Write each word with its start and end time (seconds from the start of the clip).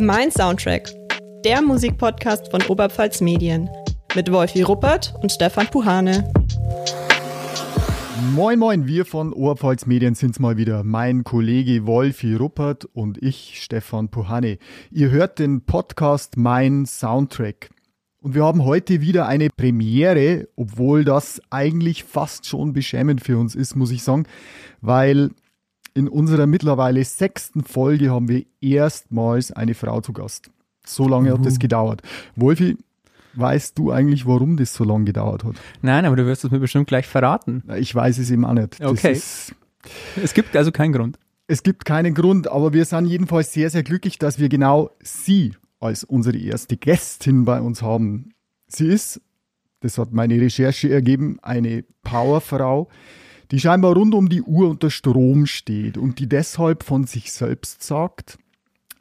Mein 0.00 0.30
Soundtrack, 0.30 0.88
der 1.44 1.60
Musikpodcast 1.60 2.50
von 2.50 2.62
Oberpfalz 2.62 3.20
Medien 3.20 3.68
mit 4.14 4.32
Wolfi 4.32 4.62
Ruppert 4.62 5.14
und 5.20 5.30
Stefan 5.30 5.66
Puhane. 5.66 6.32
Moin, 8.34 8.58
moin, 8.58 8.86
wir 8.86 9.04
von 9.04 9.34
Oberpfalz 9.34 9.84
Medien 9.84 10.14
sind's 10.14 10.38
mal 10.38 10.56
wieder. 10.56 10.84
Mein 10.84 11.22
Kollege 11.22 11.84
Wolfi 11.84 12.34
Ruppert 12.34 12.86
und 12.86 13.22
ich, 13.22 13.60
Stefan 13.62 14.08
Puhane. 14.08 14.56
Ihr 14.90 15.10
hört 15.10 15.38
den 15.38 15.66
Podcast 15.66 16.38
Mein 16.38 16.86
Soundtrack. 16.86 17.68
Und 18.22 18.34
wir 18.34 18.44
haben 18.44 18.64
heute 18.64 19.02
wieder 19.02 19.26
eine 19.26 19.50
Premiere, 19.50 20.48
obwohl 20.56 21.04
das 21.04 21.42
eigentlich 21.50 22.04
fast 22.04 22.46
schon 22.46 22.72
beschämend 22.72 23.20
für 23.22 23.36
uns 23.36 23.54
ist, 23.54 23.76
muss 23.76 23.90
ich 23.90 24.02
sagen, 24.02 24.24
weil 24.80 25.32
in 25.94 26.08
unserer 26.08 26.46
mittlerweile 26.46 27.04
sechsten 27.04 27.62
Folge 27.62 28.10
haben 28.10 28.28
wir 28.28 28.44
erstmals 28.60 29.52
eine 29.52 29.74
Frau 29.74 30.00
zu 30.00 30.12
Gast. 30.12 30.50
So 30.84 31.08
lange 31.08 31.32
uh. 31.32 31.38
hat 31.38 31.46
das 31.46 31.58
gedauert. 31.58 32.02
Wolfi, 32.36 32.76
weißt 33.34 33.78
du 33.78 33.90
eigentlich, 33.90 34.26
warum 34.26 34.56
das 34.56 34.74
so 34.74 34.84
lange 34.84 35.04
gedauert 35.04 35.44
hat? 35.44 35.54
Nein, 35.82 36.04
aber 36.04 36.16
du 36.16 36.26
wirst 36.26 36.44
es 36.44 36.50
mir 36.50 36.58
bestimmt 36.58 36.86
gleich 36.88 37.06
verraten. 37.06 37.62
Ich 37.76 37.94
weiß 37.94 38.18
es 38.18 38.30
eben 38.30 38.44
auch 38.44 38.54
nicht. 38.54 38.82
Okay. 38.82 39.12
es 39.12 40.34
gibt 40.34 40.56
also 40.56 40.72
keinen 40.72 40.92
Grund. 40.92 41.18
Es 41.46 41.62
gibt 41.62 41.84
keinen 41.84 42.14
Grund, 42.14 42.48
aber 42.48 42.72
wir 42.72 42.84
sind 42.84 43.06
jedenfalls 43.06 43.52
sehr, 43.52 43.70
sehr 43.70 43.82
glücklich, 43.82 44.18
dass 44.18 44.38
wir 44.38 44.48
genau 44.48 44.90
sie 45.02 45.52
als 45.80 46.04
unsere 46.04 46.38
erste 46.38 46.76
Gästin 46.76 47.44
bei 47.44 47.60
uns 47.60 47.82
haben. 47.82 48.30
Sie 48.68 48.86
ist, 48.86 49.20
das 49.80 49.98
hat 49.98 50.12
meine 50.12 50.40
Recherche 50.40 50.90
ergeben, 50.90 51.38
eine 51.42 51.84
Powerfrau, 52.02 52.88
die 53.50 53.60
scheinbar 53.60 53.94
rund 53.94 54.14
um 54.14 54.28
die 54.28 54.42
Uhr 54.42 54.68
unter 54.68 54.90
Strom 54.90 55.46
steht 55.46 55.98
und 55.98 56.18
die 56.18 56.28
deshalb 56.28 56.82
von 56.82 57.04
sich 57.04 57.32
selbst 57.32 57.82
sagt, 57.82 58.38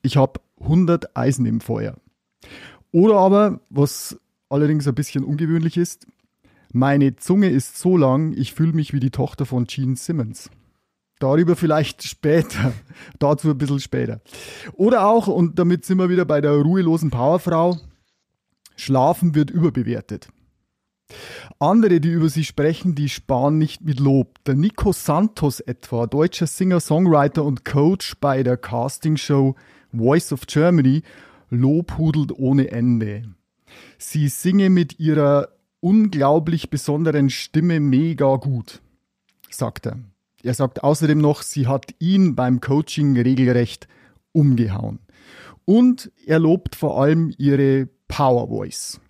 ich 0.01 0.17
habe 0.17 0.39
100 0.59 1.15
Eisen 1.15 1.45
im 1.45 1.61
Feuer. 1.61 1.95
Oder 2.91 3.17
aber, 3.17 3.61
was 3.69 4.19
allerdings 4.49 4.87
ein 4.87 4.95
bisschen 4.95 5.23
ungewöhnlich 5.23 5.77
ist, 5.77 6.07
meine 6.71 7.15
Zunge 7.15 7.49
ist 7.49 7.77
so 7.77 7.97
lang, 7.97 8.33
ich 8.33 8.53
fühle 8.53 8.73
mich 8.73 8.93
wie 8.93 8.99
die 8.99 9.11
Tochter 9.11 9.45
von 9.45 9.65
Gene 9.65 9.95
Simmons. 9.95 10.49
Darüber 11.19 11.55
vielleicht 11.55 12.03
später. 12.03 12.73
Dazu 13.19 13.49
ein 13.49 13.57
bisschen 13.57 13.79
später. 13.79 14.21
Oder 14.73 15.05
auch, 15.05 15.27
und 15.27 15.59
damit 15.59 15.85
sind 15.85 15.97
wir 15.97 16.09
wieder 16.09 16.25
bei 16.25 16.41
der 16.41 16.53
ruhelosen 16.53 17.09
Powerfrau, 17.09 17.77
Schlafen 18.75 19.35
wird 19.35 19.51
überbewertet. 19.51 20.29
Andere, 21.59 21.99
die 21.99 22.09
über 22.09 22.29
sie 22.29 22.45
sprechen, 22.45 22.95
die 22.95 23.09
sparen 23.09 23.57
nicht 23.57 23.81
mit 23.81 23.99
Lob. 23.99 24.43
Der 24.45 24.55
Nico 24.55 24.91
Santos 24.91 25.59
etwa, 25.59 26.07
deutscher 26.07 26.47
Singer, 26.47 26.79
Songwriter 26.79 27.43
und 27.43 27.65
Coach 27.65 28.15
bei 28.21 28.43
der 28.43 28.57
Castingshow 28.57 29.55
Voice 29.91 30.31
of 30.31 30.45
Germany, 30.47 31.01
lobhudelt 31.49 32.31
ohne 32.31 32.71
Ende. 32.71 33.23
Sie 33.97 34.27
singe 34.27 34.69
mit 34.69 34.99
ihrer 34.99 35.49
unglaublich 35.79 36.69
besonderen 36.69 37.29
Stimme 37.29 37.79
mega 37.79 38.35
gut, 38.35 38.81
sagt 39.49 39.87
er. 39.87 39.99
Er 40.43 40.53
sagt 40.53 40.83
außerdem 40.83 41.17
noch, 41.17 41.41
sie 41.41 41.67
hat 41.67 41.93
ihn 41.99 42.35
beim 42.35 42.61
Coaching 42.61 43.19
regelrecht 43.19 43.87
umgehauen. 44.31 44.99
Und 45.65 46.11
er 46.25 46.39
lobt 46.39 46.75
vor 46.75 47.01
allem 47.01 47.33
ihre 47.37 47.89
Power 48.07 48.47
Voice. 48.47 49.01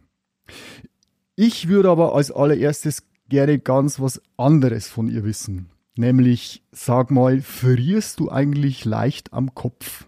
Ich 1.42 1.70
würde 1.70 1.90
aber 1.90 2.16
als 2.16 2.32
allererstes 2.32 3.04
gerne 3.30 3.59
ganz 3.59 4.02
was 4.02 4.22
anderes 4.36 4.90
von 4.90 5.08
ihr 5.08 5.23
wissen. 5.23 5.72
Nämlich, 5.96 6.64
sag 6.73 7.12
mal, 7.12 7.40
frierst 7.40 8.20
du 8.20 8.30
eigentlich 8.30 8.84
leicht 8.84 9.31
am 9.31 9.56
Kopf? 9.56 10.04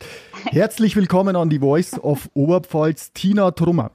Herzlich 0.44 0.94
willkommen 0.94 1.34
an 1.34 1.50
die 1.50 1.58
Voice 1.58 1.98
of 1.98 2.30
Oberpfalz, 2.34 3.12
Tina 3.12 3.50
Trummer. 3.50 3.90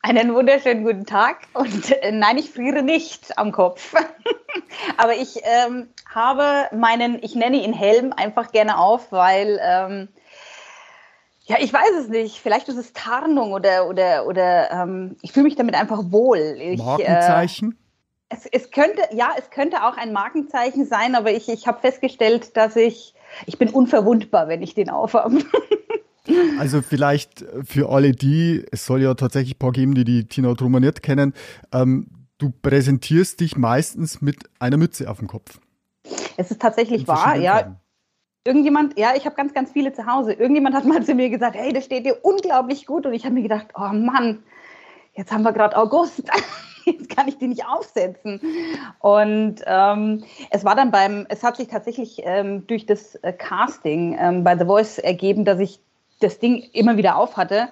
Einen 0.00 0.32
wunderschönen 0.34 0.84
guten 0.84 1.04
Tag 1.04 1.48
und 1.54 1.90
äh, 1.90 2.12
nein, 2.12 2.38
ich 2.38 2.50
friere 2.50 2.84
nicht 2.84 3.36
am 3.36 3.50
Kopf. 3.50 3.92
Aber 4.98 5.16
ich 5.16 5.40
ähm, 5.42 5.88
habe 6.08 6.72
meinen, 6.76 7.18
ich 7.24 7.34
nenne 7.34 7.56
ihn 7.64 7.72
Helm, 7.72 8.12
einfach 8.16 8.52
gerne 8.52 8.78
auf, 8.78 9.10
weil, 9.10 9.58
ähm, 9.60 10.08
ja, 11.48 11.56
ich 11.60 11.72
weiß 11.72 11.92
es 12.02 12.08
nicht. 12.08 12.40
Vielleicht 12.40 12.68
ist 12.68 12.76
es 12.76 12.92
Tarnung 12.92 13.52
oder, 13.52 13.88
oder, 13.88 14.26
oder 14.26 14.70
ähm, 14.70 15.16
ich 15.22 15.32
fühle 15.32 15.44
mich 15.44 15.56
damit 15.56 15.74
einfach 15.74 16.10
wohl. 16.10 16.38
Ich, 16.58 16.78
Markenzeichen? 16.78 17.72
Äh, 18.28 18.34
es, 18.34 18.46
es, 18.46 18.70
könnte, 18.70 19.00
ja, 19.12 19.30
es 19.38 19.48
könnte 19.50 19.82
auch 19.84 19.96
ein 19.96 20.12
Markenzeichen 20.12 20.84
sein, 20.84 21.14
aber 21.14 21.32
ich, 21.32 21.48
ich 21.48 21.66
habe 21.66 21.80
festgestellt, 21.80 22.54
dass 22.58 22.76
ich, 22.76 23.14
ich 23.46 23.56
bin 23.56 23.70
unverwundbar, 23.70 24.48
wenn 24.48 24.62
ich 24.62 24.74
den 24.74 24.90
aufhabe. 24.90 25.38
Also 26.58 26.82
vielleicht 26.82 27.42
für 27.64 27.88
alle 27.88 28.12
die, 28.12 28.62
es 28.70 28.84
soll 28.84 29.00
ja 29.00 29.14
tatsächlich 29.14 29.54
ein 29.54 29.58
paar 29.58 29.72
geben, 29.72 29.94
die 29.94 30.04
die 30.04 30.28
Tina 30.28 30.54
Trummer 30.54 30.78
nicht 30.78 31.02
kennen, 31.02 31.32
ähm, 31.72 32.06
du 32.36 32.50
präsentierst 32.50 33.40
dich 33.40 33.56
meistens 33.56 34.20
mit 34.20 34.44
einer 34.58 34.76
Mütze 34.76 35.08
auf 35.08 35.20
dem 35.20 35.26
Kopf. 35.26 35.58
Es 36.36 36.50
ist 36.50 36.60
tatsächlich 36.60 37.08
wahr, 37.08 37.34
ja. 37.36 37.54
Farben. 37.54 37.76
Irgendjemand, 38.48 38.98
ja, 38.98 39.10
ich 39.14 39.26
habe 39.26 39.36
ganz, 39.36 39.52
ganz 39.52 39.72
viele 39.72 39.92
zu 39.92 40.06
Hause. 40.06 40.32
Irgendjemand 40.32 40.74
hat 40.74 40.86
mal 40.86 41.02
zu 41.04 41.14
mir 41.14 41.28
gesagt, 41.28 41.54
hey, 41.54 41.70
das 41.70 41.84
steht 41.84 42.06
dir 42.06 42.16
unglaublich 42.22 42.86
gut. 42.86 43.04
Und 43.04 43.12
ich 43.12 43.26
habe 43.26 43.34
mir 43.34 43.42
gedacht, 43.42 43.66
oh 43.74 43.92
Mann, 43.92 44.42
jetzt 45.12 45.30
haben 45.30 45.42
wir 45.42 45.52
gerade 45.52 45.76
August. 45.76 46.22
jetzt 46.86 47.14
kann 47.14 47.28
ich 47.28 47.36
die 47.36 47.48
nicht 47.48 47.66
aufsetzen. 47.66 48.40
Und 49.00 49.56
ähm, 49.66 50.24
es 50.48 50.64
war 50.64 50.74
dann 50.74 50.90
beim, 50.90 51.26
es 51.28 51.42
hat 51.42 51.58
sich 51.58 51.68
tatsächlich 51.68 52.22
ähm, 52.24 52.66
durch 52.66 52.86
das 52.86 53.16
äh, 53.16 53.34
Casting 53.34 54.16
ähm, 54.18 54.44
bei 54.44 54.56
The 54.56 54.64
Voice 54.64 54.96
ergeben, 54.98 55.44
dass 55.44 55.58
ich 55.58 55.78
das 56.20 56.38
Ding 56.38 56.62
immer 56.72 56.96
wieder 56.96 57.16
auf 57.16 57.36
hatte, 57.36 57.68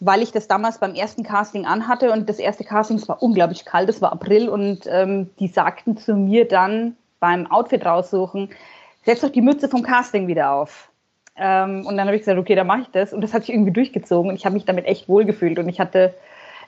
weil 0.00 0.22
ich 0.22 0.32
das 0.32 0.48
damals 0.48 0.78
beim 0.78 0.94
ersten 0.94 1.22
Casting 1.22 1.66
anhatte 1.66 2.12
und 2.12 2.30
das 2.30 2.38
erste 2.38 2.64
Casting 2.64 3.06
war 3.08 3.22
unglaublich 3.22 3.66
kalt, 3.66 3.90
es 3.90 4.00
war 4.00 4.10
April 4.10 4.48
und 4.48 4.86
ähm, 4.86 5.28
die 5.38 5.48
sagten 5.48 5.98
zu 5.98 6.14
mir 6.14 6.48
dann 6.48 6.96
beim 7.20 7.46
Outfit 7.50 7.84
raussuchen, 7.84 8.48
setz 9.08 9.22
doch 9.22 9.30
die 9.30 9.40
Mütze 9.40 9.70
vom 9.70 9.82
Casting 9.82 10.28
wieder 10.28 10.52
auf. 10.52 10.90
Ähm, 11.34 11.86
und 11.86 11.96
dann 11.96 12.06
habe 12.06 12.16
ich 12.16 12.22
gesagt, 12.22 12.38
okay, 12.38 12.54
dann 12.54 12.66
mache 12.66 12.82
ich 12.82 12.88
das 12.88 13.14
und 13.14 13.22
das 13.22 13.32
hat 13.32 13.44
sich 13.44 13.54
irgendwie 13.54 13.72
durchgezogen 13.72 14.30
und 14.30 14.36
ich 14.36 14.44
habe 14.44 14.52
mich 14.52 14.66
damit 14.66 14.84
echt 14.84 15.08
wohlgefühlt 15.08 15.58
und 15.58 15.66
ich 15.70 15.80
hatte 15.80 16.14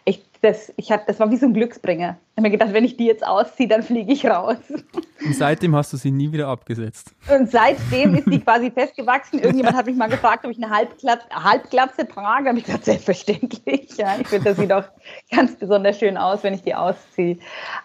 echt, 0.06 0.24
das, 0.40 0.72
ich 0.78 0.90
hatte, 0.90 1.04
das 1.08 1.20
war 1.20 1.30
wie 1.30 1.36
so 1.36 1.44
ein 1.44 1.52
Glücksbringer. 1.52 2.16
Ich 2.30 2.36
habe 2.38 2.48
mir 2.48 2.50
gedacht, 2.50 2.72
wenn 2.72 2.84
ich 2.86 2.96
die 2.96 3.04
jetzt 3.04 3.26
ausziehe, 3.26 3.68
dann 3.68 3.82
fliege 3.82 4.10
ich 4.10 4.24
raus. 4.24 4.56
Und 4.70 5.34
seitdem 5.34 5.76
hast 5.76 5.92
du 5.92 5.98
sie 5.98 6.10
nie 6.10 6.32
wieder 6.32 6.48
abgesetzt. 6.48 7.14
Und 7.30 7.50
seitdem 7.50 8.14
ist 8.14 8.26
die 8.26 8.40
quasi 8.40 8.70
festgewachsen. 8.70 9.40
Irgendjemand 9.40 9.76
hat 9.76 9.84
mich 9.84 9.96
mal 9.96 10.08
gefragt, 10.08 10.46
ob 10.46 10.50
ich 10.50 10.56
eine 10.56 10.74
Halbglatze, 10.74 11.26
Halbglatze 11.30 12.08
trage. 12.08 12.48
Habe 12.48 12.58
ich 12.58 12.64
gesagt, 12.64 12.86
selbstverständlich. 12.86 13.98
Ja, 13.98 14.16
ich 14.18 14.28
finde, 14.28 14.48
das 14.48 14.56
sieht 14.56 14.72
auch 14.72 14.84
ganz 15.30 15.56
besonders 15.56 15.98
schön 15.98 16.16
aus, 16.16 16.42
wenn 16.42 16.54
ich 16.54 16.62
die 16.62 16.74
ausziehe. 16.74 17.36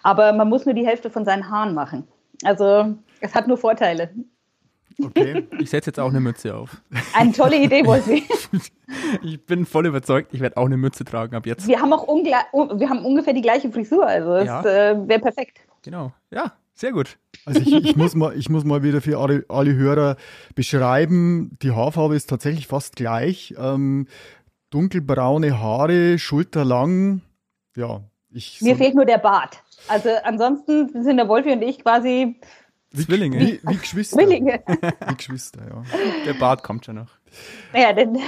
Aber 0.02 0.32
man 0.32 0.48
muss 0.48 0.64
nur 0.64 0.74
die 0.74 0.86
Hälfte 0.86 1.10
von 1.10 1.26
seinen 1.26 1.50
Haaren 1.50 1.74
machen. 1.74 2.08
Also 2.42 2.94
es 3.20 3.34
hat 3.34 3.48
nur 3.48 3.58
Vorteile. 3.58 4.10
Okay, 5.02 5.46
ich 5.58 5.70
setze 5.70 5.90
jetzt 5.90 6.00
auch 6.00 6.08
eine 6.08 6.20
Mütze 6.20 6.54
auf. 6.54 6.80
Eine 7.14 7.32
tolle 7.32 7.56
Idee, 7.56 7.84
Wolfi. 7.84 8.24
ich 9.22 9.44
bin 9.44 9.66
voll 9.66 9.86
überzeugt, 9.86 10.32
ich 10.32 10.40
werde 10.40 10.56
auch 10.56 10.64
eine 10.64 10.76
Mütze 10.76 11.04
tragen 11.04 11.34
ab 11.36 11.46
jetzt. 11.46 11.66
Wir 11.68 11.80
haben 11.80 11.92
auch 11.92 12.06
wir 12.08 12.88
haben 12.88 13.04
ungefähr 13.04 13.34
die 13.34 13.42
gleiche 13.42 13.70
Frisur, 13.70 14.06
also 14.06 14.36
ja. 14.36 14.60
äh, 14.62 15.08
wäre 15.08 15.20
perfekt. 15.20 15.58
Genau, 15.82 16.12
ja, 16.30 16.52
sehr 16.74 16.92
gut. 16.92 17.18
Also 17.44 17.60
ich, 17.60 17.72
ich, 17.72 17.96
muss 17.96 18.14
mal, 18.14 18.36
ich 18.36 18.48
muss 18.48 18.64
mal 18.64 18.82
wieder 18.82 19.00
für 19.00 19.18
alle, 19.18 19.44
alle 19.48 19.74
Hörer 19.74 20.16
beschreiben, 20.54 21.56
die 21.62 21.72
Haarfarbe 21.72 22.16
ist 22.16 22.28
tatsächlich 22.28 22.66
fast 22.66 22.96
gleich. 22.96 23.54
Ähm, 23.58 24.06
dunkelbraune 24.70 25.60
Haare, 25.60 26.18
schulterlang, 26.18 27.20
ja. 27.76 28.00
Ich 28.30 28.60
Mir 28.60 28.76
fehlt 28.76 28.94
nur 28.94 29.06
der 29.06 29.18
Bart. 29.18 29.62
Also 29.88 30.10
ansonsten 30.24 31.02
sind 31.02 31.16
der 31.16 31.28
Wolfi 31.28 31.52
und 31.52 31.62
ich 31.62 31.78
quasi 31.78 32.40
Zwillinge. 33.04 33.40
Wie, 33.40 33.60
wie 33.62 33.76
Geschwister. 33.76 34.16
Zwillinge. 34.16 34.62
Wie 35.08 35.14
Geschwister, 35.14 35.60
ja. 35.68 35.82
Der 36.24 36.34
Bart 36.34 36.62
kommt 36.62 36.84
schon 36.84 36.96
noch. 36.96 37.10
Ja, 37.74 37.92
denn 37.92 38.12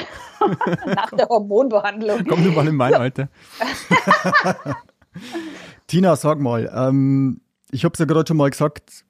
nach 0.86 1.10
der 1.10 1.28
Hormonbehandlung. 1.28 2.24
Komm 2.26 2.44
du 2.44 2.50
mal 2.52 2.66
in 2.66 2.76
mein 2.76 2.94
Alter. 2.94 3.28
Tina, 5.86 6.16
sag 6.16 6.38
mal, 6.38 6.70
ähm, 6.74 7.40
ich 7.70 7.84
habe 7.84 7.94
es 7.94 7.98
ja 7.98 8.04
gerade 8.04 8.28
schon 8.28 8.36
mal 8.36 8.50
gesagt, 8.50 9.04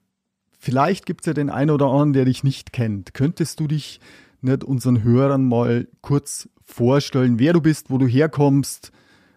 vielleicht 0.57 1.05
gibt 1.05 1.21
es 1.21 1.27
ja 1.27 1.33
den 1.33 1.49
einen 1.49 1.71
oder 1.71 1.87
anderen, 1.87 2.13
der 2.13 2.25
dich 2.25 2.43
nicht 2.43 2.73
kennt. 2.73 3.13
Könntest 3.13 3.59
du 3.59 3.67
dich 3.67 3.99
nicht 4.41 4.63
unseren 4.63 5.03
Hörern 5.03 5.47
mal 5.47 5.87
kurz 6.01 6.49
vorstellen, 6.63 7.39
wer 7.39 7.53
du 7.53 7.61
bist, 7.61 7.89
wo 7.89 7.97
du 7.97 8.07
herkommst, 8.07 8.91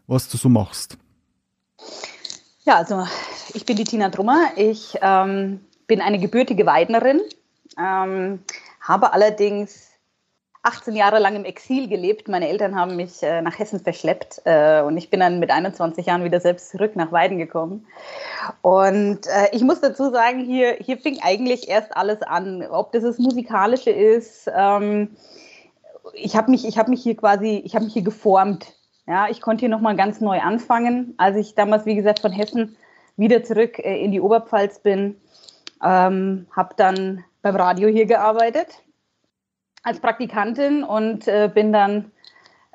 was 0.06 0.28
du 0.28 0.36
so 0.36 0.48
machst? 0.48 0.98
Ja, 2.64 2.76
also 2.76 3.06
ich 3.54 3.66
bin 3.66 3.76
die 3.76 3.84
Tina 3.84 4.08
Drummer. 4.08 4.50
Ich 4.56 4.96
ähm, 5.00 5.60
bin 5.92 6.00
eine 6.00 6.18
gebürtige 6.18 6.64
Weidnerin, 6.64 7.20
ähm, 7.78 8.42
habe 8.80 9.12
allerdings 9.12 9.90
18 10.62 10.96
Jahre 10.96 11.18
lang 11.18 11.36
im 11.36 11.44
Exil 11.44 11.86
gelebt. 11.86 12.28
Meine 12.28 12.48
Eltern 12.48 12.74
haben 12.74 12.96
mich 12.96 13.22
äh, 13.22 13.42
nach 13.42 13.58
Hessen 13.58 13.78
verschleppt 13.78 14.40
äh, 14.46 14.80
und 14.80 14.96
ich 14.96 15.10
bin 15.10 15.20
dann 15.20 15.38
mit 15.38 15.50
21 15.50 16.06
Jahren 16.06 16.24
wieder 16.24 16.40
selbst 16.40 16.70
zurück 16.70 16.96
nach 16.96 17.12
Weiden 17.12 17.36
gekommen. 17.36 17.86
Und 18.62 19.26
äh, 19.26 19.50
ich 19.52 19.60
muss 19.60 19.82
dazu 19.82 20.10
sagen, 20.10 20.42
hier, 20.42 20.78
hier 20.80 20.96
fing 20.96 21.18
eigentlich 21.20 21.68
erst 21.68 21.94
alles 21.94 22.22
an. 22.22 22.66
Ob 22.70 22.92
das 22.92 23.02
das 23.02 23.18
Musikalische 23.18 23.90
ist, 23.90 24.50
ähm, 24.56 25.10
ich 26.14 26.36
habe 26.36 26.50
mich, 26.50 26.64
hab 26.78 26.88
mich 26.88 27.02
hier 27.02 27.18
quasi, 27.18 27.60
ich 27.66 27.74
habe 27.74 27.84
mich 27.84 27.92
hier 27.92 28.00
geformt. 28.00 28.72
Ja, 29.06 29.28
ich 29.28 29.42
konnte 29.42 29.60
hier 29.60 29.68
nochmal 29.68 29.96
ganz 29.96 30.22
neu 30.22 30.40
anfangen, 30.40 31.12
als 31.18 31.36
ich 31.36 31.54
damals, 31.54 31.84
wie 31.84 31.96
gesagt, 31.96 32.20
von 32.20 32.32
Hessen 32.32 32.78
wieder 33.18 33.44
zurück 33.44 33.78
äh, 33.78 34.02
in 34.02 34.10
die 34.12 34.22
Oberpfalz 34.22 34.78
bin. 34.78 35.20
Ähm, 35.82 36.46
habe 36.54 36.74
dann 36.76 37.24
beim 37.42 37.56
Radio 37.56 37.88
hier 37.88 38.06
gearbeitet 38.06 38.82
als 39.82 40.00
Praktikantin 40.00 40.84
und 40.84 41.26
äh, 41.26 41.50
bin 41.52 41.72
dann 41.72 42.12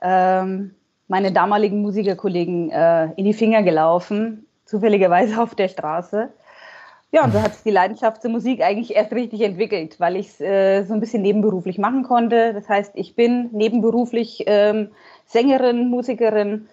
ähm, 0.01 0.75
meine 1.07 1.31
damaligen 1.31 1.81
Musikerkollegen 1.81 2.69
äh, 2.69 3.12
in 3.13 3.25
die 3.25 3.33
Finger 3.33 3.63
gelaufen, 3.63 4.45
zufälligerweise 4.65 5.42
auf 5.42 5.56
der 5.56 5.69
Straße. 5.69 6.30
Ja, 7.12 7.24
und 7.24 7.31
so 7.31 7.42
hat 7.42 7.54
sich 7.54 7.63
die 7.63 7.71
Leidenschaft 7.71 8.21
zur 8.21 8.31
Musik 8.31 8.62
eigentlich 8.62 8.94
erst 8.94 9.13
richtig 9.13 9.39
entwickelt, 9.42 9.98
weil 10.00 10.18
ich 10.18 10.27
es 10.27 10.42
äh, 10.42 10.83
so 10.83 10.94
ein 10.94 11.00
bisschen 11.00 11.21
nebenberuflich 11.21 11.77
machen 11.77 12.03
konnte. 12.03 12.53
Das 12.53 12.68
heißt, 12.68 12.92
ich 12.95 13.15
bin 13.15 13.50
nebenberuflich 13.53 14.44
ähm, 14.45 14.89
Sängerin, 15.25 15.89
Musikerin, 15.89 16.68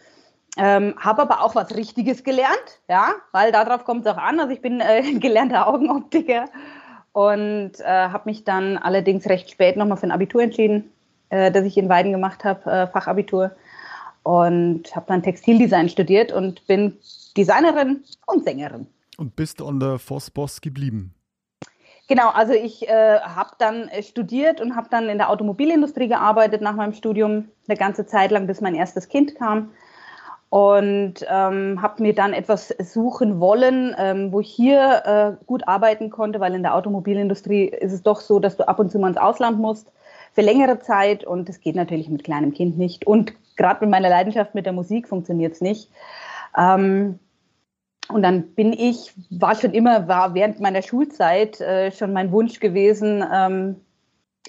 ähm, 0.56 0.94
habe 0.98 1.22
aber 1.22 1.42
auch 1.42 1.54
was 1.54 1.74
Richtiges 1.74 2.22
gelernt, 2.22 2.80
ja, 2.88 3.14
weil 3.32 3.50
darauf 3.50 3.84
kommt 3.84 4.06
es 4.06 4.12
auch 4.12 4.18
an. 4.18 4.38
Also 4.38 4.52
ich 4.52 4.62
bin 4.62 4.80
äh, 4.80 5.02
gelernter 5.18 5.68
Augenoptiker 5.68 6.46
und 7.12 7.72
äh, 7.80 7.84
habe 7.84 8.28
mich 8.28 8.44
dann 8.44 8.76
allerdings 8.76 9.26
recht 9.26 9.50
spät 9.50 9.76
nochmal 9.76 9.96
für 9.96 10.06
ein 10.06 10.12
Abitur 10.12 10.42
entschieden, 10.42 10.90
äh, 11.30 11.50
das 11.50 11.64
ich 11.64 11.76
in 11.76 11.88
Weiden 11.88 12.12
gemacht 12.12 12.44
habe, 12.44 12.70
äh, 12.70 12.86
Fachabitur. 12.86 13.52
Und 14.22 14.96
habe 14.96 15.04
dann 15.08 15.22
Textildesign 15.22 15.90
studiert 15.90 16.32
und 16.32 16.66
bin 16.66 16.96
Designerin 17.36 18.04
und 18.26 18.44
Sängerin. 18.44 18.86
Und 19.18 19.36
bist 19.36 19.60
an 19.60 19.80
der 19.80 19.98
Vossboss 19.98 20.62
geblieben? 20.62 21.14
Genau, 22.08 22.30
also 22.30 22.52
ich 22.52 22.88
äh, 22.88 23.20
habe 23.20 23.50
dann 23.58 23.88
äh, 23.88 24.02
studiert 24.02 24.60
und 24.60 24.76
habe 24.76 24.88
dann 24.90 25.08
in 25.08 25.18
der 25.18 25.30
Automobilindustrie 25.30 26.08
gearbeitet 26.08 26.62
nach 26.62 26.74
meinem 26.74 26.92
Studium 26.92 27.48
eine 27.68 27.78
ganze 27.78 28.06
Zeit 28.06 28.30
lang, 28.30 28.46
bis 28.46 28.60
mein 28.60 28.74
erstes 28.74 29.08
Kind 29.08 29.34
kam. 29.36 29.70
Und 30.54 31.14
ähm, 31.28 31.82
habe 31.82 32.00
mir 32.00 32.14
dann 32.14 32.32
etwas 32.32 32.68
suchen 32.78 33.40
wollen, 33.40 33.92
ähm, 33.98 34.30
wo 34.30 34.38
ich 34.38 34.52
hier 34.52 35.02
äh, 35.04 35.44
gut 35.46 35.66
arbeiten 35.66 36.10
konnte, 36.10 36.38
weil 36.38 36.54
in 36.54 36.62
der 36.62 36.76
Automobilindustrie 36.76 37.64
ist 37.64 37.92
es 37.92 38.04
doch 38.04 38.20
so, 38.20 38.38
dass 38.38 38.56
du 38.56 38.68
ab 38.68 38.78
und 38.78 38.88
zu 38.88 39.00
mal 39.00 39.08
ins 39.08 39.16
Ausland 39.16 39.58
musst 39.58 39.90
für 40.32 40.42
längere 40.42 40.78
Zeit 40.78 41.24
und 41.24 41.48
das 41.48 41.58
geht 41.58 41.74
natürlich 41.74 42.08
mit 42.08 42.22
kleinem 42.22 42.52
Kind 42.54 42.78
nicht. 42.78 43.04
Und 43.04 43.32
gerade 43.56 43.80
mit 43.80 43.90
meiner 43.90 44.08
Leidenschaft 44.08 44.54
mit 44.54 44.64
der 44.64 44.72
Musik 44.72 45.08
funktioniert 45.08 45.54
es 45.54 45.60
nicht. 45.60 45.90
Ähm, 46.56 47.18
und 48.08 48.22
dann 48.22 48.54
bin 48.54 48.72
ich, 48.72 49.12
war 49.30 49.56
schon 49.56 49.72
immer, 49.72 50.06
war 50.06 50.34
während 50.34 50.60
meiner 50.60 50.82
Schulzeit 50.82 51.60
äh, 51.60 51.90
schon 51.90 52.12
mein 52.12 52.30
Wunsch 52.30 52.60
gewesen, 52.60 53.24
ähm, 53.34 53.80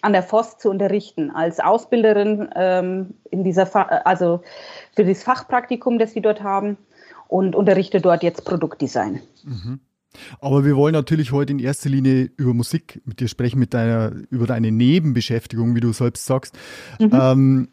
an 0.02 0.14
der 0.14 0.24
FOS 0.24 0.60
zu 0.60 0.70
unterrichten, 0.70 1.32
als 1.32 1.60
Ausbilderin 1.60 2.50
ähm, 2.56 3.16
in 3.32 3.44
dieser, 3.44 3.66
Fa 3.66 3.84
also 4.04 4.42
für 4.96 5.06
das 5.06 5.24
Fachpraktikum, 5.24 6.00
das 6.00 6.14
sie 6.14 6.22
dort 6.22 6.42
haben 6.42 6.78
und 7.28 7.56
unterrichte 7.56 8.02
dort 8.02 8.24
jetzt 8.24 8.46
Produktdesign. 8.46 9.22
Mhm. 9.44 9.80
Aber 10.40 10.64
wir 10.64 10.76
wollen 10.76 10.94
natürlich 10.94 11.32
heute 11.32 11.52
in 11.52 11.60
erster 11.60 11.90
Linie 11.90 12.32
über 12.38 12.54
Musik 12.54 13.02
mit 13.06 13.20
dir 13.20 13.28
sprechen, 13.28 13.60
mit 13.60 13.74
deiner, 13.74 14.14
über 14.30 14.48
deine 14.48 14.72
Nebenbeschäftigung, 14.72 15.76
wie 15.76 15.82
du 15.82 15.92
selbst 15.92 16.26
sagst. 16.26 16.58
Mhm. 17.00 17.10
Ähm, 17.12 17.68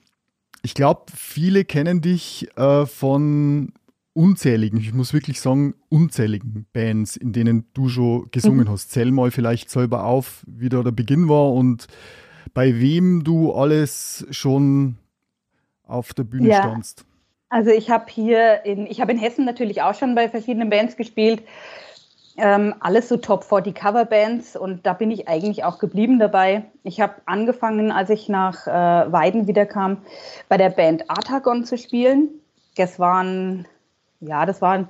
ich 0.62 0.74
glaube, 0.74 1.02
viele 1.14 1.64
kennen 1.64 2.00
dich 2.00 2.48
äh, 2.56 2.86
von 2.86 3.72
unzähligen, 4.14 4.78
ich 4.78 4.92
muss 4.92 5.14
wirklich 5.14 5.40
sagen, 5.40 5.74
unzähligen 5.88 6.66
Bands, 6.72 7.16
in 7.16 7.32
denen 7.32 7.64
du 7.72 7.88
schon 7.88 8.30
gesungen 8.30 8.66
mhm. 8.66 8.70
hast. 8.70 8.90
Zähl 8.90 9.10
mal 9.10 9.30
vielleicht 9.30 9.70
selber 9.70 10.04
auf, 10.04 10.44
wie 10.46 10.68
da 10.68 10.82
der 10.82 10.90
Beginn 10.90 11.28
war 11.28 11.52
und 11.52 11.86
bei 12.54 12.78
wem 12.80 13.24
du 13.24 13.52
alles 13.52 14.26
schon 14.30 14.96
auf 15.84 16.12
der 16.12 16.24
Bühne 16.24 16.48
ja. 16.48 16.62
standst. 16.62 17.04
Also 17.52 17.70
ich 17.70 17.90
habe 17.90 18.06
hier 18.08 18.64
in, 18.64 18.86
ich 18.86 19.02
habe 19.02 19.12
in 19.12 19.18
Hessen 19.18 19.44
natürlich 19.44 19.82
auch 19.82 19.94
schon 19.94 20.14
bei 20.14 20.26
verschiedenen 20.30 20.70
Bands 20.70 20.96
gespielt. 20.96 21.42
Ähm, 22.38 22.74
alles 22.80 23.10
so 23.10 23.18
Top 23.18 23.44
40 23.44 23.74
Coverbands 23.74 24.56
und 24.56 24.86
da 24.86 24.94
bin 24.94 25.10
ich 25.10 25.28
eigentlich 25.28 25.62
auch 25.62 25.78
geblieben 25.78 26.18
dabei. 26.18 26.64
Ich 26.82 26.98
habe 26.98 27.16
angefangen, 27.26 27.92
als 27.92 28.08
ich 28.08 28.30
nach 28.30 28.66
äh, 28.66 29.12
Weiden 29.12 29.48
wiederkam, 29.48 29.98
bei 30.48 30.56
der 30.56 30.70
Band 30.70 31.10
Artagon 31.10 31.66
zu 31.66 31.76
spielen. 31.76 32.30
Das 32.76 32.98
waren 32.98 33.66
ja, 34.22 34.46
das 34.46 34.62
war, 34.62 34.88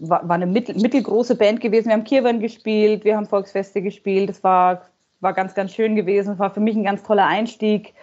war, 0.00 0.28
war 0.28 0.34
eine 0.34 0.46
mittel, 0.46 0.74
mittelgroße 0.74 1.36
Band 1.36 1.60
gewesen. 1.60 1.86
Wir 1.86 1.92
haben 1.92 2.02
Kirwan 2.02 2.40
gespielt, 2.40 3.04
wir 3.04 3.16
haben 3.16 3.26
Volksfeste 3.26 3.80
gespielt. 3.80 4.28
Das 4.28 4.42
war, 4.42 4.82
war 5.20 5.34
ganz, 5.34 5.54
ganz 5.54 5.72
schön 5.72 5.94
gewesen. 5.94 6.30
Das 6.30 6.40
war 6.40 6.52
für 6.52 6.60
mich 6.60 6.74
ein 6.74 6.82
ganz 6.82 7.04
toller 7.04 7.26
Einstieg, 7.26 7.94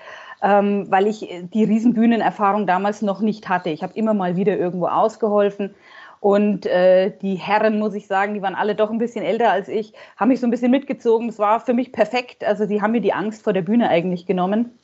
ähm, 0.43 0.91
weil 0.91 1.07
ich 1.07 1.27
die 1.53 1.63
Riesenbühnenerfahrung 1.63 2.67
damals 2.67 3.01
noch 3.01 3.21
nicht 3.21 3.47
hatte. 3.47 3.69
Ich 3.69 3.81
habe 3.81 3.93
immer 3.95 4.13
mal 4.13 4.35
wieder 4.35 4.57
irgendwo 4.57 4.87
ausgeholfen. 4.87 5.73
Und 6.19 6.65
äh, 6.65 7.11
die 7.21 7.35
Herren, 7.35 7.79
muss 7.79 7.95
ich 7.95 8.07
sagen, 8.07 8.33
die 8.33 8.41
waren 8.41 8.55
alle 8.55 8.75
doch 8.75 8.91
ein 8.91 8.97
bisschen 8.97 9.25
älter 9.25 9.51
als 9.51 9.67
ich, 9.67 9.93
haben 10.17 10.29
mich 10.29 10.39
so 10.39 10.47
ein 10.47 10.51
bisschen 10.51 10.71
mitgezogen. 10.71 11.27
Das 11.27 11.39
war 11.39 11.59
für 11.61 11.73
mich 11.73 11.91
perfekt. 11.91 12.43
Also 12.43 12.65
sie 12.65 12.81
haben 12.81 12.91
mir 12.91 13.01
die 13.01 13.13
Angst 13.13 13.43
vor 13.43 13.53
der 13.53 13.61
Bühne 13.61 13.89
eigentlich 13.89 14.25
genommen. 14.25 14.77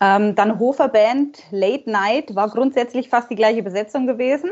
Ähm, 0.00 0.36
dann 0.36 0.60
Hofer 0.60 0.88
Band, 0.88 1.42
Late 1.50 1.90
Night, 1.90 2.34
war 2.36 2.48
grundsätzlich 2.48 3.08
fast 3.08 3.30
die 3.30 3.36
gleiche 3.36 3.64
Besetzung 3.64 4.06
gewesen. 4.06 4.50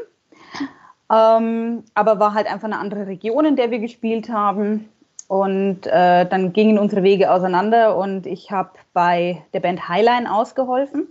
Ähm, 1.10 1.84
aber 1.94 2.18
war 2.18 2.34
halt 2.34 2.52
einfach 2.52 2.66
eine 2.66 2.78
andere 2.78 3.06
Region, 3.06 3.44
in 3.44 3.56
der 3.56 3.70
wir 3.70 3.78
gespielt 3.78 4.28
haben. 4.28 4.88
Und 5.28 5.86
äh, 5.86 6.26
dann 6.26 6.52
gingen 6.52 6.78
unsere 6.78 7.02
Wege 7.02 7.32
auseinander 7.32 7.96
und 7.96 8.26
ich 8.26 8.52
habe 8.52 8.70
bei 8.92 9.42
der 9.52 9.60
Band 9.60 9.88
Highline 9.88 10.32
ausgeholfen. 10.32 11.08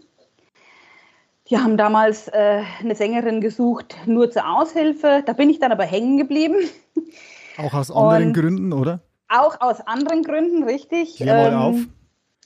Die 1.49 1.57
haben 1.57 1.77
damals 1.77 2.27
äh, 2.29 2.63
eine 2.79 2.95
Sängerin 2.95 3.41
gesucht, 3.41 3.95
nur 4.05 4.31
zur 4.31 4.49
Aushilfe. 4.49 5.21
Da 5.25 5.33
bin 5.33 5.49
ich 5.49 5.59
dann 5.59 5.71
aber 5.71 5.83
hängen 5.83 6.17
geblieben. 6.17 6.55
Auch 7.57 7.73
aus 7.73 7.91
anderen 7.91 8.27
und 8.27 8.33
Gründen, 8.33 8.73
oder? 8.73 9.01
Auch 9.29 9.59
aus 9.59 9.85
anderen 9.85 10.23
Gründen, 10.23 10.63
richtig. 10.63 11.17
Klär 11.17 11.51
mal 11.51 11.51
ähm, 11.51 11.57
auf. 11.57 11.75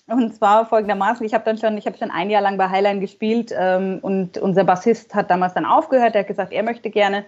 Und 0.07 0.35
zwar 0.35 0.65
folgendermaßen, 0.65 1.25
ich 1.25 1.35
habe 1.35 1.45
dann 1.45 1.57
schon, 1.57 1.77
ich 1.77 1.85
habe 1.85 1.97
schon 1.97 2.09
ein 2.09 2.31
Jahr 2.31 2.41
lang 2.41 2.57
bei 2.57 2.67
Highline 2.67 2.99
gespielt 2.99 3.53
ähm, 3.55 3.99
und 4.01 4.39
unser 4.39 4.63
Bassist 4.63 5.13
hat 5.13 5.29
damals 5.29 5.53
dann 5.53 5.65
aufgehört, 5.65 6.15
er 6.15 6.21
hat 6.21 6.27
gesagt, 6.27 6.51
er 6.51 6.63
möchte 6.63 6.89
gerne 6.89 7.25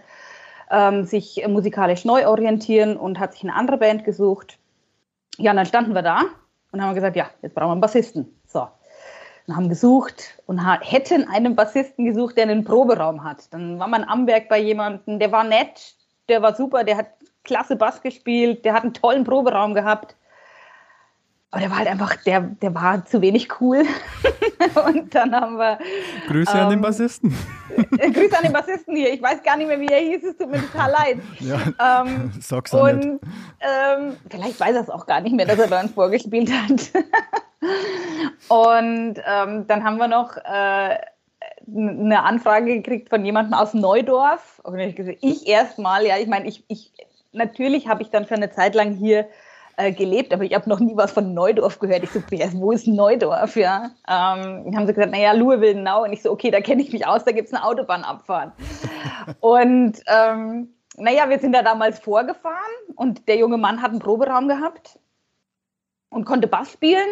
ähm, 0.71 1.05
sich 1.05 1.45
musikalisch 1.47 2.05
neu 2.05 2.27
orientieren 2.27 2.97
und 2.97 3.19
hat 3.19 3.33
sich 3.33 3.43
eine 3.43 3.53
andere 3.53 3.77
Band 3.77 4.03
gesucht. 4.03 4.57
Ja, 5.37 5.51
und 5.51 5.57
dann 5.57 5.65
standen 5.65 5.93
wir 5.93 6.01
da 6.01 6.21
und 6.71 6.81
haben 6.81 6.95
gesagt, 6.95 7.15
ja, 7.15 7.29
jetzt 7.41 7.53
brauchen 7.53 7.67
wir 7.67 7.73
einen 7.73 7.81
Bassisten. 7.81 8.39
So. 8.47 8.67
Und 9.47 9.55
haben 9.55 9.69
gesucht 9.69 10.41
und 10.45 10.59
hätten 10.59 11.27
einen 11.27 11.55
Bassisten 11.55 12.05
gesucht, 12.05 12.37
der 12.37 12.43
einen 12.43 12.63
Proberaum 12.63 13.23
hat. 13.23 13.53
Dann 13.53 13.79
war 13.79 13.87
man 13.87 14.03
am 14.03 14.27
Werk 14.27 14.49
bei 14.49 14.59
jemandem, 14.59 15.19
der 15.19 15.31
war 15.31 15.43
nett, 15.43 15.95
der 16.29 16.41
war 16.41 16.55
super, 16.55 16.83
der 16.83 16.97
hat 16.97 17.07
klasse 17.43 17.75
Bass 17.75 18.01
gespielt, 18.01 18.63
der 18.63 18.73
hat 18.73 18.83
einen 18.83 18.93
tollen 18.93 19.23
Proberaum 19.23 19.73
gehabt. 19.73 20.15
Aber 21.53 21.59
der 21.59 21.69
war 21.69 21.77
halt 21.79 21.89
einfach, 21.89 22.15
der, 22.15 22.39
der 22.39 22.73
war 22.73 23.03
zu 23.05 23.21
wenig 23.21 23.49
cool. 23.59 23.83
und 24.87 25.13
dann 25.13 25.35
haben 25.35 25.57
wir. 25.57 25.79
Grüße 26.27 26.53
ähm, 26.53 26.63
an 26.63 26.69
den 26.69 26.77
ähm, 26.77 26.81
Bassisten. 26.81 27.37
Grüße 27.75 28.37
an 28.37 28.43
den 28.43 28.53
Bassisten 28.53 28.95
hier. 28.95 29.13
Ich 29.13 29.21
weiß 29.21 29.43
gar 29.43 29.57
nicht 29.57 29.67
mehr, 29.67 29.79
wie 29.79 29.87
er 29.87 29.99
hieß. 29.99 30.23
Es 30.23 30.37
tut 30.37 30.49
mir 30.49 30.61
total 30.61 30.91
leid. 30.91 31.17
Ja, 31.39 32.03
ähm, 32.05 32.31
sag's 32.39 32.73
auch 32.73 32.83
und 32.83 33.03
ähm, 33.03 34.17
vielleicht 34.29 34.61
weiß 34.61 34.75
er 34.75 34.81
es 34.81 34.89
auch 34.89 35.05
gar 35.05 35.19
nicht 35.19 35.35
mehr, 35.35 35.45
dass 35.45 35.59
er 35.59 35.67
bei 35.67 35.81
uns 35.81 35.91
vorgespielt 35.91 36.49
hat. 36.53 37.03
und 38.47 39.15
ähm, 39.25 39.67
dann 39.67 39.83
haben 39.83 39.97
wir 39.97 40.07
noch 40.07 40.37
äh, 40.37 40.97
eine 41.67 42.23
Anfrage 42.23 42.77
gekriegt 42.77 43.09
von 43.09 43.25
jemandem 43.25 43.55
aus 43.55 43.73
Neudorf. 43.73 44.61
Und 44.63 44.79
ich 44.79 44.97
ich 45.21 45.47
erstmal, 45.47 46.05
ja, 46.05 46.17
ich 46.17 46.27
meine, 46.27 46.47
ich, 46.47 46.63
ich, 46.69 46.93
natürlich 47.33 47.89
habe 47.89 48.03
ich 48.03 48.09
dann 48.09 48.25
für 48.25 48.35
eine 48.35 48.51
Zeit 48.51 48.73
lang 48.73 48.93
hier 48.95 49.27
äh, 49.81 49.91
gelebt, 49.91 50.33
aber 50.33 50.43
ich 50.43 50.53
habe 50.53 50.69
noch 50.69 50.79
nie 50.79 50.95
was 50.95 51.11
von 51.11 51.33
Neudorf 51.33 51.79
gehört. 51.79 52.03
Ich 52.03 52.11
so, 52.11 52.21
wo 52.59 52.71
ist 52.71 52.87
Neudorf? 52.87 53.55
Ja? 53.55 53.91
Ähm, 54.07 54.75
haben 54.75 54.85
sie 54.85 54.93
gesagt, 54.93 55.11
naja, 55.11 55.33
Louisville 55.33 55.81
Now. 55.81 56.03
Und 56.03 56.13
ich 56.13 56.21
so, 56.21 56.31
okay, 56.31 56.51
da 56.51 56.61
kenne 56.61 56.81
ich 56.81 56.93
mich 56.93 57.07
aus, 57.07 57.23
da 57.23 57.31
gibt 57.31 57.47
es 57.47 57.53
eine 57.53 57.63
Autobahnabfahrt. 57.63 58.53
und 59.39 60.01
ähm, 60.07 60.69
naja, 60.97 61.29
wir 61.29 61.39
sind 61.39 61.53
da 61.53 61.63
damals 61.63 61.99
vorgefahren 61.99 62.55
und 62.95 63.27
der 63.27 63.37
junge 63.37 63.57
Mann 63.57 63.81
hat 63.81 63.91
einen 63.91 63.99
Proberaum 63.99 64.47
gehabt 64.47 64.99
und 66.09 66.25
konnte 66.25 66.47
Bass 66.47 66.73
spielen. 66.73 67.07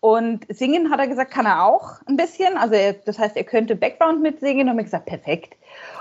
Und 0.00 0.46
singen 0.48 0.90
hat 0.90 0.98
er 0.98 1.08
gesagt, 1.08 1.30
kann 1.30 1.44
er 1.44 1.62
auch 1.62 2.00
ein 2.06 2.16
bisschen. 2.16 2.56
Also 2.56 2.74
er, 2.74 2.94
das 2.94 3.18
heißt, 3.18 3.36
er 3.36 3.44
könnte 3.44 3.76
Background 3.76 4.22
mitsingen. 4.22 4.68
Und 4.70 4.76
mir 4.76 4.84
gesagt, 4.84 5.04
perfekt. 5.04 5.56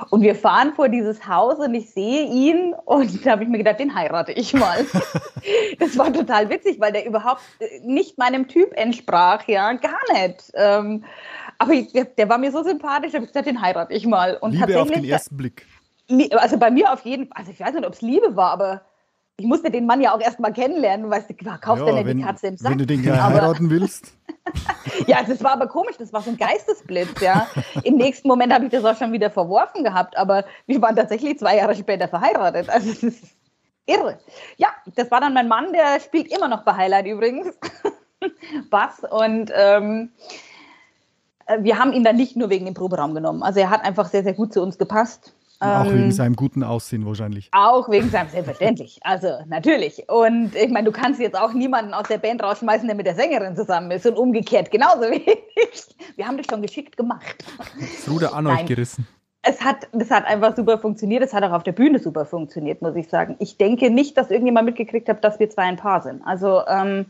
Und 0.09 0.21
wir 0.21 0.35
fahren 0.35 0.73
vor 0.73 0.87
dieses 0.87 1.27
Haus 1.27 1.59
und 1.59 1.73
ich 1.75 1.91
sehe 1.91 2.25
ihn 2.25 2.73
und 2.85 3.25
da 3.25 3.31
habe 3.31 3.43
ich 3.43 3.49
mir 3.49 3.57
gedacht, 3.57 3.79
den 3.79 3.93
heirate 3.93 4.31
ich 4.31 4.53
mal. 4.53 4.85
das 5.79 5.97
war 5.97 6.13
total 6.13 6.49
witzig, 6.49 6.79
weil 6.79 6.93
der 6.93 7.05
überhaupt 7.05 7.41
äh, 7.59 7.79
nicht 7.83 8.17
meinem 8.17 8.47
Typ 8.47 8.71
entsprach, 8.75 9.43
ja, 9.47 9.73
gar 9.73 9.99
nicht. 10.13 10.49
Ähm, 10.53 11.03
aber 11.57 11.73
ich, 11.73 11.91
der 11.91 12.29
war 12.29 12.37
mir 12.37 12.51
so 12.51 12.63
sympathisch, 12.63 13.13
habe 13.13 13.25
ich 13.25 13.31
gesagt, 13.31 13.47
den 13.47 13.61
heirate 13.61 13.93
ich 13.93 14.07
mal. 14.07 14.37
Und 14.37 14.53
Liebe 14.53 14.81
auf 14.81 14.89
den 14.89 15.03
ersten 15.03 15.35
Blick. 15.35 15.65
Also 16.31 16.57
bei 16.57 16.71
mir 16.71 16.91
auf 16.93 17.03
jeden 17.05 17.27
Fall, 17.27 17.37
also 17.37 17.51
ich 17.51 17.59
weiß 17.59 17.73
nicht, 17.73 17.85
ob 17.85 17.93
es 17.93 18.01
Liebe 18.01 18.35
war, 18.35 18.51
aber 18.51 18.81
ich 19.39 19.45
musste 19.45 19.71
den 19.71 19.85
Mann 19.85 20.01
ja 20.01 20.13
auch 20.13 20.19
erstmal 20.19 20.51
kennenlernen. 20.51 21.09
Weißt 21.09 21.29
du, 21.29 21.33
kaufst 21.33 21.85
ja, 21.85 22.03
denn 22.03 22.17
die 22.17 22.23
Katze 22.23 22.47
im 22.47 22.57
Sack? 22.57 22.71
Wenn 22.71 22.77
du 22.77 22.85
den 22.85 23.01
gleich 23.03 23.21
heiraten 23.21 23.69
willst. 23.69 24.13
ja, 25.07 25.23
das 25.23 25.43
war 25.43 25.51
aber 25.51 25.67
komisch, 25.67 25.95
das 25.97 26.11
war 26.11 26.21
so 26.21 26.29
ein 26.29 26.37
Geistesblitz, 26.37 27.21
ja. 27.21 27.47
Im 27.83 27.95
nächsten 27.95 28.27
Moment 28.27 28.53
habe 28.53 28.65
ich 28.65 28.71
das 28.71 28.83
auch 28.83 28.97
schon 28.97 29.11
wieder 29.11 29.29
verworfen 29.29 29.83
gehabt, 29.83 30.17
aber 30.17 30.45
wir 30.65 30.81
waren 30.81 30.95
tatsächlich 30.95 31.39
zwei 31.39 31.57
Jahre 31.57 31.75
später 31.75 32.07
verheiratet. 32.07 32.69
Also 32.69 32.91
es 32.91 33.03
ist 33.03 33.23
irre. 33.85 34.19
Ja, 34.57 34.69
das 34.95 35.09
war 35.11 35.21
dann 35.21 35.33
mein 35.33 35.47
Mann, 35.47 35.71
der 35.71 35.99
spielt 35.99 36.31
immer 36.31 36.47
noch 36.47 36.63
bei 36.63 36.73
Highlight 36.73 37.07
übrigens. 37.07 37.57
Bass 38.69 39.03
und 39.09 39.51
ähm, 39.55 40.11
äh, 41.45 41.63
wir 41.63 41.79
haben 41.79 41.93
ihn 41.93 42.03
dann 42.03 42.17
nicht 42.17 42.35
nur 42.35 42.49
wegen 42.49 42.65
dem 42.65 42.73
Proberaum 42.73 43.13
genommen. 43.13 43.43
Also 43.43 43.61
er 43.61 43.69
hat 43.69 43.85
einfach 43.85 44.09
sehr, 44.09 44.23
sehr 44.23 44.33
gut 44.33 44.53
zu 44.53 44.61
uns 44.61 44.77
gepasst. 44.77 45.33
Auch 45.59 45.85
ähm, 45.85 45.97
wegen 45.97 46.11
seinem 46.11 46.35
guten 46.35 46.63
Aussehen 46.63 47.05
wahrscheinlich. 47.05 47.49
Auch 47.51 47.89
wegen 47.89 48.09
seinem, 48.09 48.29
selbstverständlich. 48.29 48.99
Also 49.03 49.27
natürlich. 49.47 50.03
Und 50.09 50.55
ich 50.55 50.69
meine, 50.69 50.85
du 50.85 50.91
kannst 50.91 51.19
jetzt 51.19 51.37
auch 51.37 51.53
niemanden 51.53 51.93
aus 51.93 52.07
der 52.07 52.17
Band 52.17 52.41
rausschmeißen, 52.41 52.87
der 52.87 52.95
mit 52.95 53.05
der 53.05 53.15
Sängerin 53.15 53.55
zusammen 53.55 53.91
ist 53.91 54.05
und 54.05 54.17
umgekehrt 54.17 54.71
genauso 54.71 55.01
wie 55.01 55.25
ich. 55.25 56.15
Wir 56.15 56.27
haben 56.27 56.37
das 56.37 56.45
schon 56.49 56.61
geschickt 56.61 56.95
gemacht. 56.95 57.43
Das 57.77 58.09
Ruder 58.09 58.33
an 58.33 58.45
Nein. 58.45 58.59
euch 58.59 58.65
gerissen. 58.65 59.05
Es 59.41 59.61
hat, 59.61 59.87
das 59.93 60.11
hat 60.11 60.25
einfach 60.25 60.55
super 60.55 60.77
funktioniert. 60.79 61.23
Es 61.23 61.33
hat 61.33 61.43
auch 61.43 61.51
auf 61.51 61.63
der 61.63 61.71
Bühne 61.71 61.99
super 61.99 62.25
funktioniert, 62.25 62.81
muss 62.81 62.95
ich 62.95 63.09
sagen. 63.09 63.35
Ich 63.39 63.57
denke 63.57 63.89
nicht, 63.89 64.17
dass 64.17 64.31
irgendjemand 64.31 64.65
mitgekriegt 64.65 65.07
hat, 65.09 65.23
dass 65.23 65.39
wir 65.39 65.49
zwei 65.49 65.63
ein 65.63 65.77
Paar 65.77 66.01
sind. 66.01 66.21
Also 66.25 66.61
ähm, 66.67 67.05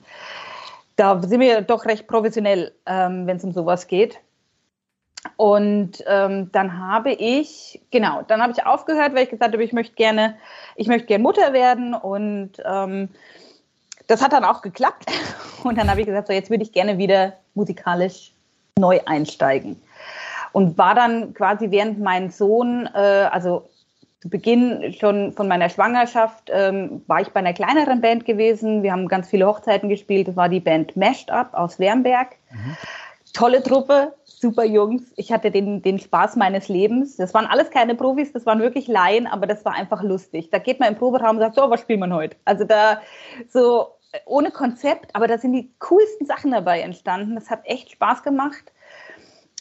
da 0.96 1.22
sind 1.22 1.40
wir 1.40 1.62
doch 1.62 1.86
recht 1.86 2.08
professionell, 2.08 2.72
ähm, 2.86 3.26
wenn 3.26 3.38
es 3.38 3.44
um 3.44 3.52
sowas 3.52 3.88
geht. 3.88 4.20
Und 5.40 6.04
ähm, 6.06 6.52
dann 6.52 6.86
habe 6.86 7.14
ich, 7.14 7.80
genau, 7.92 8.24
dann 8.28 8.42
habe 8.42 8.52
ich 8.52 8.66
aufgehört, 8.66 9.16
weil 9.16 9.24
ich 9.24 9.30
gesagt 9.30 9.54
habe, 9.54 9.64
ich 9.64 9.72
möchte 9.72 9.96
gerne, 9.96 10.36
ich 10.76 10.88
möchte 10.88 11.08
gerne 11.08 11.22
Mutter 11.24 11.54
werden 11.54 11.94
und 11.94 12.62
ähm, 12.66 13.08
das 14.08 14.22
hat 14.22 14.34
dann 14.34 14.44
auch 14.44 14.62
geklappt. 14.62 15.06
Und 15.64 15.78
dann 15.78 15.90
habe 15.90 16.02
ich 16.02 16.08
gesagt, 16.08 16.28
so 16.28 16.34
jetzt 16.34 16.50
würde 16.50 16.64
ich 16.64 16.74
gerne 16.74 16.98
wieder 16.98 17.34
musikalisch 17.54 18.34
neu 18.78 19.00
einsteigen. 19.06 19.82
Und 20.52 20.78
war 20.78 20.94
dann 20.94 21.34
quasi 21.34 21.72
während 21.72 22.00
mein 22.00 22.32
Sohn, 22.32 22.90
äh, 22.94 22.98
also 22.98 23.70
zu 24.22 24.30
Beginn 24.30 24.94
schon 25.00 25.32
von 25.32 25.48
meiner 25.48 25.70
Schwangerschaft, 25.70 26.50
ähm, 26.52 27.02
war 27.08 27.22
ich 27.22 27.30
bei 27.30 27.40
einer 27.40 27.54
kleineren 27.54 28.02
Band 28.02 28.26
gewesen. 28.26 28.84
Wir 28.84 28.92
haben 28.92 29.08
ganz 29.08 29.30
viele 29.30 29.48
Hochzeiten 29.48 29.88
gespielt. 29.88 30.28
Das 30.28 30.36
war 30.36 30.50
die 30.50 30.60
Band 30.60 30.98
Mashed 30.98 31.32
Up 31.32 31.54
aus 31.54 31.80
Wernberg. 31.80 32.36
Mhm. 32.52 32.76
Tolle 33.34 33.62
Truppe, 33.62 34.14
super 34.26 34.64
Jungs. 34.64 35.04
Ich 35.16 35.32
hatte 35.32 35.52
den, 35.52 35.82
den 35.82 36.00
Spaß 36.00 36.36
meines 36.36 36.68
Lebens. 36.68 37.18
Das 37.18 37.34
waren 37.34 37.46
alles 37.46 37.70
keine 37.70 37.96
Profis, 37.96 38.34
das 38.34 38.46
waren 38.46 38.60
wirklich 38.60 38.88
Laien, 38.88 39.28
aber 39.28 39.48
das 39.48 39.64
war 39.66 39.74
einfach 39.74 40.04
lustig. 40.04 40.50
Da 40.52 40.60
geht 40.60 40.80
man 40.80 40.90
im 40.90 40.96
Proberaum 40.96 41.38
und 41.38 41.40
sagt, 41.40 41.56
so, 41.56 41.70
was 41.70 41.82
spielt 41.82 42.00
man 42.00 42.14
heute? 42.14 42.38
Also 42.46 42.64
da 42.64 43.02
so 43.50 43.88
ohne 44.26 44.52
Konzept, 44.52 45.16
aber 45.16 45.28
da 45.28 45.38
sind 45.38 45.54
die 45.54 45.72
coolsten 45.80 46.26
Sachen 46.26 46.52
dabei 46.52 46.82
entstanden. 46.82 47.36
Das 47.36 47.50
hat 47.50 47.62
echt 47.66 47.92
Spaß 47.92 48.24
gemacht. 48.24 48.72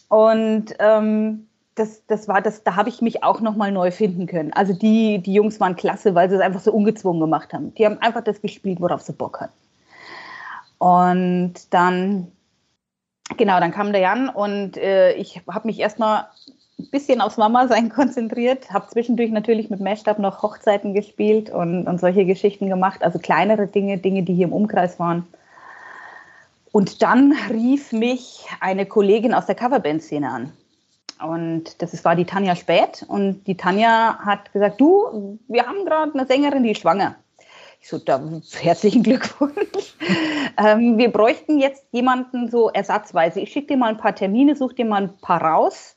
Und 0.08 0.75
ähm, 0.78 1.48
das, 1.75 2.04
das 2.06 2.28
war 2.28 2.40
das, 2.40 2.64
da 2.64 2.76
habe 2.76 2.88
ich 2.88 3.02
mich 3.02 3.22
auch 3.22 3.40
nochmal 3.40 3.72
neu 3.72 3.90
finden 3.90 4.26
können. 4.26 4.52
Also 4.52 4.72
die, 4.72 5.18
die 5.20 5.34
Jungs 5.34 5.60
waren 5.60 5.76
klasse, 5.76 6.14
weil 6.14 6.28
sie 6.28 6.37
es 6.37 6.42
einfach 6.42 6.60
so 6.60 6.72
ungezwungen 6.72 7.20
gemacht 7.20 7.52
haben. 7.52 7.75
Die 7.75 7.84
haben 7.84 7.98
einfach 7.98 8.25
das 8.25 8.40
gespielt, 8.40 8.80
worauf 8.80 9.02
sie 9.02 9.12
Bock 9.12 9.40
hatten. 9.40 9.52
Und 10.78 11.72
dann 11.75 12.32
genau, 13.37 13.61
dann 13.61 13.73
kam 13.73 13.92
der 13.92 14.00
Jan 14.00 14.28
und 14.28 14.76
äh, 14.76 15.12
ich 15.12 15.42
habe 15.49 15.66
mich 15.66 15.78
erstmal 15.80 16.26
ein 16.78 16.90
bisschen 16.90 17.20
aufs 17.20 17.37
Mama-Sein 17.37 17.88
konzentriert, 17.94 18.73
habe 18.73 18.88
zwischendurch 18.88 19.30
natürlich 19.30 19.70
mit 19.70 19.80
Meshdub 19.80 20.18
noch 20.18 20.42
Hochzeiten 20.42 20.94
gespielt 20.94 21.50
und, 21.50 21.87
und 21.87 22.00
solche 22.00 22.25
Geschichten 22.25 22.68
gemacht, 22.68 23.02
also 23.02 23.18
kleinere 23.18 23.66
Dinge, 23.66 23.99
Dinge, 23.99 24.23
die 24.23 24.35
hier 24.35 24.47
im 24.47 24.52
Umkreis 24.52 24.99
waren. 24.99 25.26
Und 26.70 27.02
dann 27.02 27.35
rief 27.50 27.92
mich 27.92 28.47
eine 28.61 28.87
Kollegin 28.87 29.35
aus 29.35 29.47
der 29.47 29.54
Coverband-Szene 29.54 30.30
an. 30.30 30.52
Und 31.20 31.82
das 31.82 32.04
war 32.04 32.14
die 32.14 32.26
Tanja 32.26 32.54
Späth. 32.54 33.04
Und 33.08 33.44
die 33.47 33.56
Tanja 33.56 34.18
hat 34.25 34.52
gesagt, 34.52 34.80
du, 34.80 35.38
wir 35.49 35.66
haben 35.66 35.85
gerade 35.85 36.12
eine 36.14 36.26
Sängerin, 36.26 36.62
die 36.62 36.73
ist 36.73 36.80
schwanger. 36.80 37.16
Ich 37.80 37.88
so, 37.88 37.99
da, 37.99 38.20
herzlichen 38.61 39.02
Glückwunsch. 39.02 39.94
ähm, 40.58 40.99
wir 40.99 41.12
bräuchten 41.12 41.58
jetzt 41.58 41.85
jemanden 41.92 42.50
so 42.50 42.70
ersatzweise. 42.70 43.40
Ich 43.40 43.52
schicke 43.52 43.68
dir 43.68 43.76
mal 43.76 43.90
ein 43.90 43.99
paar 43.99 44.14
Termine, 44.14 44.56
such 44.56 44.73
dir 44.73 44.85
mal 44.85 45.02
ein 45.02 45.18
paar 45.18 45.42
raus, 45.42 45.97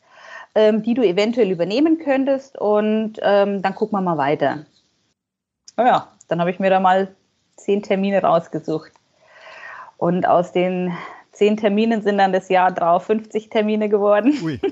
ähm, 0.54 0.84
die 0.84 0.94
du 0.94 1.02
eventuell 1.04 1.50
übernehmen 1.50 1.98
könntest 1.98 2.58
und 2.58 3.20
ähm, 3.22 3.62
dann 3.62 3.76
gucken 3.76 3.98
wir 3.98 4.02
mal 4.02 4.18
weiter. 4.18 4.66
Ja, 5.78 6.10
dann 6.28 6.40
habe 6.40 6.52
ich 6.52 6.60
mir 6.60 6.70
da 6.70 6.80
mal 6.80 7.16
zehn 7.56 7.82
Termine 7.82 8.22
rausgesucht. 8.22 8.92
Und 9.98 10.28
aus 10.28 10.52
den 10.52 10.94
zehn 11.32 11.58
Terminen 11.58 12.02
sind 12.02 12.18
dann 12.18 12.34
das 12.34 12.50
Jahr 12.50 12.72
drauf 12.72 13.06
50 13.06 13.50
Termine 13.50 13.90
geworden. 13.90 14.38
Ui. 14.44 14.60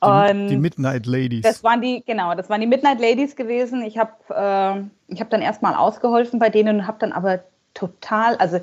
Und 0.00 0.48
die, 0.48 0.56
Midnight 0.56 1.06
Ladies. 1.06 1.42
Das 1.42 1.64
waren 1.64 1.80
die, 1.80 2.02
genau, 2.04 2.34
das 2.34 2.50
waren 2.50 2.60
die 2.60 2.66
Midnight 2.66 3.00
Ladies 3.00 3.36
gewesen. 3.36 3.82
Ich 3.82 3.96
habe 3.96 4.12
äh, 4.28 5.16
hab 5.18 5.30
dann 5.30 5.40
erstmal 5.40 5.74
ausgeholfen 5.74 6.38
bei 6.38 6.50
denen 6.50 6.80
und 6.80 6.86
habe 6.86 6.98
dann 7.00 7.12
aber 7.12 7.40
total, 7.72 8.36
also 8.36 8.60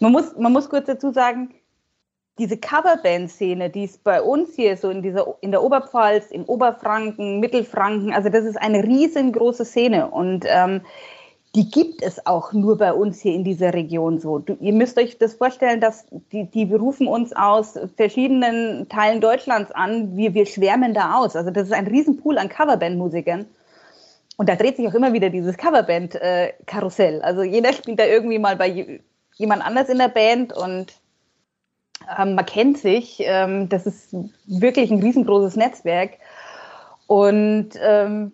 man 0.00 0.12
muss, 0.12 0.36
man 0.36 0.52
muss 0.52 0.68
kurz 0.68 0.86
dazu 0.86 1.12
sagen, 1.12 1.50
diese 2.38 2.58
Coverband-Szene, 2.58 3.70
die 3.70 3.84
ist 3.84 4.04
bei 4.04 4.20
uns 4.20 4.54
hier 4.54 4.76
so 4.76 4.90
in 4.90 5.02
dieser 5.02 5.36
in 5.40 5.50
der 5.50 5.62
Oberpfalz, 5.62 6.30
im 6.30 6.44
Oberfranken, 6.44 7.40
Mittelfranken, 7.40 8.12
also 8.12 8.28
das 8.28 8.44
ist 8.44 8.56
eine 8.56 8.84
riesengroße 8.84 9.64
Szene 9.64 10.08
und 10.08 10.44
ähm, 10.46 10.82
die 11.56 11.70
gibt 11.70 12.02
es 12.02 12.26
auch 12.26 12.52
nur 12.52 12.76
bei 12.76 12.92
uns 12.92 13.22
hier 13.22 13.32
in 13.32 13.42
dieser 13.42 13.72
Region 13.72 14.20
so. 14.20 14.38
Du, 14.38 14.58
ihr 14.60 14.74
müsst 14.74 14.98
euch 14.98 15.16
das 15.16 15.34
vorstellen, 15.34 15.80
dass 15.80 16.04
die, 16.30 16.44
die 16.44 16.66
berufen 16.66 17.08
uns 17.08 17.32
aus 17.32 17.78
verschiedenen 17.96 18.90
Teilen 18.90 19.22
Deutschlands 19.22 19.72
an. 19.72 20.18
Wir, 20.18 20.34
wir 20.34 20.44
schwärmen 20.44 20.92
da 20.92 21.14
aus. 21.14 21.34
Also 21.34 21.50
das 21.50 21.68
ist 21.68 21.72
ein 21.72 21.86
Riesenpool 21.86 22.36
an 22.36 22.50
Coverband-Musikern. 22.50 23.46
Und 24.36 24.50
da 24.50 24.54
dreht 24.54 24.76
sich 24.76 24.86
auch 24.86 24.92
immer 24.92 25.14
wieder 25.14 25.30
dieses 25.30 25.56
Coverband-Karussell. 25.56 27.22
also 27.22 27.42
jeder 27.42 27.72
spielt 27.72 27.98
da 27.98 28.04
irgendwie 28.04 28.38
mal 28.38 28.56
bei 28.56 29.00
jemand 29.36 29.64
anders 29.64 29.88
in 29.88 29.96
der 29.96 30.08
Band 30.08 30.52
und 30.52 30.92
ähm, 32.18 32.34
man 32.34 32.44
kennt 32.44 32.76
sich. 32.76 33.16
Ähm, 33.20 33.70
das 33.70 33.86
ist 33.86 34.14
wirklich 34.44 34.90
ein 34.90 35.00
riesengroßes 35.00 35.56
Netzwerk. 35.56 36.18
Und 37.06 37.70
ähm, 37.80 38.32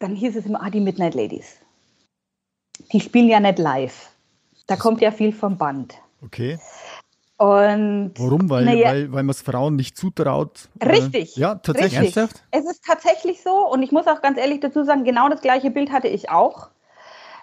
dann 0.00 0.14
hieß 0.14 0.36
es 0.36 0.44
immer, 0.44 0.62
ah, 0.62 0.68
die 0.68 0.80
Midnight 0.80 1.14
Ladies 1.14 1.60
die 2.92 3.00
spielen 3.00 3.28
ja 3.28 3.40
nicht 3.40 3.58
live. 3.58 4.10
Da 4.66 4.76
kommt 4.76 5.00
ja 5.00 5.10
viel 5.10 5.32
vom 5.32 5.56
Band. 5.56 5.94
Okay. 6.24 6.58
Und 7.38 8.14
Warum? 8.16 8.48
Weil, 8.48 8.78
ja, 8.78 8.88
weil, 8.88 9.12
weil 9.12 9.22
man 9.22 9.30
es 9.30 9.42
Frauen 9.42 9.76
nicht 9.76 9.96
zutraut. 9.96 10.68
Äh, 10.78 10.88
richtig. 10.88 11.36
Äh, 11.36 11.40
ja, 11.40 11.54
tatsächlich. 11.56 12.16
Richtig. 12.16 12.40
Es 12.50 12.64
ist 12.64 12.82
tatsächlich 12.84 13.42
so 13.42 13.70
und 13.70 13.82
ich 13.82 13.92
muss 13.92 14.06
auch 14.06 14.22
ganz 14.22 14.38
ehrlich 14.38 14.60
dazu 14.60 14.84
sagen, 14.84 15.04
genau 15.04 15.28
das 15.28 15.42
gleiche 15.42 15.70
Bild 15.70 15.92
hatte 15.92 16.08
ich 16.08 16.30
auch. 16.30 16.70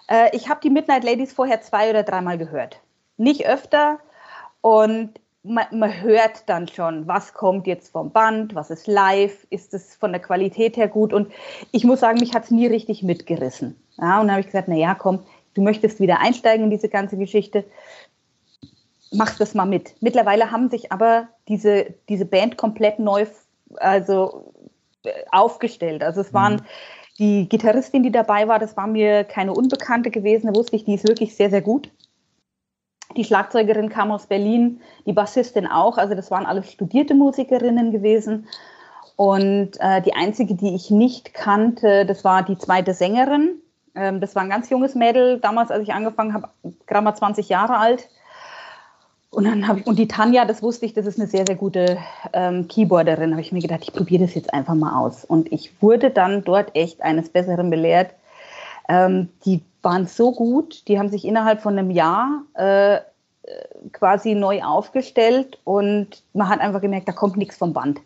Äh, 0.08 0.36
ich 0.36 0.48
habe 0.48 0.60
die 0.62 0.70
Midnight 0.70 1.04
Ladies 1.04 1.32
vorher 1.32 1.60
zwei 1.62 1.90
oder 1.90 2.02
dreimal 2.02 2.38
gehört. 2.38 2.80
Nicht 3.16 3.46
öfter 3.46 4.00
und 4.60 5.10
man, 5.44 5.66
man, 5.72 6.02
hört 6.02 6.48
dann 6.48 6.66
schon, 6.66 7.06
was 7.06 7.34
kommt 7.34 7.66
jetzt 7.66 7.92
vom 7.92 8.10
Band, 8.10 8.54
was 8.54 8.70
ist 8.70 8.88
live, 8.88 9.46
ist 9.50 9.74
es 9.74 9.94
von 9.94 10.10
der 10.10 10.20
Qualität 10.20 10.76
her 10.76 10.88
gut 10.88 11.12
und 11.12 11.30
ich 11.70 11.84
muss 11.84 12.00
sagen, 12.00 12.18
mich 12.18 12.34
hat 12.34 12.44
es 12.44 12.50
nie 12.50 12.66
richtig 12.66 13.02
mitgerissen. 13.02 13.76
Ja, 13.98 14.20
und 14.20 14.26
dann 14.26 14.32
habe 14.32 14.40
ich 14.40 14.46
gesagt, 14.46 14.68
na 14.68 14.74
ja, 14.74 14.94
komm, 14.94 15.20
du 15.54 15.62
möchtest 15.62 16.00
wieder 16.00 16.20
einsteigen 16.20 16.64
in 16.64 16.70
diese 16.70 16.88
ganze 16.88 17.16
Geschichte, 17.16 17.64
mach 19.12 19.36
das 19.36 19.54
mal 19.54 19.66
mit. 19.66 19.94
Mittlerweile 20.00 20.50
haben 20.50 20.70
sich 20.70 20.92
aber 20.92 21.28
diese, 21.48 21.94
diese 22.08 22.24
Band 22.24 22.56
komplett 22.56 22.98
neu 22.98 23.26
also, 23.76 24.52
äh, 25.04 25.10
aufgestellt. 25.30 26.02
Also 26.02 26.20
es 26.20 26.34
waren 26.34 26.54
mhm. 26.54 26.60
die 27.18 27.48
Gitarristin, 27.48 28.02
die 28.02 28.12
dabei 28.12 28.48
war, 28.48 28.58
das 28.58 28.76
war 28.76 28.86
mir 28.86 29.24
keine 29.24 29.52
Unbekannte 29.52 30.10
gewesen, 30.10 30.48
da 30.48 30.58
wusste 30.58 30.76
ich, 30.76 30.84
die 30.84 30.94
ist 30.94 31.06
wirklich 31.06 31.36
sehr, 31.36 31.50
sehr 31.50 31.62
gut. 31.62 31.90
Die 33.16 33.24
Schlagzeugerin 33.24 33.90
kam 33.90 34.10
aus 34.10 34.26
Berlin, 34.26 34.80
die 35.06 35.12
Bassistin 35.12 35.66
auch, 35.66 35.98
also 35.98 36.14
das 36.14 36.30
waren 36.30 36.46
alles 36.46 36.70
studierte 36.70 37.14
Musikerinnen 37.14 37.92
gewesen. 37.92 38.48
Und 39.16 39.78
äh, 39.78 40.02
die 40.02 40.14
einzige, 40.14 40.54
die 40.54 40.74
ich 40.74 40.90
nicht 40.90 41.34
kannte, 41.34 42.04
das 42.04 42.24
war 42.24 42.42
die 42.42 42.58
zweite 42.58 42.94
Sängerin. 42.94 43.60
Ähm, 43.94 44.20
das 44.20 44.34
war 44.34 44.42
ein 44.42 44.50
ganz 44.50 44.70
junges 44.70 44.94
Mädel, 44.94 45.38
damals, 45.40 45.70
als 45.70 45.82
ich 45.82 45.92
angefangen 45.92 46.34
habe, 46.34 46.48
gerade 46.86 47.04
mal 47.04 47.14
20 47.14 47.48
Jahre 47.48 47.78
alt. 47.78 48.08
Und 49.30 49.44
dann 49.44 49.78
ich, 49.78 49.86
und 49.86 49.98
die 49.98 50.08
Tanja, 50.08 50.44
das 50.44 50.62
wusste 50.62 50.86
ich, 50.86 50.92
das 50.94 51.06
ist 51.06 51.18
eine 51.18 51.28
sehr, 51.28 51.44
sehr 51.46 51.56
gute 51.56 51.98
ähm, 52.32 52.68
Keyboarderin, 52.68 53.32
habe 53.32 53.40
ich 53.40 53.52
mir 53.52 53.60
gedacht, 53.60 53.80
ich 53.82 53.92
probiere 53.92 54.24
das 54.24 54.34
jetzt 54.34 54.54
einfach 54.54 54.74
mal 54.74 54.98
aus. 54.98 55.24
Und 55.24 55.52
ich 55.52 55.82
wurde 55.82 56.10
dann 56.10 56.44
dort 56.44 56.74
echt 56.76 57.02
eines 57.02 57.28
Besseren 57.30 57.68
belehrt. 57.70 58.14
Ähm, 58.88 59.30
die 59.44 59.62
waren 59.82 60.06
so 60.06 60.32
gut, 60.32 60.86
die 60.88 60.98
haben 60.98 61.08
sich 61.08 61.24
innerhalb 61.24 61.60
von 61.60 61.78
einem 61.78 61.90
Jahr 61.90 62.42
äh, 62.54 63.00
quasi 63.92 64.34
neu 64.34 64.62
aufgestellt 64.62 65.58
und 65.64 66.22
man 66.32 66.48
hat 66.48 66.60
einfach 66.60 66.80
gemerkt, 66.80 67.08
da 67.08 67.12
kommt 67.12 67.36
nichts 67.36 67.56
vom 67.56 67.72
Band. 67.72 68.00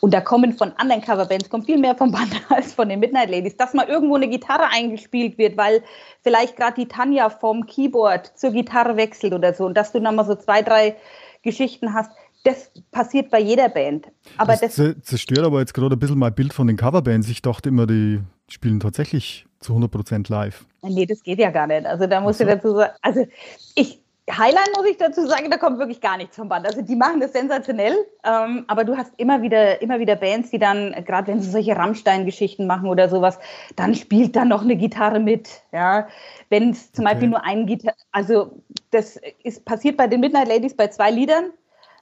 Und 0.00 0.12
da 0.12 0.20
kommen 0.20 0.52
von 0.52 0.72
anderen 0.76 1.02
Coverbands 1.02 1.48
kommt 1.48 1.66
viel 1.66 1.78
mehr 1.78 1.94
vom 1.94 2.10
Band 2.10 2.32
als 2.48 2.74
von 2.74 2.88
den 2.88 3.00
Midnight 3.00 3.30
Ladies. 3.30 3.56
Dass 3.56 3.74
mal 3.74 3.88
irgendwo 3.88 4.16
eine 4.16 4.28
Gitarre 4.28 4.68
eingespielt 4.72 5.38
wird, 5.38 5.56
weil 5.56 5.82
vielleicht 6.22 6.56
gerade 6.56 6.74
die 6.74 6.88
Tanja 6.88 7.30
vom 7.30 7.66
Keyboard 7.66 8.32
zur 8.36 8.50
Gitarre 8.50 8.96
wechselt 8.96 9.32
oder 9.32 9.54
so 9.54 9.66
und 9.66 9.74
dass 9.74 9.92
du 9.92 10.00
dann 10.00 10.16
mal 10.16 10.24
so 10.24 10.34
zwei, 10.34 10.62
drei 10.62 10.96
Geschichten 11.42 11.94
hast, 11.94 12.10
das 12.44 12.70
passiert 12.90 13.30
bei 13.30 13.40
jeder 13.40 13.68
Band. 13.68 14.08
Aber 14.38 14.56
das, 14.56 14.76
das 14.76 14.96
zerstört 15.02 15.44
aber 15.44 15.60
jetzt 15.60 15.74
gerade 15.74 15.94
ein 15.94 15.98
bisschen 15.98 16.18
mein 16.18 16.34
Bild 16.34 16.52
von 16.52 16.66
den 16.66 16.76
Coverbands. 16.76 17.28
Ich 17.28 17.42
dachte 17.42 17.68
immer, 17.68 17.86
die 17.86 18.20
spielen 18.48 18.80
tatsächlich 18.80 19.46
zu 19.60 19.74
100% 19.74 20.30
live. 20.30 20.64
Nee, 20.82 21.06
das 21.06 21.22
geht 21.22 21.38
ja 21.38 21.50
gar 21.50 21.66
nicht. 21.66 21.86
Also 21.86 22.06
da 22.06 22.20
muss 22.20 22.38
so. 22.38 22.44
ich 22.44 22.50
dazu 22.50 22.74
sagen, 22.74 22.92
also 23.02 23.26
ich, 23.74 23.99
Highline 24.36 24.72
muss 24.76 24.86
ich 24.86 24.96
dazu 24.96 25.26
sagen, 25.26 25.50
da 25.50 25.56
kommt 25.56 25.78
wirklich 25.78 26.00
gar 26.00 26.16
nichts 26.16 26.36
vom 26.36 26.48
Band. 26.48 26.66
Also 26.66 26.82
die 26.82 26.96
machen 26.96 27.20
das 27.20 27.32
sensationell, 27.32 27.96
ähm, 28.24 28.64
aber 28.68 28.84
du 28.84 28.96
hast 28.96 29.12
immer 29.16 29.42
wieder, 29.42 29.80
immer 29.82 29.98
wieder 29.98 30.16
Bands, 30.16 30.50
die 30.50 30.58
dann, 30.58 30.92
gerade 31.04 31.28
wenn 31.28 31.40
sie 31.40 31.50
solche 31.50 31.76
Rammstein-Geschichten 31.76 32.66
machen 32.66 32.88
oder 32.88 33.08
sowas, 33.08 33.38
dann 33.76 33.94
spielt 33.94 34.36
dann 34.36 34.48
noch 34.48 34.62
eine 34.62 34.76
Gitarre 34.76 35.20
mit. 35.20 35.62
Ja, 35.72 36.08
wenn 36.48 36.70
es 36.70 36.92
zum 36.92 37.04
okay. 37.04 37.14
Beispiel 37.14 37.28
nur 37.30 37.44
ein 37.44 37.66
Gitarre, 37.66 37.96
also 38.12 38.62
das 38.90 39.18
ist 39.42 39.64
passiert 39.64 39.96
bei 39.96 40.06
den 40.06 40.20
Midnight 40.20 40.48
Ladies 40.48 40.76
bei 40.76 40.88
zwei 40.88 41.10
Liedern, 41.10 41.50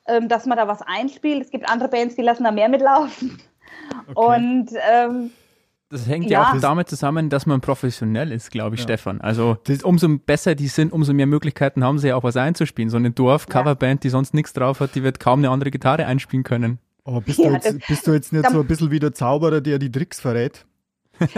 ähm, 0.07 0.29
dass 0.29 0.47
man 0.47 0.59
da 0.59 0.69
was 0.69 0.83
einspielt. 0.83 1.43
Es 1.43 1.51
gibt 1.51 1.69
andere 1.69 1.89
Bands, 1.89 2.17
die 2.17 2.23
lassen 2.23 2.45
da 2.45 2.51
mehr 2.51 2.69
mitlaufen. 2.69 3.41
Okay. 4.09 4.45
Und 4.45 4.71
ähm, 4.91 5.31
das 5.91 6.07
hängt 6.07 6.31
ja, 6.31 6.43
ja 6.43 6.53
auch 6.53 6.61
damit 6.61 6.89
zusammen, 6.89 7.31
dass 7.31 7.47
man 7.47 7.61
professionell 7.61 8.31
ist, 8.33 8.51
glaube 8.51 8.75
ich, 8.75 8.81
ja. 8.83 8.85
Stefan. 8.85 9.21
Also 9.21 9.57
das, 9.65 9.83
umso 9.83 10.09
besser 10.19 10.55
die 10.55 10.69
sind, 10.69 10.93
umso 10.93 11.15
mehr 11.15 11.27
Möglichkeiten 11.27 11.83
haben 11.83 11.99
sie 11.99 12.09
ja 12.09 12.17
auch 12.17 12.25
was 12.25 12.37
einzuspielen. 12.37 12.91
So 12.91 12.99
eine 12.99 13.11
Dorf-Coverband, 13.11 14.05
die 14.05 14.11
sonst 14.11 14.35
nichts 14.35 14.53
drauf 14.53 14.81
hat, 14.81 14.95
die 14.95 15.03
wird 15.03 15.19
kaum 15.19 15.41
eine 15.41 15.51
andere 15.51 15.71
Gitarre 15.71 16.07
einspielen 16.07 16.45
können. 16.45 16.79
Aber 17.05 17.23
bist, 17.23 17.39
ja, 17.39 17.49
du, 17.49 17.55
jetzt, 17.55 17.89
bist 17.89 18.07
du 18.07 18.13
jetzt 18.13 18.33
nicht 18.35 18.49
so 18.51 18.61
ein 18.61 18.67
bisschen 18.67 18.91
wie 18.91 18.99
der 18.99 19.15
Zauberer, 19.15 19.63
der 19.63 19.79
die 19.79 19.91
Tricks 19.91 20.21
verrät? 20.21 20.67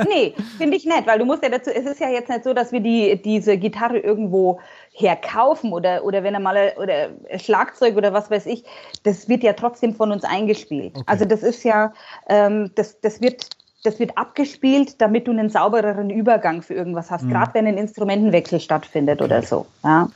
nee, 0.09 0.35
finde 0.59 0.77
ich 0.77 0.85
nett, 0.85 1.07
weil 1.07 1.19
du 1.19 1.25
musst 1.25 1.43
ja 1.43 1.49
dazu, 1.49 1.71
es 1.71 1.87
ist 1.87 2.01
ja 2.01 2.11
jetzt 2.11 2.29
nicht 2.29 2.45
so, 2.45 2.53
dass 2.53 2.73
wir 2.73 2.81
die, 2.81 3.21
diese 3.23 3.57
Gitarre 3.57 3.99
irgendwo 3.99 4.61
herkaufen 4.93 5.73
oder, 5.73 6.05
oder 6.05 6.23
wenn 6.23 6.35
er 6.35 6.41
mal 6.41 6.75
oder 6.77 7.11
Schlagzeug 7.39 7.97
oder 7.97 8.13
was 8.13 8.31
weiß 8.31 8.47
ich, 8.47 8.65
das 9.05 9.29
wird 9.29 9.43
ja 9.43 9.53
trotzdem 9.53 9.95
von 9.95 10.13
uns 10.13 10.25
eingespielt. 10.25 10.97
Okay. 10.97 11.05
Also 11.07 11.25
das 11.25 11.43
ist 11.43 11.63
ja, 11.63 11.95
ähm, 12.29 12.73
das, 12.75 13.01
das 13.01 13.21
wird 13.21 13.49
das 13.83 13.99
wird 13.99 14.17
abgespielt, 14.19 15.01
damit 15.01 15.27
du 15.27 15.31
einen 15.31 15.49
saubereren 15.49 16.11
Übergang 16.11 16.63
für 16.63 16.75
irgendwas 16.75 17.11
hast, 17.11 17.25
mhm. 17.25 17.31
gerade 17.31 17.55
wenn 17.55 17.67
ein 17.67 17.79
Instrumentenwechsel 17.79 18.61
stattfindet 18.61 19.23
oder 19.23 19.43
so. 19.43 19.67
Ja. 19.83 20.11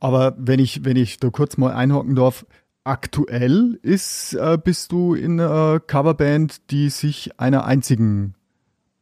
Aber 0.00 0.34
wenn 0.36 0.60
ich, 0.60 0.84
wenn 0.84 0.96
ich 0.96 1.18
da 1.18 1.30
kurz 1.30 1.56
mal 1.56 1.72
einhocken 1.72 2.14
darf, 2.14 2.44
aktuell 2.84 3.78
ist, 3.82 4.34
äh, 4.34 4.58
bist 4.62 4.92
du 4.92 5.14
in 5.14 5.40
einer 5.40 5.80
Coverband, 5.80 6.70
die 6.70 6.90
sich 6.90 7.38
einer 7.40 7.64
einzigen 7.64 8.34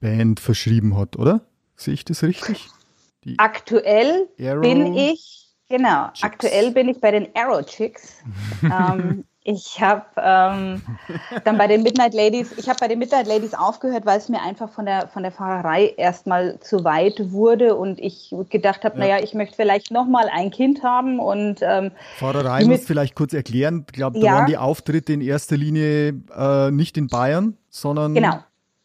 Band 0.00 0.40
verschrieben 0.40 0.96
hat, 0.96 1.16
oder? 1.16 1.40
Sehe 1.76 1.94
ich 1.94 2.04
das 2.04 2.22
richtig? 2.22 2.68
Die 3.24 3.38
aktuell 3.38 4.28
Arrow 4.40 4.60
bin 4.60 4.94
ich, 4.94 5.48
genau, 5.68 6.08
Chicks. 6.08 6.22
aktuell 6.22 6.70
bin 6.72 6.88
ich 6.88 7.00
bei 7.00 7.10
den 7.10 7.28
Arrow 7.34 7.64
Chicks. 7.64 8.16
ähm, 8.62 9.24
ich 9.44 9.80
habe 9.80 10.04
ähm, 10.16 10.82
dann 11.44 11.58
bei 11.58 11.66
den 11.66 11.82
Midnight 11.82 12.14
Ladies, 12.14 12.52
ich 12.56 12.68
habe 12.68 12.78
bei 12.80 12.88
den 12.88 12.98
Midnight 12.98 13.26
Ladies 13.26 13.54
aufgehört, 13.54 14.06
weil 14.06 14.18
es 14.18 14.28
mir 14.28 14.40
einfach 14.40 14.70
von 14.70 14.86
der 14.86 15.08
von 15.08 15.22
der 15.22 15.32
Fahrerei 15.32 15.94
erstmal 15.96 16.60
zu 16.60 16.84
weit 16.84 17.32
wurde 17.32 17.74
und 17.74 17.98
ich 17.98 18.34
gedacht 18.50 18.84
habe, 18.84 18.98
ja. 18.98 19.04
naja, 19.04 19.24
ich 19.24 19.34
möchte 19.34 19.56
vielleicht 19.56 19.90
nochmal 19.90 20.28
ein 20.32 20.50
Kind 20.50 20.82
haben 20.84 21.18
und 21.18 21.60
ähm, 21.62 21.90
Fahrerei 22.18 22.64
muss 22.64 22.84
vielleicht 22.84 23.16
kurz 23.16 23.32
erklären. 23.32 23.84
Ich 23.88 23.94
glaube, 23.94 24.20
da 24.20 24.26
ja. 24.26 24.34
waren 24.34 24.46
die 24.46 24.58
Auftritte 24.58 25.12
in 25.12 25.20
erster 25.20 25.56
Linie 25.56 26.14
äh, 26.36 26.70
nicht 26.70 26.96
in 26.96 27.08
Bayern, 27.08 27.56
sondern 27.68 28.14
genau. 28.14 28.38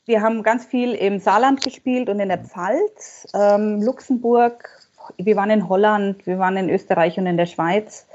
Wir 0.05 0.21
haben 0.21 0.41
ganz 0.41 0.65
viel 0.65 0.93
im 0.93 1.19
Saarland 1.19 1.61
gespielt 1.61 2.07
und 2.07 2.21
in 2.21 2.29
der 2.29 2.37
Pfalz, 2.37 3.27
ähm, 3.33 3.81
Luxemburg. 3.81 4.69
Wir 5.17 5.35
waren 5.35 5.49
in 5.49 5.67
Holland, 5.67 6.25
wir 6.25 6.39
waren 6.39 6.55
in 6.55 6.69
Österreich 6.69 7.17
und 7.17 7.27
in 7.27 7.35
der 7.35 7.45
Schweiz 7.45 8.07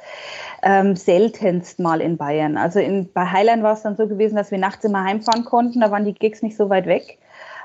ähm, 0.63 0.97
seltenst 0.97 1.81
mal 1.81 2.01
in 2.01 2.17
Bayern. 2.17 2.57
Also 2.57 2.79
in, 2.79 3.13
bei 3.13 3.27
Highline 3.27 3.63
war 3.63 3.75
es 3.75 3.83
dann 3.83 3.97
so 3.97 4.07
gewesen, 4.07 4.37
dass 4.37 4.51
wir 4.51 4.59
nachts 4.59 4.85
immer 4.85 5.05
heimfahren 5.05 5.45
konnten, 5.45 5.81
da 5.81 5.91
waren 5.91 6.05
die 6.05 6.15
Gigs 6.15 6.43
nicht 6.43 6.57
so 6.57 6.71
weit 6.71 6.87
weg. 6.87 7.19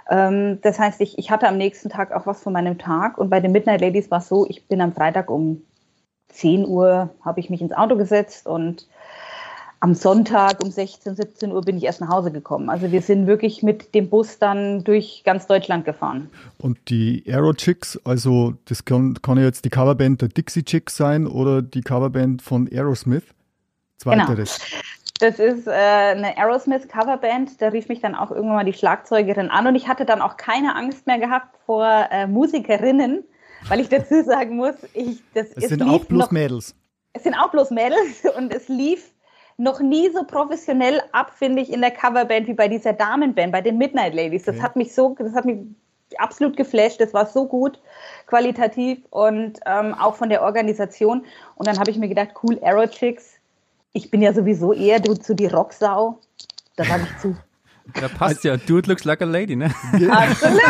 Ähm, 0.09 0.59
das 0.61 0.79
heißt, 0.79 1.01
ich, 1.01 1.17
ich 1.17 1.31
hatte 1.31 1.47
am 1.47 1.57
nächsten 1.57 1.89
Tag 1.89 2.11
auch 2.11 2.25
was 2.25 2.41
von 2.41 2.53
meinem 2.53 2.77
Tag 2.77 3.17
und 3.17 3.29
bei 3.29 3.39
den 3.39 3.51
Midnight 3.51 3.81
Ladies 3.81 4.09
war 4.09 4.19
es 4.19 4.27
so, 4.27 4.47
ich 4.49 4.67
bin 4.67 4.81
am 4.81 4.93
Freitag 4.93 5.29
um 5.29 5.61
10 6.29 6.67
Uhr, 6.67 7.09
habe 7.23 7.39
ich 7.39 7.49
mich 7.49 7.61
ins 7.61 7.73
Auto 7.73 7.95
gesetzt 7.95 8.47
und 8.47 8.87
am 9.79 9.93
Sonntag 9.93 10.63
um 10.63 10.71
16, 10.71 11.15
17 11.15 11.51
Uhr 11.51 11.61
bin 11.61 11.77
ich 11.77 11.83
erst 11.83 12.01
nach 12.01 12.09
Hause 12.09 12.31
gekommen. 12.31 12.69
Also 12.69 12.91
wir 12.91 13.01
sind 13.01 13.27
wirklich 13.27 13.63
mit 13.63 13.93
dem 13.93 14.09
Bus 14.09 14.39
dann 14.39 14.83
durch 14.83 15.21
ganz 15.23 15.47
Deutschland 15.47 15.85
gefahren. 15.85 16.29
Und 16.57 16.77
die 16.89 17.23
Aero 17.27 17.53
Chicks, 17.53 17.99
also 18.03 18.55
das 18.65 18.85
kann, 18.85 19.21
kann 19.21 19.37
ja 19.37 19.43
jetzt 19.43 19.65
die 19.65 19.69
Coverband 19.69 20.21
der 20.21 20.29
Dixie 20.29 20.63
Chicks 20.63 20.97
sein 20.97 21.27
oder 21.27 21.61
die 21.61 21.81
Coverband 21.81 22.41
von 22.41 22.67
Aerosmith. 22.71 23.23
Zweiteres. 23.97 24.59
Genau. 24.59 24.81
Das 25.19 25.39
ist 25.39 25.67
äh, 25.67 25.71
eine 25.71 26.37
Aerosmith 26.37 26.87
Coverband. 26.87 27.61
Da 27.61 27.69
rief 27.69 27.89
mich 27.89 28.01
dann 28.01 28.15
auch 28.15 28.29
irgendwann 28.29 28.57
mal 28.57 28.65
die 28.65 28.73
Schlagzeugerin 28.73 29.49
an 29.49 29.67
und 29.67 29.75
ich 29.75 29.87
hatte 29.87 30.05
dann 30.05 30.21
auch 30.21 30.37
keine 30.37 30.75
Angst 30.75 31.07
mehr 31.07 31.17
gehabt 31.17 31.57
vor 31.65 32.07
äh, 32.11 32.27
Musikerinnen, 32.27 33.23
weil 33.67 33.79
ich 33.79 33.89
dazu 33.89 34.23
sagen 34.25 34.55
muss, 34.55 34.75
ich 34.93 35.23
das 35.33 35.47
es 35.53 35.69
sind 35.69 35.81
auch 35.81 36.05
bloß 36.05 36.25
noch, 36.25 36.31
Mädels. 36.31 36.75
Es 37.13 37.23
sind 37.23 37.33
auch 37.33 37.49
bloß 37.49 37.71
Mädels 37.71 38.23
und 38.37 38.53
es 38.53 38.67
lief 38.67 39.11
noch 39.57 39.79
nie 39.79 40.09
so 40.11 40.23
professionell 40.23 41.01
ab, 41.11 41.33
finde 41.35 41.61
ich, 41.61 41.73
in 41.73 41.81
der 41.81 41.91
Coverband 41.91 42.47
wie 42.47 42.53
bei 42.53 42.67
dieser 42.67 42.93
Damenband, 42.93 43.51
bei 43.51 43.61
den 43.61 43.77
Midnight 43.77 44.13
Ladies. 44.13 44.43
Das 44.43 44.55
okay. 44.55 44.63
hat 44.63 44.75
mich 44.75 44.93
so, 44.93 45.15
das 45.17 45.33
hat 45.33 45.45
mich 45.45 45.57
absolut 46.17 46.55
geflasht. 46.55 47.01
Das 47.01 47.13
war 47.13 47.25
so 47.25 47.47
gut 47.47 47.79
qualitativ 48.27 48.99
und 49.09 49.59
ähm, 49.65 49.93
auch 49.95 50.15
von 50.15 50.29
der 50.29 50.43
Organisation. 50.43 51.25
Und 51.55 51.67
dann 51.67 51.79
habe 51.79 51.89
ich 51.89 51.97
mir 51.97 52.07
gedacht, 52.07 52.29
cool, 52.43 52.59
Arrow 52.63 52.89
Chicks. 52.89 53.33
Ich 53.93 54.11
bin 54.11 54.21
ja 54.21 54.31
sowieso 54.31 54.73
eher 54.73 54.99
du 54.99 55.15
zu 55.15 55.33
die 55.33 55.47
Rocksau. 55.47 56.19
Da 56.75 56.83
sage 56.83 57.07
ich 57.09 57.21
zu. 57.21 57.35
Da 57.93 58.09
passt 58.09 58.43
ja. 58.43 58.57
Dude 58.57 58.89
looks 58.89 59.05
like 59.05 59.21
a 59.21 59.25
lady, 59.25 59.55
ne? 59.55 59.73
Absolut. 60.11 60.61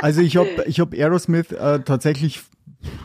Also 0.00 0.22
ich 0.22 0.38
habe 0.38 0.64
ich 0.66 0.80
hab 0.80 0.94
Aerosmith 0.94 1.52
äh, 1.52 1.80
tatsächlich 1.80 2.40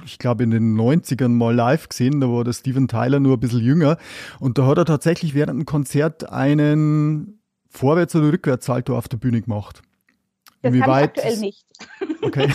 ich 0.05 0.19
glaube, 0.19 0.43
in 0.43 0.51
den 0.51 0.77
90ern 0.77 1.29
mal 1.29 1.55
live 1.55 1.87
gesehen. 1.89 2.21
Da 2.21 2.29
war 2.29 2.43
der 2.43 2.53
Steven 2.53 2.87
Tyler 2.87 3.19
nur 3.19 3.37
ein 3.37 3.39
bisschen 3.39 3.61
jünger. 3.61 3.97
Und 4.39 4.57
da 4.57 4.65
hat 4.67 4.77
er 4.77 4.85
tatsächlich 4.85 5.33
während 5.33 5.49
einem 5.51 5.65
Konzert 5.65 6.29
einen 6.29 7.41
Vorwärts- 7.69 8.15
oder 8.15 8.31
Rückwärtssalto 8.31 8.97
auf 8.97 9.07
der 9.07 9.17
Bühne 9.17 9.41
gemacht. 9.41 9.81
Das 10.61 10.73
Inwieweit 10.73 11.15
kann 11.15 11.33
ich 11.33 11.33
aktuell 11.33 11.39
nicht. 11.39 11.65
Okay. 12.21 12.47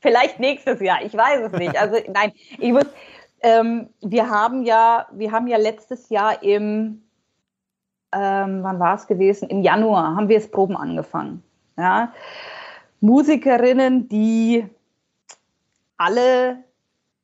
Vielleicht 0.00 0.40
nächstes 0.40 0.80
Jahr, 0.80 1.02
ich 1.02 1.14
weiß 1.14 1.50
es 1.50 1.58
nicht. 1.58 1.78
Also 1.78 1.96
nein, 2.12 2.32
ich 2.58 2.72
muss, 2.72 2.86
ähm, 3.40 3.88
wir 4.02 4.28
haben 4.28 4.64
ja, 4.64 5.06
wir 5.12 5.32
haben 5.32 5.46
ja 5.46 5.56
letztes 5.56 6.10
Jahr 6.10 6.42
im, 6.42 7.04
ähm, 8.12 8.62
wann 8.62 8.78
war 8.78 8.96
es 8.96 9.06
gewesen? 9.06 9.48
Im 9.48 9.62
Januar 9.62 10.14
haben 10.16 10.28
wir 10.28 10.36
es 10.36 10.50
Proben 10.50 10.76
angefangen. 10.76 11.42
Ja? 11.78 12.12
Musikerinnen, 13.04 14.08
die 14.08 14.64
alle, 15.98 16.64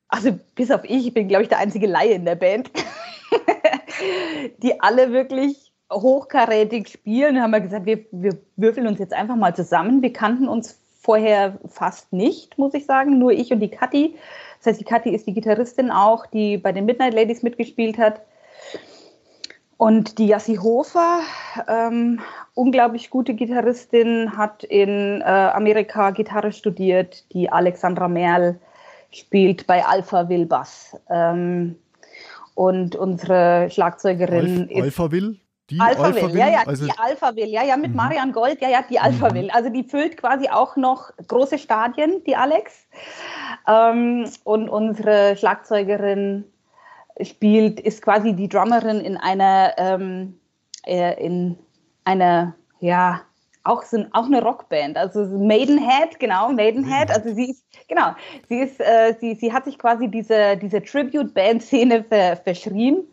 also 0.09 0.39
bis 0.55 0.71
auf 0.71 0.85
ich, 0.85 1.07
ich 1.07 1.15
bin 1.15 1.27
glaube 1.27 1.45
ich 1.45 1.49
der 1.49 1.57
einzige 1.57 1.87
Laie 1.87 2.13
in 2.13 2.27
der 2.27 2.35
Band, 2.35 2.71
die 4.63 4.79
alle 4.83 5.11
wirklich 5.13 5.73
hochkarätig 5.91 6.89
spielen. 6.89 7.37
Da 7.37 7.41
haben 7.41 7.53
wir 7.53 7.61
gesagt, 7.61 7.87
wir, 7.87 8.05
wir 8.11 8.37
würfeln 8.57 8.87
uns 8.89 8.99
jetzt 8.99 9.15
einfach 9.15 9.37
mal 9.37 9.57
zusammen. 9.57 10.03
Wir 10.03 10.13
kannten 10.13 10.49
uns 10.49 10.79
vorher 11.01 11.59
fast 11.67 12.13
nicht, 12.13 12.59
muss 12.59 12.75
ich 12.75 12.85
sagen, 12.85 13.19
nur 13.19 13.33
ich 13.33 13.51
und 13.51 13.61
die 13.61 13.71
Kathi. 13.71 14.17
Das 14.59 14.67
heißt, 14.67 14.81
die 14.81 14.85
Kathi 14.85 15.15
ist 15.15 15.27
die 15.27 15.33
Gitarristin 15.33 15.91
auch, 15.91 16.27
die 16.27 16.59
bei 16.59 16.73
den 16.73 16.85
Midnight 16.85 17.15
Ladies 17.15 17.43
mitgespielt 17.43 17.97
hat. 17.97 18.21
Und 19.81 20.19
die 20.19 20.27
Jassi 20.27 20.57
Hofer, 20.57 21.21
ähm, 21.67 22.21
unglaublich 22.53 23.09
gute 23.09 23.33
Gitarristin, 23.33 24.37
hat 24.37 24.63
in 24.63 25.23
äh, 25.23 25.25
Amerika 25.25 26.11
Gitarre 26.11 26.53
studiert. 26.53 27.25
Die 27.33 27.51
Alexandra 27.51 28.07
Merl 28.07 28.61
spielt 29.11 29.67
bei 29.67 29.83
Alpha 29.83 30.29
Will 30.29 30.45
Bass. 30.45 30.95
Ähm, 31.09 31.77
und 32.53 32.95
unsere 32.95 33.71
Schlagzeugerin 33.71 34.69
Alf. 34.71 34.83
Alpha 34.83 35.13
Will? 35.13 35.41
Die 35.71 35.81
Alpha, 35.81 36.03
Alpha 36.03 36.27
Will, 36.27 36.39
ja, 36.39 36.49
ja, 36.51 36.63
also 36.67 36.85
die 36.85 36.99
Alpha 36.99 37.35
Will, 37.37 37.49
ja, 37.49 37.65
ja, 37.65 37.79
mit 37.79 37.93
mhm. 37.93 37.97
Marian 37.97 38.33
Gold, 38.33 38.61
ja, 38.61 38.69
ja, 38.69 38.83
die 38.83 38.99
Alpha 38.99 39.31
mhm. 39.31 39.35
Will. 39.35 39.51
Also 39.51 39.71
die 39.71 39.85
füllt 39.85 40.19
quasi 40.19 40.51
auch 40.51 40.77
noch 40.77 41.11
große 41.27 41.57
Stadien, 41.57 42.23
die 42.27 42.37
Alex. 42.37 42.87
Ähm, 43.67 44.29
und 44.45 44.69
unsere 44.69 45.39
Schlagzeugerin 45.39 46.45
spielt, 47.25 47.81
ist 47.81 48.03
quasi 48.03 48.35
die 48.35 48.49
Drummerin 48.49 49.01
in 49.01 49.17
einer, 49.17 49.75
ähm, 49.79 50.35
äh, 50.87 51.25
in 51.25 51.57
einer, 52.05 52.55
ja, 52.81 53.23
auch 53.63 53.83
so 53.83 54.05
auch 54.13 54.25
eine 54.25 54.43
Rockband, 54.43 54.97
also 54.97 55.25
Maidenhead, 55.27 56.19
genau, 56.19 56.51
Maidenhead. 56.53 57.11
Also 57.11 57.35
sie 57.35 57.51
ist, 57.51 57.65
genau, 57.89 58.15
sie 58.49 58.61
ist, 58.61 58.81
äh, 58.81 59.15
sie, 59.21 59.35
sie 59.35 59.53
hat 59.53 59.65
sich 59.65 59.79
quasi 59.79 60.09
diese, 60.09 60.57
diese 60.57 60.83
Tribute-Band-Szene 60.83 62.05
ver, 62.05 62.37
verschrien. 62.37 63.05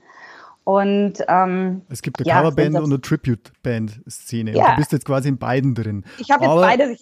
Und 0.63 1.23
ähm, 1.27 1.81
es 1.89 2.01
gibt 2.01 2.19
eine 2.19 2.27
ja, 2.27 2.41
Coverband 2.41 2.75
und 2.75 2.85
eine 2.85 3.01
Tribute-Band-Szene. 3.01 4.51
Ja. 4.51 4.71
du 4.71 4.75
bist 4.77 4.91
jetzt 4.91 5.05
quasi 5.05 5.29
in 5.29 5.37
beiden 5.37 5.75
drin. 5.75 6.03
Ich 6.17 6.29
habe 6.29 6.45
jetzt 6.45 6.55
beide 6.55 6.97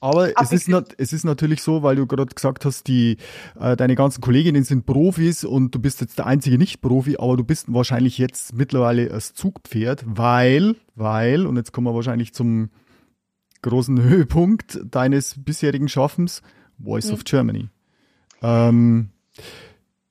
aber 0.00 0.38
es 0.40 0.52
ist, 0.52 0.68
not, 0.68 0.94
es 0.98 1.12
ist 1.12 1.24
natürlich 1.24 1.62
so, 1.62 1.82
weil 1.82 1.96
du 1.96 2.06
gerade 2.06 2.26
gesagt 2.26 2.66
hast, 2.66 2.86
die, 2.86 3.16
äh, 3.58 3.76
deine 3.76 3.94
ganzen 3.94 4.20
Kolleginnen 4.20 4.62
sind 4.62 4.84
Profis 4.84 5.42
und 5.42 5.74
du 5.74 5.78
bist 5.78 6.02
jetzt 6.02 6.18
der 6.18 6.26
einzige 6.26 6.58
Nicht-Profi, 6.58 7.16
aber 7.18 7.36
du 7.38 7.44
bist 7.44 7.72
wahrscheinlich 7.72 8.18
jetzt 8.18 8.54
mittlerweile 8.54 9.08
das 9.08 9.32
Zugpferd, 9.32 10.04
weil, 10.06 10.76
weil, 10.94 11.46
und 11.46 11.56
jetzt 11.56 11.72
kommen 11.72 11.86
wir 11.86 11.94
wahrscheinlich 11.94 12.34
zum 12.34 12.68
großen 13.62 14.02
Höhepunkt 14.02 14.80
deines 14.84 15.42
bisherigen 15.42 15.88
Schaffens, 15.88 16.42
Voice 16.78 17.08
mhm. 17.08 17.14
of 17.14 17.24
Germany. 17.24 17.68
Ähm, 18.42 19.08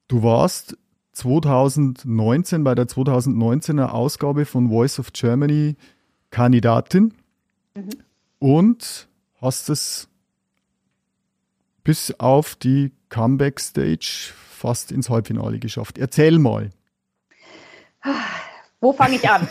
du 0.08 0.24
warst 0.24 0.78
2019 1.12 2.63
bei 2.63 2.74
der 2.74 2.88
2019er 2.88 3.89
Ausgabe 3.89 4.45
von 4.45 4.69
Voice 4.69 5.00
of 5.00 5.13
Germany 5.13 5.76
Kandidatin 6.32 7.13
mhm. 7.76 7.89
und 8.39 9.08
hast 9.45 9.69
es 9.69 10.10
bis 11.84 12.19
auf 12.19 12.55
die 12.55 12.91
Comeback 13.10 13.60
Stage 13.60 14.34
fast 14.49 14.91
ins 14.91 15.10
Halbfinale 15.10 15.60
geschafft. 15.60 15.97
Erzähl 15.99 16.39
mal. 16.39 16.71
Wo 18.81 18.91
fange 18.91 19.15
ich 19.15 19.29
an? 19.29 19.47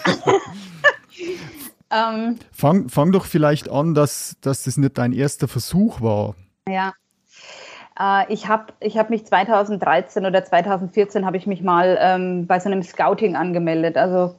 ähm, 1.90 2.38
fang, 2.52 2.88
fang 2.88 3.12
doch 3.12 3.24
vielleicht 3.24 3.70
an, 3.70 3.94
dass, 3.94 4.36
dass 4.40 4.64
das 4.64 4.76
nicht 4.76 4.98
dein 4.98 5.12
erster 5.12 5.46
Versuch 5.46 6.00
war. 6.00 6.34
Ja. 6.68 6.92
Äh, 7.98 8.32
ich 8.32 8.48
habe 8.48 8.72
ich 8.80 8.98
hab 8.98 9.10
mich 9.10 9.24
2013 9.24 10.26
oder 10.26 10.44
2014 10.44 11.24
habe 11.24 11.36
ich 11.36 11.46
mich 11.46 11.62
mal 11.62 11.96
ähm, 12.00 12.46
bei 12.48 12.58
so 12.58 12.68
einem 12.68 12.82
Scouting 12.82 13.36
angemeldet. 13.36 13.96
Also 13.96 14.34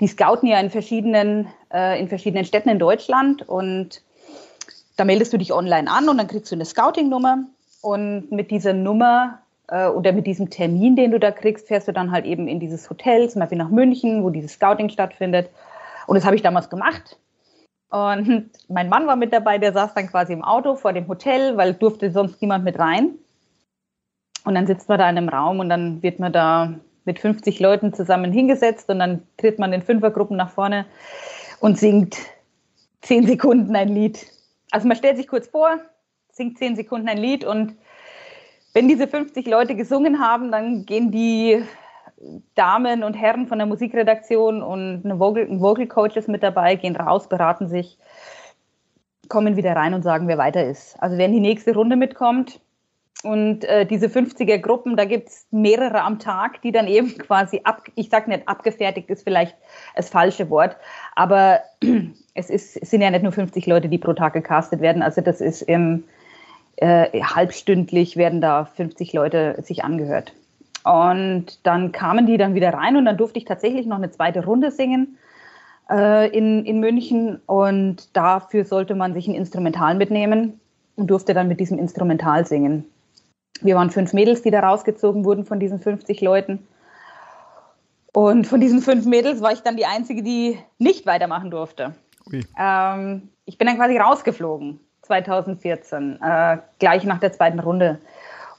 die 0.00 0.06
scouten 0.06 0.48
ja 0.48 0.60
in 0.60 0.70
verschiedenen, 0.70 1.48
äh, 1.72 1.98
in 1.98 2.08
verschiedenen 2.08 2.44
Städten 2.44 2.68
in 2.68 2.78
Deutschland 2.78 3.48
und 3.48 4.02
da 4.98 5.04
meldest 5.04 5.32
du 5.32 5.38
dich 5.38 5.52
online 5.52 5.88
an 5.90 6.08
und 6.08 6.18
dann 6.18 6.26
kriegst 6.26 6.50
du 6.50 6.56
eine 6.56 6.64
Scouting-Nummer 6.64 7.44
und 7.82 8.32
mit 8.32 8.50
dieser 8.50 8.72
Nummer 8.72 9.38
äh, 9.68 9.86
oder 9.86 10.12
mit 10.12 10.26
diesem 10.26 10.50
Termin, 10.50 10.96
den 10.96 11.12
du 11.12 11.20
da 11.20 11.30
kriegst, 11.30 11.68
fährst 11.68 11.86
du 11.86 11.92
dann 11.92 12.10
halt 12.10 12.26
eben 12.26 12.48
in 12.48 12.58
dieses 12.58 12.90
Hotel, 12.90 13.30
zum 13.30 13.40
Beispiel 13.40 13.58
nach 13.58 13.70
München, 13.70 14.24
wo 14.24 14.30
dieses 14.30 14.54
Scouting 14.54 14.88
stattfindet. 14.88 15.50
Und 16.08 16.16
das 16.16 16.24
habe 16.24 16.34
ich 16.34 16.42
damals 16.42 16.68
gemacht. 16.68 17.16
Und 17.90 18.50
mein 18.68 18.88
Mann 18.88 19.06
war 19.06 19.14
mit 19.14 19.32
dabei, 19.32 19.58
der 19.58 19.72
saß 19.72 19.94
dann 19.94 20.08
quasi 20.08 20.32
im 20.32 20.42
Auto 20.42 20.74
vor 20.74 20.92
dem 20.92 21.06
Hotel, 21.06 21.56
weil 21.56 21.74
durfte 21.74 22.10
sonst 22.10 22.42
niemand 22.42 22.64
mit 22.64 22.76
rein. 22.80 23.14
Und 24.44 24.56
dann 24.56 24.66
sitzt 24.66 24.88
man 24.88 24.98
da 24.98 25.08
in 25.08 25.16
einem 25.16 25.28
Raum 25.28 25.60
und 25.60 25.68
dann 25.68 26.02
wird 26.02 26.18
man 26.18 26.32
da 26.32 26.74
mit 27.04 27.20
50 27.20 27.60
Leuten 27.60 27.94
zusammen 27.94 28.32
hingesetzt 28.32 28.90
und 28.90 28.98
dann 28.98 29.22
tritt 29.36 29.60
man 29.60 29.72
in 29.72 29.82
Fünfergruppen 29.82 30.36
nach 30.36 30.50
vorne 30.50 30.86
und 31.60 31.78
singt 31.78 32.16
zehn 33.00 33.26
Sekunden 33.26 33.76
ein 33.76 33.88
Lied 33.88 34.26
also 34.70 34.86
man 34.88 34.96
stellt 34.96 35.16
sich 35.16 35.28
kurz 35.28 35.48
vor, 35.48 35.78
singt 36.32 36.58
zehn 36.58 36.76
Sekunden 36.76 37.08
ein 37.08 37.18
Lied 37.18 37.44
und 37.44 37.76
wenn 38.74 38.88
diese 38.88 39.08
50 39.08 39.46
Leute 39.46 39.74
gesungen 39.74 40.20
haben, 40.20 40.52
dann 40.52 40.84
gehen 40.84 41.10
die 41.10 41.62
Damen 42.54 43.04
und 43.04 43.14
Herren 43.14 43.46
von 43.46 43.58
der 43.58 43.66
Musikredaktion 43.66 44.62
und 44.62 45.04
ein 45.04 45.18
Vocal, 45.18 45.44
ein 45.44 45.60
Vocal 45.60 45.86
Coach 45.86 46.16
ist 46.16 46.28
mit 46.28 46.42
dabei, 46.42 46.74
gehen 46.74 46.96
raus, 46.96 47.28
beraten 47.28 47.68
sich, 47.68 47.98
kommen 49.28 49.56
wieder 49.56 49.74
rein 49.74 49.94
und 49.94 50.02
sagen, 50.02 50.28
wer 50.28 50.38
weiter 50.38 50.64
ist. 50.64 51.00
Also 51.00 51.16
wer 51.16 51.26
in 51.26 51.32
die 51.32 51.40
nächste 51.40 51.74
Runde 51.74 51.96
mitkommt, 51.96 52.60
und 53.24 53.64
äh, 53.64 53.84
diese 53.84 54.06
50er 54.06 54.58
Gruppen, 54.58 54.96
da 54.96 55.04
gibt 55.04 55.28
es 55.28 55.46
mehrere 55.50 56.02
am 56.02 56.20
Tag, 56.20 56.62
die 56.62 56.70
dann 56.70 56.86
eben 56.86 57.18
quasi 57.18 57.60
ab, 57.64 57.82
ich 57.96 58.10
sage 58.10 58.30
nicht 58.30 58.46
abgefertigt, 58.46 59.10
ist 59.10 59.24
vielleicht 59.24 59.56
das 59.96 60.08
falsche 60.08 60.50
Wort, 60.50 60.76
aber 61.16 61.60
es, 62.34 62.50
ist, 62.50 62.76
es 62.76 62.90
sind 62.90 63.00
ja 63.00 63.10
nicht 63.10 63.22
nur 63.22 63.32
50 63.32 63.66
Leute, 63.66 63.88
die 63.88 63.98
pro 63.98 64.12
Tag 64.12 64.34
gecastet 64.34 64.80
werden. 64.80 65.02
Also 65.02 65.20
das 65.20 65.40
ist 65.40 65.62
im 65.62 66.04
äh, 66.76 67.20
halbstündlich 67.20 68.16
werden 68.16 68.40
da 68.40 68.64
50 68.64 69.12
Leute 69.12 69.56
sich 69.62 69.84
angehört. 69.84 70.32
Und 70.84 71.66
dann 71.66 71.90
kamen 71.90 72.26
die 72.26 72.36
dann 72.36 72.54
wieder 72.54 72.72
rein 72.72 72.96
und 72.96 73.04
dann 73.04 73.16
durfte 73.16 73.38
ich 73.38 73.44
tatsächlich 73.44 73.86
noch 73.86 73.96
eine 73.96 74.12
zweite 74.12 74.44
Runde 74.44 74.70
singen 74.70 75.18
äh, 75.90 76.28
in, 76.28 76.64
in 76.64 76.78
München 76.78 77.40
und 77.46 78.16
dafür 78.16 78.64
sollte 78.64 78.94
man 78.94 79.12
sich 79.12 79.26
ein 79.26 79.34
Instrumental 79.34 79.96
mitnehmen 79.96 80.60
und 80.94 81.08
durfte 81.08 81.34
dann 81.34 81.48
mit 81.48 81.58
diesem 81.58 81.78
Instrumental 81.78 82.46
singen. 82.46 82.84
Wir 83.60 83.74
waren 83.74 83.90
fünf 83.90 84.12
Mädels, 84.12 84.42
die 84.42 84.50
da 84.50 84.60
rausgezogen 84.60 85.24
wurden 85.24 85.44
von 85.44 85.58
diesen 85.60 85.80
50 85.80 86.20
Leuten. 86.20 86.66
Und 88.12 88.46
von 88.46 88.60
diesen 88.60 88.80
fünf 88.80 89.06
Mädels 89.06 89.40
war 89.42 89.52
ich 89.52 89.60
dann 89.60 89.76
die 89.76 89.86
Einzige, 89.86 90.22
die 90.22 90.58
nicht 90.78 91.06
weitermachen 91.06 91.50
durfte. 91.50 91.94
Ähm, 92.58 93.28
ich 93.44 93.58
bin 93.58 93.66
dann 93.66 93.76
quasi 93.76 93.96
rausgeflogen, 93.96 94.80
2014, 95.02 96.18
äh, 96.22 96.58
gleich 96.78 97.04
nach 97.04 97.20
der 97.20 97.32
zweiten 97.32 97.58
Runde. 97.58 97.98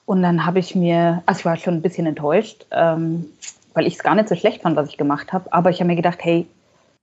Und 0.06 0.24
dann 0.24 0.46
habe 0.46 0.60
ich 0.60 0.76
mir, 0.76 1.22
also 1.26 1.40
ich 1.40 1.46
war 1.46 1.58
schon 1.58 1.76
ein 1.76 1.82
bisschen 1.82 2.08
enttäuscht, 2.08 2.66
ähm, 2.72 3.26
weil 3.74 3.86
ich 3.86 3.96
es 3.96 4.04
gar 4.04 4.16
nicht 4.16 4.30
so 4.30 4.36
schlecht 4.36 4.64
fand, 4.64 4.76
was 4.76 4.90
ich 4.90 4.98
gemacht 4.98 5.32
habe. 5.34 5.52
Aber 5.54 5.70
ich 5.70 5.80
habe 5.80 5.88
mir 5.88 5.96
gedacht, 5.96 6.20
hey, 6.22 6.48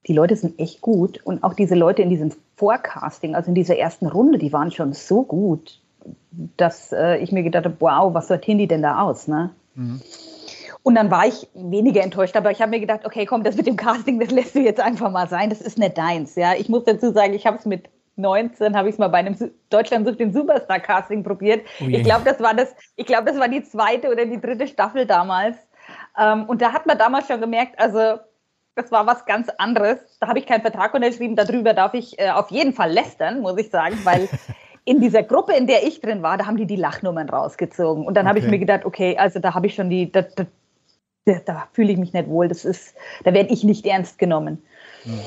die 0.07 0.13
Leute 0.13 0.35
sind 0.35 0.59
echt 0.59 0.81
gut. 0.81 1.21
Und 1.23 1.43
auch 1.43 1.53
diese 1.53 1.75
Leute 1.75 2.01
in 2.01 2.09
diesem 2.09 2.31
Forecasting, 2.57 3.35
also 3.35 3.49
in 3.49 3.55
dieser 3.55 3.77
ersten 3.77 4.07
Runde, 4.07 4.37
die 4.37 4.51
waren 4.51 4.71
schon 4.71 4.93
so 4.93 5.23
gut 5.23 5.79
dass 6.31 6.91
äh, 6.91 7.17
ich 7.17 7.31
mir 7.31 7.43
gedacht 7.43 7.65
habe, 7.65 7.77
wow, 7.79 8.13
was 8.13 8.27
sortieren 8.27 8.57
die 8.57 8.67
denn 8.67 8.81
da 8.81 9.01
aus? 9.01 9.27
Ne? 9.27 9.51
Mhm. 9.75 10.01
Und 10.83 10.95
dann 10.95 11.11
war 11.11 11.27
ich 11.27 11.47
weniger 11.53 12.01
enttäuscht, 12.01 12.35
aber 12.37 12.51
ich 12.51 12.61
habe 12.61 12.69
mir 12.71 12.79
gedacht, 12.79 13.05
okay, 13.05 13.25
komm, 13.25 13.43
das 13.43 13.57
mit 13.57 13.67
dem 13.67 13.75
Casting, 13.75 14.19
das 14.19 14.31
lässt 14.31 14.55
du 14.55 14.59
jetzt 14.59 14.79
einfach 14.79 15.11
mal 15.11 15.27
sein, 15.27 15.49
das 15.49 15.61
ist 15.61 15.77
nicht 15.77 15.97
deins. 15.97 16.35
Ja, 16.35 16.53
ich 16.53 16.69
muss 16.69 16.85
dazu 16.85 17.11
sagen, 17.11 17.33
ich 17.33 17.45
habe 17.45 17.57
es 17.57 17.65
mit 17.65 17.89
19 18.17 18.75
habe 18.75 18.89
ich 18.89 18.95
es 18.95 18.99
mal 18.99 19.09
bei 19.09 19.19
einem 19.19 19.35
Deutschland 19.69 20.07
sucht 20.07 20.19
den 20.19 20.33
Superstar 20.33 20.79
Casting 20.79 21.23
probiert. 21.23 21.65
Oh 21.81 21.85
ich 21.87 22.03
glaube, 22.03 22.23
das 22.25 22.39
war 22.39 22.53
das, 22.53 22.75
ich 22.95 23.05
glaube, 23.05 23.25
das 23.25 23.39
war 23.39 23.47
die 23.47 23.63
zweite 23.63 24.11
oder 24.11 24.25
die 24.25 24.41
dritte 24.41 24.67
Staffel 24.67 25.05
damals. 25.05 25.57
Ähm, 26.19 26.45
und 26.45 26.61
da 26.61 26.73
hat 26.73 26.85
man 26.85 26.97
damals 26.97 27.27
schon 27.27 27.39
gemerkt, 27.39 27.79
also 27.79 28.19
das 28.75 28.91
war 28.91 29.05
was 29.07 29.25
ganz 29.25 29.49
anderes. 29.57 29.99
Da 30.19 30.27
habe 30.27 30.39
ich 30.39 30.45
keinen 30.45 30.61
Vertrag 30.61 30.93
unterschrieben. 30.93 31.35
Darüber 31.35 31.73
darf 31.73 31.93
ich 31.93 32.19
äh, 32.19 32.29
auf 32.29 32.51
jeden 32.51 32.73
Fall 32.73 32.91
lästern, 32.91 33.41
muss 33.41 33.57
ich 33.57 33.69
sagen, 33.69 33.97
weil 34.03 34.27
in 34.87 35.01
dieser 35.01 35.21
Gruppe, 35.21 35.53
in 35.53 35.67
der 35.67 35.85
ich 35.85 35.99
drin 35.99 36.21
war, 36.21 36.37
da 36.37 36.45
haben 36.45 36.55
die 36.55 36.65
die 36.65 36.77
Lachnummern 36.77 37.27
rausgezogen. 37.27 38.05
Und 38.05 38.15
dann 38.15 38.25
okay. 38.25 38.29
habe 38.29 38.39
ich 38.39 38.47
mir 38.47 38.57
gedacht, 38.57 38.85
okay, 38.85 39.17
also 39.17 39.39
da 39.39 39.53
habe 39.53 39.67
ich 39.67 39.75
schon 39.75 39.89
die, 39.89 40.09
da, 40.09 40.21
da, 40.21 40.45
da 41.45 41.67
fühle 41.73 41.91
ich 41.91 41.97
mich 41.97 42.13
nicht 42.13 42.29
wohl. 42.29 42.47
Das 42.47 42.63
ist, 42.63 42.95
da 43.25 43.33
werde 43.33 43.53
ich 43.53 43.65
nicht 43.65 43.85
ernst 43.85 44.17
genommen. 44.17 44.63
Mhm. 45.03 45.19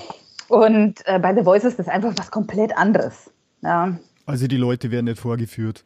Und 0.49 1.07
äh, 1.07 1.18
bei 1.18 1.35
The 1.35 1.44
Voice 1.44 1.64
ist 1.64 1.79
das 1.79 1.88
einfach 1.88 2.14
was 2.16 2.31
komplett 2.31 2.75
anderes. 2.77 3.31
Ja. 3.61 3.99
Also 4.25 4.46
die 4.46 4.57
Leute 4.57 4.90
werden 4.90 5.05
nicht 5.05 5.20
vorgeführt. 5.20 5.85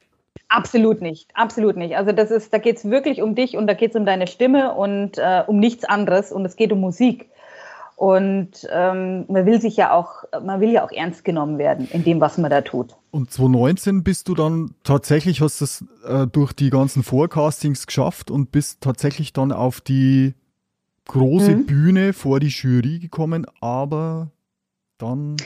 Absolut 0.49 1.01
nicht, 1.01 1.31
absolut 1.35 1.77
nicht. 1.77 1.97
Also 1.97 2.13
das 2.13 2.31
ist, 2.31 2.53
da 2.53 2.59
geht 2.59 2.77
es 2.77 2.85
wirklich 2.85 3.23
um 3.23 3.35
dich 3.35 3.57
und 3.57 3.67
da 3.67 3.75
geht 3.75 3.91
es 3.91 3.97
um 3.97 4.07
deine 4.07 4.29
Stimme 4.29 4.75
und 4.75 5.19
äh, 5.19 5.43
um 5.47 5.59
nichts 5.59 5.85
anderes 5.85 6.31
und 6.31 6.45
es 6.45 6.55
geht 6.55 6.71
um 6.71 6.81
Musik. 6.81 7.29
Und 7.97 8.69
ähm, 8.73 9.25
man 9.29 9.47
will 9.47 9.61
sich 9.61 9.77
ja 9.77 9.93
auch, 9.93 10.25
man 10.43 10.61
will 10.61 10.71
ja 10.71 10.85
auch 10.85 10.91
ernst 10.91 11.25
genommen 11.25 11.59
werden 11.59 11.89
in 11.93 12.03
dem, 12.03 12.21
was 12.21 12.39
man 12.39 12.51
da 12.51 12.61
tut. 12.61 12.97
Und 13.13 13.31
2019 13.31 14.03
bist 14.03 14.29
du 14.29 14.35
dann 14.35 14.75
tatsächlich, 14.83 15.41
hast 15.41 15.61
das 15.61 15.85
äh, 16.05 16.27
durch 16.27 16.53
die 16.53 16.71
ganzen 16.71 17.05
Forecastings 17.05 17.87
geschafft 17.87 18.31
und 18.31 18.51
bist 18.51 18.81
tatsächlich 18.81 19.33
dann 19.33 19.53
auf 19.53 19.81
die 19.81 20.35
große 21.07 21.55
mhm. 21.57 21.67
Bühne 21.67 22.13
vor 22.13 22.41
die 22.41 22.49
Jury 22.49 22.99
gekommen, 22.99 23.47
aber 23.61 24.29
dann 24.99 25.37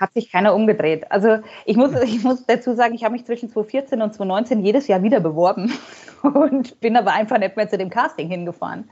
hat 0.00 0.12
sich 0.14 0.32
keiner 0.32 0.54
umgedreht. 0.54 1.10
Also 1.12 1.38
ich 1.64 1.76
muss, 1.76 1.92
ich 2.02 2.24
muss 2.24 2.44
dazu 2.46 2.74
sagen, 2.74 2.94
ich 2.94 3.04
habe 3.04 3.12
mich 3.12 3.24
zwischen 3.24 3.50
2014 3.50 4.02
und 4.02 4.14
2019 4.14 4.64
jedes 4.64 4.88
Jahr 4.88 5.02
wieder 5.02 5.20
beworben 5.20 5.72
und 6.22 6.80
bin 6.80 6.96
aber 6.96 7.12
einfach 7.12 7.38
nicht 7.38 7.56
mehr 7.56 7.68
zu 7.68 7.78
dem 7.78 7.90
Casting 7.90 8.28
hingefahren 8.28 8.88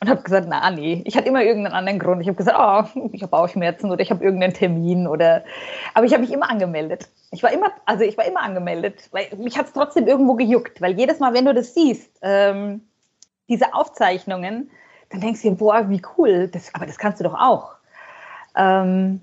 und 0.00 0.08
habe 0.08 0.22
gesagt, 0.22 0.46
na 0.48 0.70
nee, 0.70 1.02
ich 1.04 1.16
hatte 1.16 1.28
immer 1.28 1.42
irgendeinen 1.42 1.74
anderen 1.74 1.98
Grund. 1.98 2.22
Ich 2.22 2.28
habe 2.28 2.36
gesagt, 2.36 2.56
oh, 2.58 3.08
ich 3.12 3.22
habe 3.22 3.30
Bauchschmerzen 3.30 3.90
oder 3.90 4.00
ich 4.00 4.10
habe 4.10 4.22
irgendeinen 4.22 4.54
Termin 4.54 5.06
oder 5.06 5.44
aber 5.94 6.06
ich 6.06 6.12
habe 6.12 6.22
mich 6.22 6.32
immer 6.32 6.50
angemeldet. 6.50 7.08
Ich 7.30 7.42
war 7.42 7.52
immer, 7.52 7.72
also 7.84 8.04
ich 8.04 8.16
war 8.16 8.24
immer 8.24 8.42
angemeldet, 8.42 9.08
weil 9.10 9.26
mich 9.36 9.58
hat 9.58 9.66
es 9.66 9.72
trotzdem 9.72 10.06
irgendwo 10.06 10.34
gejuckt, 10.34 10.80
weil 10.80 10.96
jedes 10.98 11.18
Mal, 11.18 11.34
wenn 11.34 11.44
du 11.44 11.54
das 11.54 11.74
siehst, 11.74 12.10
ähm, 12.22 12.82
diese 13.48 13.74
Aufzeichnungen, 13.74 14.70
dann 15.10 15.20
denkst 15.20 15.42
du 15.42 15.50
dir, 15.50 15.56
boah, 15.56 15.88
wie 15.88 16.02
cool, 16.16 16.48
das, 16.48 16.74
aber 16.74 16.86
das 16.86 16.98
kannst 16.98 17.20
du 17.20 17.24
doch 17.24 17.34
auch. 17.34 17.74
Ähm, 18.56 19.20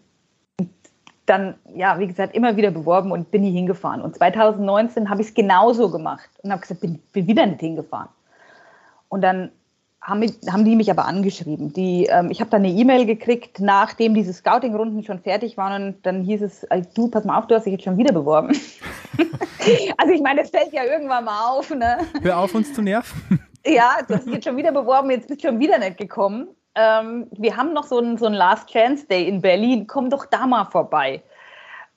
dann, 1.26 1.56
ja, 1.74 1.98
wie 2.00 2.08
gesagt, 2.08 2.36
immer 2.36 2.56
wieder 2.56 2.72
beworben 2.72 3.12
und 3.12 3.32
bin 3.32 3.42
nie 3.42 3.52
hingefahren. 3.52 4.02
Und 4.02 4.16
2019 4.16 5.10
habe 5.10 5.22
ich 5.22 5.30
es 5.30 5.34
genauso 5.34 5.90
gemacht 5.90 6.30
und 6.44 6.52
habe 6.52 6.62
gesagt, 6.62 6.82
bin, 6.82 7.00
bin 7.12 7.28
wieder 7.28 7.46
nicht 7.46 7.62
hingefahren. 7.62 8.10
Und 9.10 9.22
dann 9.22 9.52
haben, 10.06 10.24
haben 10.52 10.66
die 10.66 10.76
mich 10.76 10.92
aber 10.92 11.06
angeschrieben. 11.06 11.74
Die, 11.74 12.06
ähm, 12.06 12.30
ich 12.30 12.40
habe 12.40 12.52
dann 12.52 12.64
eine 12.64 12.72
E-Mail 12.72 13.06
gekriegt, 13.06 13.60
nachdem 13.60 14.14
diese 14.14 14.34
Scouting-Runden 14.34 15.04
schon 15.04 15.20
fertig 15.20 15.58
waren 15.58 15.84
und 15.84 16.06
dann 16.06 16.24
hieß 16.24 16.44
es, 16.44 16.68
du, 16.94 17.10
pass 17.10 17.26
mal 17.26 17.40
auf, 17.40 17.48
du 17.48 17.56
hast 17.56 17.66
dich 17.66 17.74
jetzt 17.74 17.84
schon 17.84 17.98
wieder 17.98 18.14
beworben. 18.14 18.50
also 19.98 20.14
ich 20.14 20.22
meine, 20.22 20.42
es 20.42 20.52
fällt 20.52 20.72
ja 20.74 20.84
irgendwann 20.84 21.26
mal 21.26 21.50
auf. 21.50 21.72
Ne? 21.72 21.98
Hör 22.22 22.38
auf, 22.38 22.54
uns 22.54 22.72
zu 22.74 22.84
nerven. 22.84 23.40
ja, 23.66 23.98
du 24.08 24.14
hast 24.14 24.28
dich 24.28 24.34
jetzt 24.36 24.46
schon 24.46 24.58
wieder 24.58 24.72
beworben, 24.72 25.10
jetzt 25.10 25.28
bist 25.28 25.44
du 25.44 25.48
schon 25.50 25.60
wieder 25.60 25.80
nicht 25.80 25.98
gekommen. 25.98 26.50
Ähm, 26.76 27.28
wir 27.32 27.58
haben 27.58 27.74
noch 27.74 27.86
so 27.88 27.98
einen, 27.98 28.18
so 28.18 28.28
einen 28.28 28.36
Last 28.36 28.70
Chance 28.70 29.08
Day 29.08 29.28
in 29.28 29.42
Berlin, 29.42 29.88
komm 29.88 30.12
doch 30.12 30.26
da 30.26 30.46
mal 30.46 30.66
vorbei. 30.66 31.24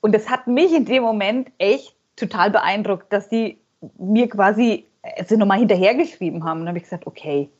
Und 0.00 0.14
das 0.14 0.30
hat 0.30 0.46
mich 0.46 0.72
in 0.72 0.86
dem 0.86 1.02
Moment 1.02 1.50
echt 1.58 1.94
total 2.16 2.50
beeindruckt, 2.50 3.12
dass 3.12 3.28
die 3.28 3.58
mir 3.98 4.28
quasi 4.28 4.86
also 5.18 5.36
nochmal 5.36 5.58
hinterhergeschrieben 5.58 6.44
haben. 6.44 6.60
Und 6.60 6.66
dann 6.66 6.68
habe 6.68 6.78
ich 6.78 6.84
gesagt, 6.84 7.06
okay, 7.06 7.50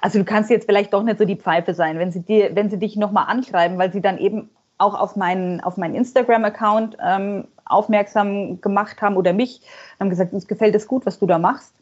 also 0.00 0.18
du 0.18 0.24
kannst 0.24 0.50
jetzt 0.50 0.66
vielleicht 0.66 0.92
doch 0.92 1.02
nicht 1.02 1.18
so 1.18 1.24
die 1.24 1.36
Pfeife 1.36 1.74
sein, 1.74 1.98
wenn 1.98 2.12
sie 2.12 2.22
dir, 2.22 2.54
wenn 2.54 2.70
sie 2.70 2.78
dich 2.78 2.96
nochmal 2.96 3.26
anschreiben, 3.28 3.78
weil 3.78 3.92
sie 3.92 4.00
dann 4.00 4.18
eben 4.18 4.50
auch 4.78 4.94
auf 4.94 5.16
meinen, 5.16 5.60
auf 5.60 5.76
meinen 5.76 5.94
Instagram-Account 5.94 6.96
ähm, 7.02 7.48
aufmerksam 7.64 8.60
gemacht 8.60 9.00
haben 9.02 9.16
oder 9.16 9.32
mich, 9.32 9.62
haben 9.98 10.10
gesagt, 10.10 10.32
uns 10.32 10.46
gefällt 10.46 10.74
es 10.74 10.86
gut, 10.86 11.06
was 11.06 11.18
du 11.18 11.26
da 11.26 11.38
machst. 11.38 11.74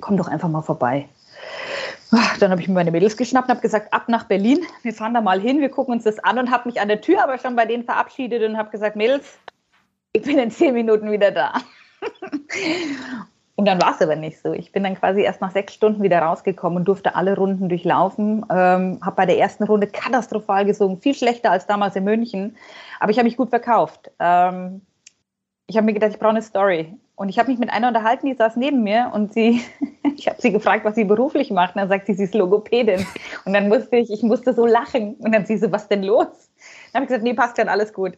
Komm 0.00 0.16
doch 0.16 0.28
einfach 0.28 0.48
mal 0.48 0.62
vorbei. 0.62 1.08
Dann 2.40 2.50
habe 2.50 2.60
ich 2.60 2.68
mir 2.68 2.74
meine 2.74 2.90
Mädels 2.90 3.16
geschnappt 3.16 3.48
und 3.48 3.54
habe 3.54 3.62
gesagt, 3.62 3.92
ab 3.92 4.08
nach 4.08 4.24
Berlin, 4.24 4.60
wir 4.82 4.92
fahren 4.92 5.14
da 5.14 5.20
mal 5.20 5.40
hin, 5.40 5.60
wir 5.60 5.70
gucken 5.70 5.94
uns 5.94 6.04
das 6.04 6.18
an 6.18 6.38
und 6.38 6.50
habe 6.50 6.68
mich 6.68 6.80
an 6.80 6.88
der 6.88 7.00
Tür 7.00 7.22
aber 7.22 7.38
schon 7.38 7.56
bei 7.56 7.64
denen 7.64 7.84
verabschiedet 7.84 8.42
und 8.42 8.58
habe 8.58 8.70
gesagt, 8.70 8.96
Mädels, 8.96 9.38
ich 10.12 10.22
bin 10.22 10.38
in 10.38 10.50
zehn 10.50 10.74
Minuten 10.74 11.10
wieder 11.10 11.30
da. 11.30 11.54
Und 13.54 13.66
dann 13.66 13.80
war 13.82 13.94
es 13.94 14.00
aber 14.00 14.16
nicht 14.16 14.40
so. 14.40 14.52
Ich 14.52 14.72
bin 14.72 14.82
dann 14.82 14.94
quasi 14.94 15.20
erst 15.20 15.40
nach 15.40 15.50
sechs 15.50 15.74
Stunden 15.74 16.02
wieder 16.02 16.20
rausgekommen 16.20 16.78
und 16.78 16.88
durfte 16.88 17.14
alle 17.14 17.36
Runden 17.36 17.68
durchlaufen. 17.68 18.46
Ähm, 18.50 18.98
habe 19.02 19.16
bei 19.16 19.26
der 19.26 19.38
ersten 19.38 19.64
Runde 19.64 19.86
katastrophal 19.86 20.64
gesungen, 20.64 21.00
viel 21.00 21.14
schlechter 21.14 21.50
als 21.50 21.66
damals 21.66 21.94
in 21.94 22.04
München. 22.04 22.56
Aber 22.98 23.10
ich 23.10 23.18
habe 23.18 23.26
mich 23.26 23.36
gut 23.36 23.50
verkauft. 23.50 24.10
Ähm, 24.18 24.80
ich 25.66 25.76
habe 25.76 25.84
mir 25.84 25.92
gedacht, 25.92 26.12
ich 26.12 26.18
brauche 26.18 26.30
eine 26.30 26.42
Story. 26.42 26.94
Und 27.14 27.28
ich 27.28 27.38
habe 27.38 27.50
mich 27.50 27.58
mit 27.58 27.70
einer 27.70 27.88
unterhalten, 27.88 28.26
die 28.26 28.34
saß 28.34 28.56
neben 28.56 28.82
mir 28.82 29.10
und 29.14 29.34
sie, 29.34 29.62
ich 30.16 30.28
habe 30.28 30.40
sie 30.40 30.50
gefragt, 30.50 30.84
was 30.84 30.94
sie 30.94 31.04
beruflich 31.04 31.50
macht. 31.50 31.76
Und 31.76 31.82
dann 31.82 31.88
sagt 31.88 32.06
sie, 32.06 32.14
sie 32.14 32.24
ist 32.24 32.34
Logopädin. 32.34 33.06
Und 33.44 33.52
dann 33.52 33.68
musste 33.68 33.96
ich, 33.96 34.10
ich 34.10 34.22
musste 34.22 34.54
so 34.54 34.66
lachen. 34.66 35.14
Und 35.16 35.32
dann 35.32 35.44
sie 35.44 35.58
so, 35.58 35.70
was 35.70 35.88
denn 35.88 36.02
los? 36.02 36.26
Dann 36.92 37.02
habe 37.02 37.04
ich 37.04 37.08
gesagt, 37.08 37.24
nee, 37.24 37.34
passt 37.34 37.58
schon, 37.58 37.68
alles 37.68 37.92
gut. 37.92 38.14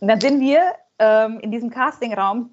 Und 0.00 0.08
dann 0.08 0.20
sind 0.20 0.40
wir 0.40 0.62
ähm, 0.98 1.38
in 1.40 1.50
diesem 1.50 1.68
Castingraum 1.68 2.50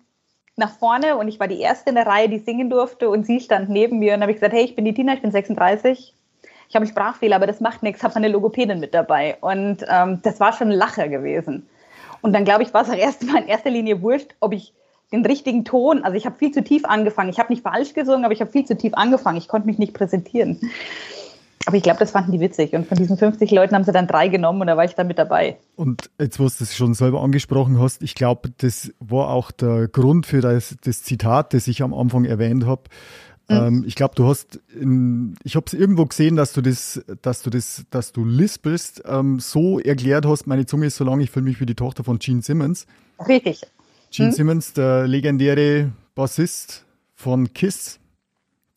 nach 0.58 0.72
vorne 0.72 1.18
und 1.18 1.28
ich 1.28 1.40
war 1.40 1.48
die 1.48 1.62
erste 1.62 1.90
in 1.90 1.96
der 1.96 2.08
Reihe, 2.08 2.30
die 2.30 2.40
singen 2.40 2.70
durfte 2.70 3.10
und 3.10 3.26
sie 3.26 3.40
stand 3.40 3.70
neben 3.70 4.00
mir 4.00 4.16
und 4.16 4.22
habe 4.22 4.32
ich 4.32 4.38
gesagt, 4.38 4.54
hey, 4.54 4.64
ich 4.64 4.76
bin 4.76 4.86
die 4.86 4.94
Tina, 4.94 5.14
ich 5.14 5.22
bin 5.22 5.32
36. 5.32 6.14
Ich 6.68 6.76
habe 6.76 6.84
einen 6.84 6.92
Sprachfehler, 6.92 7.36
aber 7.36 7.48
das 7.48 7.62
macht 7.62 7.84
nichts, 7.84 8.04
habe 8.04 8.16
eine 8.16 8.28
Logopädin 8.28 8.80
mit 8.80 8.94
dabei. 8.94 9.38
Und 9.40 9.86
ähm, 9.88 10.20
das 10.24 10.40
war 10.40 10.52
schon 10.54 10.70
ein 10.70 10.78
Lacher 10.78 11.08
gewesen. 11.08 11.70
Und 12.22 12.34
dann 12.34 12.44
glaube 12.44 12.64
ich, 12.64 12.74
war 12.74 12.82
es 12.82 12.90
auch 12.90 12.96
erstmal 12.96 13.44
in 13.44 13.48
erster 13.48 13.70
Linie 13.70 14.02
wurscht, 14.02 14.36
ob 14.40 14.52
ich 14.52 14.74
den 15.12 15.26
richtigen 15.26 15.64
Ton, 15.64 16.04
also 16.04 16.18
ich 16.18 16.26
habe 16.26 16.38
viel 16.38 16.52
zu 16.52 16.64
tief 16.64 16.84
angefangen. 16.84 17.30
Ich 17.30 17.40
habe 17.40 17.54
nicht 17.54 17.62
falsch 17.62 17.94
gesungen, 17.94 18.26
aber 18.26 18.34
ich 18.34 18.42
habe 18.42 18.52
viel 18.52 18.66
zu 18.66 18.76
tief 18.76 18.94
angefangen. 18.96 19.38
Ich 19.38 19.48
konnte 19.48 19.68
mich 19.68 19.78
nicht 19.78 19.94
präsentieren. 19.94 20.60
Aber 21.68 21.76
ich 21.76 21.84
glaube, 21.84 22.00
das 22.00 22.12
fanden 22.12 22.32
die 22.32 22.40
witzig. 22.40 22.72
Und 22.72 22.88
von 22.88 22.98
diesen 22.98 23.18
50 23.18 23.52
Leuten 23.52 23.76
haben 23.76 23.84
sie 23.84 23.92
dann 23.92 24.08
drei 24.08 24.30
genommen 24.30 24.62
und 24.62 24.68
da 24.68 24.78
war 24.78 24.86
ich 24.86 24.96
dann 24.96 25.06
mit 25.08 25.20
dabei. 25.20 25.58
Und 25.76 26.10
jetzt, 26.18 26.40
wo 26.40 26.44
du 26.44 26.50
es 26.62 26.74
schon 26.74 26.94
selber 26.94 27.22
angesprochen 27.22 27.78
hast, 27.78 28.02
ich 28.02 28.16
glaube, 28.16 28.54
das 28.60 28.94
war 29.00 29.32
auch 29.32 29.52
der 29.52 29.90
Grund 29.90 30.26
für 30.26 30.40
das, 30.40 30.78
das 30.86 31.04
Zitat, 31.04 31.54
das 31.54 31.68
ich 31.68 31.84
am 31.84 31.94
Anfang 31.94 32.24
erwähnt 32.24 32.66
habe. 32.66 32.84
Mhm. 33.50 33.56
Ähm, 33.56 33.84
ich 33.86 33.96
glaube, 33.96 34.16
du 34.16 34.28
hast, 34.28 34.62
in, 34.80 35.36
ich 35.44 35.58
habe 35.58 35.66
es 35.68 35.74
irgendwo 35.74 36.06
gesehen, 36.06 36.38
dass 36.38 36.54
du 36.54 36.62
das, 36.62 37.04
dass 37.22 37.42
du 37.42 37.50
das, 37.50 37.84
dass 37.90 38.14
du 38.14 38.24
lispelst, 38.24 39.04
ähm, 39.06 39.42
so 39.42 39.78
erklärt 39.82 40.26
hast, 40.26 40.48
meine 40.48 40.66
Zunge 40.66 40.86
ist 40.86 40.96
so 40.96 41.04
lang, 41.04 41.20
ich 41.20 41.32
fühle 41.32 41.44
mich 41.44 41.60
wie 41.60 41.66
die 41.66 41.76
Tochter 41.76 42.06
von 42.06 42.18
Gene 42.18 42.42
Simmons. 42.44 42.88
Richtig. 43.28 43.60
Gene 44.12 44.30
mhm. 44.30 44.34
Simmons, 44.34 44.72
der 44.72 45.06
legendäre 45.06 45.92
Bassist 46.16 46.86
von 47.14 47.52
Kiss, 47.52 48.00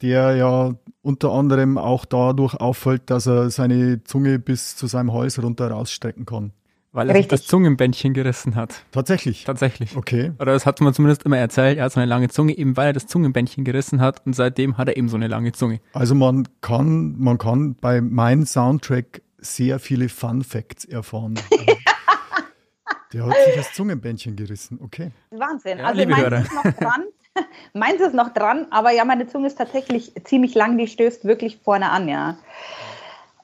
der 0.02 0.36
ja 0.36 0.74
unter 1.02 1.32
anderem 1.32 1.78
auch 1.78 2.04
dadurch 2.04 2.54
auffällt, 2.54 3.10
dass 3.10 3.26
er 3.26 3.50
seine 3.50 4.04
Zunge 4.04 4.38
bis 4.38 4.76
zu 4.76 4.86
seinem 4.86 5.12
Hals 5.12 5.42
runter 5.42 5.70
rausstrecken 5.70 6.26
kann. 6.26 6.52
Weil 6.92 7.08
er 7.08 7.14
Richtig. 7.14 7.30
sich 7.30 7.40
das 7.42 7.48
Zungenbändchen 7.48 8.14
gerissen 8.14 8.56
hat. 8.56 8.84
Tatsächlich? 8.90 9.44
Tatsächlich. 9.44 9.96
Okay. 9.96 10.32
Oder 10.40 10.52
das 10.52 10.66
hat 10.66 10.80
man 10.80 10.92
zumindest 10.92 11.22
immer 11.22 11.38
erzählt, 11.38 11.78
er 11.78 11.84
hat 11.84 11.92
so 11.92 12.00
eine 12.00 12.08
lange 12.08 12.28
Zunge, 12.28 12.56
eben 12.56 12.76
weil 12.76 12.88
er 12.88 12.92
das 12.92 13.06
Zungenbändchen 13.06 13.64
gerissen 13.64 14.00
hat 14.00 14.26
und 14.26 14.34
seitdem 14.34 14.76
hat 14.76 14.88
er 14.88 14.96
eben 14.96 15.08
so 15.08 15.16
eine 15.16 15.28
lange 15.28 15.52
Zunge. 15.52 15.80
Also 15.92 16.16
man 16.16 16.48
kann, 16.60 17.14
man 17.16 17.38
kann 17.38 17.76
bei 17.76 18.00
meinem 18.00 18.44
Soundtrack 18.44 19.22
sehr 19.38 19.78
viele 19.78 20.08
Fun 20.08 20.42
Facts 20.42 20.84
erfahren. 20.84 21.34
Der 23.12 23.26
hat 23.26 23.34
sich 23.44 23.54
das 23.56 23.72
Zungenbändchen 23.72 24.36
gerissen, 24.36 24.78
okay. 24.80 25.10
Wahnsinn. 25.30 25.78
Ja, 25.78 25.86
also 25.86 26.06
meins 26.06 26.46
ist 26.46 26.54
noch 26.54 26.62
dran. 26.62 27.04
meins 27.74 28.00
ist 28.00 28.14
noch 28.14 28.32
dran, 28.32 28.66
aber 28.70 28.92
ja, 28.92 29.04
meine 29.04 29.26
Zunge 29.26 29.46
ist 29.46 29.58
tatsächlich 29.58 30.12
ziemlich 30.24 30.54
lang, 30.54 30.78
die 30.78 30.86
stößt 30.86 31.24
wirklich 31.24 31.58
vorne 31.58 31.90
an, 31.90 32.08
ja. 32.08 32.38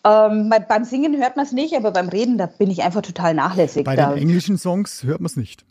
Ähm, 0.04 0.52
beim 0.68 0.84
Singen 0.84 1.16
hört 1.16 1.36
man 1.36 1.46
es 1.46 1.52
nicht, 1.52 1.74
aber 1.74 1.90
beim 1.90 2.08
Reden, 2.08 2.38
da 2.38 2.46
bin 2.46 2.70
ich 2.70 2.82
einfach 2.82 3.02
total 3.02 3.34
nachlässig. 3.34 3.84
Bei 3.84 3.96
den 3.96 4.12
englischen 4.12 4.56
Songs 4.56 5.02
hört 5.02 5.20
man 5.20 5.26
es 5.26 5.36
nicht. 5.36 5.64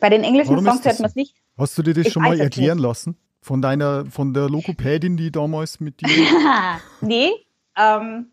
Bei 0.00 0.08
den 0.08 0.24
englischen 0.24 0.52
Warum 0.52 0.64
Songs 0.64 0.84
hört 0.84 1.00
man 1.00 1.10
es 1.10 1.16
nicht. 1.16 1.34
Hast 1.58 1.76
du 1.76 1.82
dir 1.82 1.92
das 1.92 2.06
ich 2.06 2.12
schon 2.12 2.22
mal 2.22 2.40
erklären 2.40 2.78
nicht. 2.78 2.86
lassen? 2.86 3.16
Von 3.42 3.62
deiner, 3.62 4.06
von 4.06 4.32
der 4.34 4.48
Lokopädin, 4.48 5.16
die 5.16 5.30
damals 5.30 5.80
mit 5.80 6.00
dir. 6.00 6.08
nee, 7.00 7.30
ähm, 7.76 8.30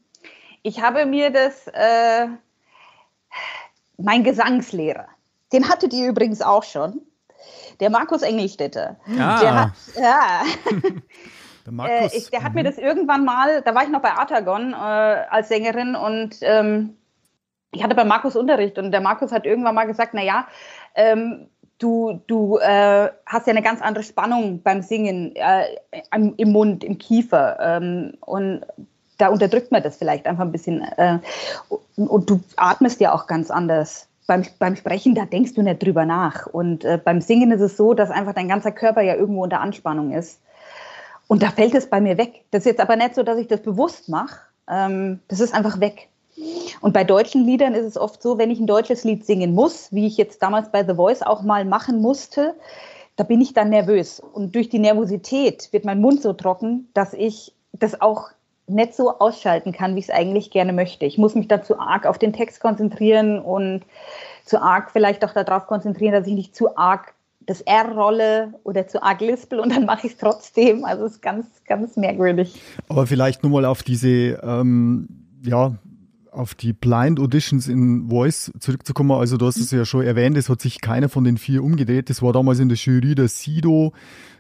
ich 0.63 0.81
habe 0.81 1.05
mir 1.05 1.29
das, 1.29 1.67
äh, 1.67 2.27
mein 3.97 4.23
Gesangslehrer, 4.23 5.07
den 5.51 5.69
hattet 5.69 5.93
ihr 5.93 6.07
übrigens 6.07 6.41
auch 6.41 6.63
schon, 6.63 7.01
der 7.79 7.89
Markus 7.89 8.21
Engelstädter. 8.21 8.97
Ah. 9.19 9.39
Der 9.39 9.61
hat, 9.61 9.71
ja. 9.95 10.41
Der, 11.65 11.71
Markus. 11.71 12.13
Äh, 12.13 12.17
ich, 12.17 12.29
der 12.29 12.43
hat 12.43 12.49
mhm. 12.49 12.55
mir 12.55 12.63
das 12.63 12.77
irgendwann 12.77 13.23
mal, 13.23 13.61
da 13.61 13.73
war 13.73 13.83
ich 13.83 13.89
noch 13.89 14.01
bei 14.01 14.11
Artagon 14.11 14.73
äh, 14.73 14.75
als 14.75 15.47
Sängerin 15.47 15.95
und 15.95 16.35
ähm, 16.41 16.97
ich 17.71 17.83
hatte 17.83 17.95
bei 17.95 18.03
Markus 18.03 18.35
Unterricht 18.35 18.77
und 18.77 18.91
der 18.91 19.01
Markus 19.01 19.31
hat 19.31 19.45
irgendwann 19.45 19.75
mal 19.75 19.85
gesagt, 19.85 20.13
naja, 20.13 20.47
ähm, 20.95 21.47
du, 21.79 22.21
du 22.27 22.57
äh, 22.57 23.09
hast 23.25 23.47
ja 23.47 23.51
eine 23.51 23.61
ganz 23.61 23.81
andere 23.81 24.03
Spannung 24.03 24.61
beim 24.61 24.81
Singen 24.81 25.35
äh, 25.35 25.65
im, 26.13 26.35
im, 26.37 26.51
Mund, 26.51 26.83
im 26.83 26.97
Kiefer 26.97 27.57
ähm, 27.59 28.13
und 28.21 28.65
da 29.17 29.29
unterdrückt 29.29 29.71
man 29.71 29.83
das 29.83 29.97
vielleicht 29.97 30.25
einfach 30.25 30.43
ein 30.43 30.51
bisschen 30.51 30.81
äh, 30.81 31.19
und, 31.69 32.07
und, 32.07 32.29
du 32.29 32.41
atmest 32.57 32.99
ja 32.99 33.13
auch 33.13 33.27
ganz 33.27 33.51
anders. 33.51 34.07
Beim, 34.25 34.43
beim 34.59 34.75
Sprechen, 34.75 35.15
da 35.15 35.25
denkst 35.25 35.53
du 35.53 35.61
nicht 35.61 35.83
drüber 35.83 36.05
nach. 36.05 36.47
Und 36.47 36.85
äh, 36.85 36.99
beim 37.03 37.21
Singen 37.21 37.51
ist 37.51 37.61
es 37.61 37.77
so, 37.77 37.93
dass 37.93 38.09
einfach 38.09 38.33
dein 38.33 38.47
ganzer 38.47 38.71
Körper 38.71 39.01
ja 39.01 39.15
irgendwo 39.15 39.43
unter 39.43 39.59
Anspannung 39.59 40.11
ist. 40.11 40.39
Und 41.27 41.43
da 41.43 41.49
fällt 41.49 41.73
es 41.73 41.89
bei 41.89 41.99
mir 41.99 42.17
weg. 42.17 42.45
Das 42.51 42.61
ist 42.61 42.65
jetzt 42.65 42.81
aber 42.81 42.95
nicht 42.95 43.15
so, 43.15 43.23
dass 43.23 43.37
ich 43.37 43.47
das 43.47 43.61
bewusst 43.61 44.09
mache. 44.09 44.39
Ähm, 44.69 45.19
das 45.27 45.39
ist 45.39 45.53
einfach 45.53 45.79
weg. 45.79 46.09
Und 46.81 46.93
bei 46.93 47.03
deutschen 47.03 47.45
Liedern 47.45 47.73
ist 47.73 47.85
es 47.85 47.97
oft 47.97 48.21
so, 48.21 48.37
wenn 48.37 48.51
ich 48.51 48.59
ein 48.59 48.67
deutsches 48.67 49.03
Lied 49.03 49.25
singen 49.25 49.53
muss, 49.53 49.91
wie 49.91 50.07
ich 50.07 50.17
jetzt 50.17 50.41
damals 50.41 50.71
bei 50.71 50.83
The 50.83 50.95
Voice 50.95 51.21
auch 51.21 51.43
mal 51.43 51.65
machen 51.65 52.01
musste, 52.01 52.55
da 53.15 53.23
bin 53.23 53.41
ich 53.41 53.53
dann 53.53 53.69
nervös. 53.69 54.19
Und 54.19 54.55
durch 54.55 54.69
die 54.69 54.79
Nervosität 54.79 55.69
wird 55.71 55.85
mein 55.85 56.01
Mund 56.01 56.21
so 56.21 56.33
trocken, 56.33 56.89
dass 56.93 57.13
ich 57.13 57.53
das 57.73 58.01
auch 58.01 58.31
nicht 58.67 58.93
so 58.93 59.19
ausschalten 59.19 59.71
kann, 59.71 59.95
wie 59.95 59.99
ich 59.99 60.09
es 60.09 60.13
eigentlich 60.13 60.51
gerne 60.51 60.73
möchte. 60.73 61.05
Ich 61.05 61.17
muss 61.17 61.35
mich 61.35 61.47
dazu 61.47 61.79
arg 61.79 62.05
auf 62.05 62.17
den 62.17 62.33
Text 62.33 62.61
konzentrieren 62.61 63.39
und 63.39 63.81
zu 64.45 64.61
arg 64.61 64.91
vielleicht 64.91 65.23
auch 65.25 65.33
darauf 65.33 65.67
konzentrieren, 65.67 66.13
dass 66.13 66.27
ich 66.27 66.33
nicht 66.33 66.55
zu 66.55 66.77
arg 66.77 67.13
das 67.45 67.61
R 67.61 67.91
rolle 67.91 68.53
oder 68.63 68.87
zu 68.87 69.03
arg 69.03 69.19
lispel 69.19 69.59
und 69.59 69.75
dann 69.75 69.85
mache 69.85 70.07
ich 70.07 70.13
es 70.13 70.19
trotzdem. 70.19 70.85
Also 70.85 71.05
es 71.05 71.13
ist 71.13 71.21
ganz, 71.21 71.45
ganz 71.65 71.97
merkwürdig. 71.97 72.61
Aber 72.87 73.05
vielleicht 73.05 73.43
nur 73.43 73.51
mal 73.51 73.65
auf 73.65 73.83
diese, 73.83 74.39
ähm, 74.41 75.09
ja, 75.43 75.73
auf 76.33 76.55
die 76.55 76.73
Blind 76.73 77.19
Auditions 77.19 77.67
in 77.67 78.09
Voice 78.09 78.51
zurückzukommen. 78.59 79.11
Also 79.11 79.37
du 79.37 79.45
hast 79.45 79.57
es 79.57 79.71
ja 79.71 79.85
schon 79.85 80.03
erwähnt, 80.03 80.37
es 80.37 80.49
hat 80.49 80.61
sich 80.61 80.81
keiner 80.81 81.09
von 81.09 81.23
den 81.23 81.37
vier 81.37 81.63
umgedreht. 81.63 82.09
Das 82.09 82.21
war 82.21 82.33
damals 82.33 82.59
in 82.59 82.69
der 82.69 82.77
Jury 82.77 83.15
der 83.15 83.27
Sido, 83.27 83.93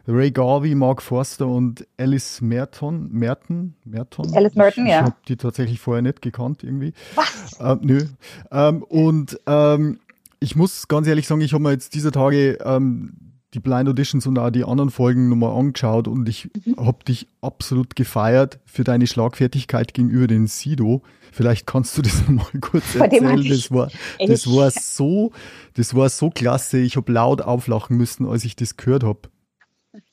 Ray 0.07 0.31
Garvey, 0.31 0.75
Mark 0.75 1.01
Forster 1.01 1.47
und 1.47 1.87
Alice 1.97 2.41
Merton. 2.41 3.09
Merton? 3.11 3.75
Merton? 3.85 4.33
Alice 4.35 4.55
Merton, 4.55 4.85
ich, 4.85 4.91
ja. 4.91 4.99
Ich 4.99 5.05
habe 5.05 5.15
die 5.27 5.37
tatsächlich 5.37 5.79
vorher 5.79 6.01
nicht 6.01 6.21
gekannt 6.21 6.63
irgendwie. 6.63 6.93
Was? 7.15 7.59
Äh, 7.59 7.77
nö. 7.81 8.05
Ähm, 8.51 8.83
und 8.83 9.39
ähm, 9.47 9.99
ich 10.39 10.55
muss 10.55 10.87
ganz 10.87 11.07
ehrlich 11.07 11.27
sagen, 11.27 11.41
ich 11.41 11.53
habe 11.53 11.63
mir 11.63 11.71
jetzt 11.71 11.95
dieser 11.95 12.11
Tage 12.11 12.57
ähm, 12.65 13.13
die 13.53 13.59
Blind 13.59 13.87
Auditions 13.87 14.25
und 14.25 14.37
auch 14.39 14.49
die 14.49 14.63
anderen 14.63 14.89
Folgen 14.89 15.29
nochmal 15.29 15.57
angeschaut 15.57 16.07
und 16.07 16.27
ich 16.27 16.49
mhm. 16.65 16.85
habe 16.85 17.03
dich 17.03 17.27
absolut 17.41 17.95
gefeiert 17.95 18.59
für 18.65 18.83
deine 18.83 19.07
Schlagfertigkeit 19.07 19.93
gegenüber 19.93 20.27
den 20.27 20.47
Sido. 20.47 21.03
Vielleicht 21.31 21.67
kannst 21.67 21.97
du 21.97 22.01
das 22.01 22.21
nochmal 22.27 22.47
kurz 22.61 22.95
erzählen. 22.95 23.47
Das 23.47 23.71
war, 23.71 23.89
das 24.19 24.47
war 24.47 24.71
so, 24.71 25.31
das 25.75 25.95
war 25.95 26.09
so 26.09 26.29
klasse. 26.29 26.79
Ich 26.79 26.95
habe 26.95 27.11
laut 27.11 27.41
auflachen 27.41 27.97
müssen, 27.97 28.27
als 28.27 28.43
ich 28.45 28.55
das 28.55 28.77
gehört 28.77 29.03
habe. 29.03 29.19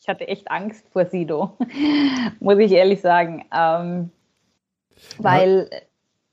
hatte 0.09 0.29
echt 0.29 0.51
Angst 0.51 0.85
vor 0.93 1.07
Sido, 1.07 1.57
muss 2.41 2.59
ich 2.59 2.73
ehrlich 2.73 3.01
sagen. 3.01 3.45
Ähm, 3.55 4.11
weil. 5.19 5.69
Ja. 5.73 5.79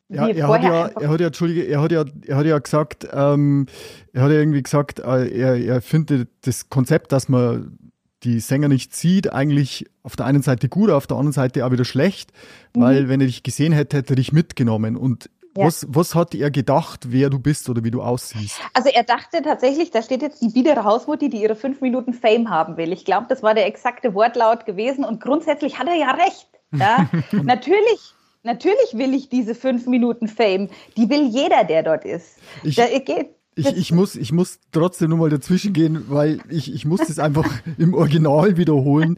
Ja, 0.10 0.28
er 0.28 0.48
hat 0.48 0.64
ja, 0.64 0.88
er 0.88 1.10
hat 1.10 1.20
ja, 1.20 1.28
Entschuldige, 1.28 1.68
er 1.68 1.82
hat 1.82 1.92
ja, 1.92 2.06
er 2.26 2.38
hat 2.38 2.46
ja 2.46 2.58
gesagt, 2.60 3.08
ähm, 3.12 3.66
er 4.14 4.24
hat 4.24 4.32
ja 4.32 4.38
irgendwie 4.38 4.64
gesagt, 4.64 5.00
äh, 5.00 5.28
er, 5.28 5.58
er 5.58 5.82
findet 5.82 6.30
das 6.42 6.70
Konzept, 6.70 7.12
dass 7.12 7.28
man 7.28 7.78
die 8.24 8.40
Sänger 8.40 8.70
nicht 8.70 8.96
sieht, 8.96 9.32
eigentlich 9.32 9.86
auf 10.04 10.16
der 10.16 10.26
einen 10.26 10.42
Seite 10.42 10.70
gut, 10.70 10.90
auf 10.90 11.08
der 11.08 11.18
anderen 11.18 11.34
Seite 11.34 11.66
auch 11.66 11.72
wieder 11.72 11.86
schlecht, 11.86 12.32
mhm. 12.76 12.82
weil 12.82 13.10
wenn 13.10 13.20
er 13.20 13.28
dich 13.28 13.44
gesehen 13.44 13.74
hätte, 13.74 13.98
hätte 13.98 14.14
er 14.14 14.16
dich 14.16 14.32
mitgenommen. 14.32 14.96
Und 14.96 15.30
ja. 15.58 15.66
was, 15.66 15.86
was 15.90 16.16
hat 16.16 16.34
er 16.34 16.52
gedacht, 16.52 17.12
wer 17.12 17.30
du 17.30 17.38
bist 17.38 17.70
oder 17.70 17.84
wie 17.84 17.92
du 17.92 18.02
aussiehst? 18.02 18.62
Also 18.74 18.90
er 18.90 19.04
dachte 19.04 19.42
tatsächlich, 19.42 19.92
da 19.92 20.02
steht 20.02 20.22
jetzt 20.22 20.42
die 20.42 20.50
biedere 20.50 20.86
Hausmutti, 20.86 21.30
die 21.30 21.42
ihre 21.42 21.56
fünf 21.56 21.82
Minuten 21.82 22.14
Fame 22.14 22.50
haben 22.50 22.78
will. 22.78 22.94
Ich 22.94 23.04
glaube, 23.04 23.28
das 23.28 23.44
war 23.44 23.54
der 23.54 23.68
exakte 23.68 24.14
Wortlaut 24.14 24.66
gewesen 24.66 25.04
und 25.04 25.22
grundsätzlich 25.22 25.78
hat 25.78 25.88
er 25.88 25.96
ja 25.96 26.12
recht. 26.12 26.48
Ja? 26.72 27.10
Natürlich 27.44 28.14
Natürlich 28.48 28.94
will 28.94 29.14
ich 29.14 29.28
diese 29.28 29.56
fünf 29.56 29.88
Minuten 29.88 30.30
Fame. 30.30 30.70
Die 30.96 31.10
will 31.10 31.28
jeder, 31.28 31.66
der 31.66 31.84
dort 31.84 32.06
ist. 32.06 32.38
Ich, 32.64 32.76
da, 32.76 32.86
geht, 32.88 33.32
ich, 33.56 33.76
ich, 33.76 33.92
muss, 33.92 34.16
ich 34.16 34.32
muss 34.32 34.60
trotzdem 34.72 35.10
nochmal 35.10 35.30
dazwischen 35.30 35.74
gehen, 35.74 36.06
weil 36.08 36.40
ich, 36.48 36.74
ich 36.74 36.86
muss 36.86 37.02
das 37.02 37.20
einfach 37.20 37.46
im 37.78 37.94
Original 37.94 38.56
wiederholen. 38.56 39.18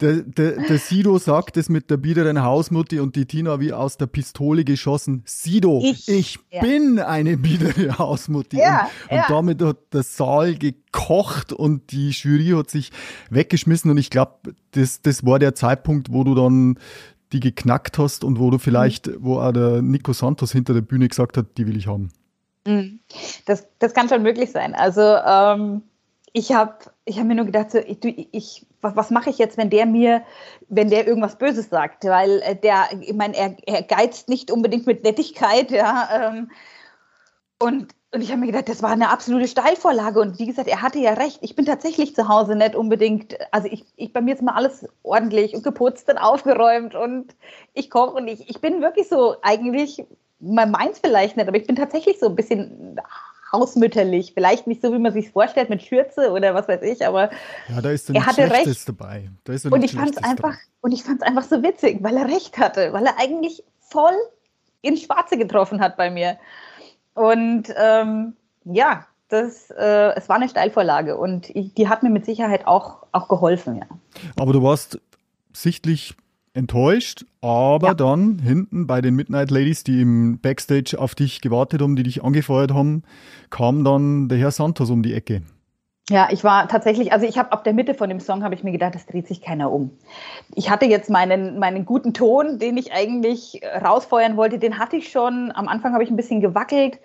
Der, 0.00 0.22
der, 0.22 0.52
der 0.62 0.78
Sido 0.78 1.18
sagt 1.18 1.56
es 1.56 1.68
mit 1.68 1.90
der 1.90 1.96
biederen 1.96 2.42
Hausmutti 2.42 3.00
und 3.00 3.14
die 3.14 3.26
Tina 3.26 3.60
wie 3.60 3.72
aus 3.72 3.98
der 3.98 4.06
Pistole 4.06 4.64
geschossen. 4.64 5.22
Sido, 5.26 5.80
ich, 5.84 6.08
ich 6.08 6.38
ja. 6.50 6.60
bin 6.60 7.00
eine 7.00 7.36
biedere 7.36 7.98
Hausmutti. 7.98 8.58
Ja, 8.58 8.90
und, 9.08 9.16
ja. 9.16 9.22
und, 9.22 9.30
damit 9.30 9.62
hat 9.62 9.92
der 9.92 10.02
Saal 10.02 10.54
gekocht 10.56 11.52
und 11.52 11.90
die 11.90 12.10
Jury 12.10 12.52
hat 12.56 12.70
sich 12.70 12.90
weggeschmissen 13.30 13.90
und 13.90 13.98
ich 13.98 14.10
glaube, 14.10 14.54
das, 14.72 15.02
das 15.02 15.24
war 15.24 15.38
der 15.38 15.54
Zeitpunkt, 15.54 16.12
wo 16.12 16.24
du 16.24 16.34
dann 16.34 16.78
die 17.32 17.40
geknackt 17.40 17.98
hast 17.98 18.24
und 18.24 18.38
wo 18.38 18.50
du 18.50 18.58
vielleicht, 18.58 19.06
mhm. 19.06 19.16
wo 19.20 19.38
auch 19.38 19.52
der 19.52 19.82
Nico 19.82 20.12
Santos 20.12 20.52
hinter 20.52 20.74
der 20.74 20.82
Bühne 20.82 21.08
gesagt 21.08 21.36
hat, 21.36 21.56
die 21.56 21.66
will 21.66 21.76
ich 21.76 21.86
haben. 21.86 22.12
Mhm. 22.66 23.00
Das, 23.46 23.66
das 23.78 23.94
kann 23.94 24.08
schon 24.08 24.22
möglich 24.22 24.50
sein. 24.50 24.74
Also 24.74 25.00
ähm, 25.00 25.82
ich 26.32 26.52
habe 26.52 26.74
ich 27.04 27.18
hab 27.18 27.26
mir 27.26 27.34
nur 27.34 27.46
gedacht, 27.46 27.72
so, 27.72 27.78
ich, 27.78 28.28
ich, 28.32 28.66
was, 28.80 28.96
was 28.96 29.10
mache 29.10 29.30
ich 29.30 29.38
jetzt, 29.38 29.56
wenn 29.56 29.70
der 29.70 29.86
mir, 29.86 30.22
wenn 30.68 30.90
der 30.90 31.06
irgendwas 31.06 31.36
Böses 31.36 31.68
sagt? 31.68 32.04
Weil 32.04 32.40
äh, 32.42 32.56
der, 32.56 32.88
ich 33.00 33.14
meine, 33.14 33.36
er, 33.36 33.56
er 33.66 33.82
geizt 33.82 34.28
nicht 34.28 34.50
unbedingt 34.50 34.86
mit 34.86 35.02
Nettigkeit, 35.02 35.70
ja. 35.70 36.08
Ähm, 36.12 36.50
und, 37.58 37.94
und 38.14 38.20
ich 38.20 38.30
habe 38.30 38.40
mir 38.40 38.46
gedacht, 38.46 38.68
das 38.68 38.82
war 38.82 38.90
eine 38.90 39.10
absolute 39.10 39.48
Steilvorlage. 39.48 40.20
Und 40.20 40.38
wie 40.38 40.46
gesagt, 40.46 40.68
er 40.68 40.82
hatte 40.82 40.98
ja 40.98 41.14
recht. 41.14 41.38
Ich 41.40 41.56
bin 41.56 41.64
tatsächlich 41.64 42.14
zu 42.14 42.28
Hause 42.28 42.56
nicht 42.56 42.74
unbedingt, 42.74 43.36
also 43.50 43.68
ich, 43.70 43.84
ich 43.96 44.12
bei 44.12 44.20
mir 44.20 44.34
ist 44.34 44.42
mal 44.42 44.54
alles 44.54 44.86
ordentlich 45.02 45.54
und 45.54 45.62
geputzt 45.62 46.08
und 46.10 46.18
aufgeräumt 46.18 46.94
und 46.94 47.34
ich 47.72 47.90
koche 47.90 48.14
und 48.14 48.28
ich, 48.28 48.48
ich 48.50 48.60
bin 48.60 48.82
wirklich 48.82 49.08
so 49.08 49.36
eigentlich 49.42 50.04
man 50.42 50.70
meint 50.70 50.94
es 50.94 50.98
vielleicht 50.98 51.36
nicht, 51.36 51.48
aber 51.48 51.56
ich 51.56 51.66
bin 51.66 51.76
tatsächlich 51.76 52.18
so 52.18 52.26
ein 52.26 52.36
bisschen 52.36 53.00
hausmütterlich. 53.52 54.32
Vielleicht 54.34 54.66
nicht 54.66 54.82
so, 54.82 54.92
wie 54.92 54.98
man 54.98 55.12
sich 55.12 55.30
vorstellt 55.30 55.70
mit 55.70 55.82
Schürze 55.82 56.32
oder 56.32 56.54
was 56.54 56.68
weiß 56.68 56.82
ich, 56.82 57.06
aber 57.06 57.30
ja, 57.68 57.80
da 57.80 57.90
ist 57.90 58.10
er 58.10 58.26
hatte 58.26 58.50
recht. 58.50 58.88
dabei. 58.88 59.76
Und 59.76 59.84
ich 59.84 59.92
fand 59.92 60.16
es 60.16 60.22
einfach 60.22 60.56
und 60.80 60.92
ich 60.92 61.04
fand 61.04 61.22
es 61.22 61.26
einfach 61.26 61.44
so 61.44 61.62
witzig, 61.62 62.02
weil 62.02 62.16
er 62.16 62.26
recht 62.28 62.58
hatte, 62.58 62.92
weil 62.92 63.06
er 63.06 63.18
eigentlich 63.18 63.62
voll 63.80 64.16
ins 64.80 65.02
Schwarze 65.02 65.38
getroffen 65.38 65.80
hat 65.80 65.96
bei 65.96 66.10
mir. 66.10 66.38
Und 67.14 67.64
ähm, 67.76 68.34
ja, 68.64 69.06
das, 69.28 69.70
äh, 69.70 70.14
es 70.14 70.28
war 70.28 70.36
eine 70.36 70.48
Steilvorlage 70.48 71.16
und 71.16 71.50
ich, 71.50 71.74
die 71.74 71.88
hat 71.88 72.02
mir 72.02 72.10
mit 72.10 72.26
Sicherheit 72.26 72.66
auch, 72.66 73.06
auch 73.12 73.28
geholfen, 73.28 73.76
ja. 73.76 73.86
Aber 74.36 74.52
du 74.52 74.62
warst 74.62 75.00
sichtlich 75.52 76.14
enttäuscht, 76.54 77.24
aber 77.40 77.88
ja. 77.88 77.94
dann 77.94 78.38
hinten 78.38 78.86
bei 78.86 79.00
den 79.00 79.14
Midnight 79.14 79.50
Ladies, 79.50 79.84
die 79.84 80.02
im 80.02 80.38
Backstage 80.38 80.98
auf 80.98 81.14
dich 81.14 81.40
gewartet 81.40 81.80
haben, 81.80 81.96
die 81.96 82.02
dich 82.02 82.22
angefeuert 82.22 82.72
haben, 82.72 83.04
kam 83.48 83.84
dann 83.84 84.28
der 84.28 84.38
Herr 84.38 84.50
Santos 84.50 84.90
um 84.90 85.02
die 85.02 85.14
Ecke. 85.14 85.42
Ja, 86.10 86.28
ich 86.32 86.42
war 86.42 86.66
tatsächlich, 86.66 87.12
also 87.12 87.26
ich 87.26 87.38
habe 87.38 87.52
ab 87.52 87.62
der 87.62 87.72
Mitte 87.72 87.94
von 87.94 88.08
dem 88.08 88.18
Song 88.18 88.42
habe 88.42 88.56
ich 88.56 88.64
mir 88.64 88.72
gedacht, 88.72 88.94
es 88.96 89.06
dreht 89.06 89.28
sich 89.28 89.40
keiner 89.40 89.70
um. 89.70 89.96
Ich 90.54 90.68
hatte 90.68 90.84
jetzt 90.84 91.10
meinen, 91.10 91.60
meinen 91.60 91.84
guten 91.84 92.12
Ton, 92.12 92.58
den 92.58 92.76
ich 92.76 92.92
eigentlich 92.92 93.60
rausfeuern 93.80 94.36
wollte, 94.36 94.58
den 94.58 94.78
hatte 94.78 94.96
ich 94.96 95.10
schon. 95.10 95.52
Am 95.54 95.68
Anfang 95.68 95.92
habe 95.92 96.02
ich 96.02 96.10
ein 96.10 96.16
bisschen 96.16 96.40
gewackelt, 96.40 96.98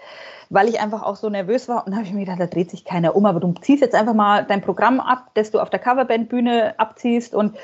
weil 0.49 0.67
ich 0.67 0.79
einfach 0.79 1.03
auch 1.03 1.15
so 1.15 1.29
nervös 1.29 1.69
war. 1.69 1.85
Und 1.85 1.91
dann 1.91 1.97
habe 1.97 2.07
ich 2.07 2.13
mir 2.13 2.21
gedacht, 2.21 2.39
da 2.39 2.47
dreht 2.47 2.71
sich 2.71 2.85
keiner 2.85 3.15
um. 3.15 3.27
Aber 3.27 3.39
du 3.39 3.53
ziehst 3.61 3.81
jetzt 3.81 3.93
einfach 3.93 4.15
mal 4.15 4.43
dein 4.43 4.61
Programm 4.61 4.99
ab, 4.99 5.29
das 5.35 5.51
du 5.51 5.59
auf 5.59 5.69
der 5.69 5.79
Coverband-Bühne 5.79 6.79
abziehst. 6.79 7.35
Und 7.35 7.55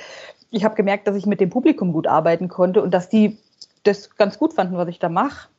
ich 0.52 0.64
habe 0.64 0.76
gemerkt, 0.76 1.08
dass 1.08 1.16
ich 1.16 1.26
mit 1.26 1.40
dem 1.42 1.50
Publikum 1.50 1.94
gut 1.94 2.06
arbeiten 2.06 2.48
konnte 2.48 2.84
und 2.84 2.94
dass 2.94 3.10
die 3.10 3.40
das 3.82 4.16
ganz 4.18 4.38
gut 4.38 4.54
fanden, 4.54 4.78
was 4.78 4.88
ich 4.88 5.00
da 5.00 5.10
mache. 5.10 5.50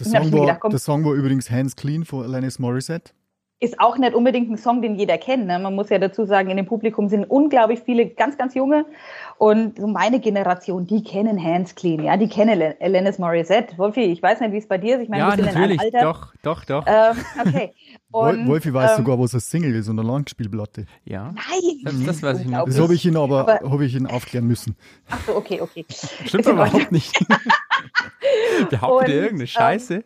Der, 0.00 0.06
Song 0.06 0.32
war, 0.32 0.40
gedacht, 0.40 0.72
der 0.72 0.78
Song 0.80 1.04
war 1.04 1.12
übrigens 1.12 1.48
Hands 1.48 1.76
Clean 1.76 2.04
von 2.04 2.24
Alanis 2.24 2.58
Morissette 2.58 3.12
ist 3.62 3.78
auch 3.78 3.96
nicht 3.96 4.14
unbedingt 4.14 4.50
ein 4.50 4.58
Song, 4.58 4.82
den 4.82 4.96
jeder 4.96 5.18
kennt. 5.18 5.46
Ne? 5.46 5.56
Man 5.58 5.74
muss 5.74 5.88
ja 5.88 5.98
dazu 5.98 6.24
sagen, 6.24 6.50
in 6.50 6.56
dem 6.56 6.66
Publikum 6.66 7.08
sind 7.08 7.24
unglaublich 7.24 7.80
viele 7.84 8.06
ganz, 8.06 8.36
ganz 8.36 8.54
junge. 8.54 8.84
Und 9.38 9.78
so 9.78 9.86
meine 9.86 10.18
Generation, 10.18 10.86
die 10.86 11.02
kennen 11.04 11.42
Hands 11.42 11.72
Clean, 11.74 12.02
ja, 12.02 12.16
die 12.16 12.28
kennen 12.28 12.74
Alanis 12.80 13.18
Morissette. 13.18 13.78
Wolfi, 13.78 14.00
ich 14.02 14.20
weiß 14.20 14.40
nicht, 14.40 14.52
wie 14.52 14.58
es 14.58 14.66
bei 14.66 14.78
dir 14.78 14.96
ist. 14.96 15.02
Ich 15.02 15.08
meine, 15.08 15.22
ja, 15.22 15.36
natürlich, 15.36 15.80
Alter. 15.80 16.00
doch, 16.00 16.34
doch, 16.42 16.64
doch. 16.64 16.84
Ähm, 16.86 17.16
okay. 17.40 17.72
Und, 18.10 18.46
Wolfi 18.46 18.74
weiß 18.74 18.90
ähm, 18.90 18.96
sogar, 18.98 19.18
was 19.18 19.32
ein 19.32 19.40
Single 19.40 19.74
ist 19.74 19.88
und 19.88 19.98
eine 19.98 20.06
Langspielplatte. 20.06 20.84
Ja. 21.04 21.32
Nein! 21.32 21.80
Das, 21.82 22.04
das 22.04 22.22
weiß 22.22 22.40
ich 22.40 22.46
nicht. 22.46 22.66
Das 22.66 22.78
habe 22.78 22.94
ich 22.94 23.06
ihn 23.06 23.16
aber, 23.16 23.48
aber 23.48 23.70
habe 23.70 23.86
ich 23.86 23.94
ihn 23.94 24.06
aufklären 24.06 24.46
müssen. 24.46 24.76
Ach 25.08 25.18
so, 25.26 25.34
okay, 25.34 25.62
okay. 25.62 25.86
Stimmt 25.88 26.46
aber 26.46 26.66
überhaupt 26.66 26.92
nicht. 26.92 27.10
Behauptet 28.70 29.08
ihr 29.08 29.14
irgendeine 29.16 29.46
Scheiße? 29.46 29.94
Ähm, 29.94 30.04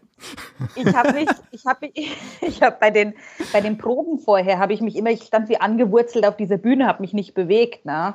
ich 0.75 0.94
habe 0.94 1.12
mich, 1.12 1.29
ich 1.51 1.66
habe 1.66 1.90
ich 2.40 2.62
habe 2.62 2.77
bei 2.81 2.90
den, 2.90 3.14
bei 3.53 3.61
den 3.61 3.79
Proben 3.79 4.18
vorher, 4.18 4.59
habe 4.59 4.72
ich 4.72 4.81
mich 4.81 4.96
immer, 4.96 5.11
ich 5.11 5.22
stand 5.22 5.49
wie 5.49 5.61
angewurzelt 5.61 6.27
auf 6.27 6.37
dieser 6.37 6.57
Bühne, 6.57 6.87
habe 6.87 7.03
mich 7.03 7.12
nicht 7.12 7.35
bewegt. 7.35 7.85
Ne? 7.85 8.14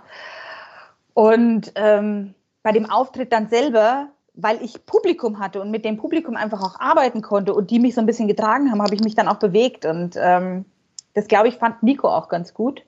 Und 1.14 1.72
ähm, 1.76 2.34
bei 2.64 2.72
dem 2.72 2.90
Auftritt 2.90 3.32
dann 3.32 3.50
selber, 3.50 4.10
weil 4.34 4.62
ich 4.62 4.86
Publikum 4.86 5.40
hatte 5.40 5.62
und 5.62 5.72
mit 5.72 5.86
dem 5.86 5.98
Publikum 5.98 6.36
einfach 6.36 6.62
auch 6.62 6.80
arbeiten 6.80 7.22
konnte 7.22 7.54
und 7.54 7.70
die 7.70 7.80
mich 7.80 7.96
so 7.96 8.02
ein 8.02 8.08
bisschen 8.08 8.28
getragen 8.28 8.72
haben, 8.72 8.82
habe 8.82 8.96
ich 8.96 9.02
mich 9.02 9.16
dann 9.16 9.28
auch 9.28 9.40
bewegt. 9.40 9.86
Und 9.86 10.16
ähm, 10.18 10.66
das, 11.14 11.28
glaube 11.28 11.48
ich, 11.48 11.58
fand 11.58 11.84
Nico 11.84 12.08
auch 12.08 12.30
ganz 12.30 12.54
gut, 12.54 12.84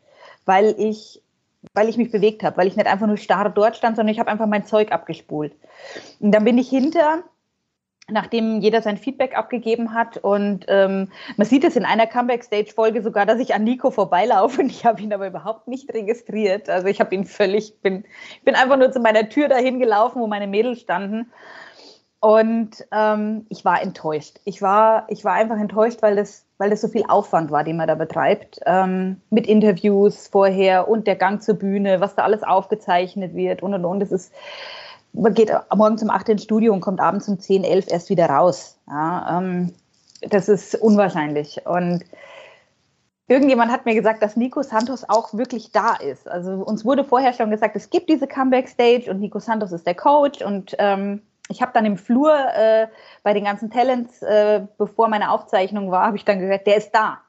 weil 0.45 0.75
ich, 0.77 1.21
weil 1.73 1.89
ich 1.89 1.97
mich 1.97 2.11
bewegt 2.11 2.43
habe, 2.43 2.57
weil 2.57 2.67
ich 2.67 2.75
nicht 2.75 2.87
einfach 2.87 3.07
nur 3.07 3.17
starr 3.17 3.49
dort 3.49 3.77
stand, 3.77 3.95
sondern 3.95 4.13
ich 4.13 4.19
habe 4.19 4.29
einfach 4.29 4.47
mein 4.47 4.65
Zeug 4.65 4.91
abgespult. 4.91 5.55
Und 6.19 6.31
dann 6.31 6.43
bin 6.43 6.57
ich 6.57 6.69
hinter 6.69 7.23
nachdem 8.09 8.59
jeder 8.59 8.81
sein 8.81 8.97
Feedback 8.97 9.37
abgegeben 9.37 9.93
hat. 9.93 10.17
Und 10.17 10.65
ähm, 10.67 11.09
man 11.37 11.47
sieht 11.47 11.63
es 11.63 11.75
in 11.75 11.85
einer 11.85 12.05
Comeback-Stage-Folge 12.05 13.01
sogar, 13.01 13.25
dass 13.25 13.39
ich 13.39 13.53
an 13.53 13.63
Nico 13.63 13.91
vorbeilaufe 13.91 14.61
und 14.61 14.69
ich 14.69 14.85
habe 14.85 15.01
ihn 15.01 15.13
aber 15.13 15.27
überhaupt 15.27 15.67
nicht 15.67 15.93
registriert. 15.93 16.69
Also 16.69 16.87
ich 16.87 16.99
habe 16.99 17.15
ihn 17.15 17.25
völlig, 17.25 17.81
bin, 17.81 18.03
bin 18.43 18.55
einfach 18.55 18.77
nur 18.77 18.91
zu 18.91 18.99
meiner 18.99 19.29
Tür 19.29 19.47
dahin 19.47 19.79
gelaufen, 19.79 20.21
wo 20.21 20.27
meine 20.27 20.47
Mädels 20.47 20.81
standen. 20.81 21.31
Und 22.23 22.85
ähm, 22.93 23.45
ich 23.49 23.65
war 23.65 23.81
enttäuscht. 23.81 24.39
Ich 24.45 24.61
war, 24.61 25.05
ich 25.09 25.25
war 25.25 25.33
einfach 25.33 25.57
enttäuscht, 25.59 26.01
weil 26.01 26.15
das, 26.15 26.45
weil 26.57 26.69
das 26.69 26.79
so 26.79 26.87
viel 26.87 27.03
Aufwand 27.09 27.51
war, 27.51 27.65
den 27.65 27.75
man 27.75 27.85
da 27.85 27.95
betreibt. 27.95 28.61
Ähm, 28.65 29.19
mit 29.29 29.45
Interviews 29.45 30.29
vorher 30.29 30.87
und 30.87 31.05
der 31.05 31.17
Gang 31.17 31.43
zur 31.43 31.55
Bühne, 31.55 31.99
was 31.99 32.15
da 32.15 32.23
alles 32.23 32.41
aufgezeichnet 32.43 33.35
wird 33.35 33.61
und 33.61 33.73
und 33.73 33.83
und. 33.83 33.99
Das 33.99 34.13
ist, 34.13 34.31
man 35.11 35.33
geht 35.33 35.51
morgens 35.75 36.01
um 36.01 36.09
8 36.09 36.29
ins 36.29 36.43
Studio 36.43 36.71
und 36.71 36.79
kommt 36.79 37.01
abends 37.01 37.27
um 37.27 37.41
10, 37.41 37.65
11 37.65 37.91
erst 37.91 38.09
wieder 38.09 38.27
raus. 38.27 38.77
Ja, 38.87 39.39
ähm, 39.39 39.73
das 40.21 40.47
ist 40.47 40.75
unwahrscheinlich. 40.75 41.59
Und 41.65 42.05
irgendjemand 43.27 43.69
hat 43.69 43.85
mir 43.85 43.95
gesagt, 43.95 44.23
dass 44.23 44.37
Nico 44.37 44.63
Santos 44.63 45.03
auch 45.09 45.33
wirklich 45.33 45.73
da 45.73 45.95
ist. 45.95 46.29
Also 46.29 46.53
uns 46.53 46.85
wurde 46.85 47.03
vorher 47.03 47.33
schon 47.33 47.51
gesagt, 47.51 47.75
es 47.75 47.89
gibt 47.89 48.07
diese 48.07 48.27
Comeback-Stage 48.27 49.11
und 49.11 49.19
Nico 49.19 49.39
Santos 49.39 49.73
ist 49.73 49.85
der 49.85 49.95
Coach. 49.95 50.41
Und 50.41 50.73
ähm, 50.79 51.21
ich 51.49 51.61
habe 51.61 51.71
dann 51.73 51.85
im 51.85 51.97
Flur 51.97 52.33
äh, 52.33 52.87
bei 53.23 53.33
den 53.33 53.43
ganzen 53.43 53.69
Talents, 53.69 54.21
äh, 54.21 54.65
bevor 54.77 55.07
meine 55.09 55.31
Aufzeichnung 55.31 55.91
war, 55.91 56.07
habe 56.07 56.17
ich 56.17 56.25
dann 56.25 56.39
gehört, 56.39 56.67
der 56.67 56.77
ist 56.77 56.91
da. 56.91 57.19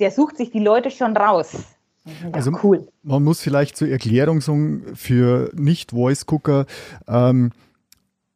Der 0.00 0.10
sucht 0.10 0.36
sich 0.36 0.50
die 0.50 0.60
Leute 0.60 0.90
schon 0.90 1.16
raus. 1.16 1.56
Ja, 2.04 2.30
also 2.32 2.50
cool. 2.62 2.88
man 3.02 3.22
muss 3.22 3.40
vielleicht 3.40 3.76
zur 3.76 3.88
Erklärung 3.88 4.40
sagen, 4.40 4.94
für 4.94 5.50
Nicht-Voice-Gucker, 5.54 6.66
ähm, 7.06 7.52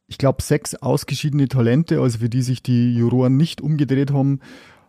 ich 0.07 0.19
glaube, 0.19 0.41
sechs 0.43 0.77
ausgeschiedene 0.77 1.49
Talente, 1.49 2.01
also 2.01 2.19
für 2.19 2.29
die 2.29 2.43
sich 2.43 2.63
die 2.63 2.95
Juroren 2.95 3.37
nicht 3.37 3.61
umgedreht 3.61 4.13
haben, 4.13 4.41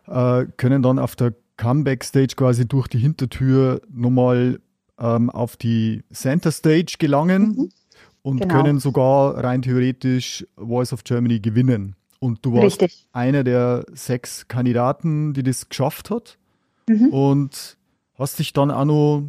äh, 0.08 0.45
können 0.58 0.84
dann 0.84 0.99
auf 0.99 1.15
der 1.15 1.34
Comeback-Stage 1.58 2.35
quasi 2.35 2.67
durch 2.67 2.87
die 2.87 3.00
Hintertür 3.00 3.81
nochmal 3.91 4.60
ähm, 5.00 5.31
auf 5.31 5.58
die 5.58 6.04
Center 6.13 6.52
Stage 6.52 6.98
gelangen 7.00 7.56
mhm. 7.58 7.69
Und 8.28 8.42
genau. 8.42 8.56
können 8.56 8.80
sogar 8.80 9.42
rein 9.42 9.62
theoretisch 9.62 10.46
Voice 10.58 10.92
of 10.92 11.06
Germany 11.06 11.40
gewinnen. 11.40 11.96
Und 12.19 12.46
du 12.46 12.56
warst 12.56 12.82
Richtig. 12.82 13.08
einer 13.13 13.46
der 13.46 13.86
sechs 13.94 14.50
Kandidaten, 14.50 15.34
die 15.34 15.44
das 15.44 15.69
geschafft 15.69 16.10
hat. 16.10 16.38
Mhm. 16.90 17.08
Und 17.13 17.78
hast 18.19 18.38
dich 18.40 18.52
dann 18.52 18.69
auch 18.69 18.84
noch 18.84 19.23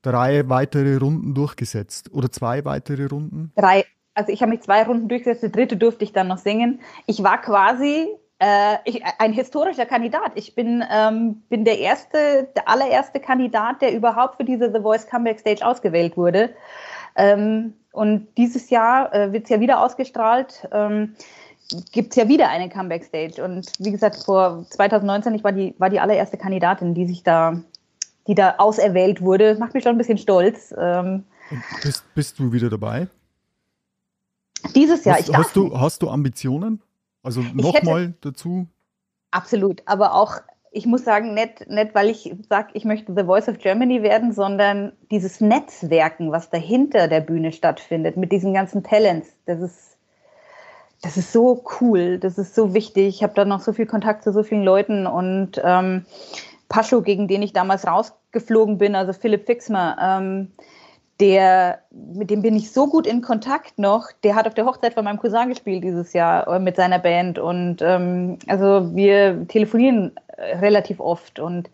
drei 0.00 0.48
weitere 0.48 0.96
Runden 0.96 1.34
durchgesetzt 1.34 2.10
oder 2.14 2.32
zwei 2.32 2.64
weitere 2.64 3.04
Runden? 3.04 3.52
Drei. 3.54 3.84
Also 4.14 4.32
ich 4.32 4.40
habe 4.40 4.50
mich 4.52 4.62
zwei 4.62 4.82
Runden 4.82 5.08
durchgesetzt, 5.08 5.42
die 5.42 5.52
dritte 5.52 5.76
durfte 5.76 6.04
ich 6.04 6.14
dann 6.14 6.28
noch 6.28 6.38
singen. 6.38 6.80
Ich 7.04 7.22
war 7.22 7.42
quasi 7.42 8.08
äh, 8.38 8.76
ich, 8.86 9.02
ein 9.18 9.34
historischer 9.34 9.84
Kandidat. 9.84 10.32
Ich 10.36 10.54
bin, 10.54 10.82
ähm, 10.90 11.42
bin 11.50 11.66
der 11.66 11.80
erste, 11.80 12.48
der 12.56 12.66
allererste 12.66 13.20
Kandidat, 13.20 13.82
der 13.82 13.92
überhaupt 13.92 14.36
für 14.36 14.44
diese 14.44 14.72
The 14.72 14.80
Voice 14.80 15.06
Comeback 15.06 15.38
Stage 15.38 15.66
ausgewählt 15.66 16.16
wurde. 16.16 16.54
Ähm, 17.14 17.74
und 17.92 18.28
dieses 18.36 18.70
Jahr 18.70 19.14
äh, 19.14 19.32
wird 19.32 19.44
es 19.44 19.50
ja 19.50 19.60
wieder 19.60 19.80
ausgestrahlt. 19.80 20.68
Ähm, 20.72 21.14
gibt 21.92 22.10
es 22.10 22.16
ja 22.16 22.28
wieder 22.28 22.48
eine 22.48 22.68
Comeback 22.68 23.04
Stage. 23.04 23.42
Und 23.42 23.70
wie 23.78 23.90
gesagt, 23.90 24.22
vor 24.24 24.64
2019, 24.70 25.34
ich 25.34 25.44
war 25.44 25.52
die, 25.52 25.74
war 25.78 25.90
die 25.90 26.00
allererste 26.00 26.36
Kandidatin, 26.36 26.94
die 26.94 27.06
sich 27.06 27.22
da, 27.22 27.60
die 28.26 28.34
da 28.34 28.54
auserwählt 28.58 29.20
wurde. 29.20 29.56
Macht 29.58 29.74
mich 29.74 29.84
schon 29.84 29.92
ein 29.92 29.98
bisschen 29.98 30.18
stolz. 30.18 30.74
Ähm, 30.78 31.24
bist, 31.82 32.04
bist 32.14 32.38
du 32.38 32.52
wieder 32.52 32.70
dabei? 32.70 33.08
Dieses 34.74 35.04
Jahr. 35.04 35.16
Hast, 35.16 35.28
ich 35.28 35.36
hast, 35.36 35.56
du, 35.56 35.78
hast 35.78 36.02
du 36.02 36.10
Ambitionen? 36.10 36.82
Also 37.22 37.42
nochmal 37.52 38.14
dazu? 38.20 38.66
Absolut, 39.30 39.82
aber 39.84 40.14
auch, 40.14 40.36
ich 40.70 40.86
muss 40.86 41.04
sagen, 41.04 41.34
nicht, 41.34 41.68
nicht 41.68 41.94
weil 41.94 42.08
ich 42.10 42.34
sage, 42.48 42.68
ich 42.74 42.84
möchte 42.84 43.14
The 43.14 43.24
Voice 43.24 43.48
of 43.48 43.58
Germany 43.58 44.02
werden, 44.02 44.32
sondern 44.32 44.92
dieses 45.10 45.40
Netzwerken, 45.40 46.30
was 46.32 46.50
dahinter 46.50 47.08
der 47.08 47.20
Bühne 47.20 47.52
stattfindet, 47.52 48.16
mit 48.16 48.32
diesen 48.32 48.54
ganzen 48.54 48.82
Talents, 48.82 49.28
das 49.46 49.60
ist 49.60 49.88
das 51.00 51.16
ist 51.16 51.32
so 51.32 51.62
cool, 51.80 52.18
das 52.18 52.38
ist 52.38 52.56
so 52.56 52.74
wichtig. 52.74 53.06
Ich 53.06 53.22
habe 53.22 53.32
da 53.34 53.44
noch 53.44 53.60
so 53.60 53.72
viel 53.72 53.86
Kontakt 53.86 54.24
zu 54.24 54.32
so 54.32 54.42
vielen 54.42 54.64
Leuten 54.64 55.06
und 55.06 55.52
ähm, 55.62 56.04
Pascho, 56.68 57.02
gegen 57.02 57.28
den 57.28 57.42
ich 57.42 57.52
damals 57.52 57.86
rausgeflogen 57.86 58.78
bin, 58.78 58.96
also 58.96 59.12
Philipp 59.12 59.46
Fixmer, 59.46 59.96
ähm, 60.00 60.50
der, 61.20 61.80
mit 61.90 62.30
dem 62.30 62.42
bin 62.42 62.56
ich 62.56 62.72
so 62.72 62.86
gut 62.86 63.06
in 63.06 63.22
Kontakt 63.22 63.78
noch. 63.78 64.06
Der 64.22 64.36
hat 64.36 64.46
auf 64.46 64.54
der 64.54 64.66
Hochzeit 64.66 64.94
von 64.94 65.04
meinem 65.04 65.18
Cousin 65.18 65.48
gespielt 65.48 65.82
dieses 65.82 66.12
Jahr 66.12 66.46
äh, 66.46 66.58
mit 66.60 66.76
seiner 66.76 66.98
Band 66.98 67.38
und 67.38 67.78
ähm, 67.80 68.38
also 68.46 68.94
wir 68.94 69.46
telefonieren 69.48 70.12
relativ 70.38 71.00
oft 71.00 71.38
und 71.38 71.70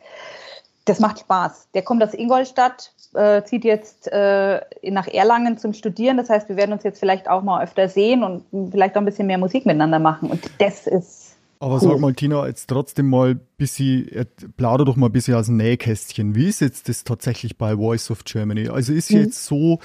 das 0.85 1.01
macht 1.01 1.21
Spaß. 1.21 1.69
Der 1.75 1.83
kommt 1.83 2.03
aus 2.03 2.13
Ingolstadt, 2.13 2.93
äh, 3.15 3.43
zieht 3.45 3.65
jetzt 3.65 4.09
äh, 4.13 4.61
nach 4.83 5.09
Erlangen 5.09 5.57
zum 5.57 5.73
Studieren. 5.73 6.17
Das 6.17 6.29
heißt, 6.29 6.49
wir 6.49 6.57
werden 6.57 6.73
uns 6.73 6.83
jetzt 6.83 7.01
vielleicht 7.01 7.29
auch 7.29 7.43
mal 7.43 7.63
öfter 7.63 7.89
sehen 7.89 8.23
und 8.23 8.71
vielleicht 8.71 8.95
auch 8.97 9.01
ein 9.01 9.07
bisschen 9.07 9.27
mehr 9.27 9.39
Musik 9.39 9.65
miteinander 9.65 9.99
machen. 9.99 10.31
Und 10.31 10.43
das 10.59 10.87
ist 10.87 11.24
aber 11.65 11.77
cool. 11.77 11.81
sag 11.93 12.01
mal, 12.01 12.13
Tina, 12.13 12.47
jetzt 12.47 12.69
trotzdem 12.69 13.09
mal 13.09 13.31
ein 13.31 13.41
bisschen, 13.57 14.27
plauder 14.59 14.85
doch 14.85 14.97
mal 14.97 15.07
ein 15.07 15.13
bisschen 15.13 15.35
aus 15.35 15.47
dem 15.47 15.57
Nähkästchen. 15.57 16.35
Wie 16.35 16.47
ist 16.47 16.61
jetzt 16.61 16.91
das 16.91 17.05
tatsächlich 17.05 17.57
bei 17.57 17.77
Voice 17.77 18.11
of 18.11 18.25
Germany? 18.25 18.69
Also 18.69 18.93
ist 18.93 19.11
mhm. 19.11 19.21
jetzt 19.21 19.47
so, 19.47 19.79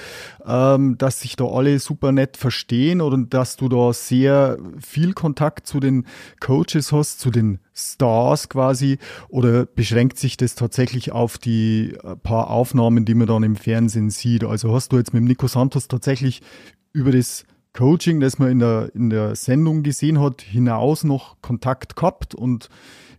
ähm, 0.45 0.97
dass 0.97 1.21
sich 1.21 1.37
da 1.37 1.45
alle 1.45 1.79
super 1.79 2.11
nett 2.11 2.35
verstehen 2.35 2.99
oder 2.99 3.17
dass 3.17 3.55
du 3.55 3.69
da 3.69 3.93
sehr 3.93 4.57
viel 4.85 5.13
Kontakt 5.13 5.67
zu 5.67 5.79
den 5.79 6.05
Coaches 6.41 6.91
hast, 6.91 7.21
zu 7.21 7.31
den 7.31 7.59
Stars 7.73 8.49
quasi? 8.49 8.97
Oder 9.29 9.65
beschränkt 9.65 10.17
sich 10.17 10.35
das 10.35 10.55
tatsächlich 10.55 11.13
auf 11.13 11.37
die 11.37 11.93
äh, 12.03 12.17
paar 12.17 12.49
Aufnahmen, 12.49 13.05
die 13.05 13.13
man 13.13 13.27
dann 13.27 13.43
im 13.43 13.55
Fernsehen 13.55 14.09
sieht? 14.09 14.43
Also 14.43 14.73
hast 14.73 14.91
du 14.91 14.97
jetzt 14.97 15.13
mit 15.13 15.23
Nico 15.23 15.47
Santos 15.47 15.87
tatsächlich 15.87 16.41
über 16.91 17.13
das 17.13 17.45
Coaching, 17.73 18.19
das 18.19 18.39
man 18.39 18.49
in 18.49 18.59
der, 18.59 18.91
in 18.93 19.09
der 19.09 19.35
Sendung 19.35 19.83
gesehen 19.83 20.19
hat, 20.19 20.41
hinaus 20.41 21.03
noch 21.03 21.37
Kontakt 21.41 21.95
gehabt 21.95 22.35
und 22.35 22.69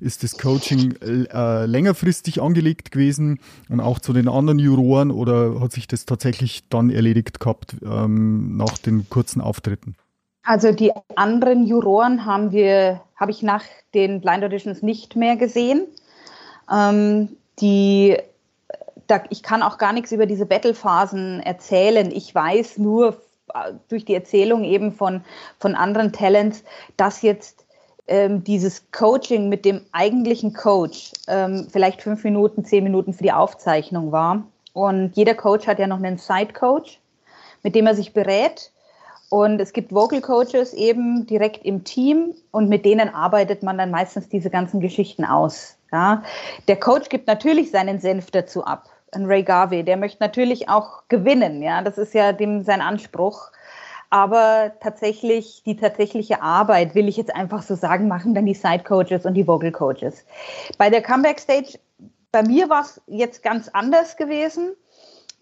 ist 0.01 0.23
das 0.23 0.39
Coaching 0.39 0.95
äh, 1.03 1.67
längerfristig 1.67 2.41
angelegt 2.41 2.91
gewesen 2.91 3.39
und 3.69 3.81
auch 3.81 3.99
zu 3.99 4.13
den 4.13 4.29
anderen 4.29 4.59
Juroren 4.59 5.11
oder 5.11 5.61
hat 5.61 5.73
sich 5.73 5.87
das 5.87 6.07
tatsächlich 6.07 6.69
dann 6.69 6.91
erledigt 6.91 7.39
gehabt 7.39 7.77
ähm, 7.85 8.57
nach 8.57 8.79
den 8.79 9.09
kurzen 9.11 9.41
Auftritten? 9.41 9.95
Also 10.43 10.73
die 10.73 10.91
anderen 11.17 11.67
Juroren 11.67 12.25
haben 12.25 12.51
wir, 12.51 13.03
habe 13.15 13.31
ich 13.31 13.43
nach 13.43 13.63
den 13.93 14.23
Blind 14.23 14.43
Auditions 14.43 14.83
nicht 14.83 15.17
mehr 15.17 15.37
gesehen. 15.37 15.87
Ähm, 16.73 17.29
die 17.61 18.17
da, 19.07 19.25
ich 19.29 19.43
kann 19.43 19.63
auch 19.63 19.79
gar 19.79 19.93
nichts 19.93 20.13
über 20.13 20.27
diese 20.27 20.47
Battle-Phasen 20.47 21.41
erzählen. 21.41 22.11
Ich 22.13 22.35
weiß 22.35 22.79
nur 22.79 23.21
durch 23.89 24.05
die 24.05 24.15
Erzählung 24.15 24.65
eben 24.65 24.93
von, 24.93 25.23
von 25.59 25.75
anderen 25.75 26.13
Talents, 26.13 26.65
dass 26.97 27.23
jetzt 27.23 27.65
ähm, 28.07 28.43
dieses 28.43 28.91
Coaching 28.91 29.49
mit 29.49 29.65
dem 29.65 29.83
eigentlichen 29.93 30.53
Coach 30.53 31.13
ähm, 31.29 31.69
vielleicht 31.71 32.03
fünf 32.03 32.25
Minuten, 32.25 32.65
zehn 32.65 32.85
Minuten 32.85 33.13
für 33.13 33.23
die 33.23 33.33
Aufzeichnung 33.33 34.11
war. 34.11 34.43
Und 34.73 35.17
jeder 35.17 35.35
Coach 35.35 35.67
hat 35.67 35.79
ja 35.79 35.87
noch 35.87 35.99
einen 35.99 36.19
Side-Coach, 36.19 36.99
mit 37.63 37.75
dem 37.75 37.87
er 37.87 37.95
sich 37.95 38.13
berät. 38.13 38.73
Und 39.29 39.61
es 39.61 39.73
gibt 39.73 39.95
Vocal 39.95 40.21
Coaches 40.21 40.73
eben 40.75 41.25
direkt 41.27 41.65
im 41.65 41.85
Team 41.85 42.35
und 42.51 42.69
mit 42.69 42.85
denen 42.85 43.15
arbeitet 43.15 43.63
man 43.63 43.79
dann 43.79 43.93
meistens 43.93 44.29
diese 44.29 44.51
ganzen 44.51 44.81
Geschichten 44.81 45.25
aus. 45.25 45.77
Ja. 45.93 46.25
Der 46.67 46.81
Coach 46.81 47.09
gibt 47.09 47.29
natürlich 47.29 47.71
seinen 47.71 48.01
Senf 48.01 48.33
dazu 48.33 48.65
ab 48.65 48.89
ein 49.13 49.27
Ray 49.27 49.43
Garvey, 49.43 49.85
der 49.85 49.97
möchte 49.97 50.23
natürlich 50.23 50.69
auch 50.69 51.05
gewinnen, 51.09 51.63
ja, 51.63 51.83
das 51.83 51.99
ist 51.99 52.15
ja 52.15 52.33
dem 52.33 52.63
sein 52.63 52.81
Anspruch. 52.81 53.51
Aber 54.13 54.73
tatsächlich, 54.81 55.63
die 55.65 55.77
tatsächliche 55.77 56.43
Arbeit, 56.43 56.97
will 56.97 57.09
ich 57.09 57.17
jetzt 57.17 57.35
einfach 57.35 57.63
so 57.63 57.77
sagen, 57.77 58.09
machen 58.09 58.35
dann 58.35 58.45
die 58.45 58.55
Side 58.55 58.83
Coaches 58.83 59.25
und 59.25 59.35
die 59.35 59.47
Vocal 59.47 59.71
Coaches. 59.71 60.25
Bei 60.79 60.91
der 60.91 61.01
Comeback 61.01 61.39
Stage, 61.39 61.79
bei 62.33 62.43
mir 62.43 62.69
war 62.69 62.83
es 62.83 63.01
jetzt 63.07 63.43
ganz 63.45 63.69
anders 63.69 64.17
gewesen. 64.17 64.73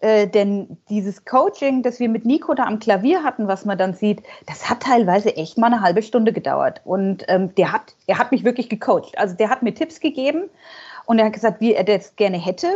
Äh, 0.01 0.27
denn 0.27 0.77
dieses 0.89 1.25
Coaching, 1.25 1.83
das 1.83 1.99
wir 1.99 2.07
mit 2.07 2.25
Nico 2.25 2.53
da 2.53 2.63
am 2.63 2.79
Klavier 2.79 3.23
hatten, 3.23 3.47
was 3.47 3.65
man 3.65 3.77
dann 3.77 3.93
sieht, 3.93 4.23
das 4.45 4.69
hat 4.69 4.81
teilweise 4.81 5.35
echt 5.35 5.57
mal 5.57 5.67
eine 5.67 5.81
halbe 5.81 6.01
Stunde 6.01 6.31
gedauert. 6.31 6.81
Und 6.85 7.25
ähm, 7.27 7.53
der 7.55 7.73
hat, 7.73 7.95
er 8.07 8.17
hat 8.17 8.31
mich 8.31 8.45
wirklich 8.45 8.69
gecoacht. 8.69 9.17
Also 9.17 9.35
der 9.35 9.49
hat 9.49 9.61
mir 9.61 9.73
Tipps 9.73 9.99
gegeben 9.99 10.49
und 11.05 11.19
er 11.19 11.25
hat 11.25 11.33
gesagt, 11.33 11.59
wie 11.59 11.73
er 11.73 11.83
das 11.83 12.15
gerne 12.15 12.37
hätte. 12.37 12.67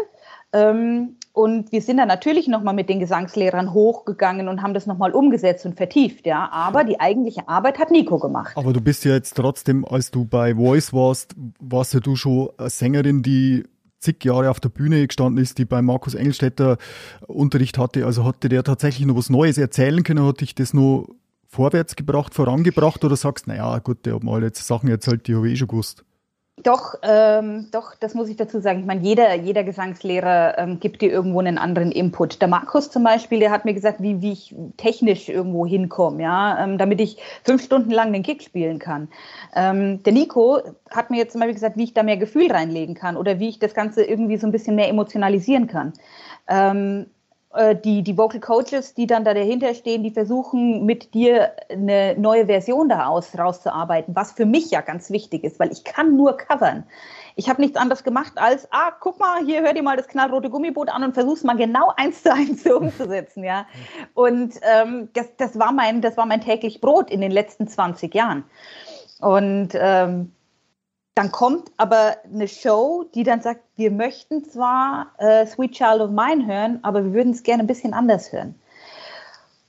Ähm, 0.54 1.16
und 1.34 1.72
wir 1.72 1.82
sind 1.82 1.98
dann 1.98 2.08
natürlich 2.08 2.48
nochmal 2.48 2.76
mit 2.76 2.90
den 2.90 3.00
Gesangslehrern 3.00 3.74
hochgegangen 3.74 4.48
und 4.48 4.62
haben 4.62 4.76
das 4.76 4.86
nochmal 4.86 5.14
umgesetzt 5.14 5.66
und 5.66 5.76
vertieft, 5.76 6.28
ja. 6.28 6.48
Aber 6.52 6.84
die 6.84 7.00
eigentliche 7.00 7.50
Arbeit 7.50 7.80
hat 7.80 7.90
Nico 7.90 8.20
gemacht. 8.20 8.56
Aber 8.56 8.72
du 8.72 8.80
bist 8.80 9.04
ja 9.04 9.14
jetzt 9.14 9.36
trotzdem, 9.36 9.84
als 9.84 10.12
du 10.12 10.26
bei 10.26 10.54
Voice 10.54 10.94
warst, 10.94 11.36
warst 11.60 11.96
ja 11.96 12.00
du 12.00 12.16
schon 12.16 12.50
eine 12.58 12.70
Sängerin, 12.70 13.24
die 13.24 13.64
zig 13.98 14.24
Jahre 14.24 14.52
auf 14.52 14.60
der 14.60 14.70
Bühne 14.70 15.08
gestanden 15.08 15.42
ist, 15.42 15.58
die 15.58 15.66
bei 15.66 15.82
Markus 15.82 16.14
Engelstädter 16.14 16.78
Unterricht 17.26 17.80
hatte. 17.80 18.06
Also 18.06 18.26
hatte 18.26 18.48
der 18.48 18.64
tatsächlich 18.64 19.08
noch 19.08 19.16
was 19.16 19.32
Neues 19.32 19.58
erzählen 19.58 20.04
können? 20.04 20.26
Hat 20.26 20.42
dich 20.42 20.54
das 20.54 20.74
nur 20.74 21.16
vorwärts 21.48 21.96
gebracht, 21.96 22.36
vorangebracht? 22.36 23.04
Oder 23.04 23.16
sagst, 23.16 23.48
naja, 23.48 23.80
gut, 23.80 24.06
der 24.06 24.16
hat 24.16 24.24
mal 24.24 24.44
jetzt 24.44 24.68
Sachen 24.68 24.90
erzählt, 24.90 25.28
die 25.28 25.36
habe 25.36 25.48
ich 25.48 25.54
eh 25.54 25.58
schon 25.58 25.70
gewusst? 25.70 26.04
Doch, 26.62 26.94
ähm, 27.02 27.70
doch, 27.72 27.96
das 27.96 28.14
muss 28.14 28.30
ich 28.30 28.36
dazu 28.38 28.60
sagen. 28.60 28.82
Ich 28.82 28.86
meine, 28.86 29.02
jeder, 29.02 29.34
jeder 29.34 29.64
Gesangslehrer 29.64 30.56
ähm, 30.60 30.80
gibt 30.80 31.02
dir 31.02 31.12
irgendwo 31.12 31.40
einen 31.40 31.58
anderen 31.58 31.92
Input. 31.92 32.42
Der 32.42 32.48
Markus 32.48 32.92
zum 32.92 33.04
Beispiel, 33.04 33.40
der 33.40 33.50
hat 33.50 33.66
mir 33.66 33.74
gesagt, 33.74 34.04
wie, 34.04 34.22
wie 34.22 34.34
ich 34.34 34.56
technisch 34.78 35.30
irgendwo 35.30 35.66
hinkomme, 35.66 36.22
ja, 36.22 36.64
ähm, 36.64 36.78
damit 36.78 37.02
ich 37.02 37.18
fünf 37.44 37.64
Stunden 37.64 37.90
lang 37.90 38.14
den 38.14 38.22
Kick 38.22 38.44
spielen 38.44 38.78
kann. 38.78 39.10
Ähm, 39.56 40.04
der 40.04 40.14
Nico 40.14 40.62
hat 40.92 41.10
mir 41.10 41.18
jetzt 41.18 41.32
zum 41.32 41.42
Beispiel 41.42 41.56
gesagt, 41.56 41.76
wie 41.76 41.86
ich 41.86 41.96
da 41.96 42.04
mehr 42.04 42.18
Gefühl 42.18 42.52
reinlegen 42.52 42.94
kann 42.94 43.18
oder 43.18 43.40
wie 43.40 43.50
ich 43.50 43.58
das 43.58 43.74
Ganze 43.74 44.04
irgendwie 44.04 44.38
so 44.38 44.46
ein 44.46 44.52
bisschen 44.52 44.76
mehr 44.76 44.90
emotionalisieren 44.90 45.66
kann. 45.66 45.94
Äh, 47.54 47.76
die, 47.76 48.02
die 48.02 48.18
Vocal 48.18 48.40
Coaches, 48.40 48.96
die 48.96 49.06
dann 49.06 49.24
da 49.24 49.34
dahinter 49.34 49.74
stehen, 49.76 50.04
die 50.04 50.12
versuchen 50.12 50.86
mit 50.86 51.14
dir 51.14 51.52
eine 51.70 52.16
neue 52.18 52.48
Version 52.48 52.90
daraus 52.90 53.38
rauszuarbeiten, 53.38 54.16
was 54.16 54.32
für 54.32 54.46
mich 54.46 54.72
ja 54.72 54.82
ganz 54.82 55.12
wichtig 55.12 55.44
ist, 55.44 55.60
weil 55.60 55.72
ich 55.72 55.84
kann 55.84 56.18
nur 56.18 56.36
covern. 56.38 56.84
Ich 57.36 57.50
habe 57.50 57.62
nichts 57.62 57.78
anderes 57.78 58.04
gemacht 58.04 58.34
als, 58.36 58.68
ah, 58.72 58.92
guck 59.00 59.20
mal, 59.20 59.44
hier 59.46 59.62
hör 59.62 59.74
dir 59.74 59.84
mal 59.84 59.98
das 59.98 60.08
knallrote 60.08 60.50
Gummiboot 60.50 60.90
an 60.90 61.04
und 61.04 61.14
versuch's 61.14 61.44
mal 61.44 61.56
genau 61.56 61.92
eins 61.98 62.24
zu 62.24 62.34
eins 62.34 62.64
so 62.64 62.78
umzusetzen, 62.78 63.44
ja. 63.44 63.68
Und 64.16 64.56
ähm, 64.64 65.10
das, 65.14 65.36
das, 65.38 65.60
war 65.60 65.72
mein, 65.72 66.02
das 66.02 66.18
war 66.18 66.26
mein 66.26 66.42
täglich 66.42 66.82
Brot 66.82 67.12
in 67.12 67.22
den 67.22 67.32
letzten 67.32 67.68
20 67.68 68.14
Jahren. 68.16 68.44
Und 69.20 69.70
ähm, 69.74 70.32
dann 71.16 71.32
kommt 71.32 71.72
aber 71.78 72.18
eine 72.24 72.48
Show, 72.48 73.06
die 73.14 73.24
dann 73.24 73.42
sagt, 73.42 73.62
wir 73.76 73.92
möchten 73.92 74.44
zwar 74.44 75.14
äh, 75.20 75.46
Sweet 75.46 75.74
Child 75.74 76.02
of 76.02 76.10
Mine 76.10 76.48
hören, 76.48 76.80
aber 76.82 77.04
wir 77.04 77.14
würden 77.14 77.34
es 77.34 77.44
gerne 77.44 77.64
ein 77.64 77.68
bisschen 77.68 77.94
anders 77.94 78.32
hören. 78.32 78.56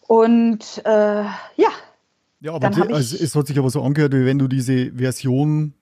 Und 0.07 0.83
äh, 0.85 1.23
ja. 1.23 1.69
Ja, 2.41 2.55
aber 2.55 2.71
die, 2.71 2.83
also 2.93 3.17
es 3.17 3.35
hat 3.35 3.47
sich 3.47 3.59
aber 3.59 3.71
so 3.71 3.83
angehört, 3.83 4.13
wie 4.13 4.27
wenn 4.27 4.39
du 4.39 4.49
diese 4.49 4.93
Version 4.93 5.75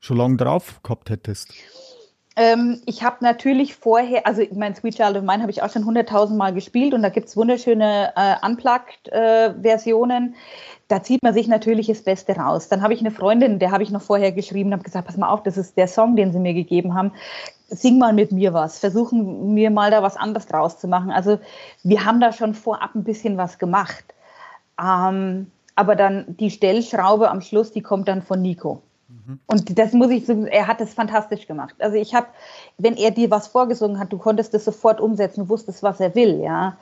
schon 0.00 0.16
lange 0.16 0.36
drauf 0.36 0.80
gehabt 0.82 1.10
hättest. 1.10 1.52
Ähm, 2.38 2.80
ich 2.86 3.02
habe 3.02 3.16
natürlich 3.20 3.74
vorher, 3.74 4.24
also 4.24 4.42
mein 4.54 4.76
Sweet 4.76 4.94
Child 4.94 5.16
of 5.16 5.22
Mine 5.24 5.42
habe 5.42 5.50
ich 5.50 5.60
auch 5.60 5.72
schon 5.72 5.84
hunderttausend 5.84 6.38
Mal 6.38 6.54
gespielt 6.54 6.94
und 6.94 7.02
da 7.02 7.08
gibt 7.08 7.26
es 7.26 7.36
wunderschöne 7.36 8.12
äh, 8.14 8.46
Unplugged-Versionen. 8.46 10.34
Äh, 10.34 10.36
da 10.86 11.02
zieht 11.02 11.20
man 11.24 11.34
sich 11.34 11.48
natürlich 11.48 11.88
das 11.88 12.04
Beste 12.04 12.36
raus. 12.36 12.68
Dann 12.68 12.80
habe 12.80 12.94
ich 12.94 13.00
eine 13.00 13.10
Freundin, 13.10 13.58
der 13.58 13.72
habe 13.72 13.82
ich 13.82 13.90
noch 13.90 14.02
vorher 14.02 14.30
geschrieben, 14.30 14.72
habe 14.72 14.84
gesagt, 14.84 15.08
pass 15.08 15.16
mal 15.16 15.28
auf, 15.28 15.42
das 15.42 15.56
ist 15.56 15.76
der 15.76 15.88
Song, 15.88 16.14
den 16.14 16.32
sie 16.32 16.38
mir 16.38 16.54
gegeben 16.54 16.94
haben. 16.94 17.10
Sing 17.70 17.98
mal 17.98 18.12
mit 18.12 18.30
mir 18.30 18.54
was, 18.54 18.78
versuchen 18.78 19.56
wir 19.56 19.72
mal 19.72 19.90
da 19.90 20.04
was 20.04 20.16
anderes 20.16 20.46
draus 20.46 20.78
zu 20.78 20.86
machen. 20.86 21.10
Also 21.10 21.40
wir 21.82 22.04
haben 22.04 22.20
da 22.20 22.32
schon 22.32 22.54
vorab 22.54 22.94
ein 22.94 23.02
bisschen 23.02 23.36
was 23.36 23.58
gemacht. 23.58 24.14
Ähm, 24.80 25.50
aber 25.74 25.96
dann 25.96 26.36
die 26.38 26.52
Stellschraube 26.52 27.30
am 27.30 27.40
Schluss, 27.40 27.72
die 27.72 27.82
kommt 27.82 28.06
dann 28.06 28.22
von 28.22 28.40
Nico. 28.40 28.82
Und 29.46 29.78
das 29.78 29.92
muss 29.92 30.10
ich 30.10 30.26
sagen, 30.26 30.46
er 30.46 30.66
hat 30.66 30.80
es 30.80 30.94
fantastisch 30.94 31.46
gemacht. 31.46 31.74
Also 31.78 31.96
ich 31.96 32.14
habe, 32.14 32.28
wenn 32.78 32.96
er 32.96 33.10
dir 33.10 33.30
was 33.30 33.48
vorgesungen 33.48 33.98
hat, 33.98 34.12
du 34.12 34.18
konntest 34.18 34.54
das 34.54 34.64
sofort 34.64 35.00
umsetzen, 35.00 35.44
du 35.44 35.48
wusstest, 35.48 35.82
was 35.82 36.00
er 36.00 36.14
will, 36.14 36.40
ja. 36.40 36.76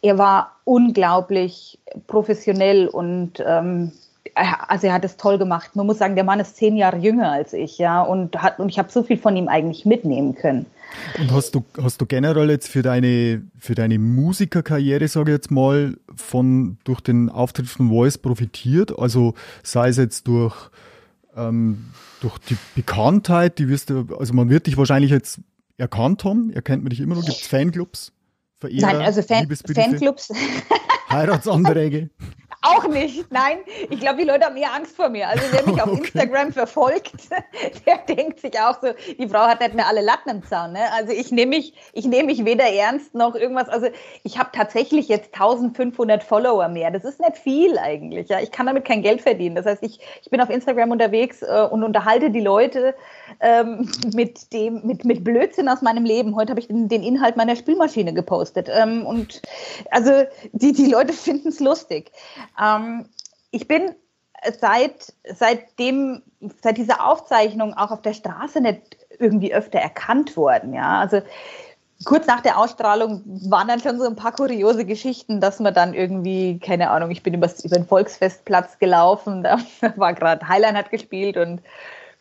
Er 0.00 0.16
war 0.16 0.56
unglaublich 0.64 1.78
professionell 2.06 2.88
und 2.88 3.42
ähm, 3.44 3.92
also 4.34 4.86
er 4.86 4.94
hat 4.94 5.04
es 5.04 5.16
toll 5.16 5.38
gemacht. 5.38 5.76
Man 5.76 5.86
muss 5.86 5.98
sagen, 5.98 6.14
der 6.14 6.24
Mann 6.24 6.40
ist 6.40 6.56
zehn 6.56 6.76
Jahre 6.76 6.98
jünger 6.98 7.30
als 7.30 7.52
ich, 7.52 7.78
ja, 7.78 8.02
und 8.02 8.40
hat 8.40 8.58
und 8.60 8.68
ich 8.68 8.78
habe 8.78 8.90
so 8.90 9.02
viel 9.02 9.18
von 9.18 9.36
ihm 9.36 9.48
eigentlich 9.48 9.84
mitnehmen 9.84 10.34
können. 10.34 10.66
Und 11.18 11.32
hast 11.32 11.54
du 11.54 11.64
hast 11.82 12.00
du 12.00 12.06
generell 12.06 12.50
jetzt 12.50 12.68
für 12.68 12.82
deine 12.82 13.42
für 13.58 13.74
deine 13.74 13.98
Musikerkarriere, 13.98 15.06
sage 15.08 15.32
ich 15.32 15.36
jetzt 15.36 15.50
mal, 15.50 15.96
von 16.14 16.78
durch 16.84 17.00
den 17.00 17.28
Auftritt 17.28 17.68
von 17.68 17.90
Voice 17.90 18.18
profitiert? 18.18 18.98
Also 18.98 19.34
sei 19.62 19.88
es 19.88 19.96
jetzt 19.96 20.26
durch 20.26 20.70
ähm, 21.48 21.90
durch 22.20 22.38
die 22.38 22.56
Bekanntheit, 22.74 23.58
die 23.58 23.68
wirst 23.68 23.90
du, 23.90 24.06
also 24.18 24.34
man 24.34 24.50
wird 24.50 24.66
dich 24.66 24.76
wahrscheinlich 24.76 25.10
jetzt 25.10 25.40
erkannt 25.76 26.24
haben, 26.24 26.50
erkennt 26.50 26.82
man 26.82 26.90
dich 26.90 27.00
immer 27.00 27.14
noch, 27.14 27.24
gibt 27.24 27.38
es 27.38 27.46
Fanclubs? 27.46 28.12
Verehrer, 28.58 28.92
Nein, 28.92 29.00
also 29.02 29.22
Fan, 29.22 29.48
Fanclubs. 29.74 30.30
Heiratsanträge. 31.10 32.10
Auch 32.62 32.86
nicht, 32.88 33.32
nein. 33.32 33.58
Ich 33.88 34.00
glaube, 34.00 34.18
die 34.18 34.24
Leute 34.24 34.44
haben 34.44 34.56
eher 34.56 34.74
Angst 34.74 34.94
vor 34.94 35.08
mir. 35.08 35.28
Also 35.28 35.42
wer 35.50 35.66
mich 35.66 35.80
auf 35.80 35.88
okay. 35.92 36.00
Instagram 36.00 36.52
verfolgt, 36.52 37.30
der 37.86 37.98
denkt 38.14 38.40
sich 38.40 38.58
auch 38.60 38.80
so, 38.82 38.88
die 39.18 39.28
Frau 39.28 39.46
hat 39.46 39.60
nicht 39.60 39.74
mehr 39.74 39.86
alle 39.86 40.02
Latten 40.02 40.28
im 40.30 40.42
Zaun. 40.44 40.72
Ne? 40.72 40.80
Also 40.92 41.12
ich 41.12 41.32
nehme 41.32 41.56
mich, 41.56 41.72
ich 41.94 42.04
nehme 42.04 42.26
mich 42.26 42.44
weder 42.44 42.64
ernst 42.64 43.14
noch 43.14 43.34
irgendwas. 43.34 43.70
Also 43.70 43.88
ich 44.24 44.38
habe 44.38 44.50
tatsächlich 44.52 45.08
jetzt 45.08 45.32
1500 45.32 46.22
Follower 46.22 46.68
mehr. 46.68 46.90
Das 46.90 47.04
ist 47.04 47.18
nicht 47.18 47.38
viel 47.38 47.78
eigentlich. 47.78 48.28
Ja? 48.28 48.40
Ich 48.40 48.50
kann 48.50 48.66
damit 48.66 48.84
kein 48.84 49.00
Geld 49.00 49.22
verdienen. 49.22 49.54
Das 49.54 49.64
heißt, 49.64 49.82
ich, 49.82 49.98
ich 50.22 50.30
bin 50.30 50.40
auf 50.42 50.50
Instagram 50.50 50.90
unterwegs 50.90 51.40
äh, 51.40 51.66
und 51.70 51.82
unterhalte 51.82 52.30
die 52.30 52.40
Leute 52.40 52.94
ähm, 53.40 53.90
mit 54.14 54.52
dem, 54.52 54.82
mit, 54.84 55.06
mit 55.06 55.24
Blödsinn 55.24 55.68
aus 55.68 55.80
meinem 55.80 56.04
Leben. 56.04 56.36
Heute 56.36 56.50
habe 56.50 56.60
ich 56.60 56.68
den, 56.68 56.88
den, 56.88 57.02
Inhalt 57.02 57.38
meiner 57.38 57.56
Spülmaschine 57.56 58.12
gepostet. 58.12 58.68
Ähm, 58.70 59.06
und 59.06 59.40
also 59.90 60.24
die, 60.52 60.72
die 60.72 60.90
Leute 60.90 61.12
finden 61.14 61.48
es 61.48 61.58
lustig. 61.58 62.12
Ähm, 62.60 63.06
ich 63.50 63.68
bin 63.68 63.94
seit, 64.60 65.12
seitdem, 65.24 66.22
seit 66.62 66.76
dieser 66.76 67.06
Aufzeichnung 67.06 67.74
auch 67.74 67.90
auf 67.90 68.02
der 68.02 68.14
Straße 68.14 68.60
nicht 68.60 68.96
irgendwie 69.18 69.52
öfter 69.52 69.78
erkannt 69.78 70.36
worden. 70.36 70.72
Ja, 70.72 71.00
also 71.00 71.20
kurz 72.04 72.26
nach 72.26 72.40
der 72.40 72.58
Ausstrahlung 72.58 73.22
waren 73.50 73.68
dann 73.68 73.80
schon 73.80 73.98
so 73.98 74.06
ein 74.06 74.16
paar 74.16 74.32
kuriose 74.32 74.84
Geschichten, 74.84 75.40
dass 75.40 75.60
man 75.60 75.74
dann 75.74 75.94
irgendwie, 75.94 76.58
keine 76.58 76.90
Ahnung, 76.90 77.10
ich 77.10 77.22
bin 77.22 77.34
über, 77.34 77.50
über 77.62 77.76
den 77.76 77.86
Volksfestplatz 77.86 78.78
gelaufen, 78.78 79.42
da 79.42 79.58
war 79.96 80.14
gerade 80.14 80.48
Highline 80.48 80.78
hat 80.78 80.90
gespielt 80.90 81.36
und 81.36 81.60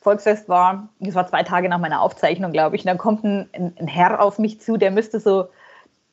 Volksfest 0.01 0.47
war, 0.47 0.87
das 0.99 1.15
war 1.15 1.27
zwei 1.27 1.43
Tage 1.43 1.67
nach 1.67 1.77
meiner 1.77 2.01
Aufzeichnung, 2.01 2.53
glaube 2.53 2.75
ich, 2.75 2.83
und 2.83 2.87
dann 2.87 2.97
kommt 2.97 3.23
ein, 3.23 3.49
ein 3.53 3.87
Herr 3.87 4.21
auf 4.21 4.39
mich 4.39 4.61
zu, 4.61 4.77
der 4.77 4.91
müsste 4.91 5.19
so 5.19 5.49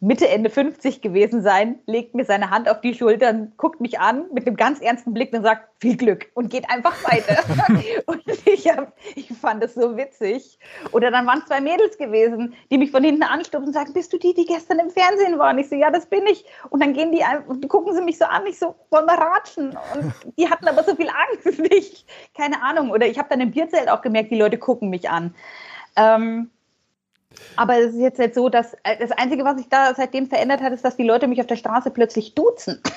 Mitte, 0.00 0.28
Ende 0.28 0.50
50 0.50 1.00
gewesen 1.00 1.42
sein, 1.42 1.78
legt 1.86 2.14
mir 2.14 2.26
seine 2.26 2.50
Hand 2.50 2.68
auf 2.68 2.82
die 2.82 2.94
Schultern, 2.94 3.52
guckt 3.56 3.80
mich 3.80 3.98
an 3.98 4.26
mit 4.30 4.46
einem 4.46 4.56
ganz 4.56 4.80
ernsten 4.80 5.14
Blick 5.14 5.32
und 5.32 5.42
sagt, 5.42 5.68
viel 5.80 5.96
Glück 5.96 6.26
und 6.34 6.50
geht 6.50 6.68
einfach 6.68 6.94
weiter. 7.04 7.42
und 8.06 8.22
ich, 8.44 8.68
hab, 8.68 8.92
ich 9.14 9.32
fand 9.32 9.62
das 9.62 9.74
so 9.74 9.96
witzig. 9.96 10.58
Oder 10.92 11.10
dann 11.10 11.26
waren 11.26 11.42
zwei 11.46 11.62
Mädels 11.62 11.96
gewesen, 11.96 12.54
die 12.70 12.76
mich 12.76 12.90
von 12.90 13.02
hinten 13.02 13.22
anstupsen 13.22 13.68
und 13.68 13.72
sagen, 13.72 13.94
bist 13.94 14.12
du 14.12 14.18
die, 14.18 14.34
die 14.34 14.44
gestern 14.44 14.80
im 14.80 14.90
Fernsehen 14.90 15.38
waren? 15.38 15.58
Ich 15.58 15.70
so, 15.70 15.76
ja, 15.76 15.90
das 15.90 16.04
bin 16.04 16.26
ich. 16.26 16.44
Und 16.68 16.82
dann 16.82 16.92
gehen 16.92 17.10
die, 17.10 17.24
die 17.62 17.68
gucken 17.68 17.94
sie 17.94 18.02
mich 18.02 18.18
so 18.18 18.26
an, 18.26 18.46
ich 18.46 18.58
so, 18.58 18.74
wollen 18.90 19.06
wir 19.06 19.14
ratschen? 19.14 19.78
Und 19.94 20.12
die 20.36 20.50
hatten 20.50 20.68
aber 20.68 20.84
so 20.84 20.94
viel 20.94 21.08
Angst. 21.08 21.60
Ich, 21.76 22.06
keine 22.34 22.62
Ahnung. 22.62 22.90
Oder 22.90 23.06
ich 23.06 23.18
habe 23.18 23.28
dann 23.28 23.40
im 23.40 23.50
Bierzelt 23.50 23.88
auch 23.88 24.00
gemerkt, 24.00 24.30
die 24.30 24.38
Leute 24.38 24.56
gucken 24.56 24.88
mich 24.88 25.10
an. 25.10 25.34
Ähm, 25.96 26.50
aber 27.56 27.78
es 27.78 27.94
ist 27.94 28.00
jetzt 28.00 28.18
nicht 28.18 28.34
so, 28.34 28.48
dass 28.48 28.74
äh, 28.82 28.96
das 28.98 29.10
Einzige, 29.12 29.44
was 29.44 29.56
sich 29.56 29.68
da 29.68 29.94
seitdem 29.94 30.26
verändert 30.26 30.60
hat, 30.60 30.72
ist, 30.72 30.84
dass 30.84 30.96
die 30.96 31.04
Leute 31.04 31.26
mich 31.28 31.40
auf 31.40 31.46
der 31.46 31.56
Straße 31.56 31.90
plötzlich 31.90 32.34
duzen. 32.34 32.80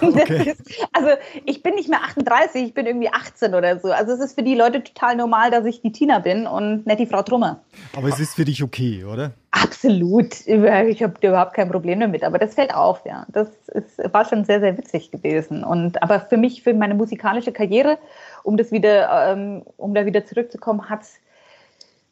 Okay. 0.00 0.50
Ist, 0.50 0.88
also 0.92 1.10
ich 1.44 1.62
bin 1.62 1.76
nicht 1.76 1.88
mehr 1.88 2.02
38, 2.02 2.64
ich 2.64 2.74
bin 2.74 2.86
irgendwie 2.86 3.08
18 3.08 3.54
oder 3.54 3.78
so. 3.78 3.92
Also 3.92 4.14
es 4.14 4.20
ist 4.20 4.34
für 4.34 4.42
die 4.42 4.56
Leute 4.56 4.82
total 4.82 5.14
normal, 5.14 5.52
dass 5.52 5.64
ich 5.64 5.80
die 5.80 5.92
Tina 5.92 6.18
bin 6.18 6.48
und 6.48 6.86
nicht 6.86 6.98
die 6.98 7.06
Frau 7.06 7.22
Trummer. 7.22 7.60
Aber 7.96 8.08
es 8.08 8.18
ist 8.18 8.34
für 8.34 8.44
dich 8.44 8.64
okay, 8.64 9.04
oder? 9.04 9.30
Absolut. 9.52 10.46
Ich 10.46 11.02
habe 11.02 11.14
überhaupt 11.26 11.54
kein 11.54 11.70
Problem 11.70 12.00
damit. 12.00 12.24
Aber 12.24 12.38
das 12.38 12.54
fällt 12.54 12.74
auf, 12.74 13.02
ja. 13.06 13.26
Das 13.28 13.48
ist, 13.68 14.12
war 14.12 14.24
schon 14.24 14.44
sehr, 14.44 14.60
sehr 14.60 14.76
witzig 14.76 15.12
gewesen. 15.12 15.62
Und 15.62 16.02
aber 16.02 16.20
für 16.20 16.36
mich, 16.36 16.62
für 16.62 16.74
meine 16.74 16.94
musikalische 16.94 17.52
Karriere, 17.52 17.98
um 18.42 18.56
das 18.56 18.72
wieder, 18.72 19.30
ähm, 19.30 19.62
um 19.76 19.94
da 19.94 20.04
wieder 20.04 20.26
zurückzukommen, 20.26 20.90
hat 20.90 21.02
es 21.02 21.20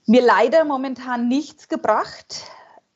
mir 0.07 0.22
leider 0.22 0.64
momentan 0.64 1.28
nichts 1.28 1.68
gebracht, 1.68 2.44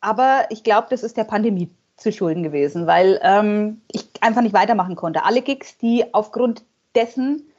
aber 0.00 0.46
ich 0.50 0.62
glaube, 0.62 0.88
das 0.90 1.02
ist 1.02 1.16
der 1.16 1.24
Pandemie 1.24 1.70
zu 1.96 2.12
schulden 2.12 2.42
gewesen, 2.42 2.86
weil 2.86 3.18
ähm, 3.22 3.82
ich 3.90 4.08
einfach 4.20 4.42
nicht 4.42 4.54
weitermachen 4.54 4.94
konnte. 4.94 5.24
Alle 5.24 5.42
Gigs, 5.42 5.78
die 5.78 6.14
aufgrund 6.14 6.64
dessen 6.94 7.50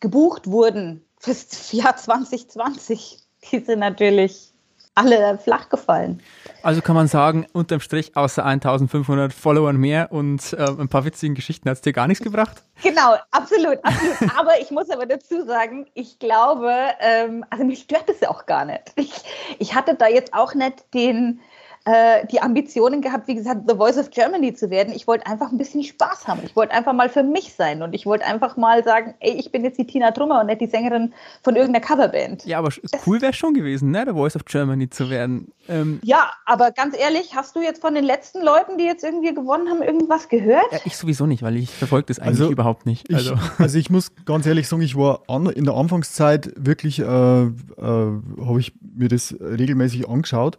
gebucht 0.00 0.46
wurden 0.50 1.04
fürs 1.18 1.72
Jahr 1.72 1.96
2020, 1.96 3.18
die 3.50 3.60
sind 3.60 3.78
natürlich 3.78 4.52
alle 4.98 5.38
flach 5.38 5.68
gefallen. 5.68 6.20
Also 6.62 6.82
kann 6.82 6.96
man 6.96 7.06
sagen, 7.06 7.46
unterm 7.52 7.80
Strich 7.80 8.16
außer 8.16 8.44
1500 8.44 9.32
Followern 9.32 9.76
mehr 9.76 10.10
und 10.10 10.52
äh, 10.52 10.56
ein 10.56 10.88
paar 10.88 11.04
witzigen 11.04 11.36
Geschichten 11.36 11.70
hat 11.70 11.76
es 11.76 11.82
dir 11.82 11.92
gar 11.92 12.08
nichts 12.08 12.22
gebracht? 12.22 12.64
Genau, 12.82 13.14
absolut, 13.30 13.78
absolut. 13.84 14.34
aber 14.36 14.60
ich 14.60 14.70
muss 14.70 14.90
aber 14.90 15.06
dazu 15.06 15.44
sagen, 15.44 15.86
ich 15.94 16.18
glaube, 16.18 16.72
ähm, 17.00 17.44
also 17.50 17.64
mich 17.64 17.80
stört 17.80 18.08
es 18.08 18.26
auch 18.26 18.46
gar 18.46 18.64
nicht. 18.64 18.92
Ich, 18.96 19.12
ich 19.60 19.74
hatte 19.74 19.94
da 19.94 20.08
jetzt 20.08 20.34
auch 20.34 20.54
nicht 20.54 20.92
den, 20.92 21.40
äh, 21.88 22.26
die 22.26 22.40
Ambitionen 22.40 23.00
gehabt, 23.00 23.28
wie 23.28 23.34
gesagt, 23.34 23.62
The 23.66 23.76
Voice 23.76 23.96
of 23.96 24.10
Germany 24.10 24.52
zu 24.52 24.68
werden. 24.68 24.92
Ich 24.94 25.06
wollte 25.06 25.26
einfach 25.26 25.50
ein 25.50 25.56
bisschen 25.56 25.82
Spaß 25.82 26.28
haben. 26.28 26.40
Ich 26.44 26.54
wollte 26.54 26.74
einfach 26.74 26.92
mal 26.92 27.08
für 27.08 27.22
mich 27.22 27.54
sein 27.54 27.82
und 27.82 27.94
ich 27.94 28.04
wollte 28.04 28.26
einfach 28.26 28.58
mal 28.58 28.84
sagen, 28.84 29.14
ey, 29.20 29.32
ich 29.32 29.50
bin 29.52 29.64
jetzt 29.64 29.78
die 29.78 29.86
Tina 29.86 30.10
Trummer 30.10 30.40
und 30.40 30.46
nicht 30.46 30.60
die 30.60 30.66
Sängerin 30.66 31.14
von 31.42 31.56
irgendeiner 31.56 31.84
Coverband. 31.84 32.44
Ja, 32.44 32.58
aber 32.58 32.70
cool 33.06 33.22
wäre 33.22 33.32
schon 33.32 33.54
gewesen, 33.54 33.90
ne, 33.90 34.04
The 34.06 34.12
Voice 34.12 34.36
of 34.36 34.44
Germany 34.44 34.90
zu 34.90 35.08
werden. 35.08 35.50
Ähm, 35.66 36.00
ja, 36.02 36.30
aber 36.44 36.72
ganz 36.72 36.94
ehrlich, 36.98 37.34
hast 37.34 37.56
du 37.56 37.62
jetzt 37.62 37.80
von 37.80 37.94
den 37.94 38.04
letzten 38.04 38.42
Leuten, 38.42 38.76
die 38.76 38.84
jetzt 38.84 39.02
irgendwie 39.02 39.32
gewonnen 39.32 39.70
haben, 39.70 39.82
irgendwas 39.82 40.28
gehört? 40.28 40.70
Ja, 40.70 40.80
ich 40.84 40.94
sowieso 40.94 41.24
nicht, 41.24 41.42
weil 41.42 41.56
ich 41.56 41.70
verfolge 41.70 42.06
das 42.08 42.18
eigentlich 42.18 42.40
also, 42.40 42.50
überhaupt 42.50 42.84
nicht. 42.84 43.12
Also. 43.14 43.32
Ich, 43.32 43.40
also 43.58 43.78
ich 43.78 43.88
muss 43.88 44.12
ganz 44.26 44.44
ehrlich 44.44 44.68
sagen, 44.68 44.82
ich 44.82 44.96
war 44.96 45.22
an, 45.26 45.46
in 45.46 45.64
der 45.64 45.74
Anfangszeit 45.74 46.52
wirklich, 46.56 46.98
äh, 46.98 47.04
äh, 47.04 47.46
habe 47.78 48.60
ich 48.60 48.74
mir 48.80 49.08
das 49.08 49.34
regelmäßig 49.40 50.06
angeschaut 50.06 50.58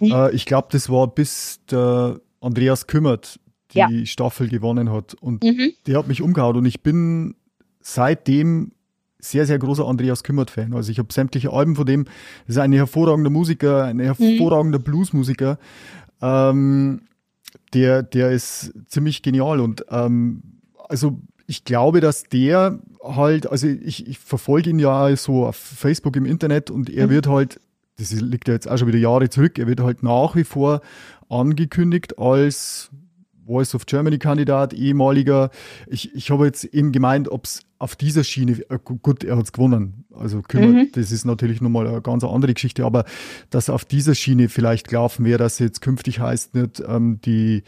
äh, 0.00 0.34
ich 0.34 0.46
glaube, 0.46 0.57
das 0.70 0.90
war 0.90 1.08
bis 1.08 1.60
der 1.70 2.20
Andreas 2.40 2.86
Kümmert 2.86 3.40
die 3.72 3.78
ja. 3.78 4.06
Staffel 4.06 4.48
gewonnen 4.48 4.90
hat. 4.90 5.14
Und 5.14 5.44
mhm. 5.44 5.72
der 5.86 5.98
hat 5.98 6.08
mich 6.08 6.22
umgehauen. 6.22 6.56
Und 6.56 6.64
ich 6.64 6.82
bin 6.82 7.34
seitdem 7.80 8.72
sehr, 9.18 9.46
sehr 9.46 9.58
großer 9.58 9.86
Andreas 9.86 10.22
Kümmert-Fan. 10.22 10.74
Also 10.74 10.90
ich 10.90 10.98
habe 10.98 11.12
sämtliche 11.12 11.52
Alben 11.52 11.76
von 11.76 11.86
dem. 11.86 12.04
Das 12.46 12.56
ist 12.56 12.58
ein 12.58 12.72
hervorragender 12.72 13.30
Musiker, 13.30 13.84
ein 13.84 13.98
hervorragender 13.98 14.78
mhm. 14.78 14.84
Bluesmusiker. 14.84 15.58
Ähm, 16.22 17.02
der, 17.74 18.02
der 18.02 18.30
ist 18.30 18.72
ziemlich 18.86 19.22
genial. 19.22 19.60
Und 19.60 19.84
ähm, 19.90 20.42
also 20.88 21.18
ich 21.46 21.64
glaube, 21.64 22.00
dass 22.00 22.24
der 22.24 22.78
halt, 23.02 23.50
also 23.50 23.66
ich, 23.66 24.06
ich 24.06 24.18
verfolge 24.18 24.70
ihn 24.70 24.78
ja 24.78 25.14
so 25.16 25.46
auf 25.46 25.56
Facebook 25.56 26.16
im 26.16 26.26
Internet 26.26 26.70
und 26.70 26.90
er 26.90 27.06
mhm. 27.06 27.10
wird 27.10 27.26
halt 27.26 27.60
das 27.98 28.12
liegt 28.12 28.48
ja 28.48 28.54
jetzt 28.54 28.68
auch 28.68 28.78
schon 28.78 28.88
wieder 28.88 28.98
Jahre 28.98 29.28
zurück, 29.28 29.58
er 29.58 29.66
wird 29.66 29.80
halt 29.80 30.02
nach 30.02 30.36
wie 30.36 30.44
vor 30.44 30.80
angekündigt 31.28 32.18
als 32.18 32.90
Voice 33.46 33.74
of 33.74 33.86
Germany 33.86 34.18
Kandidat, 34.18 34.74
ehemaliger. 34.74 35.50
Ich, 35.86 36.14
ich 36.14 36.30
habe 36.30 36.46
jetzt 36.46 36.64
eben 36.64 36.92
gemeint, 36.92 37.28
ob 37.28 37.46
es 37.46 37.62
auf 37.78 37.96
dieser 37.96 38.22
Schiene, 38.22 38.52
äh, 38.68 38.78
gut, 38.78 39.24
er 39.24 39.36
hat 39.36 39.44
es 39.44 39.52
gewonnen. 39.52 40.04
Also 40.14 40.42
kümmert, 40.42 40.70
mhm. 40.70 40.92
das 40.92 41.10
ist 41.10 41.24
natürlich 41.24 41.60
nochmal 41.60 41.86
eine 41.86 42.02
ganz 42.02 42.24
andere 42.24 42.52
Geschichte, 42.52 42.84
aber 42.84 43.04
dass 43.50 43.70
auf 43.70 43.84
dieser 43.84 44.14
Schiene 44.14 44.48
vielleicht 44.48 44.88
gelaufen 44.88 45.24
wäre, 45.24 45.38
dass 45.38 45.58
jetzt 45.58 45.80
künftig 45.80 46.20
heißt 46.20 46.54
nicht 46.54 46.82
ähm, 46.86 47.20
die 47.24 47.62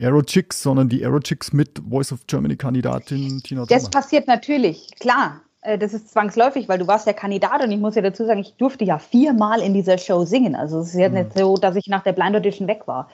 Aero 0.00 0.22
Chicks, 0.22 0.62
sondern 0.62 0.88
die 0.88 1.04
Aero 1.04 1.18
Chicks 1.18 1.52
mit 1.52 1.82
Voice 1.88 2.12
of 2.12 2.26
Germany 2.26 2.56
Kandidatin 2.56 3.42
Tina. 3.42 3.66
Das 3.66 3.90
passiert 3.90 4.26
natürlich, 4.28 4.88
klar. 5.00 5.42
Äh, 5.68 5.78
das 5.78 5.92
ist 5.92 6.10
zwangsläufig, 6.10 6.68
weil 6.68 6.78
du 6.78 6.86
warst 6.86 7.06
ja 7.06 7.12
Kandidat 7.12 7.62
und 7.62 7.70
ich 7.70 7.78
muss 7.78 7.94
ja 7.94 8.02
dazu 8.02 8.24
sagen, 8.24 8.40
ich 8.40 8.54
durfte 8.54 8.84
ja 8.84 8.98
viermal 8.98 9.60
in 9.60 9.74
dieser 9.74 9.98
Show 9.98 10.24
singen. 10.24 10.54
Also 10.54 10.80
es 10.80 10.88
ist 10.88 11.00
ja 11.00 11.08
mhm. 11.08 11.14
nicht 11.14 11.38
so, 11.38 11.56
dass 11.56 11.76
ich 11.76 11.88
nach 11.88 12.02
der 12.02 12.12
Blind 12.12 12.34
Audition 12.34 12.68
weg 12.68 12.82
war. 12.86 13.08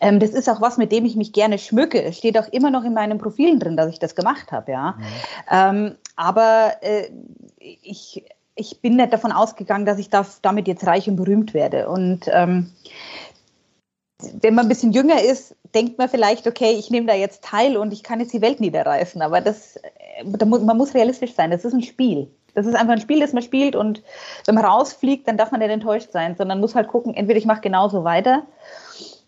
Ähm, 0.00 0.20
das 0.20 0.30
ist 0.30 0.48
auch 0.48 0.60
was, 0.60 0.76
mit 0.76 0.92
dem 0.92 1.06
ich 1.06 1.16
mich 1.16 1.32
gerne 1.32 1.58
schmücke. 1.58 2.02
Es 2.02 2.18
steht 2.18 2.38
auch 2.38 2.48
immer 2.48 2.70
noch 2.70 2.84
in 2.84 2.92
meinen 2.92 3.18
Profilen 3.18 3.58
drin, 3.58 3.76
dass 3.76 3.88
ich 3.88 3.98
das 3.98 4.14
gemacht 4.14 4.52
habe, 4.52 4.72
ja. 4.72 4.92
Mhm. 4.92 5.02
Ähm, 5.50 5.94
aber 6.16 6.74
äh, 6.82 7.08
ich, 7.58 8.24
ich 8.54 8.80
bin 8.80 8.96
nicht 8.96 9.12
davon 9.12 9.32
ausgegangen, 9.32 9.86
dass 9.86 9.98
ich 9.98 10.10
das, 10.10 10.42
damit 10.42 10.68
jetzt 10.68 10.86
reich 10.86 11.08
und 11.08 11.16
berühmt 11.16 11.54
werde. 11.54 11.88
Und 11.88 12.28
ähm, 12.30 12.72
wenn 14.40 14.54
man 14.54 14.66
ein 14.66 14.68
bisschen 14.68 14.92
jünger 14.92 15.22
ist, 15.22 15.56
denkt 15.74 15.98
man 15.98 16.08
vielleicht, 16.08 16.46
okay, 16.46 16.72
ich 16.78 16.90
nehme 16.90 17.06
da 17.06 17.14
jetzt 17.14 17.42
teil 17.42 17.76
und 17.76 17.92
ich 17.92 18.02
kann 18.02 18.20
jetzt 18.20 18.32
die 18.32 18.42
Welt 18.42 18.60
niederreißen. 18.60 19.22
Aber 19.22 19.40
das, 19.40 19.78
man 20.22 20.76
muss 20.76 20.94
realistisch 20.94 21.34
sein. 21.34 21.50
Das 21.50 21.64
ist 21.64 21.72
ein 21.72 21.82
Spiel. 21.82 22.28
Das 22.54 22.66
ist 22.66 22.74
einfach 22.74 22.92
ein 22.92 23.00
Spiel, 23.00 23.20
das 23.20 23.32
man 23.32 23.42
spielt 23.42 23.74
und 23.74 24.02
wenn 24.46 24.54
man 24.54 24.64
rausfliegt, 24.64 25.26
dann 25.26 25.36
darf 25.36 25.50
man 25.50 25.60
nicht 25.60 25.70
enttäuscht 25.70 26.12
sein, 26.12 26.36
sondern 26.36 26.60
muss 26.60 26.76
halt 26.76 26.86
gucken, 26.86 27.12
entweder 27.12 27.38
ich 27.38 27.46
mache 27.46 27.60
genauso 27.60 28.04
weiter 28.04 28.44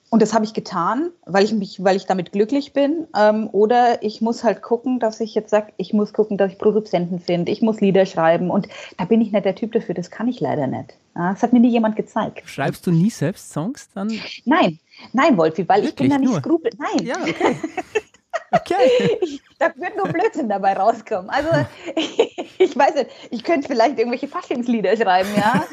und 0.09 0.23
das 0.23 0.33
habe 0.33 0.45
ich 0.45 0.55
getan, 0.55 1.11
weil 1.25 1.45
ich 1.45 1.53
mich, 1.53 1.83
weil 1.83 1.97
ich 1.97 2.07
damit 2.07 2.31
glücklich 2.31 2.73
bin. 2.73 3.09
Ähm, 3.17 3.49
oder 3.51 4.03
ich 4.03 4.21
muss 4.21 4.45
halt 4.45 4.63
gucken, 4.63 5.01
dass 5.01 5.21
ich 5.21 5.35
jetzt 5.35 5.51
sage, 5.51 5.73
ich 5.79 5.93
muss 5.93 6.13
gucken, 6.13 6.39
dass 6.39 6.53
ich 6.53 6.59
Produzenten 6.59 7.19
finde, 7.19 7.51
ich 7.51 7.61
muss 7.61 7.81
Lieder 7.81 8.07
schreiben. 8.07 8.51
Und 8.51 8.69
da 8.99 9.05
bin 9.05 9.21
ich 9.21 9.33
nicht 9.33 9.45
der 9.45 9.57
Typ 9.57 9.73
dafür, 9.73 9.95
das 9.95 10.11
kann 10.11 10.29
ich 10.29 10.39
leider 10.39 10.69
nicht. 10.69 10.95
Ja, 11.17 11.33
das 11.33 11.43
hat 11.43 11.53
mir 11.53 11.61
nie 11.61 11.71
jemand 11.71 11.97
gezeigt. 11.97 12.43
Schreibst 12.49 12.87
du 12.87 12.93
nie 12.93 13.11
selbst 13.11 13.51
Songs 13.51 13.89
dann? 13.95 14.13
Nein, 14.45 14.79
nein, 15.13 15.37
Wolfi, 15.37 15.69
weil 15.69 15.83
Wirklich? 15.83 15.91
ich 15.91 15.97
bin 15.97 16.11
da 16.11 16.19
nicht 16.19 16.35
skrupel. 16.35 16.71
Nein. 16.79 17.05
Ja, 17.05 17.17
okay. 17.21 17.57
Okay. 18.51 19.19
Ich, 19.21 19.43
da 19.59 19.73
wird 19.77 19.97
nur 19.97 20.09
Blödsinn 20.09 20.49
dabei 20.49 20.75
rauskommen. 20.75 21.31
Also 21.31 21.49
ich, 21.95 22.39
ich 22.59 22.77
weiß 22.77 22.95
nicht, 22.95 23.11
ich 23.31 23.45
könnte 23.45 23.69
vielleicht 23.69 23.99
irgendwelche 23.99 24.29
Faschingslieder 24.29 24.97
schreiben, 24.97 25.29
ja. 25.37 25.65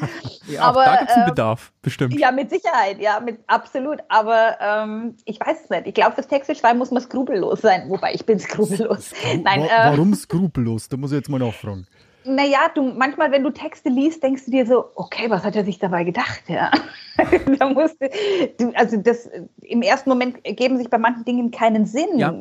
ja 0.46 0.62
aber 0.62 0.84
da 0.84 0.96
gibt 0.96 1.10
es 1.10 1.16
einen 1.16 1.26
äh, 1.26 1.30
Bedarf, 1.30 1.72
bestimmt. 1.82 2.18
Ja, 2.18 2.32
mit 2.32 2.50
Sicherheit, 2.50 3.00
ja, 3.00 3.20
mit 3.20 3.40
absolut. 3.46 3.98
Aber 4.08 4.56
ähm, 4.60 5.16
ich 5.24 5.38
weiß 5.40 5.64
es 5.64 5.70
nicht. 5.70 5.86
Ich 5.86 5.94
glaube, 5.94 6.12
fürs 6.12 6.28
Texte 6.28 6.54
schreiben 6.54 6.78
muss 6.78 6.90
man 6.90 7.02
skrupellos 7.02 7.60
sein. 7.60 7.88
Wobei 7.88 8.14
ich 8.14 8.24
bin 8.24 8.38
skrupellos. 8.38 9.12
Nein, 9.42 9.62
Wa 9.62 9.66
äh, 9.66 9.90
warum 9.90 10.14
skrupellos? 10.14 10.88
Da 10.88 10.96
muss 10.96 11.12
ich 11.12 11.16
jetzt 11.16 11.28
mal 11.28 11.38
nachfragen. 11.38 11.86
Naja, 12.24 12.70
du, 12.74 12.82
manchmal, 12.82 13.30
wenn 13.32 13.42
du 13.42 13.50
Texte 13.50 13.88
liest, 13.88 14.22
denkst 14.22 14.46
du 14.46 14.50
dir 14.50 14.66
so, 14.66 14.86
okay, 14.94 15.28
was 15.28 15.44
hat 15.44 15.56
er 15.56 15.64
sich 15.64 15.78
dabei 15.78 16.04
gedacht? 16.04 16.42
Ja. 16.48 16.70
da 17.58 17.68
musste, 17.68 18.10
du, 18.58 18.72
also 18.74 18.96
das, 18.96 19.28
im 19.60 19.82
ersten 19.82 20.08
Moment 20.08 20.42
geben 20.42 20.78
sich 20.78 20.88
bei 20.88 20.98
manchen 20.98 21.24
Dingen 21.24 21.50
keinen 21.50 21.86
Sinn. 21.86 22.18
Ja. 22.18 22.34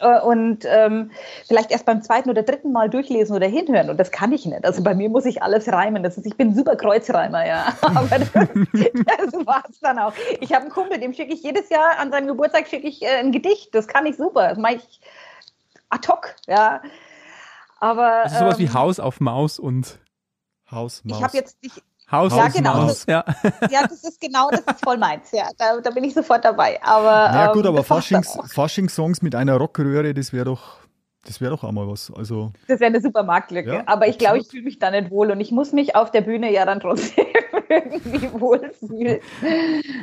Äh, 0.00 0.20
und 0.20 0.64
ähm, 0.66 1.10
vielleicht 1.46 1.70
erst 1.70 1.86
beim 1.86 2.02
zweiten 2.02 2.30
oder 2.30 2.42
dritten 2.42 2.72
Mal 2.72 2.90
durchlesen 2.90 3.36
oder 3.36 3.46
hinhören. 3.46 3.90
Und 3.90 3.98
das 3.98 4.10
kann 4.10 4.32
ich 4.32 4.46
nicht. 4.46 4.64
Also 4.64 4.82
bei 4.82 4.94
mir 4.94 5.08
muss 5.08 5.26
ich 5.26 5.42
alles 5.42 5.70
reimen. 5.70 6.02
Das 6.02 6.16
ist, 6.16 6.26
ich 6.26 6.36
bin 6.36 6.54
super 6.54 6.76
Kreuzreimer, 6.76 7.46
ja. 7.46 7.72
Aber 7.82 8.18
das, 8.18 8.30
das 8.32 9.46
war 9.46 9.62
es 9.68 9.80
dann 9.80 9.98
auch. 9.98 10.12
Ich 10.40 10.52
habe 10.52 10.62
einen 10.62 10.72
Kumpel, 10.72 10.98
dem 10.98 11.12
schicke 11.14 11.34
ich 11.34 11.42
jedes 11.42 11.68
Jahr 11.68 11.98
an 11.98 12.10
seinem 12.10 12.26
Geburtstag 12.26 12.66
schicke 12.66 12.88
ich 12.88 13.02
äh, 13.02 13.18
ein 13.18 13.32
Gedicht. 13.32 13.74
Das 13.74 13.86
kann 13.86 14.06
ich 14.06 14.16
super. 14.16 14.48
Das 14.48 14.58
mache 14.58 14.76
ich 14.76 15.00
ad 15.90 16.08
hoc, 16.08 16.34
ja. 16.46 16.82
Aber. 17.80 18.22
Also 18.24 18.38
sowas 18.38 18.58
ähm, 18.58 18.66
wie 18.66 18.70
Haus 18.72 19.00
auf 19.00 19.20
Maus 19.20 19.58
und 19.58 19.98
Haus, 20.70 21.02
Maus. 21.04 21.18
Ich 21.18 21.24
habe 21.24 21.36
jetzt 21.36 21.62
nicht. 21.62 21.82
Haus, 22.10 22.34
ja, 22.34 22.48
genau. 22.48 22.74
Maus. 22.74 23.06
Ja. 23.06 23.24
ja, 23.70 23.86
das 23.86 24.02
ist 24.02 24.20
genau, 24.20 24.50
das 24.50 24.60
ist 24.60 24.84
voll 24.84 24.98
meins. 24.98 25.30
Ja, 25.30 25.48
da, 25.56 25.80
da 25.80 25.90
bin 25.90 26.02
ich 26.02 26.12
sofort 26.12 26.44
dabei. 26.44 26.82
Aber, 26.82 27.08
ja 27.08 27.52
gut, 27.52 27.64
ähm, 27.64 27.72
aber 27.72 27.84
Faschings, 27.84 28.36
Faschings-Songs 28.52 29.22
mit 29.22 29.36
einer 29.36 29.56
Rockröhre, 29.56 30.12
das 30.12 30.32
wäre 30.32 30.46
doch 30.46 30.80
das 31.24 31.40
wäre 31.40 31.50
doch 31.50 31.64
auch 31.64 31.72
mal 31.72 31.86
was. 31.86 32.10
Also, 32.16 32.52
das 32.66 32.80
wäre 32.80 32.88
eine 32.88 33.00
super 33.00 33.22
Marktlücke. 33.22 33.74
Ja, 33.74 33.82
aber 33.86 34.08
ich 34.08 34.18
glaube, 34.18 34.38
ich 34.38 34.48
fühle 34.48 34.62
mich 34.62 34.78
da 34.78 34.90
nicht 34.90 35.10
wohl 35.10 35.30
und 35.30 35.40
ich 35.40 35.52
muss 35.52 35.72
mich 35.72 35.94
auf 35.94 36.10
der 36.10 36.22
Bühne 36.22 36.52
ja 36.52 36.64
dann 36.64 36.80
trotzdem 36.80 37.26
irgendwie 37.70 38.28
wohlfühlen. 38.32 39.20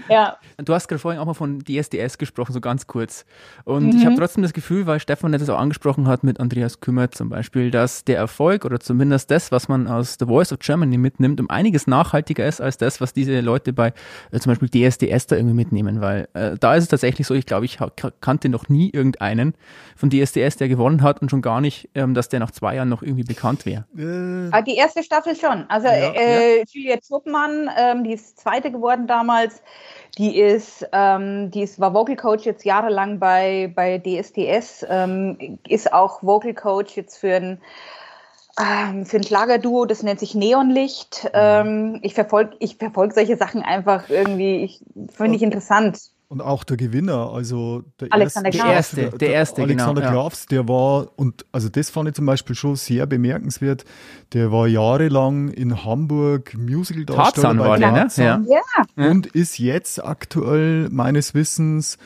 Ja. 0.10 0.38
Du 0.58 0.74
hast 0.74 0.88
gerade 0.88 1.00
vorhin 1.00 1.22
auch 1.22 1.26
mal 1.26 1.34
von 1.34 1.60
DSDS 1.60 2.18
gesprochen, 2.18 2.54
so 2.54 2.62
ganz 2.62 2.88
kurz. 2.88 3.26
Und 3.66 3.94
mhm. 3.94 3.98
ich 3.98 4.06
habe 4.06 4.16
trotzdem 4.16 4.42
das 4.42 4.54
Gefühl, 4.54 4.88
weil 4.88 5.00
Stefan 5.00 5.32
das 5.32 5.50
auch 5.50 5.60
angesprochen 5.60 6.08
hat 6.08 6.24
mit 6.24 6.40
Andreas 6.40 6.80
Kümmert 6.80 7.14
zum 7.14 7.30
Beispiel, 7.30 7.70
dass 7.72 8.06
der 8.06 8.18
Erfolg 8.18 8.66
oder 8.66 8.80
zumindest 8.80 9.30
das, 9.30 9.52
was 9.52 9.68
man 9.68 9.88
aus 9.88 10.16
The 10.20 10.26
Voice 10.26 10.52
of 10.52 10.60
Germany 10.60 10.98
mitnimmt, 10.98 11.40
um 11.40 11.50
einiges 11.50 11.88
nachhaltiger 11.88 12.48
ist 12.48 12.62
als 12.62 12.78
das, 12.78 13.02
was 13.02 13.14
diese 13.14 13.40
Leute 13.42 13.74
bei 13.74 13.94
äh, 14.32 14.40
zum 14.40 14.52
Beispiel 14.52 14.70
DSDS 14.70 15.28
da 15.28 15.36
irgendwie 15.36 15.56
mitnehmen. 15.56 16.02
Weil 16.02 16.28
äh, 16.34 16.58
da 16.58 16.76
ist 16.76 16.84
es 16.84 16.90
tatsächlich 16.90 17.28
so, 17.28 17.34
ich 17.34 17.46
glaube, 17.46 17.66
ich 17.66 17.78
kannte 18.22 18.50
noch 18.50 18.70
nie 18.70 18.90
irgendeinen 18.90 19.54
von 19.96 20.10
DSDS, 20.10 20.58
der 20.58 20.70
gewonnen 20.70 21.02
hat 21.02 21.22
und 21.22 21.30
schon 21.30 21.42
gar 21.42 21.62
nicht, 21.62 21.90
ähm, 21.96 22.14
dass 22.14 22.30
der 22.30 22.40
nach 22.40 22.52
zwei 22.52 22.76
Jahren 22.76 22.90
noch 22.90 23.02
irgendwie 23.02 23.24
bekannt 23.24 23.66
wäre. 23.66 23.86
Äh. 23.98 24.50
Ah, 24.52 24.62
die 24.62 24.76
erste 24.76 25.04
Staffel 25.04 25.36
schon. 25.36 25.66
Also 25.70 25.88
ja, 25.88 25.94
äh, 25.94 26.60
ja. 26.60 26.64
Juliette 26.70 27.04
Ähm, 27.78 28.04
die 28.04 28.14
ist 28.14 28.40
zweite 28.40 28.72
geworden 28.72 29.08
damals. 29.08 29.62
Die 30.18 30.40
ist, 30.40 30.88
ähm, 30.94 31.52
die 31.52 31.62
ist, 31.62 31.80
war 31.80 31.94
Vocal 31.94 32.16
Coach 32.16 32.46
jetzt 32.46 32.66
jahrelang 32.66 33.20
bei, 33.20 33.72
bei 33.76 34.00
DSDS, 34.00 34.86
ähm, 34.90 35.60
ist 35.68 35.94
auch 35.94 36.24
Vocal 36.24 36.54
Coach 36.54 36.96
jetzt 36.96 37.18
für 37.18 37.36
ein 37.36 37.62
ähm, 38.60 39.06
für 39.06 39.18
ein 39.18 39.24
Schlagerduo, 39.24 39.86
das 39.86 40.02
nennt 40.02 40.20
sich 40.20 40.34
Neonlicht. 40.34 41.26
Mhm. 41.26 41.30
Ähm, 41.34 42.00
ich 42.02 42.16
verfolge 42.16 42.56
ich 42.60 42.78
verfolg 42.78 43.14
solche 43.14 43.38
Sachen 43.38 43.62
einfach 43.62 44.10
irgendwie, 44.10 44.80
finde 45.14 45.36
ich 45.36 45.44
interessant. 45.44 46.10
Und 46.30 46.42
auch 46.42 46.66
der 46.66 46.76
Gewinner, 46.76 47.32
also 47.32 47.84
der 48.02 48.12
Alexander 48.12 48.54
erste, 48.54 48.66
der 48.66 48.74
erste, 48.74 48.96
der, 48.98 49.10
der 49.12 49.32
erste 49.32 49.62
Alexander 49.62 50.02
genau, 50.02 50.14
Grafs, 50.14 50.46
der 50.46 50.68
war, 50.68 51.08
und 51.16 51.46
also 51.54 51.70
das 51.70 51.90
fand 51.90 52.10
ich 52.10 52.16
zum 52.16 52.26
Beispiel 52.26 52.54
schon 52.54 52.76
sehr 52.76 53.06
bemerkenswert, 53.06 53.86
der 54.34 54.52
war 54.52 54.68
jahrelang 54.68 55.48
in 55.48 55.86
Hamburg 55.86 56.54
Musical-Darsteller 56.58 57.54
bei 57.54 57.66
war 57.66 57.80
Tarzan, 57.80 58.44
ne? 58.44 58.50
ja. 58.98 59.10
und 59.10 59.28
ist 59.28 59.58
jetzt 59.58 60.04
aktuell 60.04 60.90
meines 60.90 61.34
Wissens 61.34 61.98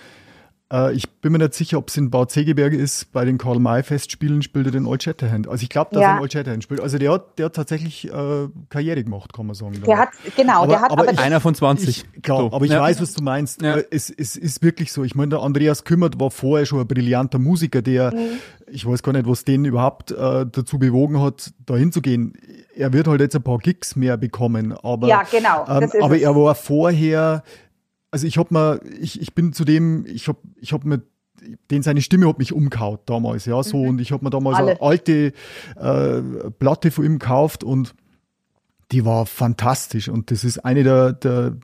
äh, 0.72 0.94
ich 0.94 1.10
bin 1.10 1.34
mir 1.34 1.40
nicht 1.40 1.54
sicher, 1.54 1.78
ob 1.78 1.90
es 1.90 1.98
in 1.98 2.10
Bad 2.10 2.32
Segeberge 2.32 2.78
ist. 2.78 3.12
Bei 3.12 3.26
den 3.26 3.38
Karl-May-Festspielen 3.38 4.42
spielt 4.42 4.68
er 4.68 4.72
den 4.72 4.86
Old 4.86 5.04
Shatterhand. 5.04 5.48
Also 5.48 5.64
ich 5.64 5.70
glaube, 5.70 5.90
dass 5.92 6.02
ja. 6.02 6.10
er 6.10 6.16
den 6.16 6.22
Old 6.22 6.34
Shatterhand 6.34 6.64
spielt. 6.64 6.80
Also 6.80 6.98
der 6.98 7.12
hat, 7.12 7.38
der 7.38 7.48
hat 7.48 7.56
tatsächlich 7.56 8.08
äh, 8.08 8.48
Karriere 8.70 9.04
gemacht, 9.04 9.34
kann 9.34 9.46
man 9.46 9.56
sagen. 9.56 9.82
Der 9.86 9.98
hat, 9.98 10.10
genau, 10.36 10.64
aber, 10.64 10.68
der 10.68 10.82
hat 10.82 10.92
aber, 10.92 11.02
aber 11.04 11.14
ich, 11.14 11.20
einer 11.20 11.42
von 11.42 11.54
20. 11.54 11.90
Ich, 11.90 12.22
klar, 12.22 12.40
so. 12.40 12.54
aber 12.54 12.66
ich 12.66 12.72
ja. 12.72 12.82
weiß, 12.82 13.02
was 13.02 13.14
du 13.14 13.24
meinst. 13.24 13.62
Ja. 13.62 13.78
Äh, 13.78 13.86
es, 13.92 14.10
es 14.10 14.36
ist 14.38 14.64
wirklich 14.64 14.92
so. 14.94 15.04
Ich 15.04 15.16
meine, 15.16 15.30
der 15.30 15.42
Andreas 15.42 15.84
Kümmert 15.84 16.20
war 16.20 16.32
vorher 16.32 16.66
schon 16.66 16.80
ein 16.80 16.88
brillanter 16.88 17.40
Musiker, 17.40 17.82
der, 17.82 18.14
mhm. 18.14 18.40
ich 18.68 18.86
weiß 18.86 19.04
gar 19.04 19.12
nicht, 19.12 19.28
was 19.28 19.44
den 19.44 19.66
überhaupt 19.66 20.12
äh, 20.12 20.46
dazu 20.50 20.80
bewogen 20.80 21.22
hat, 21.22 21.52
da 21.66 21.76
hinzugehen. 21.76 22.34
Er 22.76 22.94
wird 22.94 23.08
halt 23.08 23.20
jetzt 23.20 23.36
ein 23.36 23.44
paar 23.44 23.58
Gigs 23.58 23.96
mehr 23.98 24.16
bekommen, 24.16 24.72
aber, 24.72 25.08
ja, 25.08 25.24
genau, 25.30 25.66
ähm, 25.68 25.90
aber 26.02 26.18
er 26.18 26.36
war 26.36 26.56
vorher 26.56 27.44
also 28.12 28.28
ich 28.28 28.38
hab 28.38 28.52
mal, 28.52 28.82
ich, 29.00 29.22
ich 29.22 29.34
bin 29.34 29.54
zu 29.54 29.66
dem, 29.66 30.06
ich 30.06 30.28
hab, 30.28 30.38
ich 30.58 30.74
hab 30.74 30.84
mir 30.84 31.02
den 31.72 31.82
seine 31.82 32.02
Stimme 32.02 32.28
hat 32.28 32.38
mich 32.38 32.54
umgehaut 32.54 33.02
damals, 33.08 33.46
ja, 33.46 33.64
so. 33.64 33.78
Mhm. 33.78 33.90
Und 33.90 34.02
ich 34.02 34.12
hab 34.12 34.22
mir 34.22 34.30
damals 34.30 34.58
Alle. 34.58 34.72
eine 34.72 34.82
alte 34.82 35.34
äh, 35.76 36.52
Platte 36.60 36.92
von 36.92 37.06
ihm 37.06 37.20
gekauft 37.20 37.64
und 37.64 37.96
die 38.92 39.06
war 39.06 39.26
fantastisch. 39.26 40.10
Und 40.10 40.32
das 40.32 40.44
ist 40.44 40.60
eine 40.60 40.84
der, 40.84 41.14
der 41.14 41.56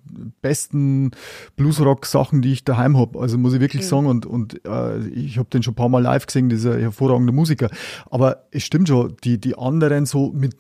besten 0.42 1.12
Bluesrock-Sachen, 1.58 2.42
die 2.42 2.54
ich 2.54 2.64
daheim 2.64 2.98
hab. 2.98 3.18
Also 3.18 3.38
muss 3.38 3.54
ich 3.54 3.60
wirklich 3.60 3.84
mhm. 3.84 3.88
sagen. 3.88 4.06
Und, 4.08 4.26
und 4.26 4.66
äh, 4.66 5.00
ich 5.10 5.38
habe 5.38 5.50
den 5.50 5.62
schon 5.62 5.74
ein 5.74 5.76
paar 5.76 5.90
Mal 5.90 6.02
live 6.02 6.26
gesehen, 6.26 6.50
dieser 6.50 6.80
hervorragende 6.80 7.34
Musiker. 7.34 7.70
Aber 8.10 8.48
es 8.52 8.64
stimmt 8.64 8.88
schon, 8.88 9.16
die, 9.24 9.40
die 9.40 9.58
anderen 9.58 10.06
so 10.06 10.32
mit 10.32 10.56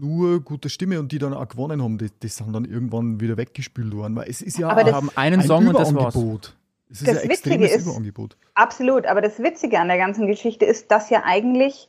nur 0.00 0.40
gute 0.40 0.68
Stimme 0.68 0.98
und 1.00 1.12
die 1.12 1.18
dann 1.18 1.34
auch 1.34 1.48
gewonnen 1.48 1.82
haben, 1.82 1.98
die, 1.98 2.10
die 2.22 2.28
sind 2.28 2.52
dann 2.52 2.64
irgendwann 2.64 3.20
wieder 3.20 3.36
weggespült 3.36 3.94
worden. 3.94 4.16
Weil 4.16 4.28
es 4.28 4.42
ist 4.42 4.58
ja 4.58 4.68
aber 4.68 4.90
haben 4.92 5.10
einen 5.14 5.40
ein 5.40 5.46
Song 5.46 5.66
und 5.66 5.78
das 5.78 5.94
war's. 5.94 6.14
Es 6.90 7.00
ist 7.00 7.08
das 7.08 7.22
ein 7.22 7.30
Witzige 7.30 7.66
ist, 7.66 7.86
Überangebot. 7.86 8.36
Absolut, 8.54 9.06
aber 9.06 9.20
das 9.20 9.38
Witzige 9.40 9.80
an 9.80 9.88
der 9.88 9.96
ganzen 9.96 10.26
Geschichte 10.26 10.64
ist, 10.64 10.90
dass 10.90 11.10
ja 11.10 11.22
eigentlich 11.24 11.88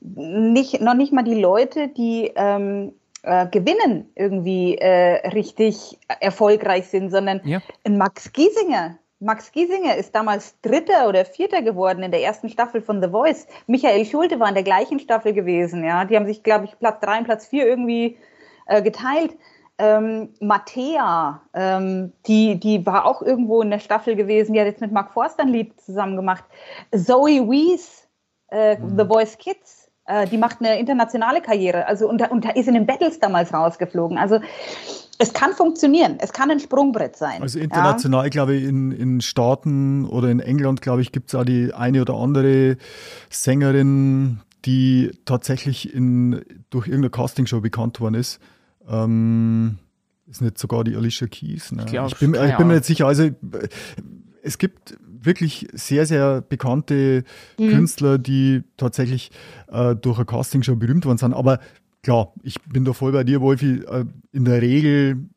nicht, 0.00 0.80
noch 0.80 0.94
nicht 0.94 1.12
mal 1.12 1.24
die 1.24 1.34
Leute, 1.40 1.88
die 1.88 2.32
ähm, 2.36 2.92
äh, 3.22 3.46
gewinnen, 3.48 4.10
irgendwie 4.14 4.76
äh, 4.76 5.28
richtig 5.28 5.98
erfolgreich 6.20 6.86
sind, 6.88 7.10
sondern 7.10 7.40
ja. 7.44 7.60
ein 7.84 7.98
Max 7.98 8.32
Giesinger, 8.32 8.98
Max 9.18 9.50
Giesinger 9.50 9.96
ist 9.96 10.14
damals 10.14 10.60
Dritter 10.60 11.08
oder 11.08 11.24
Vierter 11.24 11.62
geworden 11.62 12.02
in 12.02 12.10
der 12.10 12.22
ersten 12.22 12.50
Staffel 12.50 12.82
von 12.82 13.02
The 13.02 13.08
Voice. 13.08 13.46
Michael 13.66 14.04
Schulte 14.04 14.38
war 14.38 14.48
in 14.48 14.54
der 14.54 14.62
gleichen 14.62 15.00
Staffel 15.00 15.32
gewesen. 15.32 15.84
Ja, 15.84 16.04
die 16.04 16.16
haben 16.16 16.26
sich, 16.26 16.42
glaube 16.42 16.66
ich, 16.66 16.78
Platz 16.78 17.00
drei 17.00 17.18
und 17.18 17.24
Platz 17.24 17.46
vier 17.46 17.66
irgendwie 17.66 18.18
äh, 18.66 18.82
geteilt. 18.82 19.36
Ähm, 19.78 20.34
Mattea, 20.40 21.42
ähm, 21.52 22.12
die, 22.26 22.58
die 22.58 22.84
war 22.86 23.04
auch 23.04 23.20
irgendwo 23.20 23.60
in 23.62 23.70
der 23.70 23.78
Staffel 23.78 24.16
gewesen. 24.16 24.52
Die 24.52 24.60
hat 24.60 24.66
jetzt 24.66 24.80
mit 24.80 24.92
Mark 24.92 25.12
Forster 25.12 25.42
ein 25.42 25.48
Lied 25.48 25.78
zusammen 25.80 26.16
gemacht. 26.16 26.44
Zoe 26.94 27.48
Wees, 27.48 28.08
äh, 28.50 28.78
mhm. 28.78 28.98
The 28.98 29.04
Voice 29.04 29.36
Kids, 29.38 29.75
äh, 30.06 30.26
die 30.26 30.38
macht 30.38 30.60
eine 30.60 30.78
internationale 30.78 31.40
Karriere. 31.40 31.86
Also 31.86 32.08
und, 32.08 32.22
und 32.30 32.44
ist 32.56 32.68
in 32.68 32.74
den 32.74 32.86
Battles 32.86 33.18
damals 33.18 33.52
rausgeflogen. 33.52 34.18
Also 34.18 34.40
es 35.18 35.32
kann 35.32 35.52
funktionieren. 35.52 36.16
Es 36.18 36.32
kann 36.32 36.50
ein 36.50 36.60
Sprungbrett 36.60 37.16
sein. 37.16 37.42
Also 37.42 37.58
international, 37.58 38.24
ja. 38.24 38.30
glaube 38.30 38.54
ich, 38.54 38.64
in, 38.64 38.92
in 38.92 39.20
Staaten 39.20 40.04
oder 40.04 40.28
in 40.28 40.40
England, 40.40 40.82
glaube 40.82 41.02
ich, 41.02 41.12
gibt 41.12 41.30
es 41.30 41.34
auch 41.34 41.44
die 41.44 41.72
eine 41.72 42.02
oder 42.02 42.14
andere 42.14 42.76
Sängerin, 43.30 44.40
die 44.64 45.12
tatsächlich 45.24 45.94
in, 45.94 46.44
durch 46.70 46.86
irgendeine 46.86 47.10
Castingshow 47.10 47.60
bekannt 47.60 48.00
worden 48.00 48.14
ist. 48.14 48.40
Ähm, 48.88 49.78
ist 50.28 50.42
nicht 50.42 50.58
sogar 50.58 50.84
die 50.84 50.96
Alicia 50.96 51.28
Keys? 51.28 51.72
Ne? 51.72 51.84
Ich, 51.86 51.92
glaub, 51.92 52.08
ich, 52.08 52.18
bin, 52.18 52.34
ich 52.34 52.56
bin 52.56 52.66
mir 52.66 52.74
nicht 52.74 52.84
sicher. 52.84 53.06
Also 53.06 53.30
es 54.42 54.58
gibt 54.58 54.96
wirklich 55.26 55.68
sehr, 55.72 56.06
sehr 56.06 56.40
bekannte 56.40 57.24
mhm. 57.58 57.70
Künstler, 57.70 58.18
die 58.18 58.62
tatsächlich 58.76 59.30
äh, 59.70 59.94
durch 59.94 60.18
eine 60.18 60.26
Castingshow 60.26 60.76
berühmt 60.76 61.04
worden 61.04 61.18
sind. 61.18 61.34
Aber 61.34 61.58
klar, 62.02 62.32
ich 62.42 62.60
bin 62.62 62.84
da 62.84 62.92
voll 62.92 63.12
bei 63.12 63.24
dir, 63.24 63.40
Wolfi. 63.40 63.82
Äh, 63.86 64.04
in 64.32 64.44
der 64.44 64.62
Regel 64.62 65.28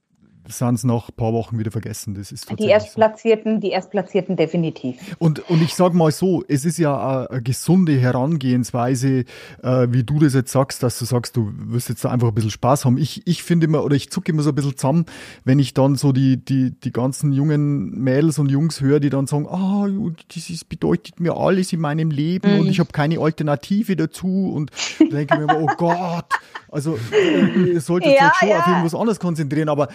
sind 0.49 0.75
es 0.75 0.83
nach 0.83 1.09
ein 1.09 1.15
paar 1.15 1.33
Wochen 1.33 1.59
wieder 1.59 1.71
vergessen. 1.71 2.15
Das 2.15 2.31
ist 2.31 2.47
die 2.57 2.65
Erstplatzierten, 2.65 3.55
so. 3.55 3.59
die 3.61 3.69
Erstplatzierten 3.69 4.35
definitiv. 4.35 5.15
Und, 5.19 5.49
und 5.49 5.61
ich 5.61 5.75
sage 5.75 5.95
mal 5.95 6.11
so, 6.11 6.43
es 6.47 6.65
ist 6.65 6.77
ja 6.77 7.27
eine, 7.29 7.41
gesunde 7.41 7.97
Herangehensweise, 7.97 9.25
äh, 9.63 9.87
wie 9.89 10.03
du 10.03 10.19
das 10.19 10.33
jetzt 10.33 10.51
sagst, 10.51 10.83
dass 10.83 10.99
du 10.99 11.05
sagst, 11.05 11.35
du 11.35 11.51
wirst 11.53 11.89
jetzt 11.89 12.03
da 12.03 12.09
einfach 12.09 12.29
ein 12.29 12.33
bisschen 12.33 12.51
Spaß 12.51 12.85
haben. 12.85 12.97
Ich, 12.97 13.25
ich 13.25 13.43
finde 13.43 13.65
immer, 13.65 13.83
oder 13.83 13.95
ich 13.95 14.09
zucke 14.09 14.31
immer 14.31 14.43
so 14.43 14.49
ein 14.49 14.55
bisschen 14.55 14.77
zusammen, 14.77 15.05
wenn 15.43 15.59
ich 15.59 15.73
dann 15.73 15.95
so 15.95 16.11
die, 16.11 16.37
die, 16.37 16.71
die 16.71 16.91
ganzen 16.91 17.31
jungen 17.31 17.91
Mädels 17.91 18.39
und 18.39 18.49
Jungs 18.49 18.81
höre, 18.81 18.99
die 18.99 19.09
dann 19.09 19.27
sagen, 19.27 19.47
ah, 19.49 19.85
oh, 19.85 20.11
das 20.33 20.63
bedeutet 20.65 21.19
mir 21.19 21.35
alles 21.35 21.73
in 21.73 21.79
meinem 21.79 22.11
Leben 22.11 22.53
mhm. 22.53 22.59
und 22.61 22.67
ich 22.67 22.79
habe 22.79 22.91
keine 22.91 23.19
Alternative 23.19 23.95
dazu 23.95 24.51
und 24.53 24.71
denke 24.99 25.37
mir 25.37 25.43
immer, 25.43 25.61
oh 25.61 25.69
Gott, 25.77 26.25
also 26.71 26.97
äh, 27.11 27.71
ihr 27.73 27.81
solltet 27.81 28.13
ja, 28.19 28.27
euch 28.27 28.35
schon 28.35 28.49
ja. 28.49 28.59
auf 28.59 28.67
irgendwas 28.67 28.95
anderes 28.95 29.19
konzentrieren, 29.19 29.69
aber 29.69 29.89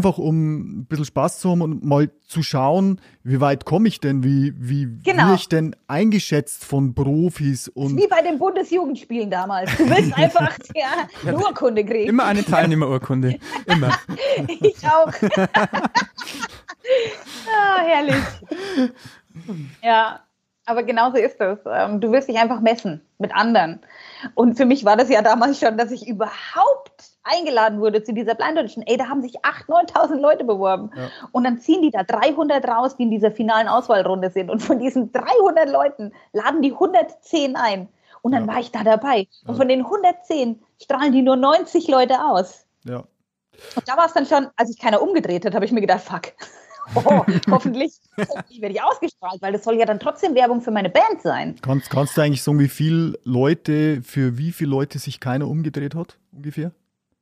einfach 0.00 0.16
um 0.16 0.80
ein 0.80 0.86
bisschen 0.86 1.04
Spaß 1.04 1.40
zu 1.40 1.50
haben 1.50 1.60
und 1.60 1.84
mal 1.84 2.10
zu 2.26 2.42
schauen, 2.42 3.02
wie 3.22 3.38
weit 3.42 3.66
komme 3.66 3.86
ich 3.86 4.00
denn, 4.00 4.24
wie, 4.24 4.54
wie 4.56 4.86
genau. 5.02 5.24
werde 5.24 5.34
ich 5.34 5.48
denn 5.48 5.76
eingeschätzt 5.88 6.64
von 6.64 6.94
Profis 6.94 7.68
und. 7.68 7.98
Wie 7.98 8.06
bei 8.06 8.22
den 8.22 8.38
Bundesjugendspielen 8.38 9.30
damals. 9.30 9.76
Du 9.76 9.86
willst 9.90 10.16
einfach 10.16 10.56
ja, 10.74 11.06
eine 11.26 11.36
Urkunde 11.36 11.84
kriegen. 11.84 12.08
Immer 12.08 12.24
eine 12.24 12.42
Teilnehmerurkunde. 12.42 13.38
Immer. 13.66 13.90
ich 14.48 14.86
auch. 14.86 15.12
ah, 17.46 17.82
herrlich. 17.82 18.24
Ja, 19.82 20.20
aber 20.64 20.82
genauso 20.82 21.18
ist 21.18 21.38
es. 21.40 21.58
Ähm, 21.66 22.00
du 22.00 22.10
willst 22.10 22.30
dich 22.30 22.38
einfach 22.38 22.62
messen 22.62 23.02
mit 23.18 23.34
anderen. 23.34 23.80
Und 24.34 24.56
für 24.56 24.64
mich 24.64 24.86
war 24.86 24.96
das 24.96 25.10
ja 25.10 25.20
damals 25.20 25.60
schon, 25.60 25.76
dass 25.76 25.90
ich 25.90 26.08
überhaupt 26.08 27.09
eingeladen 27.22 27.80
wurde 27.80 28.02
zu 28.02 28.12
dieser 28.12 28.34
Blind 28.34 28.58
Audition. 28.58 28.84
Ey, 28.86 28.96
da 28.96 29.08
haben 29.08 29.22
sich 29.22 29.40
8.000, 29.40 29.92
9.000 29.92 30.20
Leute 30.20 30.44
beworben. 30.44 30.90
Ja. 30.96 31.08
Und 31.32 31.44
dann 31.44 31.58
ziehen 31.58 31.82
die 31.82 31.90
da 31.90 32.02
300 32.02 32.66
raus, 32.66 32.96
die 32.96 33.04
in 33.04 33.10
dieser 33.10 33.30
finalen 33.30 33.68
Auswahlrunde 33.68 34.30
sind. 34.30 34.50
Und 34.50 34.60
von 34.60 34.78
diesen 34.78 35.12
300 35.12 35.68
Leuten 35.70 36.12
laden 36.32 36.62
die 36.62 36.72
110 36.72 37.56
ein. 37.56 37.88
Und 38.22 38.32
dann 38.32 38.46
ja. 38.46 38.52
war 38.52 38.60
ich 38.60 38.70
da 38.70 38.84
dabei. 38.84 39.26
Und 39.46 39.56
von 39.56 39.68
den 39.68 39.80
110 39.80 40.60
strahlen 40.82 41.12
die 41.12 41.22
nur 41.22 41.36
90 41.36 41.88
Leute 41.88 42.24
aus. 42.24 42.66
Ja. 42.84 43.04
Und 43.76 43.88
da 43.88 43.96
war 43.96 44.06
es 44.06 44.12
dann 44.12 44.26
schon, 44.26 44.48
als 44.56 44.70
ich 44.70 44.78
keiner 44.78 45.02
umgedreht 45.02 45.44
hat, 45.44 45.54
habe 45.54 45.64
ich 45.64 45.72
mir 45.72 45.80
gedacht, 45.80 46.00
fuck, 46.00 46.32
oh, 46.94 47.24
hoffentlich, 47.50 47.92
werde 48.16 48.74
ich 48.74 48.82
ausgestrahlt, 48.82 49.42
weil 49.42 49.52
das 49.52 49.64
soll 49.64 49.74
ja 49.74 49.84
dann 49.84 50.00
trotzdem 50.00 50.34
Werbung 50.34 50.60
für 50.60 50.70
meine 50.70 50.88
Band 50.88 51.22
sein. 51.22 51.56
Kannst, 51.60 51.90
kannst 51.90 52.16
du 52.16 52.22
eigentlich 52.22 52.42
sagen, 52.42 52.58
wie 52.58 52.68
viele 52.68 53.18
Leute, 53.24 54.02
für 54.02 54.38
wie 54.38 54.52
viele 54.52 54.70
Leute 54.70 54.98
sich 54.98 55.20
keiner 55.20 55.46
umgedreht 55.48 55.94
hat, 55.94 56.18
ungefähr? 56.32 56.72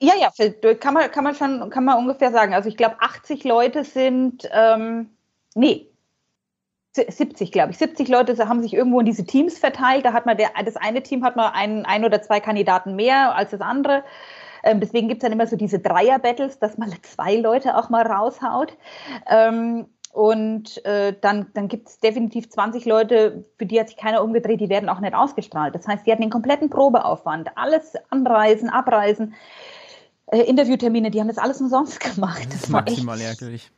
Ja, 0.00 0.14
ja, 0.14 0.30
kann 0.74 0.94
man, 0.94 1.10
kann 1.10 1.24
man 1.24 1.34
schon, 1.34 1.70
kann 1.70 1.84
man 1.84 1.98
ungefähr 1.98 2.30
sagen. 2.30 2.54
Also 2.54 2.68
ich 2.68 2.76
glaube, 2.76 2.96
80 3.00 3.42
Leute 3.44 3.84
sind, 3.84 4.48
ähm, 4.52 5.10
nee, 5.54 5.88
70, 6.92 7.52
glaube 7.52 7.72
ich. 7.72 7.78
70 7.78 8.08
Leute 8.08 8.36
haben 8.48 8.62
sich 8.62 8.74
irgendwo 8.74 9.00
in 9.00 9.06
diese 9.06 9.24
Teams 9.24 9.58
verteilt. 9.58 10.04
Da 10.04 10.12
hat 10.12 10.26
man 10.26 10.36
der, 10.36 10.50
das 10.64 10.76
eine 10.76 11.02
Team 11.02 11.24
hat 11.24 11.36
man 11.36 11.52
ein, 11.52 11.84
ein 11.84 12.04
oder 12.04 12.22
zwei 12.22 12.40
Kandidaten 12.40 12.96
mehr 12.96 13.34
als 13.34 13.50
das 13.50 13.60
andere. 13.60 14.04
Ähm, 14.64 14.80
deswegen 14.80 15.08
gibt 15.08 15.22
es 15.22 15.26
dann 15.26 15.32
immer 15.32 15.46
so 15.46 15.56
diese 15.56 15.78
Dreier-Battles, 15.78 16.58
dass 16.58 16.78
man 16.78 16.92
zwei 17.02 17.36
Leute 17.36 17.76
auch 17.76 17.90
mal 17.90 18.06
raushaut. 18.06 18.76
Ähm, 19.28 19.86
und 20.12 20.84
äh, 20.86 21.14
dann, 21.20 21.48
dann 21.54 21.68
gibt 21.68 21.88
es 21.88 22.00
definitiv 22.00 22.48
20 22.48 22.86
Leute, 22.86 23.44
für 23.56 23.66
die 23.66 23.78
hat 23.78 23.88
sich 23.88 23.96
keiner 23.96 24.24
umgedreht, 24.24 24.60
die 24.60 24.70
werden 24.70 24.88
auch 24.88 25.00
nicht 25.00 25.14
ausgestrahlt. 25.14 25.74
Das 25.74 25.86
heißt, 25.86 26.06
die 26.06 26.10
hatten 26.10 26.22
den 26.22 26.30
kompletten 26.30 26.70
Probeaufwand, 26.70 27.50
alles 27.56 27.92
anreisen, 28.10 28.70
abreisen, 28.70 29.34
äh, 30.30 30.40
Interviewtermine, 30.40 31.10
die 31.10 31.20
haben 31.20 31.28
das 31.28 31.38
alles 31.38 31.60
umsonst 31.60 32.00
gemacht. 32.14 32.44
Das, 32.46 32.54
das 32.54 32.62
ist 32.64 32.68
maximal 32.70 33.20
ärgerlich. 33.20 33.70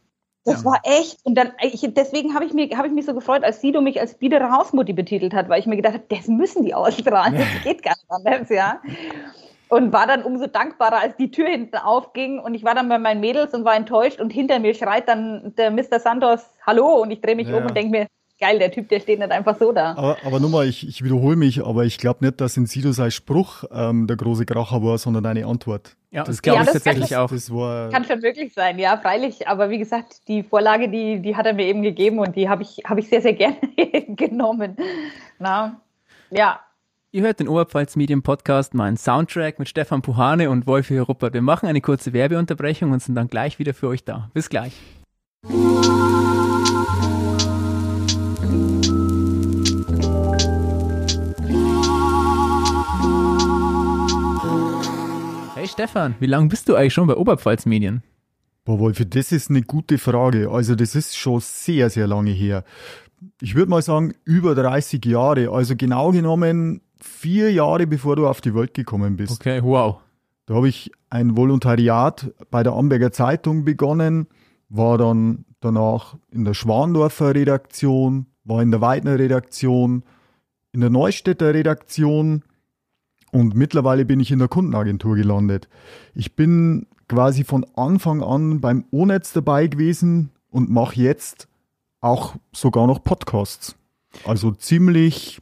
Das 0.45 0.61
ja. 0.61 0.65
war 0.65 0.81
echt. 0.85 1.19
Und 1.25 1.35
dann, 1.35 1.53
ich, 1.61 1.87
deswegen 1.95 2.35
habe 2.35 2.47
ich, 2.47 2.55
mir, 2.55 2.69
hab 2.77 2.87
ich 2.87 2.93
mich 2.93 3.05
so 3.05 3.13
gefreut, 3.13 3.45
als 3.45 3.61
Sido 3.61 3.83
mich 3.83 4.01
als 4.01 4.15
biedere 4.15 4.51
Hausmutti 4.51 4.95
betitelt 4.95 5.35
hat, 5.35 5.49
weil 5.49 5.61
ich 5.61 5.67
mir 5.67 5.77
gedacht 5.77 5.95
habe, 5.95 6.05
das 6.09 6.29
müssen 6.29 6.65
die 6.65 6.73
ausstrahlen. 6.73 7.35
Das 7.37 7.47
geht 7.63 7.83
gar 7.83 7.95
nicht 7.95 8.11
anders, 8.11 8.49
ja 8.49 8.81
und 9.71 9.93
war 9.93 10.07
dann 10.07 10.23
umso 10.23 10.47
dankbarer, 10.49 10.99
als 10.99 11.17
die 11.17 11.31
Tür 11.31 11.49
hinten 11.49 11.77
aufging 11.77 12.41
und 12.41 12.55
ich 12.55 12.65
war 12.65 12.75
dann 12.75 12.89
bei 12.89 12.99
meinen 12.99 13.21
Mädels 13.21 13.55
und 13.55 13.65
war 13.65 13.77
enttäuscht 13.77 14.21
und 14.21 14.31
hinter 14.31 14.59
mir 14.59 14.75
schreit 14.75 15.09
dann 15.09 15.55
der 15.57 15.71
Mr. 15.71 16.01
Santos 16.01 16.41
Hallo 16.67 17.01
und 17.01 17.13
ich 17.13 17.21
drehe 17.21 17.37
mich 17.37 17.49
ja. 17.49 17.57
um 17.57 17.67
und 17.67 17.77
denke 17.77 17.91
mir, 17.91 18.07
geil, 18.41 18.59
der 18.59 18.73
Typ, 18.73 18.89
der 18.89 19.01
steht 19.01 19.19
nicht 19.19 19.31
einfach 19.31 19.59
so 19.59 19.73
da. 19.73 19.93
Aber, 19.93 20.17
aber 20.25 20.41
nur 20.41 20.51
mal, 20.51 20.67
ich, 20.67 20.89
ich 20.89 21.05
wiederhole 21.05 21.37
mich, 21.37 21.65
aber 21.65 21.85
ich 21.85 21.99
glaube 21.99 22.25
nicht, 22.25 22.41
dass 22.41 22.57
in 22.57 22.67
Sido 22.67 22.93
sein 22.93 23.11
Spruch 23.11 23.65
ähm, 23.71 24.07
der 24.07 24.17
große 24.17 24.47
Kracher 24.47 24.83
war, 24.83 24.99
sondern 24.99 25.27
eine 25.27 25.47
Antwort. 25.47 25.97
Ja, 26.11 26.25
das 26.25 26.43
glaube 26.43 26.61
ja, 26.61 26.65
ich 26.65 26.73
tatsächlich 26.73 27.11
kann, 27.11 27.21
auch. 27.21 27.31
Das 27.31 27.55
war, 27.55 27.91
kann 27.91 28.05
schon 28.05 28.23
wirklich 28.23 28.53
sein, 28.53 28.79
ja, 28.79 28.97
freilich. 28.97 29.47
Aber 29.47 29.71
wie 29.71 29.79
gesagt, 29.79 30.27
die 30.27 30.43
Vorlage, 30.43 30.89
die, 30.89 31.21
die 31.21 31.37
hat 31.37 31.47
er 31.47 31.53
mir 31.53 31.67
eben 31.67 31.83
gegeben 31.83 32.19
und 32.19 32.35
die 32.35 32.49
habe 32.49 32.63
ich, 32.63 32.83
hab 32.85 32.99
ich 32.99 33.09
sehr, 33.09 33.23
sehr 33.23 33.35
gerne 33.35 33.59
genommen. 34.17 34.77
Na, 35.39 35.81
ja, 36.31 36.61
Ihr 37.13 37.23
hört 37.23 37.41
den 37.41 37.49
Oberpfalz 37.49 37.97
Medien 37.97 38.23
Podcast, 38.23 38.73
meinen 38.73 38.97
Soundtrack 38.97 39.59
mit 39.59 39.69
Stefan 39.69 40.01
Puhane 40.01 40.49
und 40.49 40.69
Wolfi 40.69 40.97
Ruppert. 40.99 41.35
Wir 41.35 41.43
machen 41.43 41.69
eine 41.69 41.81
kurze 41.81 42.13
Werbeunterbrechung 42.13 42.93
und 42.93 43.03
sind 43.03 43.17
dann 43.17 43.27
gleich 43.27 43.59
wieder 43.59 43.75
für 43.75 43.89
euch 43.89 44.05
da. 44.05 44.31
Bis 44.33 44.49
gleich. 44.49 44.75
Stefan, 55.81 56.15
wie 56.21 56.27
lange 56.27 56.49
bist 56.49 56.69
du 56.69 56.75
eigentlich 56.75 56.93
schon 56.93 57.07
bei 57.07 57.17
Oberpfalz 57.17 57.65
Medien? 57.65 58.03
Boah, 58.67 58.79
Wolfi, 58.79 59.09
das 59.09 59.33
ist 59.33 59.49
eine 59.49 59.63
gute 59.63 59.97
Frage. 59.97 60.51
Also, 60.51 60.75
das 60.75 60.95
ist 60.95 61.17
schon 61.17 61.41
sehr, 61.41 61.89
sehr 61.89 62.07
lange 62.07 62.33
her. 62.33 62.65
Ich 63.41 63.55
würde 63.55 63.71
mal 63.71 63.81
sagen, 63.81 64.13
über 64.25 64.55
30 64.55 65.03
Jahre. 65.07 65.49
Also 65.51 65.77
genau 65.77 66.11
genommen 66.11 66.83
vier 67.01 67.51
Jahre 67.51 67.87
bevor 67.87 68.17
du 68.17 68.29
auf 68.29 68.43
die 68.43 68.55
Welt 68.55 68.75
gekommen 68.75 69.17
bist. 69.17 69.41
Okay, 69.41 69.63
wow. 69.63 70.01
Da 70.45 70.57
habe 70.57 70.69
ich 70.69 70.93
ein 71.09 71.39
Volontariat 71.39 72.31
bei 72.51 72.63
der 72.63 72.75
Amberger 72.75 73.11
Zeitung 73.11 73.65
begonnen, 73.65 74.27
war 74.69 74.99
dann 74.99 75.47
danach 75.61 76.19
in 76.31 76.45
der 76.45 76.53
Schwandorfer 76.53 77.35
Redaktion, 77.35 78.27
war 78.45 78.61
in 78.61 78.71
der 78.71 78.83
Weidner 78.83 79.19
Redaktion, 79.19 80.03
in 80.73 80.83
der 80.83 80.91
Neustädter 80.91 81.55
Redaktion 81.55 82.43
und 83.33 83.55
mittlerweile 83.55 84.05
bin 84.05 84.21
ich 84.21 84.31
in 84.31 84.39
der 84.39 84.49
Kundenagentur 84.49 85.17
gelandet. 85.17 85.69
Ich 86.15 86.35
bin 86.35 86.87
quasi 87.09 87.45
von 87.45 87.67
Anfang 87.77 88.23
an 88.23 88.61
beim 88.61 88.85
O-Netz 88.91 89.33
dabei 89.33 89.67
gewesen 89.67 90.31
und 90.51 90.71
mache 90.71 91.01
jetzt 91.01 91.49
auch 92.01 92.37
sogar 92.53 92.87
noch 92.87 93.03
Podcasts. 93.03 93.77
Also 94.25 94.53
ziemlich 94.53 95.41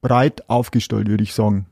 breit 0.00 0.48
aufgestellt, 0.48 1.08
würde 1.08 1.24
ich 1.24 1.34
sagen. 1.34 1.66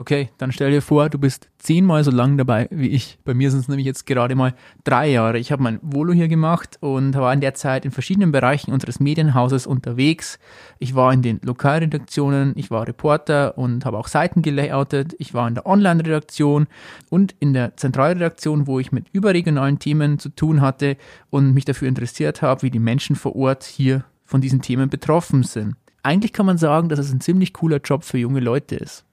Okay, 0.00 0.30
dann 0.38 0.50
stell 0.50 0.70
dir 0.70 0.80
vor, 0.80 1.10
du 1.10 1.18
bist 1.18 1.50
zehnmal 1.58 2.02
so 2.04 2.10
lang 2.10 2.38
dabei 2.38 2.68
wie 2.70 2.88
ich. 2.88 3.18
Bei 3.22 3.34
mir 3.34 3.50
sind 3.50 3.60
es 3.60 3.68
nämlich 3.68 3.84
jetzt 3.84 4.06
gerade 4.06 4.34
mal 4.34 4.54
drei 4.82 5.10
Jahre. 5.10 5.38
Ich 5.38 5.52
habe 5.52 5.62
mein 5.62 5.78
Volo 5.82 6.14
hier 6.14 6.28
gemacht 6.28 6.78
und 6.80 7.14
war 7.16 7.34
in 7.34 7.42
der 7.42 7.52
Zeit 7.52 7.84
in 7.84 7.90
verschiedenen 7.90 8.32
Bereichen 8.32 8.72
unseres 8.72 8.98
Medienhauses 8.98 9.66
unterwegs. 9.66 10.38
Ich 10.78 10.94
war 10.94 11.12
in 11.12 11.20
den 11.20 11.38
Lokalredaktionen, 11.44 12.54
ich 12.56 12.70
war 12.70 12.88
Reporter 12.88 13.58
und 13.58 13.84
habe 13.84 13.98
auch 13.98 14.08
Seiten 14.08 14.40
gelayoutet. 14.40 15.14
Ich 15.18 15.34
war 15.34 15.46
in 15.46 15.54
der 15.54 15.66
Online-Redaktion 15.66 16.66
und 17.10 17.34
in 17.38 17.52
der 17.52 17.76
Zentralredaktion, 17.76 18.66
wo 18.66 18.80
ich 18.80 18.92
mit 18.92 19.04
überregionalen 19.12 19.80
Themen 19.80 20.18
zu 20.18 20.30
tun 20.30 20.62
hatte 20.62 20.96
und 21.28 21.52
mich 21.52 21.66
dafür 21.66 21.88
interessiert 21.88 22.40
habe, 22.40 22.62
wie 22.62 22.70
die 22.70 22.78
Menschen 22.78 23.16
vor 23.16 23.36
Ort 23.36 23.64
hier 23.64 24.06
von 24.24 24.40
diesen 24.40 24.62
Themen 24.62 24.88
betroffen 24.88 25.42
sind 25.42 25.76
eigentlich 26.02 26.32
kann 26.32 26.46
man 26.46 26.56
sagen, 26.56 26.88
dass 26.88 26.98
es 26.98 27.12
ein 27.12 27.20
ziemlich 27.20 27.52
cooler 27.52 27.76
Job 27.76 28.04
für 28.04 28.16
junge 28.16 28.40
Leute 28.40 28.74
ist. 28.76 29.04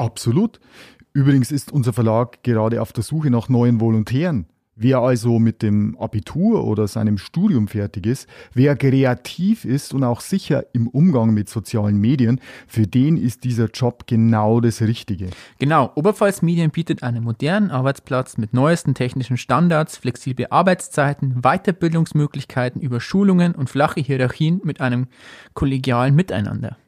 Absolut. 0.00 0.60
Übrigens 1.12 1.52
ist 1.52 1.72
unser 1.72 1.92
Verlag 1.92 2.42
gerade 2.42 2.80
auf 2.80 2.92
der 2.94 3.04
Suche 3.04 3.30
nach 3.30 3.50
neuen 3.50 3.80
Volontären. 3.80 4.46
Wer 4.76 5.00
also 5.00 5.38
mit 5.38 5.60
dem 5.60 5.94
Abitur 5.98 6.64
oder 6.64 6.88
seinem 6.88 7.18
Studium 7.18 7.68
fertig 7.68 8.06
ist, 8.06 8.26
wer 8.54 8.76
kreativ 8.76 9.66
ist 9.66 9.92
und 9.92 10.04
auch 10.04 10.22
sicher 10.22 10.64
im 10.72 10.88
Umgang 10.88 11.34
mit 11.34 11.50
sozialen 11.50 11.98
Medien, 11.98 12.40
für 12.66 12.86
den 12.86 13.18
ist 13.18 13.44
dieser 13.44 13.66
Job 13.66 14.06
genau 14.06 14.60
das 14.60 14.80
Richtige. 14.80 15.28
Genau, 15.58 15.92
Oberpfalz 15.96 16.40
Medien 16.40 16.70
bietet 16.70 17.02
einen 17.02 17.24
modernen 17.24 17.70
Arbeitsplatz 17.70 18.38
mit 18.38 18.54
neuesten 18.54 18.94
technischen 18.94 19.36
Standards, 19.36 19.98
flexible 19.98 20.46
Arbeitszeiten, 20.48 21.42
Weiterbildungsmöglichkeiten 21.42 22.80
über 22.80 23.00
Schulungen 23.00 23.54
und 23.54 23.68
flache 23.68 24.00
Hierarchien 24.00 24.62
mit 24.64 24.80
einem 24.80 25.08
kollegialen 25.52 26.14
Miteinander. 26.14 26.78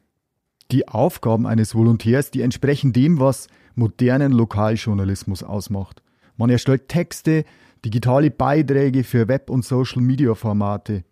Die 0.71 0.87
Aufgaben 0.87 1.45
eines 1.45 1.75
Volontärs, 1.75 2.31
die 2.31 2.41
entsprechen 2.41 2.93
dem, 2.93 3.19
was 3.19 3.47
modernen 3.75 4.31
Lokaljournalismus 4.31 5.43
ausmacht. 5.43 6.01
Man 6.37 6.49
erstellt 6.49 6.87
Texte, 6.87 7.45
digitale 7.85 8.31
Beiträge 8.31 9.03
für 9.03 9.27
Web- 9.27 9.49
und 9.49 9.65
Social-Media-Formate. 9.65 11.03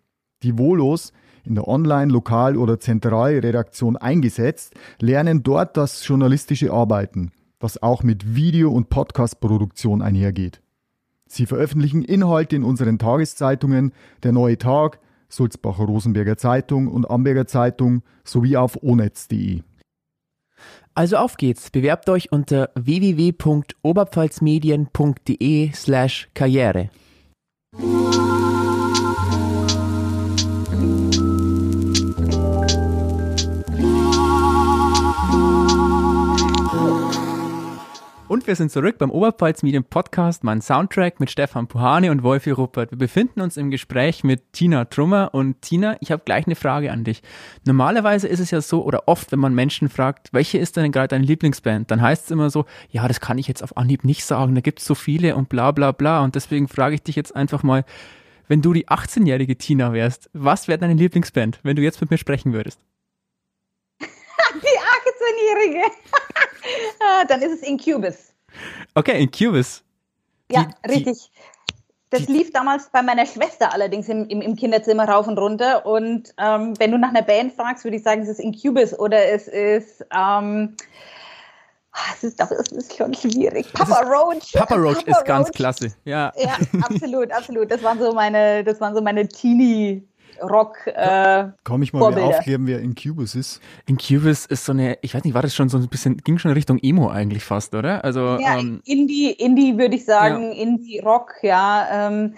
Die 0.42 0.58
Volos, 0.58 1.12
in 1.44 1.54
der 1.54 1.68
Online-, 1.68 2.12
Lokal- 2.12 2.56
oder 2.56 2.80
Zentralredaktion 2.80 3.96
eingesetzt, 3.96 4.74
lernen 5.00 5.42
dort 5.42 5.76
das 5.76 6.06
journalistische 6.06 6.72
Arbeiten, 6.72 7.32
das 7.58 7.82
auch 7.82 8.02
mit 8.02 8.34
Video- 8.34 8.72
und 8.72 8.88
Podcast-Produktion 8.88 10.02
einhergeht. 10.02 10.60
Sie 11.26 11.46
veröffentlichen 11.46 12.02
Inhalte 12.02 12.56
in 12.56 12.64
unseren 12.64 12.98
Tageszeitungen 12.98 13.92
Der 14.22 14.32
Neue 14.32 14.58
Tag, 14.58 14.98
Sulzbacher 15.32 15.84
Rosenberger 15.84 16.36
Zeitung 16.36 16.88
und 16.88 17.10
Amberger 17.10 17.46
Zeitung 17.46 18.02
sowie 18.22 18.56
auf 18.56 18.82
onetz.de. 18.82 19.62
Also 20.94 21.16
auf 21.16 21.38
geht's, 21.38 21.70
bewerbt 21.70 22.10
euch 22.10 22.32
unter 22.32 22.68
www.oberpfalzmedien.de 22.74 25.72
slash 25.72 26.28
karriere. 26.34 26.90
Und 38.32 38.46
wir 38.46 38.56
sind 38.56 38.72
zurück 38.72 38.96
beim 38.96 39.10
Oberpfalz 39.10 39.62
Medien 39.62 39.84
Podcast, 39.84 40.42
mein 40.42 40.62
Soundtrack 40.62 41.20
mit 41.20 41.30
Stefan 41.30 41.66
Puhane 41.66 42.10
und 42.10 42.22
Wolfi 42.22 42.50
Ruppert. 42.50 42.90
Wir 42.90 42.96
befinden 42.96 43.42
uns 43.42 43.58
im 43.58 43.70
Gespräch 43.70 44.24
mit 44.24 44.54
Tina 44.54 44.86
Trummer 44.86 45.28
und 45.34 45.60
Tina, 45.60 45.98
ich 46.00 46.10
habe 46.10 46.22
gleich 46.24 46.46
eine 46.46 46.54
Frage 46.54 46.92
an 46.92 47.04
dich. 47.04 47.22
Normalerweise 47.66 48.28
ist 48.28 48.40
es 48.40 48.50
ja 48.50 48.62
so 48.62 48.84
oder 48.84 49.06
oft, 49.06 49.32
wenn 49.32 49.38
man 49.38 49.54
Menschen 49.54 49.90
fragt, 49.90 50.32
welche 50.32 50.56
ist 50.56 50.78
denn 50.78 50.92
gerade 50.92 51.08
deine 51.08 51.26
Lieblingsband, 51.26 51.90
dann 51.90 52.00
heißt 52.00 52.24
es 52.24 52.30
immer 52.30 52.48
so, 52.48 52.64
ja, 52.88 53.06
das 53.06 53.20
kann 53.20 53.36
ich 53.36 53.48
jetzt 53.48 53.62
auf 53.62 53.76
Anhieb 53.76 54.02
nicht 54.02 54.24
sagen, 54.24 54.54
da 54.54 54.62
gibt 54.62 54.78
es 54.78 54.86
so 54.86 54.94
viele 54.94 55.36
und 55.36 55.50
bla 55.50 55.70
bla 55.70 55.92
bla. 55.92 56.24
Und 56.24 56.34
deswegen 56.34 56.68
frage 56.68 56.94
ich 56.94 57.02
dich 57.02 57.16
jetzt 57.16 57.36
einfach 57.36 57.62
mal, 57.62 57.84
wenn 58.48 58.62
du 58.62 58.72
die 58.72 58.88
18-jährige 58.88 59.58
Tina 59.58 59.92
wärst, 59.92 60.30
was 60.32 60.68
wäre 60.68 60.78
deine 60.78 60.94
Lieblingsband, 60.94 61.60
wenn 61.64 61.76
du 61.76 61.82
jetzt 61.82 62.00
mit 62.00 62.10
mir 62.10 62.16
sprechen 62.16 62.54
würdest? 62.54 62.80
Die 64.54 64.81
18-Jährige. 65.22 65.82
Ah, 67.00 67.24
dann 67.24 67.42
ist 67.42 67.54
es 67.54 67.62
Incubus. 67.62 68.32
Okay, 68.94 69.20
Incubus. 69.20 69.82
Die, 70.48 70.54
ja, 70.54 70.68
richtig. 70.88 71.32
Das 72.10 72.26
die, 72.26 72.32
lief 72.32 72.52
damals 72.52 72.88
bei 72.90 73.02
meiner 73.02 73.26
Schwester 73.26 73.72
allerdings 73.72 74.08
im, 74.08 74.28
im, 74.28 74.40
im 74.40 74.54
Kinderzimmer 74.54 75.08
rauf 75.08 75.26
und 75.26 75.38
runter. 75.38 75.84
Und 75.84 76.32
ähm, 76.38 76.78
wenn 76.78 76.92
du 76.92 76.98
nach 76.98 77.08
einer 77.08 77.22
Band 77.22 77.54
fragst, 77.54 77.82
würde 77.82 77.96
ich 77.96 78.04
sagen, 78.04 78.22
es 78.22 78.28
ist 78.28 78.38
Incubus 78.38 78.96
oder 78.96 79.26
es 79.26 79.48
ist. 79.48 80.06
Ähm, 80.16 80.76
es 82.14 82.24
ist, 82.24 82.40
es 82.40 82.72
ist 82.72 82.96
schon 82.96 83.12
schwierig. 83.12 83.70
Papa 83.72 84.00
Roach. 84.02 84.52
Papa 84.52 84.76
Roach 84.76 85.02
ist 85.02 85.16
Roach. 85.16 85.24
ganz 85.24 85.50
klasse. 85.50 85.92
Ja. 86.04 86.32
ja, 86.36 86.56
absolut, 86.82 87.30
absolut. 87.30 87.70
Das 87.70 87.82
waren 87.82 87.98
so 87.98 88.12
meine, 88.12 88.64
das 88.64 88.80
waren 88.80 88.94
so 88.94 89.02
meine 89.02 89.28
Teenie, 89.28 90.06
Rock. 90.40 90.76
Äh, 90.86 91.48
Komm 91.64 91.82
ich 91.82 91.92
mal 91.92 91.98
Vorbilder. 92.00 92.26
aufklären, 92.28 92.66
wer 92.66 92.80
Incubus 92.80 93.34
ist? 93.34 93.60
Incubus 93.86 94.46
ist 94.46 94.64
so 94.64 94.72
eine, 94.72 94.98
ich 95.02 95.14
weiß 95.14 95.24
nicht, 95.24 95.34
war 95.34 95.42
das 95.42 95.54
schon 95.54 95.68
so 95.68 95.78
ein 95.78 95.88
bisschen, 95.88 96.18
ging 96.18 96.38
schon 96.38 96.52
Richtung 96.52 96.78
Emo 96.82 97.08
eigentlich 97.10 97.44
fast, 97.44 97.74
oder? 97.74 98.04
Also 98.04 98.38
ja, 98.40 98.58
ähm, 98.58 98.80
Indie, 98.84 99.30
Indie 99.32 99.76
würde 99.78 99.96
ich 99.96 100.04
sagen, 100.04 100.52
ja. 100.52 100.62
Indie 100.62 101.00
Rock, 101.00 101.34
ja. 101.42 102.08
Ähm, 102.08 102.34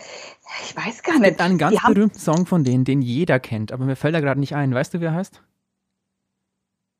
ich 0.64 0.76
weiß 0.76 1.02
gar 1.02 1.14
nicht. 1.14 1.22
Es 1.22 1.28
gibt 1.30 1.40
einen 1.40 1.58
ganz 1.58 1.76
Die 1.80 1.92
berühmten 1.94 2.18
Song 2.18 2.46
von 2.46 2.64
denen, 2.64 2.84
den 2.84 3.02
jeder 3.02 3.40
kennt, 3.40 3.72
aber 3.72 3.84
mir 3.84 3.96
fällt 3.96 4.14
er 4.14 4.20
gerade 4.20 4.40
nicht 4.40 4.54
ein. 4.54 4.74
Weißt 4.74 4.94
du, 4.94 5.00
wie 5.00 5.06
er 5.06 5.14
heißt? 5.14 5.42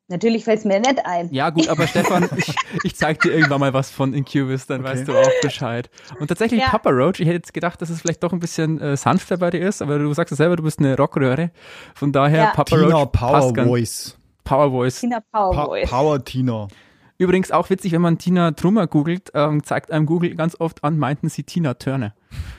Natürlich 0.09 0.45
fällt 0.45 0.59
es 0.59 0.65
mir 0.67 0.81
nicht 0.81 1.05
ein. 1.07 1.33
Ja, 1.33 1.49
gut, 1.49 1.69
aber 1.69 1.87
Stefan, 1.89 2.29
ich, 2.37 2.55
ich 2.83 2.95
zeig 2.95 3.21
dir 3.21 3.33
irgendwann 3.33 3.61
mal 3.61 3.73
was 3.73 3.91
von 3.91 4.13
Incubus, 4.13 4.67
dann 4.67 4.83
okay. 4.83 4.91
weißt 4.91 5.09
du 5.09 5.19
auch 5.19 5.31
Bescheid. 5.41 5.89
Und 6.21 6.29
tatsächlich 6.29 6.61
ja. 6.61 6.69
Papa 6.69 6.91
Roach, 6.91 7.21
ich 7.21 7.27
hätte 7.27 7.37
jetzt 7.37 7.55
gedacht, 7.55 7.81
dass 7.81 7.89
es 7.89 8.03
vielleicht 8.03 8.23
doch 8.23 8.33
ein 8.33 8.41
bisschen 8.41 8.81
äh, 8.81 8.97
sanfter 8.99 9.39
bei 9.39 9.51
dir 9.51 9.67
ist, 9.67 9.81
aber 9.81 9.99
du 9.99 10.13
sagst 10.13 10.31
ja 10.33 10.37
selber, 10.37 10.57
du 10.57 10.63
bist 10.63 10.79
eine 10.79 10.97
Rockröhre. 10.97 11.51
Von 11.95 12.13
daher, 12.13 12.45
ja. 12.45 12.51
Papa 12.51 12.77
Tina 12.77 12.97
Roach. 12.97 13.13
Power 13.13 13.55
Voice. 13.55 14.19
Power 14.45 14.71
Voice. 14.71 15.01
Tina 15.01 15.21
Power 15.33 15.55
pa 15.55 15.65
Voice. 15.65 15.89
Power 15.89 16.23
Tina. 16.23 16.69
Übrigens 17.17 17.51
auch 17.51 17.71
witzig, 17.71 17.93
wenn 17.93 18.03
man 18.03 18.19
Tina 18.19 18.51
Trummer 18.51 18.87
googelt, 18.87 19.31
ähm, 19.35 19.63
zeigt 19.63 19.91
einem 19.91 20.05
Google 20.05 20.35
ganz 20.35 20.61
oft 20.61 20.85
an, 20.85 20.99
meinten 20.99 21.31
sie 21.31 21.45
Tina 21.45 21.75
Turner. 21.75 22.15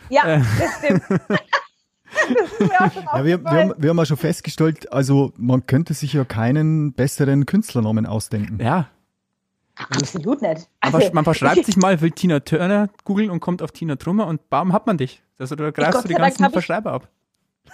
Ja, 0.10 0.24
äh. 0.26 0.42
das 0.60 0.78
stimmt. 0.80 1.22
ja, 2.60 3.26
wir, 3.26 3.44
wir, 3.44 3.52
haben, 3.52 3.74
wir 3.78 3.90
haben 3.90 3.98
ja 3.98 4.06
schon 4.06 4.18
festgestellt, 4.18 4.92
also 4.92 5.34
man 5.38 5.66
könnte 5.66 5.94
sich 5.94 6.14
ja 6.14 6.24
keinen 6.26 6.94
besseren 6.94 7.46
Künstlernamen 7.46 8.06
ausdenken. 8.06 8.60
Ja. 8.62 8.90
Absolut 9.76 10.42
nicht. 10.42 10.70
Also, 10.80 11.00
man 11.12 11.26
verschreibt 11.26 11.66
sich 11.66 11.76
mal, 11.76 12.00
will 12.00 12.12
Tina 12.12 12.40
Turner 12.40 12.90
googeln 13.04 13.30
und 13.30 13.42
kommt 13.42 13.62
auf 13.62 13.72
Tina 13.72 13.98
Trummer 13.98 14.28
und 14.28 14.50
bam, 14.50 14.72
hat 14.72 14.88
man 14.88 14.98
dich. 14.98 15.22
Also 15.38 15.56
da 15.56 15.70
greifst 15.72 16.06
du 16.06 16.08
die 16.08 16.14
ganzen 16.14 16.50
Verschreiber 16.50 16.94
ab. 16.94 17.10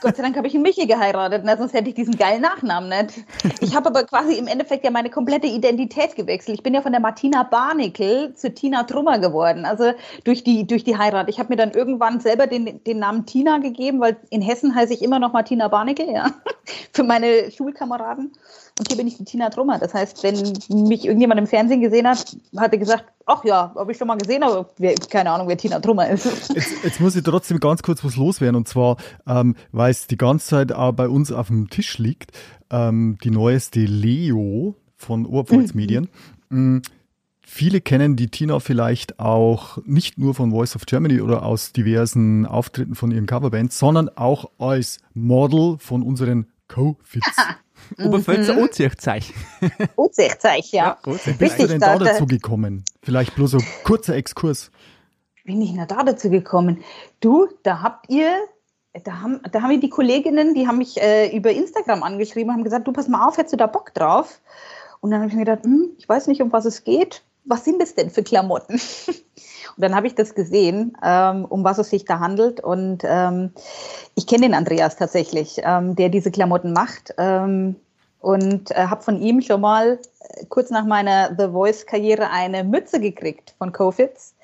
Gott 0.02 0.16
sei 0.16 0.24
Dank 0.24 0.36
habe 0.36 0.48
ich 0.48 0.56
einen 0.56 0.64
Michi 0.64 0.88
geheiratet, 0.88 1.44
na, 1.46 1.56
sonst 1.58 1.74
hätte 1.74 1.90
ich 1.90 1.96
diesen 1.96 2.18
geilen 2.18 2.42
Nachnamen 2.42 2.90
nicht. 2.90 3.24
Ich 3.62 3.76
habe 3.76 3.90
aber 3.90 4.04
quasi 4.04 4.34
im 4.34 4.48
Endeffekt 4.48 4.84
ja 4.84 4.90
meine 4.90 5.12
komplette 5.12 5.46
Identität 5.46 6.16
gewechselt. 6.16 6.58
Ich 6.58 6.64
bin 6.64 6.74
ja 6.74 6.82
von 6.82 6.92
der 6.92 7.02
Martina 7.02 7.44
Barnickel 7.44 8.34
zu 8.34 8.52
Tina 8.52 8.84
Trummer 8.84 9.20
geworden, 9.20 9.64
also 9.64 9.94
durch 10.24 10.44
die, 10.44 10.66
durch 10.66 10.84
die 10.84 10.98
Heirat. 10.98 11.30
Ich 11.30 11.38
habe 11.38 11.50
mir 11.50 11.56
dann 11.56 11.72
irgendwann 11.72 12.20
selber 12.20 12.48
den, 12.48 12.84
den 12.84 12.98
Namen 12.98 13.28
Tina 13.28 13.60
gegeben, 13.60 14.02
weil 14.02 14.18
in 14.32 14.42
Hessen 14.42 14.74
heiße 14.74 14.94
ich 14.94 15.04
immer 15.04 15.20
noch 15.20 15.34
Martina 15.34 15.68
Barnickel, 15.68 16.10
ja, 16.10 16.32
für 16.94 17.04
meine 17.04 17.52
Schulkameraden. 17.52 18.32
Und 18.82 18.88
hier 18.88 18.98
bin 18.98 19.06
ich 19.06 19.16
die 19.16 19.26
Tina 19.26 19.52
Trummer. 19.52 19.78
Das 19.78 19.94
heißt, 19.94 20.24
wenn 20.24 20.88
mich 20.90 21.06
irgendjemand 21.06 21.40
im 21.40 21.46
Fernsehen 21.46 21.82
gesehen 21.82 22.08
hat, 22.08 22.36
hat 22.58 22.74
er 22.74 22.80
gesagt, 22.80 23.06
ach 23.28 23.46
ja, 23.46 23.72
habe 23.76 23.92
ich 23.92 23.98
schon 24.00 24.08
mal 24.08 24.18
gesehen, 24.18 24.42
aber 24.42 24.72
wer, 24.80 24.96
keine 24.96 25.30
Ahnung, 25.30 25.48
wer 25.48 25.56
Tina 25.56 25.80
Trummer 25.80 26.10
ist. 26.10 26.50
Jetzt, 26.50 26.84
jetzt, 26.84 27.00
muss 27.00 27.16
ich 27.16 27.22
trotzdem 27.22 27.60
ganz 27.60 27.84
kurz 27.84 28.04
was 28.04 28.16
loswerden. 28.16 28.56
Und 28.56 28.68
zwar, 28.68 28.98
ähm, 29.28 29.56
weil 29.72 29.92
es 29.92 30.08
die 30.08 30.18
ganze 30.18 30.48
Zeit 30.48 30.72
auch 30.72 30.94
bei 30.94 31.08
uns 31.08 31.32
auf 31.32 31.46
dem 31.50 31.70
Tisch 31.70 32.00
liegt, 32.00 32.32
ähm, 32.72 33.20
die 33.24 33.30
neueste 33.30 33.82
Leo 33.82 34.74
von 34.98 35.28
Oberpfalz 35.28 35.74
Medien. 35.76 36.10
Mhm. 36.50 36.82
Viele 37.46 37.82
kennen 37.82 38.16
die 38.16 38.30
Tina 38.30 38.60
vielleicht 38.60 39.20
auch 39.20 39.78
nicht 39.86 40.18
nur 40.18 40.34
von 40.34 40.50
Voice 40.50 40.76
of 40.76 40.88
Germany 40.88 41.22
oder 41.22 41.44
aus 41.44 41.72
diversen 41.72 42.48
Auftritten 42.48 42.96
von 42.96 43.12
ihren 43.12 43.28
Coverbands, 43.28 43.78
sondern 43.78 44.10
auch 44.10 44.50
als 44.58 44.98
Model 45.14 45.76
von 45.78 46.02
unseren 46.02 46.48
Co-Fits. 46.68 47.28
Oberpfälzer 47.98 48.54
mhm. 48.54 48.64
Ozechzeich. 48.64 49.34
Ozechzeich, 49.96 50.72
ja. 50.72 50.98
ja 51.06 51.16
Wie 51.26 51.34
bist 51.34 51.60
du 51.60 51.68
denn 51.68 51.80
da, 51.80 51.98
da 51.98 52.06
dazu 52.06 52.26
gekommen? 52.26 52.84
Vielleicht 53.04 53.36
bloß 53.36 53.52
so 53.52 53.58
ein 53.58 53.66
kurzer 53.84 54.16
Exkurs. 54.16 54.72
Bin 55.44 55.62
ich 55.62 55.74
noch 55.74 55.88
da 55.88 56.04
dazu 56.04 56.30
gekommen? 56.30 56.84
Du, 57.20 57.48
da 57.64 57.82
habt 57.82 58.10
ihr, 58.10 58.32
da 59.04 59.22
haben, 59.22 59.42
da 59.52 59.62
haben 59.62 59.72
wir 59.72 59.80
die 59.80 59.90
Kolleginnen, 59.90 60.54
die 60.54 60.68
haben 60.68 60.78
mich 60.78 61.02
äh, 61.02 61.36
über 61.36 61.52
Instagram 61.52 62.04
angeschrieben, 62.04 62.52
haben 62.54 62.64
gesagt, 62.64 62.88
du 62.88 62.94
pass 62.94 63.08
mal 63.08 63.28
auf, 63.28 63.38
hättest 63.38 63.54
du 63.54 63.58
da 63.58 63.68
Bock 63.68 63.94
drauf? 63.94 64.40
Und 65.00 65.12
dann 65.12 65.22
habe 65.22 65.30
ich 65.30 65.36
mir 65.36 65.46
gedacht, 65.46 65.64
hm, 65.64 65.92
ich 65.98 66.08
weiß 66.08 66.28
nicht, 66.28 66.42
um 66.42 66.52
was 66.52 66.66
es 66.66 66.84
geht. 66.84 67.24
Was 67.44 67.66
sind 67.66 67.82
das 67.82 67.96
denn 67.96 68.12
für 68.12 68.24
Klamotten? 68.24 68.80
Und 69.76 69.84
dann 69.84 69.96
habe 69.96 70.08
ich 70.08 70.16
das 70.16 70.36
gesehen, 70.36 70.98
ähm, 71.04 71.46
um 71.46 71.64
was 71.64 71.78
es 71.78 71.90
sich 71.90 72.06
da 72.06 72.20
handelt. 72.20 72.60
Und 72.60 73.04
ähm, 73.04 73.52
ich 74.16 74.28
kenne 74.28 74.44
den 74.44 74.54
Andreas 74.54 74.96
tatsächlich, 74.96 75.62
ähm, 75.64 75.96
der 75.96 76.10
diese 76.10 76.32
Klamotten 76.32 76.74
macht. 76.74 77.14
Ähm, 77.18 77.76
und 78.20 78.72
äh, 78.72 78.86
habe 78.86 79.02
von 79.02 79.20
ihm 79.20 79.42
schon 79.42 79.62
mal 79.62 80.00
äh, 80.20 80.46
kurz 80.48 80.70
nach 80.70 80.86
meiner 80.86 81.36
The 81.38 81.48
Voice-Karriere 81.52 82.30
eine 82.30 82.64
Mütze 82.64 83.00
gekriegt 83.00 83.56
von 83.58 83.72
Kofitz, 83.72 84.36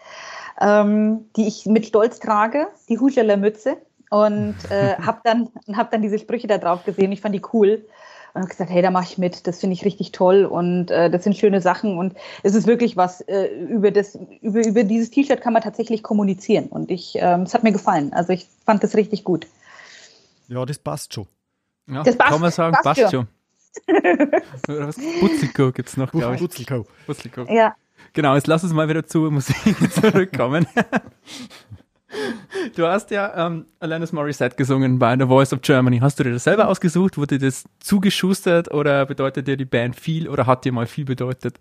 ähm, 0.59 1.30
die 1.36 1.47
ich 1.47 1.65
mit 1.67 1.86
Stolz 1.86 2.19
trage, 2.19 2.67
die 2.89 2.99
Huscheler 2.99 3.38
Mütze. 3.38 3.78
Und 4.09 4.55
äh, 4.69 4.95
habe 5.05 5.19
dann, 5.23 5.49
hab 5.75 5.91
dann 5.91 6.01
diese 6.01 6.17
Sprüche 6.17 6.47
da 6.47 6.57
drauf 6.57 6.84
gesehen. 6.86 7.11
Ich 7.11 7.21
fand 7.21 7.36
die 7.36 7.43
cool 7.53 7.86
und 8.38 8.43
habe 8.43 8.49
gesagt, 8.49 8.69
hey, 8.69 8.81
da 8.81 8.91
mache 8.91 9.05
ich 9.05 9.17
mit, 9.17 9.47
das 9.47 9.59
finde 9.59 9.73
ich 9.73 9.83
richtig 9.83 10.11
toll 10.11 10.45
und 10.45 10.91
äh, 10.91 11.09
das 11.09 11.23
sind 11.23 11.35
schöne 11.35 11.61
Sachen 11.61 11.97
und 11.97 12.15
es 12.43 12.55
ist 12.55 12.67
wirklich 12.67 12.95
was, 12.95 13.21
äh, 13.21 13.47
über, 13.47 13.91
das, 13.91 14.17
über, 14.41 14.65
über 14.65 14.83
dieses 14.83 15.09
T-Shirt 15.09 15.41
kann 15.41 15.53
man 15.53 15.61
tatsächlich 15.61 16.03
kommunizieren 16.03 16.67
und 16.67 16.91
ich, 16.91 17.15
ähm, 17.15 17.41
es 17.41 17.53
hat 17.53 17.63
mir 17.63 17.71
gefallen, 17.71 18.13
also 18.13 18.33
ich 18.33 18.47
fand 18.65 18.83
das 18.83 18.95
richtig 18.95 19.23
gut. 19.23 19.47
Ja, 20.47 20.65
das 20.65 20.79
passt 20.79 21.13
schon. 21.13 21.27
Ja, 21.88 22.03
das 22.03 22.15
passt, 22.15 22.31
kann 22.31 22.41
man 22.41 22.51
sagen, 22.51 22.77
passt, 22.81 23.01
passt 23.01 23.11
schon. 23.11 23.27
Butzelko 25.19 25.71
gibt 25.71 25.89
es 25.89 25.97
noch, 25.97 26.11
glaube 26.11 26.35
ich. 26.35 26.41
Butzelko. 26.41 26.85
Butzelko. 27.05 27.45
Ja. 27.49 27.75
Genau, 28.13 28.35
jetzt 28.35 28.47
lass 28.47 28.63
uns 28.63 28.73
mal 28.73 28.88
wieder 28.88 29.05
zur 29.05 29.31
Musik 29.31 29.55
zurückkommen. 29.93 30.67
Du 32.76 32.88
hast 32.88 33.12
ja 33.12 33.47
ähm, 33.47 33.66
Alanis 33.80 34.14
Morissette 34.14 34.55
gesungen 34.55 34.99
bei 34.99 35.18
The 35.18 35.26
Voice 35.26 35.51
of 35.53 35.62
Germany. 35.62 35.99
Hast 35.99 36.20
du 36.20 36.24
dir 36.24 36.32
das 36.32 36.45
selber 36.45 36.68
ausgesucht? 36.70 37.18
Wurde 37.18 37.38
das 37.38 37.66
zugeschustert 37.80 38.74
oder 38.74 39.05
bedeutet 39.05 39.47
dir 39.47 39.58
die 39.58 39.66
Band 39.66 39.95
viel 39.95 40.30
oder 40.30 40.45
hat 40.45 40.64
dir 40.64 40.72
mal 40.72 40.86
viel 40.86 41.05
bedeutet? 41.05 41.60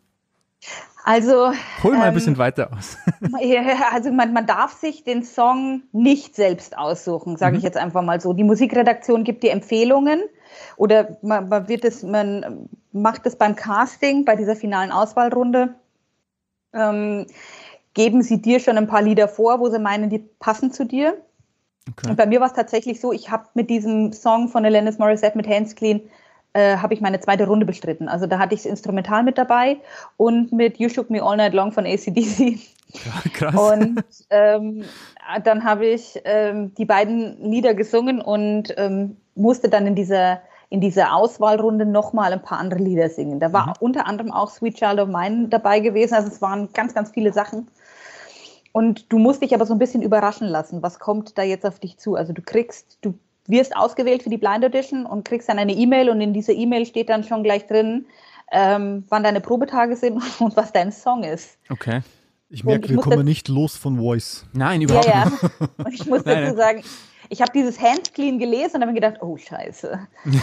Also. 1.05 1.53
Hol 1.83 1.93
mal 1.93 1.99
ähm, 1.99 2.03
ein 2.03 2.15
bisschen 2.15 2.39
weiter 2.39 2.71
aus. 2.73 2.97
Also 3.93 4.11
man, 4.11 4.33
man 4.33 4.47
darf 4.47 4.73
sich 4.73 5.05
den 5.05 5.23
Song 5.23 5.83
nicht 5.93 6.35
selbst 6.35 6.77
aussuchen, 6.77 7.37
sage 7.37 7.53
mhm. 7.53 7.59
ich 7.59 7.65
jetzt 7.65 7.77
einfach 7.77 8.03
mal 8.03 8.21
so. 8.21 8.33
Die 8.33 8.45
Musikredaktion 8.45 9.25
gibt 9.25 9.43
dir 9.43 9.53
Empfehlungen 9.53 10.21
oder 10.77 11.17
man, 11.23 11.49
man 11.49 11.69
wird 11.69 11.85
es, 11.85 12.03
man, 12.03 12.69
mache 12.93 13.21
das 13.23 13.37
beim 13.37 13.55
Casting, 13.57 14.25
bei 14.25 14.37
dieser 14.37 14.57
finalen 14.57 14.91
Auswahlrunde. 14.91 15.75
Ähm, 16.73 17.27
geben 17.97 18.23
sie 18.23 18.43
dir 18.43 18.61
schon 18.61 18.77
ein 18.77 18.87
paar 18.87 19.01
Lieder 19.01 19.27
vor, 19.27 19.59
wo 19.59 19.71
sie 19.71 19.79
meinen, 19.79 20.11
die 20.11 20.19
passen 20.19 20.71
zu 20.71 20.85
dir. 20.85 21.17
Okay. 21.91 22.11
Und 22.11 22.17
bei 22.17 22.27
mir 22.27 22.41
war 22.41 22.47
es 22.47 22.53
tatsächlich 22.53 23.01
so, 23.01 23.11
ich 23.11 23.31
habe 23.31 23.47
mit 23.55 23.71
diesem 23.71 24.13
Song 24.13 24.49
von 24.49 24.67
Alanis 24.67 24.99
Morissette 24.99 25.37
mit 25.37 25.49
Hands 25.49 25.75
Clean 25.75 26.03
äh, 26.53 26.77
habe 26.77 26.93
ich 26.93 27.01
meine 27.01 27.21
zweite 27.21 27.47
Runde 27.47 27.65
bestritten. 27.65 28.09
Also 28.09 28.27
da 28.27 28.39
hatte 28.39 28.55
ich 28.55 28.63
das 28.63 28.71
Instrumental 28.71 29.23
mit 29.23 29.39
dabei 29.39 29.79
und 30.19 30.53
mit 30.53 30.79
You 30.79 30.91
Shook 30.91 31.09
Me 31.09 31.23
All 31.23 31.39
Night 31.39 31.55
Long 31.55 31.73
von 31.73 31.87
ACDC. 31.87 32.59
Krass. 33.33 33.55
Und 33.55 34.05
ähm, 34.29 34.85
dann 35.43 35.65
habe 35.65 35.87
ich 35.87 36.21
ähm, 36.25 36.75
die 36.75 36.85
beiden 36.85 37.51
Lieder 37.51 37.73
gesungen 37.73 38.21
und 38.21 38.75
ähm, 38.77 39.17
musste 39.35 39.71
dann 39.71 39.87
in 39.87 39.95
dieser 39.95 40.41
in 40.69 40.81
dieser 40.81 41.15
Auswahlrunde 41.15 41.87
nochmal 41.87 42.33
ein 42.33 42.43
paar 42.43 42.59
andere 42.59 42.81
Lieder 42.81 43.09
singen. 43.09 43.39
Da 43.39 43.53
war 43.53 43.69
mhm. 43.69 43.73
unter 43.81 44.07
anderem 44.07 44.33
auch 44.33 44.51
Sweet 44.51 44.77
Child 44.77 44.99
of 44.99 45.09
Mine 45.09 45.49
dabei 45.49 45.81
gewesen. 45.81 46.15
Also 46.15 46.29
es 46.29 46.43
waren 46.43 46.69
ganz, 46.73 46.93
ganz 46.95 47.11
viele 47.11 47.33
Sachen. 47.33 47.69
Und 48.77 49.11
du 49.11 49.17
musst 49.17 49.41
dich 49.41 49.55
aber 49.55 49.65
so 49.65 49.73
ein 49.73 49.79
bisschen 49.79 50.03
überraschen 50.03 50.47
lassen, 50.47 50.83
was 50.83 50.99
kommt 50.99 51.39
da 51.39 51.43
jetzt 51.43 51.65
auf 51.65 51.79
dich 51.79 51.97
zu. 51.97 52.15
Also 52.15 52.35
du 52.35 52.43
kriegst, 52.43 52.99
du 53.01 53.19
wirst 53.47 53.75
ausgewählt 53.75 54.23
für 54.23 54.29
die 54.29 54.37
Blind 54.37 54.63
Audition 54.67 55.07
und 55.07 55.27
kriegst 55.27 55.49
dann 55.49 55.59
eine 55.59 55.73
E-Mail 55.73 56.11
und 56.11 56.21
in 56.21 56.35
dieser 56.35 56.53
E-Mail 56.53 56.85
steht 56.85 57.09
dann 57.09 57.25
schon 57.25 57.43
gleich 57.43 57.67
drin, 57.67 58.05
ähm, 58.53 59.05
wann 59.09 59.23
deine 59.23 59.41
Probetage 59.41 59.97
sind 59.97 60.23
und 60.41 60.59
was 60.59 60.75
dein 60.75 60.93
Song 60.93 61.25
ist. 61.25 61.57
Okay. 61.71 62.03
Ich 62.51 62.65
merke, 62.65 62.91
wir 62.91 62.99
kommen 62.99 63.25
nicht 63.25 63.49
los 63.49 63.79
von 63.79 63.97
Voice. 63.97 64.45
Nein, 64.53 64.83
überhaupt 64.83 65.07
ja, 65.07 65.25
ja. 65.25 65.25
nicht. 65.25 65.43
Und 65.79 65.95
ich 65.95 66.07
muss 66.07 66.23
dazu 66.25 66.55
sagen, 66.55 66.83
ich 67.31 67.41
habe 67.41 67.53
dieses 67.53 67.81
Handclean 67.81 68.39
gelesen 68.39 68.77
und 68.77 68.83
habe 68.83 68.93
mir 68.93 69.01
gedacht, 69.01 69.17
oh 69.21 69.37
Scheiße. 69.37 69.99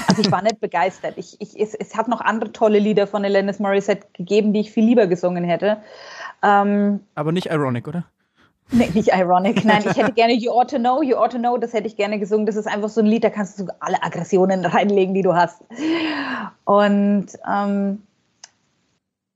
Also 0.07 0.21
ich 0.21 0.31
war 0.31 0.41
nicht 0.41 0.59
begeistert. 0.59 1.13
Ich, 1.17 1.39
ich, 1.39 1.57
es, 1.57 1.75
es 1.75 1.95
hat 1.95 2.09
noch 2.09 2.19
andere 2.19 2.51
tolle 2.51 2.79
Lieder 2.79 3.07
von 3.07 3.23
Alanis 3.23 3.59
Morissette 3.59 4.07
gegeben, 4.11 4.53
die 4.53 4.61
ich 4.61 4.71
viel 4.71 4.83
lieber 4.83 5.07
gesungen 5.07 5.45
hätte. 5.45 5.77
Ähm, 6.43 6.99
Aber 7.15 7.31
nicht 7.31 7.45
ironic, 7.45 7.87
oder? 7.87 8.05
Nee, 8.71 8.89
nicht 8.93 9.09
ironic. 9.09 9.63
Nein, 9.65 9.83
ich 9.85 9.97
hätte 9.97 10.13
gerne 10.13 10.33
You 10.33 10.51
Ought 10.51 10.69
to 10.71 10.77
Know, 10.77 11.01
You 11.03 11.15
Ought 11.17 11.31
to 11.31 11.37
Know, 11.37 11.57
das 11.57 11.73
hätte 11.73 11.87
ich 11.87 11.95
gerne 11.95 12.19
gesungen. 12.19 12.45
Das 12.45 12.55
ist 12.55 12.67
einfach 12.67 12.89
so 12.89 13.01
ein 13.01 13.05
Lied, 13.05 13.23
da 13.23 13.29
kannst 13.29 13.59
du 13.59 13.67
alle 13.79 14.01
Aggressionen 14.01 14.65
reinlegen, 14.65 15.13
die 15.13 15.21
du 15.21 15.35
hast. 15.35 15.61
Und 16.65 17.27
ähm, 17.47 18.01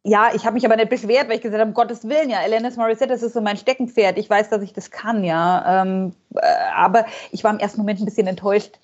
ja, 0.03 0.29
ich 0.33 0.45
habe 0.45 0.53
mich 0.53 0.65
aber 0.65 0.77
nicht 0.77 0.89
beschwert, 0.89 1.27
weil 1.27 1.35
ich 1.35 1.41
gesagt 1.41 1.59
habe, 1.59 1.69
um 1.69 1.73
Gottes 1.73 2.07
Willen, 2.07 2.29
ja, 2.29 2.39
Alanis 2.39 2.77
Morissette, 2.77 3.09
das 3.09 3.23
ist 3.23 3.33
so 3.33 3.41
mein 3.41 3.57
Steckenpferd. 3.57 4.17
Ich 4.17 4.29
weiß, 4.29 4.49
dass 4.49 4.61
ich 4.61 4.71
das 4.71 4.89
kann, 4.89 5.23
ja. 5.23 5.81
Ähm, 5.81 6.13
äh, 6.33 6.39
aber 6.73 7.05
ich 7.31 7.43
war 7.43 7.51
im 7.51 7.59
ersten 7.59 7.79
Moment 7.79 7.99
ein 7.99 8.05
bisschen 8.05 8.27
enttäuscht, 8.27 8.79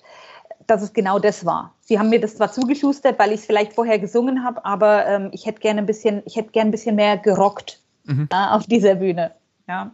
dass 0.66 0.82
es 0.82 0.92
genau 0.92 1.18
das 1.18 1.46
war. 1.46 1.74
Sie 1.80 1.98
haben 1.98 2.10
mir 2.10 2.20
das 2.20 2.36
zwar 2.36 2.52
zugeschustert, 2.52 3.18
weil 3.18 3.32
ich 3.32 3.40
es 3.40 3.46
vielleicht 3.46 3.72
vorher 3.72 3.98
gesungen 3.98 4.44
habe, 4.44 4.64
aber 4.64 5.06
ähm, 5.06 5.30
ich 5.32 5.46
hätte 5.46 5.60
gerne 5.60 5.80
ein 5.80 5.86
bisschen, 5.86 6.22
ich 6.26 6.36
hätte 6.36 6.50
gerne 6.50 6.68
ein 6.68 6.72
bisschen 6.72 6.96
mehr 6.96 7.16
gerockt 7.16 7.80
mhm. 8.04 8.28
äh, 8.30 8.48
auf 8.50 8.66
dieser 8.66 8.96
Bühne. 8.96 9.32
Ja, 9.66 9.92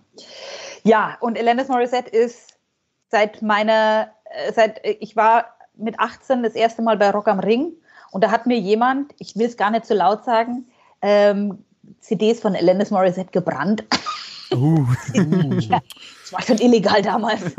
ja 0.82 1.16
und 1.20 1.38
Alanis 1.38 1.68
Morissette 1.68 2.10
ist 2.10 2.58
seit 3.08 3.42
meiner, 3.42 4.10
äh, 4.24 4.52
seit 4.52 4.84
äh, 4.84 4.96
ich 5.00 5.16
war 5.16 5.56
mit 5.76 5.98
18 5.98 6.42
das 6.42 6.54
erste 6.54 6.82
Mal 6.82 6.96
bei 6.96 7.10
Rock 7.10 7.28
am 7.28 7.40
Ring 7.40 7.72
und 8.10 8.24
da 8.24 8.30
hat 8.30 8.46
mir 8.46 8.58
jemand, 8.58 9.12
ich 9.18 9.36
will 9.36 9.46
es 9.46 9.56
gar 9.56 9.70
nicht 9.70 9.86
so 9.86 9.94
laut 9.94 10.24
sagen, 10.24 10.66
ähm, 11.02 11.64
CDs 12.00 12.40
von 12.40 12.54
Alanis 12.56 12.90
Morissette 12.90 13.30
gebrannt. 13.30 13.84
Uh. 14.52 14.84
ja, 15.14 15.80
das 16.22 16.32
war 16.32 16.42
schon 16.42 16.58
illegal 16.58 17.02
damals. 17.02 17.54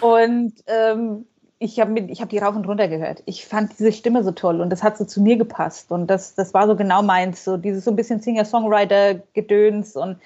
Und 0.00 0.52
ähm, 0.66 1.26
ich 1.58 1.80
habe 1.80 2.00
hab 2.00 2.28
die 2.28 2.38
rauf 2.38 2.54
und 2.54 2.68
runter 2.68 2.88
gehört. 2.88 3.22
Ich 3.26 3.46
fand 3.46 3.78
diese 3.78 3.92
Stimme 3.92 4.22
so 4.22 4.30
toll 4.30 4.60
und 4.60 4.70
das 4.70 4.82
hat 4.82 4.96
so 4.96 5.04
zu 5.04 5.20
mir 5.20 5.36
gepasst. 5.36 5.90
Und 5.90 6.06
das, 6.06 6.34
das 6.34 6.54
war 6.54 6.66
so 6.66 6.76
genau 6.76 7.02
meins, 7.02 7.44
so 7.44 7.56
dieses 7.56 7.84
so 7.84 7.90
ein 7.90 7.96
bisschen 7.96 8.20
Singer-Songwriter-Gedöns 8.20 9.96
und 9.96 10.18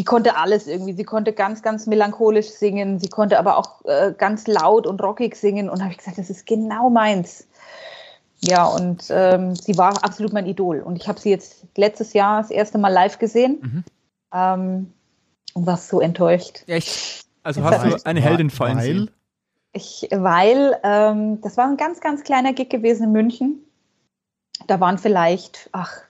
die 0.00 0.04
konnte 0.04 0.36
alles 0.36 0.66
irgendwie. 0.66 0.94
Sie 0.94 1.04
konnte 1.04 1.34
ganz, 1.34 1.60
ganz 1.60 1.86
melancholisch 1.86 2.48
singen, 2.48 2.98
sie 2.98 3.10
konnte 3.10 3.38
aber 3.38 3.58
auch 3.58 3.84
äh, 3.84 4.14
ganz 4.16 4.46
laut 4.46 4.86
und 4.86 5.02
rockig 5.02 5.36
singen. 5.36 5.68
Und 5.68 5.82
habe 5.82 5.92
ich 5.92 5.98
gesagt, 5.98 6.16
das 6.16 6.30
ist 6.30 6.46
genau 6.46 6.88
meins. 6.88 7.46
Ja, 8.40 8.64
und 8.64 9.04
ähm, 9.10 9.54
sie 9.54 9.76
war 9.76 10.02
absolut 10.02 10.32
mein 10.32 10.46
Idol. 10.46 10.80
Und 10.80 10.96
ich 10.96 11.06
habe 11.06 11.20
sie 11.20 11.28
jetzt 11.28 11.66
letztes 11.76 12.14
Jahr 12.14 12.40
das 12.40 12.50
erste 12.50 12.78
Mal 12.78 12.88
live 12.88 13.18
gesehen 13.18 13.58
mhm. 13.60 13.84
ähm, 14.32 14.92
und 15.52 15.66
war 15.66 15.76
so 15.76 16.00
enttäuscht. 16.00 16.64
Echt? 16.66 17.26
Also 17.42 17.62
hast 17.62 17.84
du 17.84 18.06
eine 18.06 18.22
Heldin 18.22 18.48
fallen 18.48 18.78
weil? 18.78 18.84
sehen? 18.84 19.10
Ich, 19.74 20.08
weil 20.10 20.78
ähm, 20.82 21.42
das 21.42 21.58
war 21.58 21.68
ein 21.68 21.76
ganz, 21.76 22.00
ganz 22.00 22.22
kleiner 22.22 22.54
Gig 22.54 22.70
gewesen 22.70 23.04
in 23.04 23.12
München. 23.12 23.58
Da 24.66 24.80
waren 24.80 24.96
vielleicht, 24.96 25.68
ach, 25.72 26.00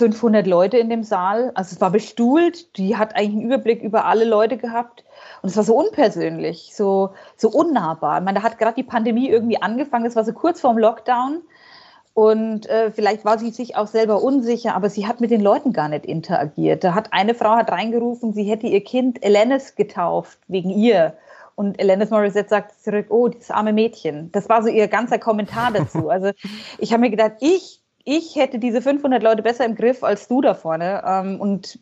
500 0.00 0.46
Leute 0.46 0.78
in 0.78 0.88
dem 0.88 1.02
Saal. 1.02 1.52
Also 1.54 1.74
es 1.74 1.80
war 1.80 1.90
bestuhlt. 1.90 2.76
Die 2.78 2.96
hat 2.96 3.14
eigentlich 3.14 3.32
einen 3.32 3.42
Überblick 3.42 3.82
über 3.82 4.06
alle 4.06 4.24
Leute 4.24 4.56
gehabt. 4.56 5.04
Und 5.42 5.50
es 5.50 5.56
war 5.56 5.64
so 5.64 5.76
unpersönlich, 5.76 6.74
so, 6.74 7.10
so 7.36 7.50
unnahbar. 7.50 8.18
Ich 8.18 8.24
meine, 8.24 8.40
da 8.40 8.44
hat 8.44 8.58
gerade 8.58 8.74
die 8.74 8.82
Pandemie 8.82 9.28
irgendwie 9.28 9.60
angefangen. 9.60 10.06
Es 10.06 10.16
war 10.16 10.24
so 10.24 10.32
kurz 10.32 10.60
vorm 10.60 10.78
Lockdown. 10.78 11.42
Und 12.14 12.66
äh, 12.68 12.90
vielleicht 12.90 13.24
war 13.24 13.38
sie 13.38 13.50
sich 13.50 13.76
auch 13.76 13.86
selber 13.86 14.22
unsicher, 14.22 14.74
aber 14.74 14.88
sie 14.88 15.06
hat 15.06 15.20
mit 15.20 15.30
den 15.30 15.42
Leuten 15.42 15.72
gar 15.72 15.88
nicht 15.88 16.06
interagiert. 16.06 16.82
Da 16.82 16.94
hat 16.94 17.12
eine 17.12 17.34
Frau 17.34 17.50
hat 17.50 17.70
reingerufen, 17.70 18.32
sie 18.32 18.44
hätte 18.44 18.66
ihr 18.66 18.82
Kind 18.82 19.22
Elenis 19.22 19.76
getauft 19.76 20.38
wegen 20.48 20.70
ihr. 20.70 21.14
Und 21.54 21.78
Alanis 21.78 22.08
Morissette 22.08 22.48
sagt 22.48 22.82
zurück, 22.82 23.06
oh, 23.10 23.28
dieses 23.28 23.50
arme 23.50 23.74
Mädchen. 23.74 24.32
Das 24.32 24.48
war 24.48 24.62
so 24.62 24.68
ihr 24.68 24.88
ganzer 24.88 25.18
Kommentar 25.18 25.70
dazu. 25.72 26.08
Also 26.08 26.30
ich 26.78 26.92
habe 26.92 27.02
mir 27.02 27.10
gedacht, 27.10 27.34
ich 27.40 27.79
ich 28.04 28.36
hätte 28.36 28.58
diese 28.58 28.80
500 28.80 29.22
Leute 29.22 29.42
besser 29.42 29.66
im 29.66 29.74
Griff 29.74 30.02
als 30.02 30.26
du 30.26 30.40
da 30.40 30.54
vorne. 30.54 31.02
Ähm, 31.06 31.40
und 31.40 31.78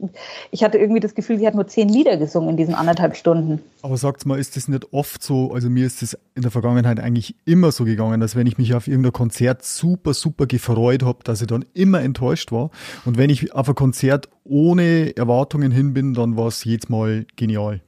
ich 0.51 0.65
hatte 0.65 0.79
irgendwie 0.79 1.01
das 1.01 1.15
Gefühl, 1.15 1.39
sie 1.39 1.47
hat 1.47 1.55
nur 1.55 1.67
zehn 1.67 1.89
Lieder 1.89 2.17
gesungen 2.17 2.51
in 2.51 2.57
diesen 2.57 2.75
anderthalb 2.75 3.17
Stunden. 3.17 3.63
Aber 3.83 3.97
sagt 3.97 4.27
mal, 4.27 4.39
ist 4.39 4.57
das 4.57 4.69
nicht 4.69 4.93
oft 4.93 5.23
so? 5.23 5.53
Also 5.53 5.71
mir 5.71 5.87
ist 5.87 6.03
das 6.03 6.19
in 6.35 6.43
der 6.43 6.51
Vergangenheit 6.51 6.99
eigentlich 6.99 7.37
immer 7.45 7.71
so 7.71 7.85
gegangen, 7.85 8.21
dass 8.21 8.35
wenn 8.35 8.47
ich 8.47 8.59
mich 8.59 8.75
auf 8.75 8.89
irgendein 8.89 9.13
Konzert 9.13 9.65
super, 9.65 10.13
super 10.13 10.47
gefreut 10.47 11.03
habe, 11.03 11.19
dass 11.23 11.41
ich 11.41 11.47
dann 11.47 11.65
immer 11.75 12.01
enttäuscht 12.03 12.51
war. 12.51 12.71
Und 13.05 13.17
wenn 13.17 13.31
ich 13.31 13.55
auf 13.55 13.69
ein 13.69 13.75
Konzert 13.75 14.29
ohne 14.45 15.17
Erwartungen 15.17 15.71
hin 15.71 15.95
bin, 15.95 16.15
dann 16.15 16.37
war 16.37 16.49
es 16.49 16.65
jedes 16.65 16.89
Mal 16.89 17.27
genial. 17.37 17.81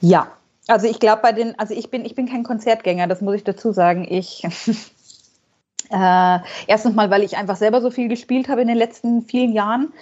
Ja, 0.00 0.28
also 0.66 0.86
ich 0.86 0.98
glaube 0.98 1.20
bei 1.22 1.32
den, 1.32 1.58
also 1.58 1.74
ich 1.74 1.90
bin, 1.90 2.04
ich 2.04 2.14
bin 2.14 2.26
kein 2.26 2.42
Konzertgänger, 2.42 3.06
das 3.06 3.20
muss 3.20 3.34
ich 3.34 3.44
dazu 3.44 3.72
sagen. 3.72 4.06
Ich 4.08 4.46
Äh, 5.90 6.38
erstens 6.66 6.94
mal, 6.94 7.10
weil 7.10 7.22
ich 7.22 7.36
einfach 7.36 7.56
selber 7.56 7.80
so 7.80 7.90
viel 7.90 8.08
gespielt 8.08 8.48
habe 8.48 8.62
in 8.62 8.68
den 8.68 8.76
letzten 8.76 9.22
vielen 9.22 9.52
Jahren, 9.52 9.92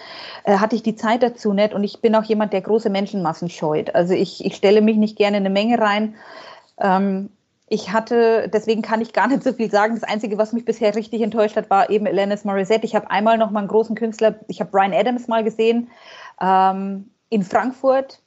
äh, 0.43 0.57
hatte 0.57 0.75
ich 0.75 0.83
die 0.83 0.95
Zeit 0.95 1.23
dazu 1.23 1.53
nicht. 1.53 1.73
Und 1.73 1.83
ich 1.83 2.01
bin 2.01 2.15
auch 2.15 2.23
jemand, 2.23 2.53
der 2.53 2.61
große 2.61 2.89
Menschenmassen 2.89 3.49
scheut. 3.49 3.95
Also 3.95 4.13
ich, 4.13 4.43
ich 4.45 4.55
stelle 4.55 4.81
mich 4.81 4.97
nicht 4.97 5.17
gerne 5.17 5.37
in 5.37 5.45
eine 5.45 5.53
Menge 5.53 5.79
rein. 5.79 6.15
Ähm, 6.79 7.29
ich 7.67 7.93
hatte, 7.93 8.49
deswegen 8.51 8.81
kann 8.81 9.01
ich 9.01 9.13
gar 9.13 9.27
nicht 9.27 9.43
so 9.43 9.53
viel 9.53 9.69
sagen. 9.69 9.93
Das 9.93 10.03
Einzige, 10.03 10.37
was 10.37 10.53
mich 10.53 10.65
bisher 10.65 10.95
richtig 10.95 11.21
enttäuscht 11.21 11.55
hat, 11.55 11.69
war 11.69 11.89
eben 11.89 12.07
Alanis 12.07 12.43
Morissette. 12.43 12.85
Ich 12.85 12.95
habe 12.95 13.11
einmal 13.11 13.37
noch 13.37 13.51
mal 13.51 13.59
einen 13.59 13.67
großen 13.67 13.95
Künstler, 13.95 14.35
ich 14.47 14.59
habe 14.59 14.71
Brian 14.71 14.93
Adams 14.93 15.27
mal 15.27 15.43
gesehen 15.43 15.89
ähm, 16.41 17.11
in 17.29 17.43
Frankfurt, 17.43 18.21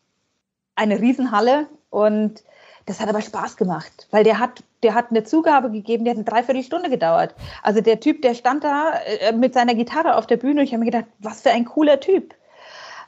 eine 0.76 1.00
Riesenhalle 1.00 1.66
und 1.90 2.44
das 2.86 3.00
hat 3.00 3.08
aber 3.08 3.20
Spaß 3.20 3.56
gemacht, 3.56 4.06
weil 4.10 4.24
der 4.24 4.38
hat, 4.38 4.62
der 4.82 4.94
hat 4.94 5.10
eine 5.10 5.24
Zugabe 5.24 5.70
gegeben, 5.70 6.04
die 6.04 6.10
hat 6.10 6.16
eine 6.16 6.24
Dreiviertelstunde 6.24 6.90
gedauert. 6.90 7.34
Also 7.62 7.80
der 7.80 8.00
Typ, 8.00 8.22
der 8.22 8.34
stand 8.34 8.64
da 8.64 8.94
äh, 9.20 9.32
mit 9.32 9.54
seiner 9.54 9.74
Gitarre 9.74 10.16
auf 10.16 10.26
der 10.26 10.36
Bühne 10.36 10.60
und 10.60 10.66
ich 10.66 10.72
habe 10.72 10.84
mir 10.84 10.90
gedacht, 10.90 11.06
was 11.18 11.42
für 11.42 11.50
ein 11.50 11.64
cooler 11.64 12.00
Typ. 12.00 12.34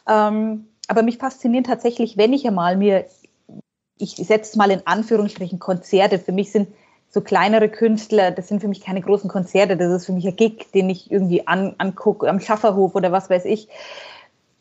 Ähm, 0.09 0.68
aber 0.89 1.03
mich 1.03 1.18
fasziniert 1.18 1.66
tatsächlich, 1.66 2.16
wenn 2.16 2.33
ich 2.33 2.47
einmal 2.47 2.77
mir, 2.77 3.07
ich 3.99 4.16
setze 4.16 4.51
es 4.51 4.57
mal 4.57 4.70
in 4.70 4.87
Anführungsstrichen 4.87 5.59
Konzerte, 5.59 6.18
für 6.18 6.33
mich 6.33 6.53
sind 6.53 6.68
so 7.09 7.20
kleinere 7.20 7.68
Künstler, 7.68 8.33
das 8.33 8.49
sind 8.49 8.61
für 8.61 8.68
mich 8.68 8.81
keine 8.81 9.01
großen 9.01 9.31
Konzerte, 9.31 9.77
das 9.77 9.93
ist 9.93 10.07
für 10.07 10.12
mich 10.12 10.27
ein 10.27 10.37
Gig, 10.37 10.72
den 10.72 10.91
ich 10.91 11.11
irgendwie 11.11 11.47
an, 11.47 11.75
angucke, 11.79 12.29
am 12.29 12.41
Schafferhof 12.41 12.95
oder 12.95 13.12
was 13.12 13.31
weiß 13.31 13.45
ich. 13.45 13.68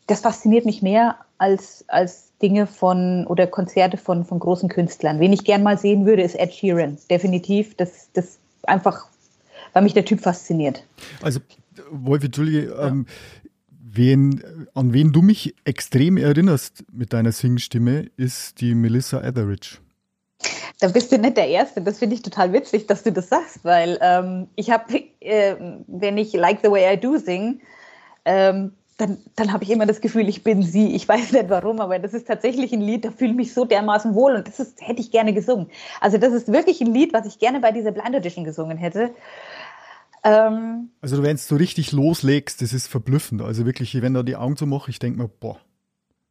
Das 0.06 0.20
fasziniert 0.20 0.64
mich 0.64 0.80
mehr 0.80 1.18
als, 1.36 1.84
als 1.88 2.23
Dinge 2.42 2.66
von 2.66 3.26
oder 3.26 3.46
Konzerte 3.46 3.96
von, 3.96 4.24
von 4.24 4.38
großen 4.38 4.68
Künstlern. 4.68 5.20
Wen 5.20 5.32
ich 5.32 5.44
gern 5.44 5.62
mal 5.62 5.78
sehen 5.78 6.06
würde, 6.06 6.22
ist 6.22 6.34
Ed 6.34 6.52
Sheeran. 6.52 6.98
Definitiv. 7.10 7.76
Das, 7.76 8.10
das 8.12 8.38
einfach, 8.64 9.06
weil 9.72 9.82
mich 9.82 9.94
der 9.94 10.04
Typ 10.04 10.20
fasziniert. 10.20 10.84
Also, 11.22 11.40
Wolf, 11.90 12.24
Entschuldige, 12.24 12.70
ja. 12.70 12.88
ähm, 12.88 13.06
wen, 13.70 14.42
an 14.74 14.92
wen 14.92 15.12
du 15.12 15.22
mich 15.22 15.54
extrem 15.64 16.16
erinnerst 16.16 16.84
mit 16.92 17.12
deiner 17.12 17.32
Singstimme, 17.32 18.10
ist 18.16 18.60
die 18.60 18.74
Melissa 18.74 19.22
Etheridge. 19.22 19.78
Da 20.80 20.88
bist 20.88 21.12
du 21.12 21.18
nicht 21.18 21.36
der 21.36 21.48
Erste. 21.48 21.80
Das 21.80 21.98
finde 21.98 22.16
ich 22.16 22.22
total 22.22 22.52
witzig, 22.52 22.86
dass 22.86 23.02
du 23.02 23.12
das 23.12 23.28
sagst, 23.28 23.64
weil 23.64 23.98
ähm, 24.02 24.48
ich 24.56 24.70
habe, 24.70 25.02
äh, 25.20 25.54
wenn 25.86 26.18
ich 26.18 26.32
Like 26.32 26.58
the 26.62 26.70
Way 26.70 26.94
I 26.94 27.00
Do 27.00 27.16
sing, 27.16 27.60
ähm, 28.24 28.72
dann, 28.96 29.18
dann 29.34 29.52
habe 29.52 29.64
ich 29.64 29.70
immer 29.70 29.86
das 29.86 30.00
Gefühl, 30.00 30.28
ich 30.28 30.44
bin 30.44 30.62
sie. 30.62 30.94
Ich 30.94 31.08
weiß 31.08 31.32
nicht 31.32 31.48
warum, 31.48 31.80
aber 31.80 31.98
das 31.98 32.14
ist 32.14 32.28
tatsächlich 32.28 32.72
ein 32.72 32.80
Lied, 32.80 33.04
da 33.04 33.10
fühle 33.10 33.30
ich 33.30 33.36
mich 33.36 33.54
so 33.54 33.64
dermaßen 33.64 34.14
wohl 34.14 34.36
und 34.36 34.46
das 34.46 34.60
ist, 34.60 34.80
hätte 34.80 35.00
ich 35.00 35.10
gerne 35.10 35.32
gesungen. 35.32 35.68
Also 36.00 36.18
das 36.18 36.32
ist 36.32 36.52
wirklich 36.52 36.80
ein 36.80 36.92
Lied, 36.92 37.12
was 37.12 37.26
ich 37.26 37.38
gerne 37.38 37.60
bei 37.60 37.72
dieser 37.72 37.90
Blind 37.90 38.14
Audition 38.14 38.44
gesungen 38.44 38.78
hätte. 38.78 39.10
Ähm, 40.22 40.90
also 41.00 41.22
wenn 41.22 41.38
du 41.48 41.56
richtig 41.56 41.92
loslegst, 41.92 42.62
das 42.62 42.72
ist 42.72 42.86
verblüffend. 42.86 43.42
Also 43.42 43.66
wirklich, 43.66 44.00
wenn 44.00 44.14
da 44.14 44.22
die 44.22 44.36
Augen 44.36 44.56
zu 44.56 44.66
mache, 44.66 44.90
ich 44.90 44.98
denke 44.98 45.20
mir, 45.20 45.28
boah. 45.28 45.58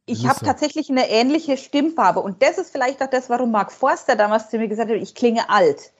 Ich 0.06 0.26
habe 0.26 0.44
tatsächlich 0.44 0.90
eine 0.90 1.08
ähnliche 1.08 1.56
Stimmfarbe 1.56 2.20
und 2.20 2.42
das 2.42 2.58
ist 2.58 2.70
vielleicht 2.70 3.02
auch 3.02 3.08
das, 3.08 3.30
warum 3.30 3.50
Mark 3.50 3.72
Forster 3.72 4.16
damals 4.16 4.50
zu 4.50 4.58
mir 4.58 4.68
gesagt 4.68 4.90
hat, 4.90 4.98
ich 4.98 5.14
klinge 5.14 5.48
alt. 5.48 5.92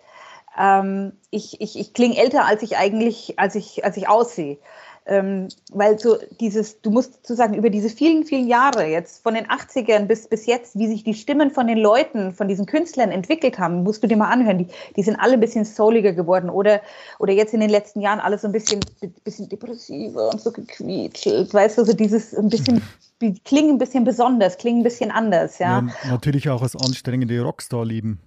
Ähm, 0.58 1.12
ich 1.30 1.60
ich, 1.60 1.78
ich 1.78 1.94
klinge 1.94 2.18
älter, 2.18 2.44
als 2.44 2.62
ich 2.62 2.76
eigentlich, 2.76 3.38
als 3.38 3.54
ich, 3.54 3.82
als 3.84 3.96
ich 3.96 4.08
aussehe. 4.08 4.58
Ähm, 5.06 5.48
weil 5.70 5.98
so 5.98 6.16
dieses, 6.40 6.80
du 6.80 6.90
musst 6.90 7.26
zu 7.26 7.34
sagen, 7.34 7.54
über 7.54 7.68
diese 7.68 7.90
vielen, 7.90 8.24
vielen 8.24 8.48
Jahre, 8.48 8.86
jetzt 8.86 9.22
von 9.22 9.34
den 9.34 9.46
80ern 9.46 10.06
bis, 10.06 10.28
bis 10.28 10.46
jetzt, 10.46 10.78
wie 10.78 10.86
sich 10.86 11.04
die 11.04 11.12
Stimmen 11.12 11.50
von 11.50 11.66
den 11.66 11.76
Leuten, 11.76 12.32
von 12.32 12.48
diesen 12.48 12.64
Künstlern 12.64 13.10
entwickelt 13.10 13.58
haben, 13.58 13.82
musst 13.82 14.02
du 14.02 14.06
dir 14.06 14.16
mal 14.16 14.30
anhören. 14.30 14.58
Die, 14.58 14.66
die 14.96 15.02
sind 15.02 15.16
alle 15.16 15.34
ein 15.34 15.40
bisschen 15.40 15.66
souliger 15.66 16.14
geworden 16.14 16.48
oder, 16.48 16.80
oder 17.18 17.34
jetzt 17.34 17.52
in 17.52 17.60
den 17.60 17.68
letzten 17.68 18.00
Jahren 18.00 18.18
alles 18.18 18.42
so 18.42 18.48
ein 18.48 18.52
bisschen, 18.52 18.80
bisschen 19.24 19.48
depressiver 19.48 20.30
und 20.30 20.40
so 20.40 20.50
gequietschelt. 20.50 21.52
Weißt 21.52 21.76
du, 21.76 21.84
so 21.84 21.92
dieses 21.92 22.34
ein 22.34 22.48
bisschen, 22.48 22.82
die 23.20 23.38
klingen 23.40 23.74
ein 23.74 23.78
bisschen 23.78 24.04
besonders, 24.04 24.56
klingen 24.56 24.80
ein 24.80 24.84
bisschen 24.84 25.10
anders, 25.10 25.58
ja. 25.58 25.80
ja 25.80 26.10
natürlich 26.10 26.48
auch 26.48 26.62
als 26.62 26.76
anstrengende 26.76 27.38
Rockstar-Leben. 27.42 28.20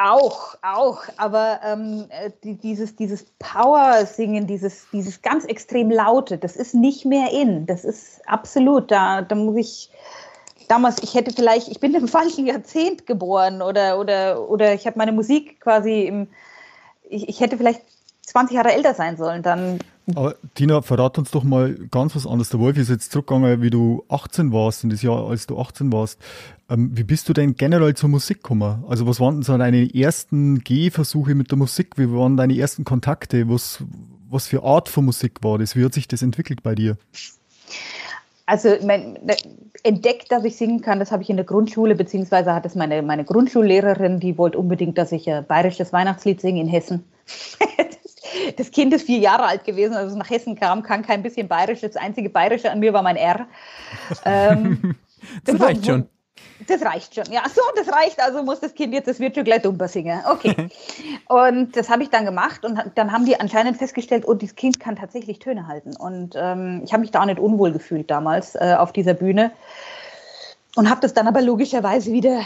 Auch, 0.00 0.54
auch, 0.62 1.02
aber 1.16 1.58
ähm, 1.64 2.06
äh, 2.10 2.30
die, 2.44 2.54
dieses, 2.54 2.94
dieses 2.94 3.24
Power-Singen, 3.40 4.46
dieses, 4.46 4.86
dieses 4.92 5.22
ganz 5.22 5.44
extrem 5.44 5.90
laute, 5.90 6.38
das 6.38 6.54
ist 6.54 6.72
nicht 6.72 7.04
mehr 7.04 7.32
in. 7.32 7.66
Das 7.66 7.84
ist 7.84 8.20
absolut, 8.28 8.92
da, 8.92 9.22
da 9.22 9.34
muss 9.34 9.56
ich, 9.56 9.90
damals, 10.68 11.02
ich 11.02 11.14
hätte 11.14 11.32
vielleicht, 11.34 11.66
ich 11.66 11.80
bin 11.80 11.94
im 11.94 12.06
falschen 12.08 12.46
Jahrzehnt 12.46 13.08
geboren 13.08 13.60
oder, 13.60 13.98
oder, 13.98 14.48
oder 14.48 14.72
ich 14.72 14.86
habe 14.86 14.98
meine 14.98 15.10
Musik 15.10 15.60
quasi 15.60 16.02
im, 16.02 16.28
ich, 17.10 17.28
ich 17.28 17.40
hätte 17.40 17.56
vielleicht 17.56 17.80
20 18.22 18.54
Jahre 18.54 18.72
älter 18.72 18.94
sein 18.94 19.16
sollen, 19.16 19.42
dann 19.42 19.80
aber 20.14 20.36
Tina, 20.54 20.80
verrat 20.80 21.18
uns 21.18 21.30
doch 21.30 21.44
mal 21.44 21.74
ganz 21.90 22.16
was 22.16 22.26
anderes. 22.26 22.48
Der 22.48 22.60
Wolf 22.60 22.78
ist 22.78 22.88
jetzt 22.88 23.12
zurückgegangen, 23.12 23.60
wie 23.60 23.68
du 23.68 24.04
18 24.08 24.52
warst, 24.52 24.82
in 24.82 24.88
das 24.88 25.02
Jahr, 25.02 25.28
als 25.28 25.46
du 25.46 25.58
18 25.58 25.92
warst. 25.92 26.18
Ähm, 26.70 26.90
wie 26.94 27.04
bist 27.04 27.28
du 27.28 27.32
denn 27.32 27.54
generell 27.56 27.94
zur 27.94 28.10
Musik 28.10 28.38
gekommen? 28.38 28.84
Also 28.88 29.06
was 29.06 29.20
waren 29.20 29.42
so 29.42 29.56
deine 29.56 29.94
ersten 29.94 30.60
Gehversuche 30.60 31.34
mit 31.34 31.50
der 31.50 31.58
Musik? 31.58 31.96
Wie 31.96 32.12
waren 32.12 32.36
deine 32.36 32.58
ersten 32.58 32.84
Kontakte? 32.84 33.48
Was, 33.48 33.82
was 34.28 34.46
für 34.46 34.62
Art 34.62 34.88
von 34.88 35.06
Musik 35.06 35.42
war 35.42 35.58
das? 35.58 35.76
Wie 35.76 35.84
hat 35.84 35.94
sich 35.94 36.08
das 36.08 36.22
entwickelt 36.22 36.62
bei 36.62 36.74
dir? 36.74 36.98
Also 38.44 38.76
mein, 38.84 39.18
entdeckt, 39.82 40.30
dass 40.32 40.44
ich 40.44 40.56
singen 40.56 40.80
kann, 40.80 40.98
das 40.98 41.12
habe 41.12 41.22
ich 41.22 41.30
in 41.30 41.36
der 41.36 41.44
Grundschule, 41.44 41.94
beziehungsweise 41.94 42.54
hat 42.54 42.66
es 42.66 42.74
meine, 42.74 43.02
meine 43.02 43.24
Grundschullehrerin, 43.24 44.20
die 44.20 44.38
wollte 44.38 44.58
unbedingt, 44.58 44.98
dass 44.98 45.12
ich 45.12 45.28
ein 45.30 45.46
bayerisches 45.46 45.92
Weihnachtslied 45.92 46.40
singe 46.40 46.60
in 46.60 46.68
Hessen. 46.68 47.04
das 48.56 48.70
Kind 48.70 48.92
ist 48.92 49.06
vier 49.06 49.18
Jahre 49.18 49.44
alt 49.44 49.64
gewesen, 49.64 49.94
als 49.94 50.12
es 50.12 50.18
nach 50.18 50.30
Hessen 50.30 50.54
kam, 50.54 50.82
kann 50.82 51.02
kein 51.02 51.22
bisschen 51.22 51.48
bayerisch. 51.48 51.80
Das 51.80 51.96
einzige 51.96 52.30
bayerische 52.30 52.70
an 52.70 52.80
mir 52.80 52.92
war 52.92 53.02
mein 53.02 53.16
R. 53.16 53.46
Ähm, 54.24 54.96
das 55.44 55.60
reicht 55.60 55.86
schon. 55.86 56.08
Das 56.66 56.82
reicht 56.82 57.14
schon. 57.14 57.32
Ja, 57.32 57.42
so, 57.54 57.60
das 57.76 57.92
reicht. 57.92 58.20
Also 58.20 58.42
muss 58.42 58.60
das 58.60 58.74
Kind 58.74 58.92
jetzt, 58.92 59.06
das 59.06 59.20
wird 59.20 59.34
schon 59.34 59.44
gleich 59.44 59.62
dumper 59.62 59.88
singen. 59.88 60.20
Okay. 60.30 60.54
und 61.28 61.76
das 61.76 61.88
habe 61.88 62.02
ich 62.02 62.10
dann 62.10 62.24
gemacht 62.24 62.64
und 62.64 62.80
dann 62.94 63.12
haben 63.12 63.24
die 63.24 63.38
anscheinend 63.38 63.76
festgestellt, 63.76 64.24
oh, 64.26 64.34
das 64.34 64.56
Kind 64.56 64.80
kann 64.80 64.96
tatsächlich 64.96 65.38
Töne 65.38 65.68
halten. 65.68 65.96
Und 65.96 66.34
ähm, 66.36 66.82
ich 66.84 66.92
habe 66.92 67.02
mich 67.02 67.10
da 67.10 67.22
auch 67.22 67.26
nicht 67.26 67.38
unwohl 67.38 67.72
gefühlt 67.72 68.10
damals 68.10 68.54
äh, 68.56 68.74
auf 68.76 68.92
dieser 68.92 69.14
Bühne 69.14 69.52
und 70.76 70.90
habe 70.90 71.00
das 71.00 71.14
dann 71.14 71.28
aber 71.28 71.42
logischerweise 71.42 72.12
wieder 72.12 72.40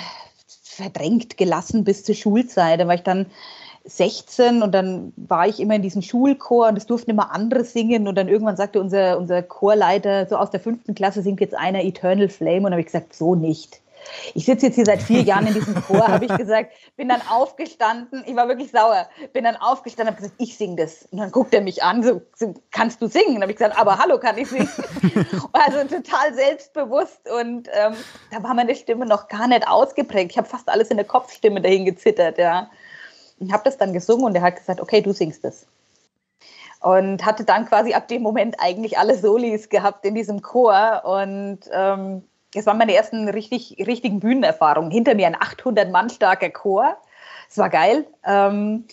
verdrängt 0.63 1.37
gelassen 1.37 1.85
bis 1.85 2.05
zur 2.05 2.15
Schulzeit, 2.15 2.87
weil 2.87 2.97
ich 2.97 3.05
dann 3.05 3.27
16 3.85 4.63
und 4.63 4.73
dann 4.73 5.13
war 5.17 5.49
ich 5.49 5.61
immer 5.61 5.75
in 5.75 5.83
diesem 5.83 6.03
Schulchor 6.03 6.69
und 6.69 6.79
es 6.79 6.87
durften 6.87 7.11
immer 7.11 7.33
andere 7.33 7.65
singen 7.65 8.07
und 8.07 8.15
dann 8.15 8.29
irgendwann 8.29 8.57
sagte 8.57 8.81
unser, 8.81 9.19
unser 9.19 9.43
Chorleiter, 9.43 10.27
so 10.27 10.37
aus 10.37 10.51
der 10.51 10.61
fünften 10.61 10.95
Klasse 10.95 11.23
singt 11.23 11.41
jetzt 11.41 11.55
einer 11.55 11.83
Eternal 11.83 12.29
Flame 12.29 12.67
und 12.67 12.73
habe 12.73 12.81
ich 12.81 12.87
gesagt, 12.87 13.15
so 13.15 13.35
nicht. 13.35 13.82
Ich 14.35 14.45
sitze 14.47 14.67
jetzt 14.67 14.77
hier 14.77 14.85
seit 14.85 15.03
vier 15.03 15.23
Jahren 15.23 15.47
in 15.47 15.55
diesem 15.55 15.75
Chor, 15.75 16.09
habe 16.09 16.25
ich 16.25 16.37
gesagt, 16.37 16.73
bin 16.97 17.09
dann 17.09 17.21
aufgestanden, 17.29 18.25
ich 18.27 18.37
war 18.37 18.49
wirklich 18.49 18.71
sauer, 18.71 19.09
bin 19.33 19.45
dann 19.45 19.57
aufgestanden, 19.57 20.15
habe 20.15 20.23
gesagt, 20.23 20.41
ich 20.43 20.57
singe 20.57 20.77
das. 20.77 21.09
Und 21.11 21.19
dann 21.19 21.31
guckt 21.31 21.55
er 21.55 21.61
mich 21.61 21.83
an, 21.83 22.03
so, 22.03 22.23
kannst 22.71 23.01
du 23.03 23.07
singen? 23.07 23.37
Und 23.37 23.43
habe 23.43 23.53
ich 23.53 23.59
gesagt, 23.59 23.79
aber 23.79 23.99
hallo, 23.99 24.19
kann 24.19 24.39
ich 24.39 24.49
singen? 24.49 24.69
also 25.53 25.79
total 25.95 26.35
selbstbewusst 26.35 27.29
und 27.31 27.69
ähm, 27.73 27.95
da 28.31 28.43
war 28.43 28.55
meine 28.55 28.75
Stimme 28.75 29.07
noch 29.07 29.29
gar 29.29 29.49
nicht 29.49 29.67
ausgeprägt. 29.69 30.33
Ich 30.33 30.39
habe 30.39 30.49
fast 30.49 30.69
alles 30.69 30.89
in 30.89 30.97
der 30.97 31.07
Kopfstimme 31.07 31.61
dahin 31.61 31.85
gezittert, 31.85 32.39
ja 32.39 32.71
und 33.43 33.53
habe 33.53 33.65
das 33.65 33.77
dann 33.77 33.93
gesungen 33.93 34.25
und 34.25 34.35
er 34.35 34.43
hat 34.43 34.57
gesagt, 34.57 34.81
okay, 34.81 35.03
du 35.03 35.13
singst 35.13 35.45
es. 35.45 35.67
Und 36.81 37.25
hatte 37.25 37.45
dann 37.45 37.67
quasi 37.67 37.93
ab 37.95 38.09
dem 38.09 38.23
Moment 38.23 38.57
eigentlich 38.59 38.99
alle 38.99 39.17
Solis 39.17 39.69
gehabt 39.69 40.05
in 40.05 40.15
diesem 40.15 40.43
Chor 40.43 41.03
und 41.05 41.61
ähm, 41.73 42.25
das 42.55 42.67
waren 42.67 42.79
meine 42.79 42.95
ersten 42.95 43.29
richtig, 43.29 43.77
richtigen 43.87 44.21
Bühnenerfahrungen. 44.21 44.91
Hinter 44.91 45.15
mir 45.15 45.27
ein 45.27 45.37
800 45.41 45.91
Mann 45.91 46.11
starker 46.11 46.51
Chor. 46.51 46.97
Es 47.49 47.59
war 47.59 47.71
geil. 47.71 48.07
Ähm, 48.25 48.85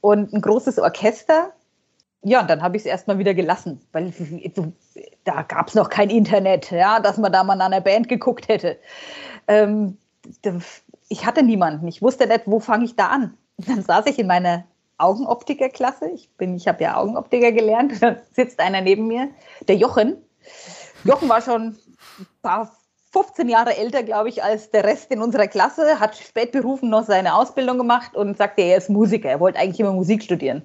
und 0.00 0.32
ein 0.32 0.40
großes 0.40 0.78
Orchester. 0.78 1.52
Ja, 2.22 2.40
und 2.40 2.50
dann 2.50 2.62
habe 2.62 2.76
ich 2.76 2.82
es 2.82 2.86
erstmal 2.86 3.18
wieder 3.18 3.32
gelassen, 3.32 3.80
weil 3.92 4.12
da 5.24 5.42
gab 5.42 5.68
es 5.68 5.74
noch 5.74 5.88
kein 5.88 6.10
Internet, 6.10 6.70
ja, 6.70 6.98
dass 6.98 7.16
man 7.16 7.32
da 7.32 7.44
mal 7.44 7.52
an 7.54 7.72
einer 7.72 7.80
Band 7.80 8.08
geguckt 8.08 8.48
hätte. 8.48 8.78
Ähm, 9.46 9.96
ich 11.08 11.24
hatte 11.24 11.42
niemanden. 11.42 11.86
Ich 11.86 12.02
wusste 12.02 12.26
nicht, 12.26 12.42
wo 12.46 12.58
fange 12.58 12.84
ich 12.84 12.96
da 12.96 13.06
an 13.06 13.38
dann 13.58 13.82
saß 13.82 14.06
ich 14.06 14.18
in 14.18 14.26
meiner 14.26 14.64
Augenoptikerklasse. 14.98 16.10
Ich 16.10 16.30
ich 16.38 16.68
habe 16.68 16.82
ja 16.82 16.96
Augenoptiker 16.96 17.52
gelernt. 17.52 18.00
Da 18.00 18.16
sitzt 18.32 18.60
einer 18.60 18.80
neben 18.80 19.06
mir, 19.06 19.30
der 19.66 19.76
Jochen. 19.76 20.16
Jochen 21.04 21.28
war 21.28 21.42
schon 21.42 21.76
ein 22.18 22.26
paar 22.42 22.72
15 23.12 23.48
Jahre 23.48 23.76
älter, 23.76 24.02
glaube 24.02 24.28
ich, 24.28 24.42
als 24.42 24.70
der 24.70 24.84
Rest 24.84 25.10
in 25.10 25.22
unserer 25.22 25.46
Klasse, 25.46 25.98
hat 25.98 26.16
spätberufen 26.16 26.90
noch 26.90 27.04
seine 27.04 27.34
Ausbildung 27.34 27.78
gemacht 27.78 28.14
und 28.14 28.36
sagte, 28.36 28.62
er 28.62 28.76
ist 28.76 28.90
Musiker. 28.90 29.30
Er 29.30 29.40
wollte 29.40 29.58
eigentlich 29.58 29.80
immer 29.80 29.92
Musik 29.92 30.22
studieren. 30.22 30.62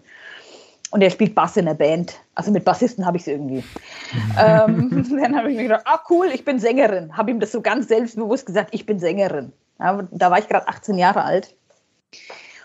Und 0.91 1.01
er 1.01 1.09
spielt 1.09 1.33
Bass 1.33 1.57
in 1.57 1.65
der 1.65 1.73
Band. 1.73 2.19
Also 2.35 2.51
mit 2.51 2.65
Bassisten 2.65 3.05
habe 3.05 3.17
ich 3.17 3.23
es 3.23 3.27
irgendwie. 3.27 3.63
ähm, 4.39 5.07
dann 5.09 5.35
habe 5.35 5.49
ich 5.49 5.57
mir 5.57 5.63
gedacht, 5.63 5.83
ah 5.85 5.99
cool, 6.09 6.27
ich 6.33 6.45
bin 6.45 6.59
Sängerin. 6.59 7.17
Habe 7.17 7.31
ihm 7.31 7.39
das 7.39 7.51
so 7.51 7.61
ganz 7.61 7.87
selbstbewusst 7.87 8.45
gesagt, 8.45 8.69
ich 8.73 8.85
bin 8.85 8.99
Sängerin. 8.99 9.53
Ja, 9.79 10.07
da 10.11 10.29
war 10.29 10.37
ich 10.37 10.47
gerade 10.47 10.67
18 10.67 10.97
Jahre 10.97 11.23
alt. 11.23 11.55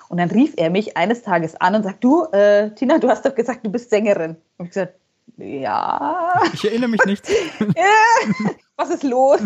Und 0.09 0.19
dann 0.19 0.31
rief 0.31 0.55
er 0.57 0.71
mich 0.71 0.97
eines 0.97 1.23
Tages 1.23 1.55
an 1.61 1.77
und 1.77 1.85
sagt, 1.85 2.03
du, 2.03 2.25
äh, 2.33 2.71
Tina, 2.75 2.99
du 2.99 3.09
hast 3.09 3.25
doch 3.25 3.35
gesagt, 3.35 3.65
du 3.65 3.71
bist 3.71 3.91
Sängerin. 3.91 4.37
Und 4.59 4.67
ich 4.67 4.73
gesagt, 4.73 4.95
ja. 5.37 6.33
Ich 6.53 6.65
erinnere 6.65 6.89
mich 6.89 7.05
nicht. 7.05 7.29
Was 8.77 8.91
ist 8.91 9.03
los? 9.03 9.41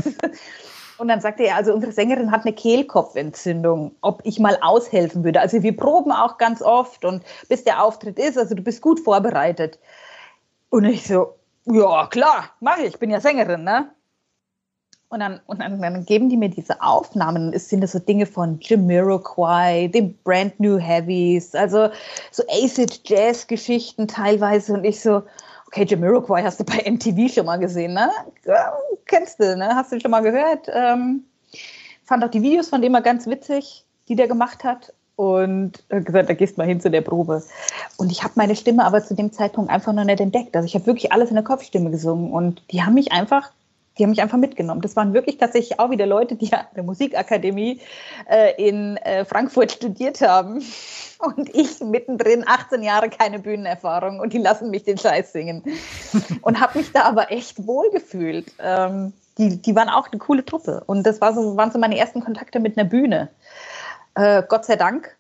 Und 0.99 1.09
dann 1.09 1.21
sagte 1.21 1.45
er, 1.45 1.57
also 1.57 1.73
unsere 1.73 1.93
Sängerin 1.93 2.31
hat 2.31 2.43
eine 2.45 2.55
Kehlkopfentzündung, 2.55 3.97
ob 4.03 4.21
ich 4.25 4.39
mal 4.39 4.57
aushelfen 4.61 5.25
würde. 5.25 5.41
Also 5.41 5.63
wir 5.63 5.77
proben 5.77 6.13
auch 6.13 6.39
ganz 6.39 6.63
oft 6.63 7.05
und 7.05 7.25
bis 7.49 7.65
der 7.65 7.83
Auftritt 7.83 8.19
ist, 8.19 8.39
also 8.39 8.55
du 8.55 8.63
bist 8.63 8.83
gut 8.83 9.01
vorbereitet. 9.01 9.79
Und 10.71 10.85
ich 10.85 11.07
so, 11.07 11.35
ja 11.65 12.07
klar, 12.07 12.51
mache 12.61 12.83
ich, 12.83 12.89
ich 12.89 12.99
bin 12.99 13.11
ja 13.11 13.21
Sängerin, 13.21 13.65
ne? 13.65 13.91
Und 15.09 15.21
dann, 15.21 15.41
und 15.47 15.61
dann, 15.61 15.83
dann 15.83 16.07
geben 16.07 16.31
die 16.31 16.39
mir 16.39 16.49
diese 16.49 16.81
Aufnahmen. 16.81 17.53
Es 17.53 17.69
sind 17.69 17.83
das 17.83 17.93
so 17.93 17.99
Dinge 17.99 18.25
von 18.25 18.59
Jamiroquai, 18.63 19.89
den 19.89 20.17
Brand 20.25 20.59
New 20.59 20.79
Heavies, 20.79 21.55
also 21.55 21.91
so 22.31 22.43
Acid 22.49 23.03
Jazz 23.05 23.47
Geschichten 23.47 24.09
teilweise. 24.09 24.73
Und 24.73 24.85
ich 24.85 25.01
so, 25.01 25.23
okay, 25.73 25.87
Jamiroquai 25.87 26.43
hast 26.43 26.61
du 26.61 26.65
bei 26.65 26.83
MTV 26.91 27.33
schon 27.33 27.47
mal 27.47 27.57
gesehen, 27.57 27.95
ne? 27.95 28.11
Ja, 28.45 28.75
kennst 29.07 29.41
du, 29.41 29.57
ne? 29.57 29.75
Hast 29.75 29.91
du 29.91 29.99
schon 29.99 30.11
mal 30.11 30.23
gehört? 30.23 30.69
Ähm, 30.73 31.25
fand 32.05 32.23
auch 32.23 32.31
die 32.31 32.43
Videos 32.43 32.69
von 32.69 32.83
dem 32.83 32.93
mal 32.93 33.01
ganz 33.01 33.27
witzig, 33.27 33.85
die 34.09 34.17
der 34.17 34.29
gemacht 34.29 34.65
hat. 34.65 34.93
Und 35.17 35.85
gesagt, 35.89 36.29
da 36.29 36.35
gehst 36.35 36.59
mal 36.59 36.67
hin 36.67 36.81
zu 36.81 36.91
der 36.91 37.03
Probe. 37.03 37.43
Und 37.97 38.11
ich 38.11 38.23
habe 38.23 38.33
meine 38.37 38.57
Stimme 38.57 38.85
aber 38.85 39.05
zu 39.05 39.15
dem 39.15 39.31
Zeitpunkt 39.33 39.71
einfach 39.71 39.93
noch 39.93 40.05
nicht 40.05 40.21
entdeckt. 40.21 40.57
Also 40.57 40.67
ich 40.67 40.75
habe 40.75 40.87
wirklich 40.87 41.13
alles 41.13 41.29
in 41.29 41.37
der 41.37 41.45
Kopfstimme 41.45 41.91
gesungen. 41.91 42.33
Und 42.33 42.63
die 42.71 42.83
haben 42.83 42.95
mich 42.95 43.13
einfach 43.13 43.51
die 43.99 44.05
haben 44.05 44.11
mich 44.11 44.23
einfach 44.23 44.39
mitgenommen. 44.39 44.81
Das 44.81 44.97
waren 44.97 45.13
wirklich 45.13 45.39
tatsächlich 45.39 45.79
auch 45.79 45.91
wieder 45.91 46.07
Leute, 46.07 46.37
die 46.37 46.53
an 46.53 46.67
der 46.75 46.83
Musikakademie 46.83 47.81
äh, 48.29 48.55
in 48.57 48.97
äh, 48.99 49.25
Frankfurt 49.25 49.73
studiert 49.73 50.21
haben. 50.21 50.63
Und 51.19 51.55
ich 51.55 51.81
mittendrin 51.81 52.45
18 52.47 52.83
Jahre 52.83 53.09
keine 53.09 53.39
Bühnenerfahrung 53.39 54.19
und 54.19 54.33
die 54.33 54.39
lassen 54.39 54.71
mich 54.71 54.85
den 54.85 54.99
Scheiß 54.99 55.33
singen. 55.33 55.63
Und 56.43 56.61
habe 56.61 56.79
mich 56.79 56.91
da 56.91 57.03
aber 57.05 57.31
echt 57.31 57.65
wohl 57.65 57.89
gefühlt. 57.93 58.53
Ähm, 58.59 59.13
die, 59.39 59.63
die 59.63 59.77
waren 59.77 59.89
auch 59.89 60.11
eine 60.11 60.19
coole 60.19 60.45
Truppe. 60.45 60.83
Und 60.87 61.05
das 61.07 61.21
war 61.21 61.33
so, 61.33 61.57
waren 61.57 61.71
so 61.71 61.79
meine 61.79 61.97
ersten 61.97 62.25
Kontakte 62.25 62.59
mit 62.59 62.77
einer 62.77 62.89
Bühne. 62.89 63.29
Äh, 64.17 64.43
Gott 64.49 64.65
sei 64.65 64.75
Dank, 64.75 65.17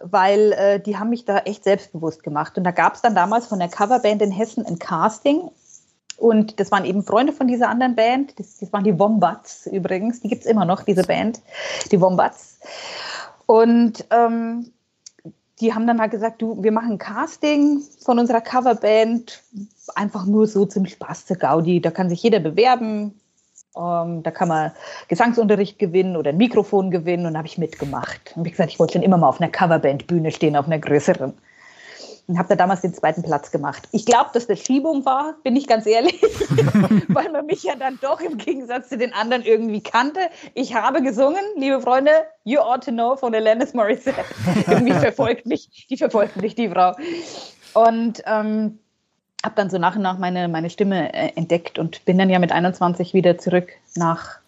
weil 0.00 0.52
äh, 0.52 0.80
die 0.80 0.96
haben 0.96 1.10
mich 1.10 1.26
da 1.26 1.38
echt 1.40 1.64
selbstbewusst 1.64 2.22
gemacht. 2.22 2.56
Und 2.56 2.64
da 2.64 2.70
gab 2.70 2.94
es 2.94 3.02
dann 3.02 3.14
damals 3.14 3.46
von 3.46 3.58
der 3.58 3.68
Coverband 3.68 4.22
in 4.22 4.30
Hessen 4.30 4.64
ein 4.64 4.78
Casting 4.78 5.50
und 6.18 6.60
das 6.60 6.70
waren 6.70 6.84
eben 6.84 7.02
Freunde 7.02 7.32
von 7.32 7.48
dieser 7.48 7.68
anderen 7.68 7.94
Band. 7.94 8.38
Das, 8.38 8.58
das 8.58 8.72
waren 8.72 8.84
die 8.84 8.98
Wombats 8.98 9.66
übrigens. 9.66 10.20
Die 10.20 10.28
gibt 10.28 10.44
es 10.44 10.50
immer 10.50 10.64
noch, 10.64 10.82
diese 10.82 11.02
Band, 11.02 11.40
die 11.90 12.00
Wombats. 12.00 12.58
Und 13.46 14.04
ähm, 14.10 14.70
die 15.60 15.74
haben 15.74 15.86
dann 15.86 16.00
halt 16.00 16.10
gesagt, 16.10 16.42
du, 16.42 16.62
wir 16.62 16.72
machen 16.72 16.92
ein 16.92 16.98
Casting 16.98 17.82
von 18.00 18.18
unserer 18.18 18.40
Coverband, 18.40 19.42
einfach 19.94 20.26
nur 20.26 20.46
so 20.46 20.66
zum 20.66 20.86
Spaß 20.86 21.26
zur 21.26 21.36
Gaudi. 21.36 21.80
Da 21.80 21.90
kann 21.90 22.08
sich 22.08 22.22
jeder 22.22 22.40
bewerben. 22.40 23.20
Ähm, 23.76 24.22
da 24.22 24.30
kann 24.30 24.48
man 24.48 24.72
Gesangsunterricht 25.08 25.78
gewinnen 25.78 26.16
oder 26.16 26.30
ein 26.30 26.36
Mikrofon 26.36 26.90
gewinnen 26.90 27.26
und 27.26 27.36
habe 27.36 27.48
ich 27.48 27.58
mitgemacht. 27.58 28.32
Und 28.36 28.44
wie 28.44 28.50
gesagt, 28.50 28.70
ich 28.70 28.78
wollte 28.78 28.94
schon 28.94 29.02
immer 29.02 29.16
mal 29.16 29.28
auf 29.28 29.40
einer 29.40 29.50
Coverband-Bühne 29.50 30.30
stehen, 30.30 30.56
auf 30.56 30.66
einer 30.66 30.78
größeren 30.78 31.34
und 32.26 32.38
habe 32.38 32.48
da 32.48 32.56
damals 32.56 32.80
den 32.80 32.94
zweiten 32.94 33.22
Platz 33.22 33.50
gemacht. 33.50 33.88
Ich 33.92 34.06
glaube, 34.06 34.30
dass 34.32 34.46
das 34.46 34.60
Schiebung 34.60 35.04
war, 35.04 35.34
bin 35.42 35.56
ich 35.56 35.66
ganz 35.66 35.86
ehrlich, 35.86 36.20
weil 37.08 37.30
man 37.30 37.46
mich 37.46 37.62
ja 37.62 37.74
dann 37.76 37.98
doch 38.00 38.20
im 38.20 38.38
Gegensatz 38.38 38.88
zu 38.88 38.96
den 38.96 39.12
anderen 39.12 39.42
irgendwie 39.42 39.82
kannte. 39.82 40.20
Ich 40.54 40.74
habe 40.74 41.02
gesungen, 41.02 41.42
liebe 41.56 41.80
Freunde, 41.80 42.10
You 42.44 42.60
Ought 42.60 42.84
to 42.84 42.90
Know 42.90 43.16
von 43.16 43.34
Alanis 43.34 43.74
Morissette. 43.74 44.24
irgendwie 44.66 44.94
verfolgt 44.94 45.46
mich, 45.46 45.86
die 45.90 45.96
verfolgt 45.96 46.36
mich, 46.36 46.54
die 46.54 46.68
Frau. 46.68 46.94
Und 47.74 48.22
ähm, 48.26 48.78
habe 49.44 49.54
dann 49.56 49.68
so 49.68 49.78
nach 49.78 49.96
und 49.96 50.02
nach 50.02 50.18
meine, 50.18 50.48
meine 50.48 50.70
Stimme 50.70 51.12
äh, 51.12 51.32
entdeckt 51.36 51.78
und 51.78 52.04
bin 52.06 52.16
dann 52.16 52.30
ja 52.30 52.38
mit 52.38 52.52
21 52.52 53.12
wieder 53.12 53.36
zurück 53.36 53.68
nach 53.96 54.38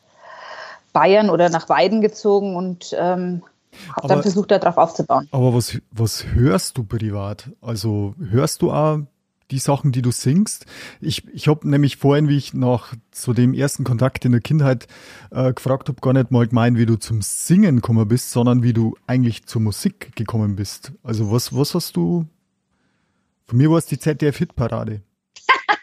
Bayern 0.94 1.28
oder 1.28 1.51
nach 1.51 1.69
Weiden 1.69 2.01
gezogen 2.01 2.57
und 2.57 2.97
ähm, 2.98 3.43
habe 3.94 4.09
dann 4.09 4.23
versucht, 4.23 4.51
darauf 4.51 4.77
aufzubauen. 4.77 5.28
Aber 5.31 5.55
was, 5.55 5.78
was 5.90 6.27
hörst 6.27 6.78
du 6.78 6.85
privat? 6.85 7.51
Also 7.61 8.15
hörst 8.19 8.62
du 8.62 8.73
auch 8.73 9.01
die 9.51 9.59
Sachen, 9.59 9.93
die 9.93 10.03
du 10.03 10.11
singst? 10.11 10.66
Ich, 11.01 11.27
ich 11.28 11.48
habe 11.48 11.69
nämlich 11.69 11.97
vorhin, 11.97 12.28
wie 12.28 12.36
ich 12.36 12.55
nach 12.55 12.94
so 13.12 13.32
dem 13.32 13.55
ersten 13.55 13.85
Kontakt 13.85 14.24
in 14.24 14.32
der 14.32 14.40
Kindheit 14.40 14.86
äh, 15.31 15.53
gefragt 15.53 15.89
habe, 15.89 16.01
gar 16.01 16.12
nicht 16.12 16.31
mal 16.31 16.47
gemeint, 16.47 16.78
wie 16.78 16.86
du 16.86 16.97
zum 16.97 17.23
Singen 17.23 17.77
gekommen 17.77 18.09
bist, 18.09 18.31
sondern 18.31 18.62
wie 18.62 18.73
du 18.73 18.97
eigentlich 19.07 19.47
zur 19.47 19.62
Musik 19.62 20.15
gekommen 20.16 20.57
bist. 20.57 20.93
Also 21.03 21.31
was, 21.31 21.55
was 21.55 21.74
hast 21.74 21.97
du? 21.97 22.27
Von 23.47 23.59
mir 23.59 23.70
war 23.70 23.78
es 23.78 23.86
die 23.86 23.98
ZDF-Hitparade 23.98 25.03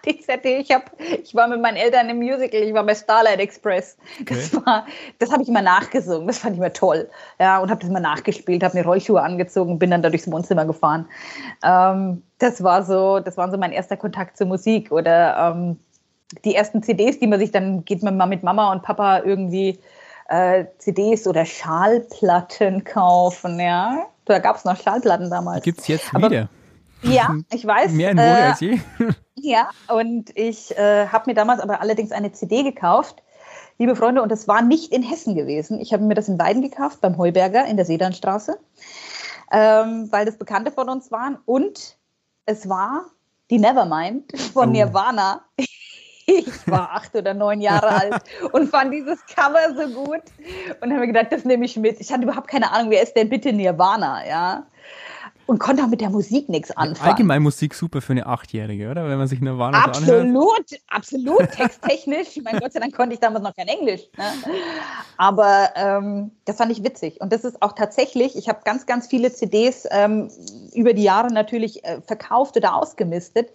die 0.06 0.20
ZDF. 0.20 0.60
Ich, 0.60 0.72
hab, 0.72 0.92
ich 1.00 1.34
war 1.34 1.48
mit 1.48 1.60
meinen 1.60 1.76
Eltern 1.76 2.08
im 2.08 2.18
Musical, 2.18 2.60
ich 2.60 2.74
war 2.74 2.84
bei 2.84 2.94
Starlight 2.94 3.40
Express. 3.40 3.96
Okay. 4.20 4.34
Das, 4.34 4.50
das 5.18 5.32
habe 5.32 5.42
ich 5.42 5.48
immer 5.48 5.62
nachgesungen, 5.62 6.26
das 6.26 6.38
fand 6.38 6.54
ich 6.54 6.58
immer 6.58 6.72
toll. 6.72 7.08
Ja, 7.38 7.58
und 7.58 7.70
habe 7.70 7.80
das 7.80 7.90
immer 7.90 8.00
nachgespielt, 8.00 8.62
habe 8.62 8.76
mir 8.76 8.84
Rollschuhe 8.84 9.22
angezogen 9.22 9.78
bin 9.78 9.90
dann 9.90 10.02
da 10.02 10.10
durchs 10.10 10.30
Wohnzimmer 10.30 10.64
gefahren. 10.64 11.06
Ähm, 11.64 12.22
das 12.38 12.62
war 12.62 12.84
so, 12.84 13.20
das 13.20 13.36
war 13.36 13.50
so 13.50 13.58
mein 13.58 13.72
erster 13.72 13.96
Kontakt 13.96 14.36
zur 14.36 14.46
Musik. 14.46 14.92
Oder 14.92 15.52
ähm, 15.54 15.78
die 16.44 16.54
ersten 16.54 16.82
CDs, 16.82 17.18
die 17.18 17.26
man 17.26 17.40
sich 17.40 17.50
dann, 17.50 17.84
geht 17.84 18.02
man 18.02 18.16
mal 18.16 18.26
mit 18.26 18.42
Mama 18.42 18.72
und 18.72 18.82
Papa 18.82 19.20
irgendwie 19.24 19.78
äh, 20.28 20.66
CDs 20.78 21.26
oder 21.26 21.44
Schallplatten 21.44 22.84
kaufen, 22.84 23.58
ja. 23.58 24.06
Da 24.26 24.38
gab 24.38 24.56
es 24.56 24.64
noch 24.64 24.76
Schallplatten 24.76 25.28
damals. 25.28 25.64
Gibt 25.64 25.80
es 25.80 25.88
jetzt 25.88 26.14
wieder? 26.14 26.48
Ja, 27.02 27.34
ich 27.52 27.66
weiß. 27.66 27.92
Mehr 27.92 28.10
in 28.10 28.18
Wohle 28.18 28.38
äh, 28.38 28.42
als 28.42 28.60
je. 28.60 28.78
Ja, 29.42 29.70
und 29.88 30.36
ich 30.36 30.76
äh, 30.76 31.06
habe 31.06 31.30
mir 31.30 31.34
damals 31.34 31.60
aber 31.60 31.80
allerdings 31.80 32.12
eine 32.12 32.30
CD 32.32 32.62
gekauft, 32.62 33.22
liebe 33.78 33.96
Freunde, 33.96 34.20
und 34.20 34.30
das 34.30 34.48
war 34.48 34.60
nicht 34.60 34.92
in 34.92 35.02
Hessen 35.02 35.34
gewesen. 35.34 35.80
Ich 35.80 35.94
habe 35.94 36.02
mir 36.02 36.14
das 36.14 36.28
in 36.28 36.38
Weiden 36.38 36.60
gekauft, 36.60 37.00
beim 37.00 37.16
Heuberger 37.16 37.64
in 37.64 37.76
der 37.78 37.86
Sedanstraße, 37.86 38.58
ähm, 39.50 40.08
weil 40.10 40.26
das 40.26 40.36
Bekannte 40.36 40.70
von 40.70 40.90
uns 40.90 41.10
waren. 41.10 41.38
Und 41.46 41.96
es 42.44 42.68
war 42.68 43.06
die 43.50 43.58
Nevermind 43.58 44.38
von 44.52 44.68
oh. 44.68 44.72
Nirvana. 44.72 45.44
Ich 46.26 46.70
war 46.70 46.92
acht 46.92 47.16
oder 47.16 47.34
neun 47.34 47.60
Jahre 47.60 47.88
alt 47.88 48.22
und 48.52 48.68
fand 48.68 48.92
dieses 48.92 49.18
Cover 49.26 49.74
so 49.74 49.88
gut 49.92 50.22
und 50.80 50.92
habe 50.92 51.00
mir 51.00 51.08
gedacht, 51.08 51.32
das 51.32 51.44
nehme 51.44 51.64
ich 51.64 51.76
mit. 51.76 51.98
Ich 51.98 52.12
hatte 52.12 52.22
überhaupt 52.22 52.46
keine 52.46 52.70
Ahnung, 52.70 52.92
wer 52.92 53.02
ist 53.02 53.14
denn 53.14 53.28
bitte 53.28 53.52
Nirvana, 53.52 54.24
ja 54.28 54.66
und 55.50 55.58
konnte 55.58 55.82
auch 55.82 55.88
mit 55.88 56.00
der 56.00 56.10
Musik 56.10 56.48
nichts 56.48 56.70
anfangen. 56.70 57.10
Allgemein 57.10 57.42
Musik 57.42 57.74
super 57.74 58.00
für 58.00 58.12
eine 58.12 58.24
Achtjährige, 58.24 58.88
oder? 58.88 59.08
Wenn 59.08 59.18
man 59.18 59.26
sich 59.26 59.40
eine 59.40 59.58
Warnung 59.58 59.82
Absolut, 59.82 60.70
so 60.70 60.76
absolut, 60.86 61.50
texttechnisch. 61.50 62.36
ich 62.36 62.44
meine, 62.44 62.60
Gott 62.60 62.72
sei 62.72 62.78
Dank 62.78 62.94
konnte 62.94 63.14
ich 63.14 63.20
damals 63.20 63.42
noch 63.42 63.56
kein 63.56 63.66
Englisch. 63.66 64.02
Ne? 64.16 64.24
Aber 65.16 65.70
ähm, 65.74 66.30
das 66.44 66.58
fand 66.58 66.70
ich 66.70 66.84
witzig. 66.84 67.20
Und 67.20 67.32
das 67.32 67.42
ist 67.42 67.60
auch 67.62 67.72
tatsächlich, 67.72 68.36
ich 68.36 68.48
habe 68.48 68.60
ganz, 68.64 68.86
ganz 68.86 69.08
viele 69.08 69.32
CDs 69.32 69.88
ähm, 69.90 70.30
über 70.72 70.92
die 70.92 71.02
Jahre 71.02 71.32
natürlich 71.32 71.84
äh, 71.84 72.00
verkauft 72.00 72.56
oder 72.56 72.76
ausgemistet. 72.76 73.50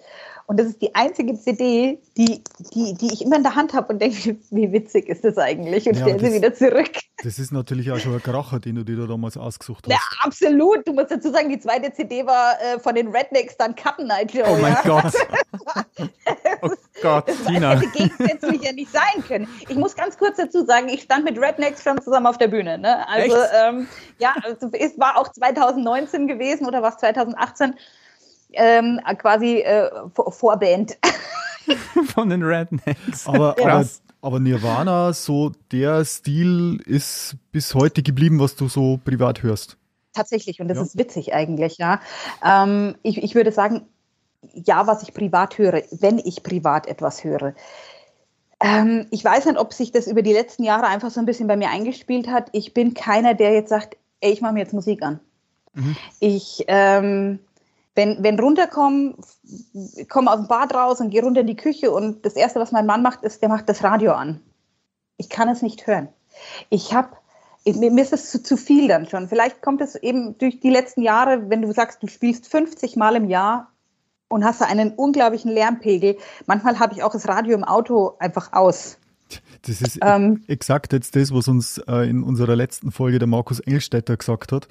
Und 0.48 0.60
das 0.60 0.68
ist 0.68 0.82
die 0.82 0.94
einzige 0.94 1.34
CD, 1.40 2.00
die, 2.18 2.44
die, 2.74 2.94
die 2.94 3.14
ich 3.14 3.24
immer 3.24 3.38
in 3.38 3.44
der 3.44 3.56
Hand 3.56 3.74
habe 3.74 3.94
und 3.94 4.00
denke, 4.00 4.38
wie 4.52 4.72
witzig 4.72 5.10
ist 5.10 5.24
das 5.24 5.38
eigentlich? 5.38 5.88
Und 5.88 5.96
ja, 5.96 6.04
stelle 6.04 6.20
sie 6.20 6.34
wieder 6.36 6.54
zurück. 6.54 6.92
Das 7.24 7.40
ist 7.40 7.52
natürlich 7.52 7.92
auch 7.92 7.98
schon 7.98 8.14
ein 8.14 8.22
Kracher, 8.22 8.60
den 8.60 8.76
du 8.76 8.84
dir 8.84 8.96
da 8.98 9.08
damals 9.08 9.38
ausgesucht 9.38 9.86
hast. 9.88 9.92
Ja, 9.92 10.00
absolut. 10.24 10.88
Du 10.88 10.94
musst 10.94 11.10
dazu 11.10 11.32
sagen, 11.32 11.50
die 11.50 11.60
zweite 11.60 11.92
CD 11.94 12.26
war 12.26 12.54
äh, 12.62 12.80
von 12.80 12.94
den 12.94 13.08
Rednecks 13.08 13.58
dann 13.58 13.76
Cutten 13.76 14.06
Night 14.06 14.34
Joe. 14.34 14.46
Oh 14.48 14.58
mein 14.62 14.74
ja? 14.74 14.82
Gott. 14.84 15.14
oh 16.62 16.70
Gott, 17.02 17.28
das 17.28 17.44
Tina. 17.44 17.80
hätte 17.80 17.88
gegensätzlich 17.88 18.62
ja 18.64 18.72
nicht 18.72 18.92
sein 18.92 19.24
können. 19.28 19.48
Ich 19.68 19.76
muss 19.76 19.96
ganz 19.96 20.16
kurz 20.18 20.38
dazu 20.38 20.64
sagen, 20.64 20.90
ich 20.90 21.02
stand 21.02 21.26
mit 21.26 21.40
Rednecks 21.40 21.82
schon 21.82 22.00
zusammen 22.02 22.28
auf 22.28 22.38
der 22.38 22.50
Bühne. 22.50 22.78
Ne? 22.78 23.08
Also, 23.08 23.38
ähm, 23.58 23.88
ja, 24.20 24.36
also 24.44 24.70
es 24.74 25.00
war 25.00 25.18
auch 25.18 25.32
2019 25.32 26.28
gewesen 26.28 26.68
oder 26.68 26.84
was 26.84 26.98
2018 26.98 27.74
ähm, 28.56 29.00
quasi 29.18 29.60
äh, 29.60 29.90
Vorband. 30.14 30.98
Von 32.14 32.30
den 32.30 32.44
Rednecks. 32.44 33.28
Aber, 33.28 33.56
aber, 33.60 33.86
aber, 34.22 34.40
Nirvana, 34.40 35.14
so 35.14 35.52
der 35.72 36.06
Stil 36.06 36.80
ist 36.86 37.38
bis 37.52 37.74
heute 37.74 38.04
geblieben, 38.04 38.40
was 38.40 38.56
du 38.56 38.68
so 38.68 39.00
privat 39.04 39.44
hörst. 39.44 39.78
Tatsächlich, 40.14 40.62
und 40.62 40.68
das 40.68 40.78
ja. 40.78 40.84
ist 40.84 40.98
witzig 40.98 41.34
eigentlich, 41.34 41.78
ja. 41.78 42.00
Ähm, 42.44 42.96
ich, 43.04 43.22
ich 43.22 43.36
würde 43.36 43.52
sagen, 43.52 43.88
ja, 44.54 44.88
was 44.88 45.04
ich 45.04 45.14
privat 45.14 45.58
höre, 45.58 45.84
wenn 45.92 46.20
ich 46.20 46.44
privat 46.44 46.88
etwas 46.88 47.24
höre. 47.24 47.54
Ähm, 48.62 49.08
ich 49.12 49.24
weiß 49.24 49.46
nicht, 49.46 49.58
ob 49.58 49.74
sich 49.74 49.92
das 49.92 50.08
über 50.08 50.22
die 50.22 50.34
letzten 50.34 50.64
Jahre 50.64 50.88
einfach 50.88 51.12
so 51.12 51.20
ein 51.20 51.26
bisschen 51.26 51.48
bei 51.48 51.58
mir 51.58 51.70
eingespielt 51.70 52.28
hat. 52.28 52.50
Ich 52.54 52.74
bin 52.74 52.94
keiner, 52.94 53.34
der 53.34 53.54
jetzt 53.54 53.70
sagt, 53.70 53.98
ey, 54.22 54.32
ich 54.32 54.42
mache 54.42 54.54
mir 54.54 54.62
jetzt 54.62 54.74
Musik 54.74 55.04
an. 55.04 55.20
Mhm. 55.74 55.98
Ich, 56.20 56.64
ähm, 56.68 57.40
wenn, 57.96 58.22
wenn 58.24 58.40
runterkommen, 58.40 59.16
komme 60.10 60.32
aus 60.32 60.38
dem 60.38 60.48
Bad 60.48 60.74
raus 60.74 61.00
und 61.00 61.10
gehe 61.10 61.24
runter 61.24 61.42
in 61.42 61.48
die 61.48 61.56
Küche 61.56 61.92
und 61.92 62.26
das 62.26 62.34
Erste, 62.34 62.60
was 62.60 62.72
mein 62.72 62.86
Mann 62.86 63.02
macht, 63.02 63.24
ist, 63.24 63.42
der 63.42 63.50
macht 63.50 63.70
das 63.70 63.84
Radio 63.84 64.12
an. 64.12 64.42
Ich 65.18 65.30
kann 65.30 65.48
es 65.48 65.62
nicht 65.62 65.88
hören. 65.88 66.10
Ich 66.70 66.94
habe, 66.94 67.10
mir 67.66 68.02
ist 68.02 68.12
es 68.12 68.30
zu, 68.30 68.44
zu 68.44 68.58
viel 68.58 68.90
dann 68.90 69.08
schon. 69.08 69.30
Vielleicht 69.30 69.62
kommt 69.62 69.82
es 69.82 69.96
eben 69.96 70.38
durch 70.38 70.60
die 70.60 70.70
letzten 70.70 71.02
Jahre, 71.02 71.50
wenn 71.50 71.62
du 71.62 71.72
sagst, 71.72 72.04
du 72.04 72.08
spielst 72.08 72.50
50 72.50 72.98
Mal 72.98 73.16
im 73.16 73.30
Jahr 73.30 73.72
und 74.28 74.44
hast 74.44 74.60
da 74.60 74.66
einen 74.66 74.92
unglaublichen 74.92 75.52
Lärmpegel. 75.52 76.18
Manchmal 76.46 76.80
habe 76.80 76.94
ich 76.94 77.04
auch 77.04 77.14
das 77.14 77.28
Radio 77.30 77.56
im 77.56 77.64
Auto 77.64 78.16
einfach 78.20 78.52
aus. 78.52 78.98
Das 79.62 79.82
ist 79.82 80.00
ähm, 80.02 80.44
exakt 80.48 80.94
jetzt 80.94 81.16
das, 81.16 81.34
was 81.34 81.48
uns 81.48 81.80
äh, 81.88 82.08
in 82.10 82.24
unserer 82.24 82.56
letzten 82.56 82.92
Folge 82.92 83.20
der 83.20 83.28
Markus 83.28 83.60
Engelstädter 83.60 84.18
gesagt 84.18 84.52
hat, 84.52 84.68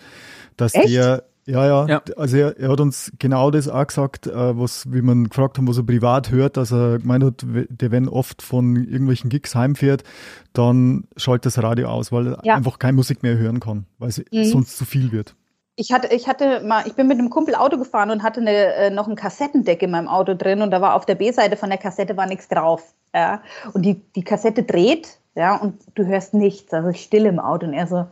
dass 0.57 0.75
echt? 0.75 0.89
der 0.89 1.25
ja, 1.47 1.67
ja, 1.67 1.87
ja. 1.87 2.03
Also 2.17 2.37
er, 2.37 2.59
er, 2.59 2.71
hat 2.71 2.81
uns 2.81 3.13
genau 3.19 3.51
das 3.51 3.69
auch 3.69 3.87
gesagt, 3.87 4.27
äh, 4.27 4.59
was, 4.59 4.91
wie 4.93 5.03
man 5.03 5.29
gefragt 5.29 5.59
haben, 5.59 5.69
was 5.69 5.77
er 5.77 5.85
privat 5.85 6.31
hört, 6.31 6.57
dass 6.57 6.73
er 6.73 6.99
gemeint 6.99 7.25
hat, 7.25 7.45
der 7.45 7.91
wenn 7.91 8.09
oft 8.09 8.43
von 8.43 8.77
irgendwelchen 8.77 9.29
Gigs 9.31 9.55
heimfährt, 9.55 10.05
dann 10.53 11.05
schaltet 11.17 11.47
das 11.47 11.63
Radio 11.63 11.89
aus, 11.89 12.13
weil 12.13 12.29
er 12.29 12.39
ja. 12.45 12.55
einfach 12.55 12.79
keine 12.79 12.95
Musik 12.95 13.23
mehr 13.23 13.37
hören 13.37 13.61
kann, 13.61 13.87
weil 13.99 14.09
es 14.09 14.23
mhm. 14.31 14.45
sonst 14.45 14.77
zu 14.77 14.85
viel 14.85 15.13
wird. 15.13 15.35
Ich 15.77 15.93
hatte, 15.93 16.15
ich 16.15 16.29
hatte 16.29 16.61
mal, 16.65 16.87
ich 16.87 16.95
bin 16.95 17.09
mit 17.09 17.19
einem 17.19 17.31
Kumpel 17.31 17.57
Auto 17.57 17.77
gefahren 17.79 18.11
und 18.11 18.23
hatte 18.23 18.41
eine, 18.41 18.75
äh, 18.75 18.91
noch 18.91 19.09
ein 19.09 19.17
Kassettendeck 19.17 19.83
in 19.83 19.91
meinem 19.91 20.09
Auto 20.09 20.35
drin 20.35 20.63
und 20.63 20.71
da 20.71 20.81
war 20.81 20.95
auf 20.95 21.05
der 21.05 21.17
B-Seite 21.17 21.57
von 21.57 21.69
der 21.69 21.79
Kassette 21.79 22.17
war 22.17 22.27
nichts 22.27 22.49
drauf. 22.49 22.95
Ja. 23.13 23.43
Und 23.73 23.83
die, 23.83 24.01
die 24.15 24.23
Kassette 24.23 24.63
dreht, 24.63 25.19
ja, 25.35 25.57
und 25.57 25.81
du 25.95 26.07
hörst 26.07 26.33
nichts, 26.33 26.73
also 26.73 26.93
still 26.93 27.27
im 27.27 27.41
Auto. 27.41 27.67
Und 27.67 27.75
er 27.75 27.87
so, 27.87 28.07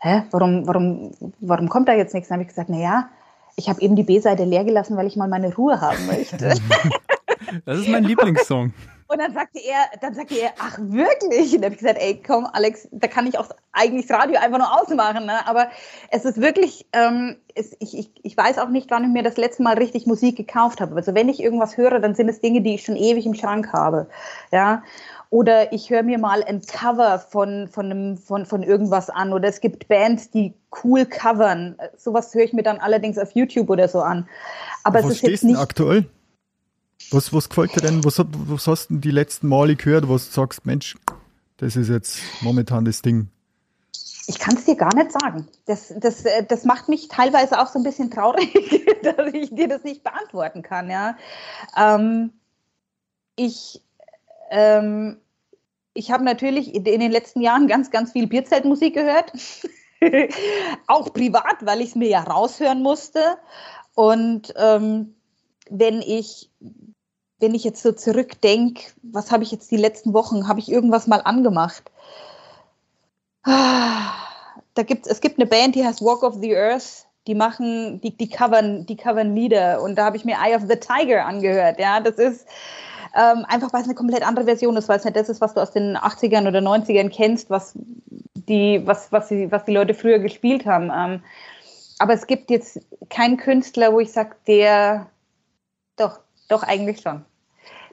hä, 0.00 0.22
warum, 0.30 0.66
warum, 0.66 1.12
warum 1.40 1.68
kommt 1.68 1.88
da 1.88 1.94
jetzt 1.94 2.14
nichts? 2.14 2.28
Dann 2.28 2.36
habe 2.36 2.42
ich 2.42 2.48
gesagt, 2.48 2.70
naja, 2.70 3.08
ich 3.56 3.68
habe 3.68 3.80
eben 3.80 3.96
die 3.96 4.04
B-Seite 4.04 4.44
leer 4.44 4.64
gelassen, 4.64 4.96
weil 4.96 5.06
ich 5.06 5.16
mal 5.16 5.28
meine 5.28 5.54
Ruhe 5.54 5.80
haben 5.80 6.06
möchte. 6.06 6.54
das 7.64 7.78
ist 7.78 7.88
mein 7.88 8.04
Lieblingssong. 8.04 8.72
Und 9.10 9.20
dann 9.20 9.32
sagte 9.32 9.58
er, 9.58 9.98
dann 10.02 10.12
sagte 10.12 10.34
er, 10.34 10.50
ach 10.58 10.78
wirklich? 10.78 11.54
Und 11.54 11.62
dann 11.62 11.70
habe 11.70 11.74
ich 11.74 11.80
gesagt, 11.80 11.98
ey, 11.98 12.22
komm, 12.24 12.46
Alex, 12.52 12.88
da 12.92 13.08
kann 13.08 13.26
ich 13.26 13.38
auch 13.38 13.48
eigentlich 13.72 14.06
das 14.06 14.18
Radio 14.18 14.38
einfach 14.38 14.58
nur 14.58 14.80
ausmachen. 14.80 15.24
Ne? 15.24 15.48
Aber 15.48 15.68
es 16.10 16.26
ist 16.26 16.38
wirklich, 16.42 16.86
ähm, 16.92 17.36
es, 17.54 17.74
ich, 17.80 17.98
ich, 17.98 18.10
ich 18.22 18.36
weiß 18.36 18.58
auch 18.58 18.68
nicht, 18.68 18.90
wann 18.90 19.04
ich 19.04 19.08
mir 19.08 19.22
das 19.22 19.38
letzte 19.38 19.62
Mal 19.62 19.78
richtig 19.78 20.06
Musik 20.06 20.36
gekauft 20.36 20.82
habe. 20.82 20.94
Also 20.94 21.14
wenn 21.14 21.30
ich 21.30 21.42
irgendwas 21.42 21.78
höre, 21.78 22.00
dann 22.00 22.14
sind 22.14 22.28
es 22.28 22.42
Dinge, 22.42 22.60
die 22.60 22.74
ich 22.74 22.84
schon 22.84 22.96
ewig 22.96 23.24
im 23.24 23.32
Schrank 23.32 23.72
habe. 23.72 24.10
Ja. 24.52 24.82
Oder 25.30 25.72
ich 25.72 25.90
höre 25.90 26.02
mir 26.02 26.18
mal 26.18 26.42
ein 26.42 26.62
Cover 26.62 27.18
von, 27.18 27.68
von, 27.68 27.86
einem, 27.86 28.16
von, 28.16 28.46
von 28.46 28.62
irgendwas 28.62 29.10
an. 29.10 29.32
Oder 29.32 29.48
es 29.48 29.60
gibt 29.60 29.88
Bands, 29.88 30.30
die 30.30 30.54
cool 30.82 31.04
covern. 31.04 31.76
Sowas 31.96 32.34
höre 32.34 32.44
ich 32.44 32.54
mir 32.54 32.62
dann 32.62 32.78
allerdings 32.78 33.18
auf 33.18 33.32
YouTube 33.32 33.68
oder 33.68 33.88
so 33.88 34.00
an. 34.00 34.26
Aber 34.84 35.00
was 35.00 35.06
es 35.06 35.12
ist 35.16 35.22
jetzt 35.22 35.44
nicht. 35.44 35.58
aktuell? 35.58 36.06
Was, 37.10 37.32
was 37.32 37.48
gefällt 37.48 37.76
dir 37.76 37.82
denn? 37.82 38.04
Was, 38.04 38.18
was 38.18 38.66
hast 38.66 38.88
du 38.88 38.96
die 38.96 39.10
letzten 39.10 39.48
Male 39.48 39.76
gehört, 39.76 40.08
was 40.08 40.26
du 40.26 40.32
sagst, 40.32 40.64
Mensch, 40.64 40.96
das 41.58 41.76
ist 41.76 41.88
jetzt 41.88 42.20
momentan 42.40 42.84
das 42.84 43.02
Ding? 43.02 43.28
Ich 44.26 44.38
kann 44.38 44.56
es 44.56 44.64
dir 44.64 44.76
gar 44.76 44.94
nicht 44.94 45.12
sagen. 45.12 45.46
Das, 45.66 45.92
das, 45.96 46.24
äh, 46.24 46.44
das 46.44 46.64
macht 46.64 46.88
mich 46.88 47.08
teilweise 47.08 47.60
auch 47.60 47.66
so 47.66 47.78
ein 47.78 47.82
bisschen 47.82 48.10
traurig, 48.10 48.52
dass 49.02 49.32
ich 49.32 49.54
dir 49.54 49.68
das 49.68 49.84
nicht 49.84 50.04
beantworten 50.04 50.62
kann. 50.62 50.90
Ja. 50.90 51.16
Ähm, 51.76 52.32
ich 53.36 53.82
ähm, 54.50 55.20
ich 55.94 56.10
habe 56.10 56.24
natürlich 56.24 56.74
in 56.74 56.84
den 56.84 57.10
letzten 57.10 57.40
Jahren 57.40 57.66
ganz, 57.66 57.90
ganz 57.90 58.12
viel 58.12 58.26
Bierzeltmusik 58.26 58.94
gehört. 58.94 59.32
auch 60.86 61.12
privat, 61.12 61.66
weil 61.66 61.80
ich 61.80 61.90
es 61.90 61.94
mir 61.96 62.08
ja 62.08 62.22
raushören 62.22 62.82
musste. 62.82 63.38
Und 63.94 64.54
ähm, 64.56 65.14
wenn 65.68 66.00
ich 66.00 66.50
wenn 67.40 67.54
ich 67.54 67.64
jetzt 67.64 67.82
so 67.82 67.92
zurückdenke, 67.92 68.82
was 69.02 69.30
habe 69.30 69.44
ich 69.44 69.52
jetzt 69.52 69.70
die 69.70 69.76
letzten 69.76 70.12
Wochen, 70.12 70.48
habe 70.48 70.60
ich 70.60 70.70
irgendwas 70.70 71.06
mal 71.06 71.20
angemacht? 71.20 71.90
Da 74.74 74.84
gibt's, 74.84 75.08
es 75.08 75.20
gibt 75.20 75.40
eine 75.40 75.48
Band, 75.48 75.74
die 75.74 75.84
heißt 75.84 76.02
Walk 76.02 76.22
of 76.22 76.36
the 76.40 76.56
Earth. 76.56 77.08
Die 77.26 77.34
machen, 77.34 78.00
die, 78.00 78.16
die 78.16 78.28
covern, 78.28 78.86
die 78.86 78.96
covern 78.96 79.34
Lieder 79.34 79.82
und 79.82 79.96
da 79.96 80.04
habe 80.04 80.16
ich 80.16 80.24
mir 80.24 80.36
Eye 80.36 80.54
of 80.54 80.62
the 80.68 80.76
Tiger 80.76 81.26
angehört. 81.26 81.80
Ja, 81.80 81.98
das 81.98 82.14
ist 82.14 82.46
ähm, 83.14 83.44
einfach, 83.48 83.72
weil 83.72 83.82
es 83.82 83.86
eine 83.86 83.94
komplett 83.94 84.26
andere 84.26 84.44
Version 84.44 84.76
ist, 84.76 84.88
weil 84.88 84.98
es 84.98 85.04
nicht 85.04 85.16
das 85.16 85.28
ist, 85.28 85.40
was 85.40 85.54
du 85.54 85.60
aus 85.60 85.72
den 85.72 85.96
80ern 85.96 86.46
oder 86.48 86.60
90ern 86.60 87.10
kennst, 87.10 87.50
was 87.50 87.74
die, 87.76 88.82
was, 88.84 89.12
was, 89.12 89.28
die, 89.28 89.50
was 89.50 89.64
die 89.64 89.72
Leute 89.72 89.94
früher 89.94 90.18
gespielt 90.18 90.66
haben. 90.66 90.90
Ähm, 90.94 91.22
aber 91.98 92.14
es 92.14 92.26
gibt 92.26 92.50
jetzt 92.50 92.80
keinen 93.10 93.36
Künstler, 93.36 93.92
wo 93.92 94.00
ich 94.00 94.12
sage, 94.12 94.36
der, 94.46 95.06
doch, 95.96 96.20
doch 96.48 96.62
eigentlich 96.62 97.00
schon 97.00 97.24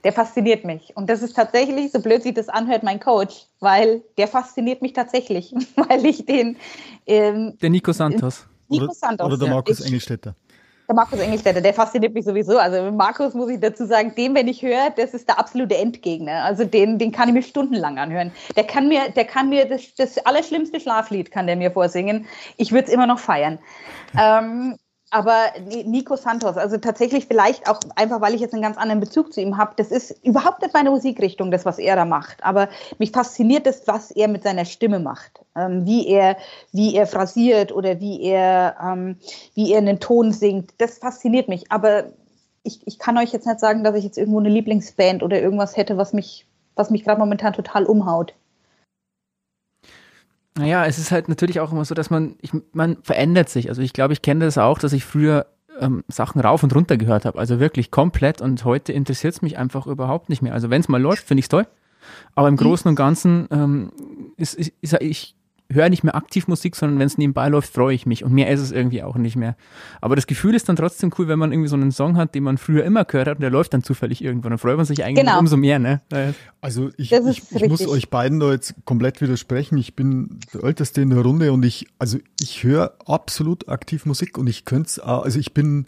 der 0.06 0.14
fasziniert 0.14 0.64
mich. 0.64 0.96
Und 0.96 1.10
das 1.10 1.24
ist 1.24 1.36
tatsächlich, 1.36 1.92
so 1.92 2.00
blöd 2.00 2.22
sich 2.22 2.36
das 2.36 2.48
anhört, 2.48 2.84
mein 2.84 3.00
Coach, 3.00 3.48
weil 3.60 4.04
der 4.20 4.28
fasziniert 4.28 4.84
mich 4.84 4.94
tatsächlich, 4.94 5.52
weil 5.76 6.06
ich 6.06 6.26
den. 6.28 6.58
Ähm, 7.08 7.58
der 7.60 7.72
Nico 7.72 7.92
Santos. 7.92 8.46
Nico 8.70 8.94
Santos. 8.94 9.26
Oder 9.26 9.38
der 9.40 9.50
Markus 9.50 9.80
ja. 9.80 9.88
Engelstädter. 9.88 10.36
Der 10.88 10.96
Markus 10.96 11.20
Engelstädter, 11.20 11.62
der 11.62 11.74
fasziniert 11.74 12.14
mich 12.14 12.26
sowieso. 12.26 12.58
Also 12.60 12.92
Markus 12.92 13.34
muss 13.34 13.50
ich 13.50 13.60
dazu 13.60 13.86
sagen, 13.86 14.14
dem, 14.16 14.36
wenn 14.36 14.48
ich 14.48 14.62
höre, 14.62 14.92
das 14.96 15.14
ist 15.14 15.28
der 15.28 15.40
absolute 15.40 15.76
Endgegner. 15.78 16.44
Also 16.44 16.64
den, 16.64 17.00
den 17.00 17.12
kann 17.12 17.28
ich 17.28 17.34
mir 17.34 17.42
stundenlang 17.42 17.98
anhören. 17.98 18.32
Der 18.56 18.66
kann 18.66 18.88
mir, 18.88 19.10
der 19.10 19.26
kann 19.26 19.50
mir 19.50 19.68
das, 19.68 19.96
das 19.96 20.18
allerschlimmste 20.20 20.80
Schlaflied 20.80 21.32
kann 21.32 21.48
der 21.48 21.56
mir 21.56 21.72
vorsingen. 21.72 22.28
Ich 22.58 22.72
würde 22.72 22.88
es 22.88 22.94
immer 22.94 23.08
noch 23.08 23.20
feiern. 23.20 23.58
ähm, 24.20 24.76
aber 25.16 25.54
Nico 25.86 26.18
Santos, 26.18 26.58
also 26.58 26.76
tatsächlich 26.76 27.26
vielleicht 27.26 27.70
auch 27.70 27.80
einfach, 27.96 28.20
weil 28.20 28.34
ich 28.34 28.42
jetzt 28.42 28.52
einen 28.52 28.62
ganz 28.62 28.76
anderen 28.76 29.00
Bezug 29.00 29.32
zu 29.32 29.40
ihm 29.40 29.56
habe, 29.56 29.72
das 29.78 29.90
ist 29.90 30.14
überhaupt 30.26 30.62
nicht 30.62 30.74
meine 30.74 30.90
Musikrichtung, 30.90 31.52
das, 31.52 31.64
was 31.64 31.80
er 31.80 31.96
da 31.96 32.04
macht. 32.04 32.44
Aber 32.44 32.68
mich 32.98 33.12
fasziniert 33.12 33.66
das, 33.66 33.88
was 33.88 34.12
er 34.12 34.28
mit 34.28 34.44
seiner 34.44 34.66
Stimme 34.66 35.00
macht. 35.00 35.40
Ähm, 35.56 35.86
wie, 35.86 36.06
er, 36.10 36.36
wie 36.74 36.94
er 36.96 37.08
phrasiert 37.08 37.72
oder 37.72 38.02
wie 38.02 38.24
er, 38.24 38.76
ähm, 38.84 39.16
wie 39.54 39.72
er 39.72 39.78
einen 39.78 40.02
Ton 40.02 40.34
singt. 40.34 40.74
Das 40.80 40.98
fasziniert 40.98 41.48
mich. 41.48 41.72
Aber 41.72 42.08
ich, 42.64 42.86
ich 42.86 43.00
kann 43.00 43.18
euch 43.18 43.32
jetzt 43.32 43.48
nicht 43.48 43.62
sagen, 43.62 43.86
dass 43.86 43.96
ich 43.96 44.04
jetzt 44.04 44.18
irgendwo 44.18 44.40
eine 44.40 44.50
Lieblingsband 44.50 45.24
oder 45.24 45.42
irgendwas 45.42 45.78
hätte, 45.78 45.96
was 45.96 46.12
mich, 46.12 46.46
was 46.76 46.90
mich 46.90 47.06
gerade 47.06 47.22
momentan 47.22 47.54
total 47.54 47.86
umhaut. 47.86 48.34
Naja, 50.58 50.86
es 50.86 50.98
ist 50.98 51.12
halt 51.12 51.28
natürlich 51.28 51.60
auch 51.60 51.72
immer 51.72 51.84
so, 51.84 51.96
dass 51.96 52.10
man, 52.10 52.36
ich, 52.42 52.52
man 52.72 52.98
verändert 53.02 53.50
sich. 53.50 53.70
Also 53.70 53.82
ich 53.82 53.94
glaube, 53.94 54.14
ich 54.14 54.22
kenne 54.22 54.46
das 54.46 54.58
auch, 54.58 54.80
dass 54.80 54.94
ich 54.94 55.04
früher 55.04 55.48
ähm, 55.80 56.04
Sachen 56.08 56.40
rauf 56.40 56.64
und 56.64 56.74
runter 56.74 56.98
gehört 56.98 57.26
habe. 57.26 57.38
Also 57.38 57.60
wirklich 57.60 57.92
komplett 57.92 58.42
und 58.42 58.64
heute 58.64 58.94
interessiert 58.94 59.34
es 59.34 59.42
mich 59.42 59.58
einfach 59.58 59.88
überhaupt 59.88 60.30
nicht 60.30 60.42
mehr. 60.42 60.54
Also 60.54 60.70
wenn 60.70 60.82
es 60.82 60.88
mal 60.88 61.02
läuft, 61.02 61.28
finde 61.28 61.40
ich 61.40 61.46
es 61.46 61.50
toll. 61.50 61.68
Aber 62.36 62.48
im 62.48 62.54
mhm. 62.54 62.60
Großen 62.60 62.88
und 62.88 62.96
Ganzen 62.96 63.48
ähm, 63.52 63.92
ist, 64.38 64.54
ist, 64.54 64.72
ist, 64.82 64.94
ich 65.02 65.36
höre 65.72 65.90
nicht 65.90 66.04
mehr 66.04 66.16
aktiv 66.16 66.48
Musik, 66.48 66.76
sondern 66.76 67.00
wenn 67.00 67.08
es 67.08 67.18
nebenbei 67.18 67.50
läuft, 67.50 67.74
freue 67.74 67.96
ich 67.96 68.06
mich. 68.06 68.24
Und 68.24 68.34
mehr 68.34 68.50
ist 68.52 68.62
es 68.62 68.72
irgendwie 68.72 69.02
auch 69.04 69.16
nicht 69.16 69.36
mehr. 69.36 69.56
Aber 70.00 70.16
das 70.16 70.28
Gefühl 70.28 70.54
ist 70.54 70.70
dann 70.70 70.76
trotzdem 70.76 71.12
cool, 71.18 71.28
wenn 71.28 71.40
man 71.40 71.52
irgendwie 71.52 71.70
so 71.70 71.76
einen 71.76 71.92
Song 71.92 72.18
hat, 72.18 72.36
den 72.36 72.44
man 72.44 72.58
früher 72.58 72.84
immer 72.84 73.06
gehört 73.06 73.28
hat 73.28 73.38
und 73.38 73.42
der 73.42 73.50
läuft 73.50 73.74
dann 73.74 73.84
zufällig 73.84 74.24
irgendwann. 74.24 74.52
Dann 74.52 74.60
freut 74.60 74.78
man 74.78 74.86
sich 74.86 75.04
eigentlich 75.04 75.26
genau. 75.26 75.40
umso 75.40 75.58
mehr. 75.58 75.80
Ne? 75.80 76.02
Also 76.62 76.90
ich, 76.98 77.12
ich, 77.12 77.52
ich 77.52 77.68
muss 77.68 77.88
euch 77.88 78.10
beiden 78.10 78.40
da 78.40 78.52
jetzt 78.52 78.76
komplett 78.86 79.22
widersprechen. 79.22 79.78
Ich 79.78 79.96
bin 79.96 80.40
der 80.54 80.64
Älteste 80.64 81.02
in 81.02 81.10
der 81.10 81.22
Runde 81.22 81.52
und 81.52 81.66
ich, 81.66 81.88
also 81.98 82.20
ich 82.40 82.64
höre 82.64 82.94
absolut 83.06 83.68
aktiv 83.68 84.06
Musik 84.06 84.38
und 84.38 84.48
ich 84.48 84.66
könnte 84.66 84.88
es, 84.88 85.00
also 85.00 85.40
ich 85.40 85.54
bin 85.54 85.88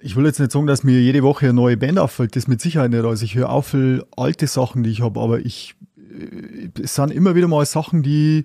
ich 0.00 0.14
will 0.14 0.24
jetzt 0.26 0.38
nicht 0.38 0.52
sagen, 0.52 0.66
dass 0.68 0.84
mir 0.84 1.00
jede 1.00 1.24
Woche 1.24 1.46
eine 1.46 1.54
neue 1.54 1.76
Band 1.76 1.98
auffällt, 1.98 2.36
das 2.36 2.46
mit 2.46 2.60
Sicherheit 2.60 2.92
nicht. 2.92 3.04
Also 3.04 3.24
ich 3.24 3.34
höre 3.34 3.50
auch 3.50 3.64
viel 3.64 4.04
alte 4.16 4.46
Sachen, 4.46 4.84
die 4.84 4.90
ich 4.90 5.00
habe, 5.00 5.20
aber 5.20 5.40
ich 5.40 5.74
es 6.82 6.94
sind 6.94 7.12
immer 7.12 7.34
wieder 7.34 7.48
mal 7.48 7.64
Sachen, 7.66 8.02
die, 8.02 8.44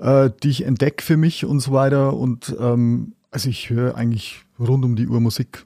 äh, 0.00 0.30
die 0.42 0.50
ich 0.50 0.64
entdecke 0.64 1.02
für 1.02 1.16
mich 1.16 1.44
und 1.44 1.60
so 1.60 1.72
weiter. 1.72 2.14
Und 2.14 2.56
ähm, 2.60 3.14
also 3.30 3.48
ich 3.48 3.70
höre 3.70 3.96
eigentlich 3.96 4.42
rund 4.58 4.84
um 4.84 4.96
die 4.96 5.08
Uhr 5.08 5.20
Musik. 5.20 5.64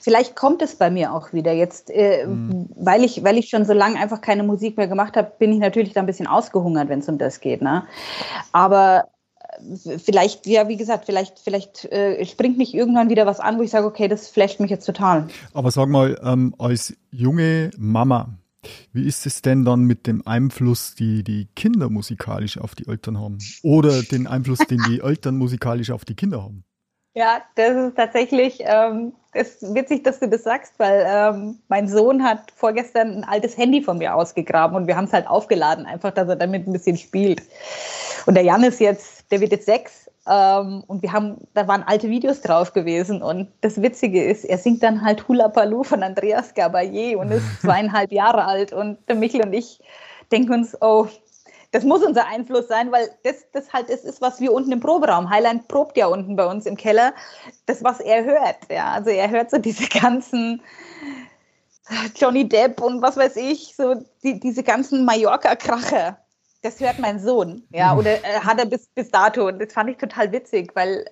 Vielleicht 0.00 0.36
kommt 0.36 0.62
es 0.62 0.76
bei 0.76 0.90
mir 0.90 1.12
auch 1.12 1.32
wieder 1.32 1.52
jetzt, 1.52 1.90
äh, 1.90 2.26
mhm. 2.26 2.68
weil 2.76 3.02
ich, 3.04 3.24
weil 3.24 3.38
ich 3.38 3.48
schon 3.48 3.64
so 3.64 3.72
lange 3.72 3.98
einfach 3.98 4.20
keine 4.20 4.42
Musik 4.42 4.76
mehr 4.76 4.86
gemacht 4.86 5.16
habe, 5.16 5.32
bin 5.38 5.52
ich 5.52 5.58
natürlich 5.58 5.94
da 5.94 6.00
ein 6.00 6.06
bisschen 6.06 6.26
ausgehungert, 6.26 6.88
wenn 6.88 7.00
es 7.00 7.08
um 7.08 7.18
das 7.18 7.40
geht. 7.40 7.62
Ne? 7.62 7.84
Aber 8.52 9.08
äh, 9.58 9.98
vielleicht, 9.98 10.46
ja, 10.46 10.68
wie 10.68 10.76
gesagt, 10.76 11.06
vielleicht, 11.06 11.38
vielleicht 11.38 11.86
äh, 11.86 12.24
springt 12.26 12.58
mich 12.58 12.74
irgendwann 12.74 13.08
wieder 13.08 13.26
was 13.26 13.40
an, 13.40 13.58
wo 13.58 13.62
ich 13.62 13.70
sage, 13.70 13.86
okay, 13.86 14.06
das 14.06 14.28
flasht 14.28 14.60
mich 14.60 14.70
jetzt 14.70 14.84
total. 14.84 15.28
Aber 15.54 15.70
sag 15.70 15.88
mal, 15.88 16.20
ähm, 16.22 16.54
als 16.58 16.94
junge 17.10 17.70
Mama, 17.78 18.28
wie 18.92 19.06
ist 19.06 19.26
es 19.26 19.42
denn 19.42 19.64
dann 19.64 19.84
mit 19.84 20.06
dem 20.06 20.26
Einfluss, 20.26 20.94
die 20.94 21.22
die 21.22 21.48
Kinder 21.54 21.90
musikalisch 21.90 22.58
auf 22.58 22.74
die 22.74 22.86
Eltern 22.88 23.18
haben? 23.18 23.38
Oder 23.62 24.02
den 24.02 24.26
Einfluss, 24.26 24.58
den 24.58 24.80
die 24.88 25.00
Eltern 25.02 25.36
musikalisch 25.36 25.90
auf 25.90 26.04
die 26.04 26.14
Kinder 26.14 26.42
haben? 26.42 26.64
Ja, 27.16 27.42
das 27.54 27.76
ist 27.76 27.96
tatsächlich, 27.96 28.58
ähm, 28.60 29.12
das 29.32 29.62
ist 29.62 29.74
witzig, 29.74 30.02
dass 30.02 30.18
du 30.18 30.28
das 30.28 30.42
sagst, 30.42 30.74
weil 30.78 31.06
ähm, 31.06 31.60
mein 31.68 31.86
Sohn 31.86 32.24
hat 32.24 32.50
vorgestern 32.56 33.18
ein 33.18 33.24
altes 33.24 33.56
Handy 33.56 33.82
von 33.82 33.98
mir 33.98 34.16
ausgegraben 34.16 34.76
und 34.76 34.88
wir 34.88 34.96
haben 34.96 35.04
es 35.04 35.12
halt 35.12 35.28
aufgeladen, 35.28 35.86
einfach, 35.86 36.10
dass 36.10 36.28
er 36.28 36.34
damit 36.34 36.66
ein 36.66 36.72
bisschen 36.72 36.96
spielt. 36.96 37.40
Und 38.26 38.34
der 38.34 38.42
Jan 38.42 38.64
ist 38.64 38.80
jetzt, 38.80 39.30
der 39.30 39.40
wird 39.40 39.52
jetzt 39.52 39.66
sechs 39.66 40.03
ähm, 40.26 40.82
und 40.86 41.02
wir 41.02 41.12
haben, 41.12 41.36
da 41.52 41.68
waren 41.68 41.82
alte 41.82 42.08
Videos 42.08 42.40
drauf 42.40 42.72
gewesen. 42.72 43.22
Und 43.22 43.50
das 43.60 43.82
Witzige 43.82 44.24
ist, 44.24 44.44
er 44.44 44.58
singt 44.58 44.82
dann 44.82 45.02
halt 45.02 45.28
Hula 45.28 45.48
Paloo 45.48 45.82
von 45.82 46.02
Andreas 46.02 46.54
Gabayé 46.54 47.16
und 47.16 47.30
ist 47.30 47.44
zweieinhalb 47.60 48.12
Jahre 48.12 48.44
alt. 48.44 48.72
Und 48.72 48.98
der 49.08 49.16
Michel 49.16 49.42
und 49.42 49.52
ich 49.52 49.80
denken 50.32 50.54
uns, 50.54 50.76
oh, 50.80 51.08
das 51.72 51.84
muss 51.84 52.04
unser 52.04 52.26
Einfluss 52.26 52.68
sein, 52.68 52.92
weil 52.92 53.10
das, 53.24 53.50
das 53.52 53.72
halt 53.72 53.90
das 53.90 54.04
ist, 54.04 54.22
was 54.22 54.40
wir 54.40 54.52
unten 54.52 54.70
im 54.70 54.80
Proberaum, 54.80 55.28
Highland 55.28 55.66
probt 55.66 55.96
ja 55.96 56.06
unten 56.06 56.36
bei 56.36 56.46
uns 56.46 56.66
im 56.66 56.76
Keller, 56.76 57.12
das, 57.66 57.82
was 57.82 57.98
er 57.98 58.24
hört. 58.24 58.58
Ja, 58.70 58.92
also 58.92 59.10
er 59.10 59.28
hört 59.28 59.50
so 59.50 59.58
diese 59.58 59.88
ganzen 59.88 60.62
Johnny 62.14 62.48
Depp 62.48 62.80
und 62.80 63.02
was 63.02 63.16
weiß 63.16 63.36
ich, 63.36 63.74
so 63.76 63.96
die, 64.22 64.38
diese 64.40 64.62
ganzen 64.62 65.04
Mallorca-Kracher 65.04 66.16
das 66.64 66.80
hört 66.80 66.98
mein 66.98 67.20
Sohn, 67.20 67.62
ja, 67.70 67.92
hm. 67.92 67.98
oder 67.98 68.12
äh, 68.12 68.40
hat 68.40 68.58
er 68.58 68.66
bis, 68.66 68.88
bis 68.94 69.10
dato. 69.10 69.46
Und 69.46 69.58
das 69.60 69.72
fand 69.72 69.90
ich 69.90 69.98
total 69.98 70.32
witzig, 70.32 70.74
weil, 70.74 71.04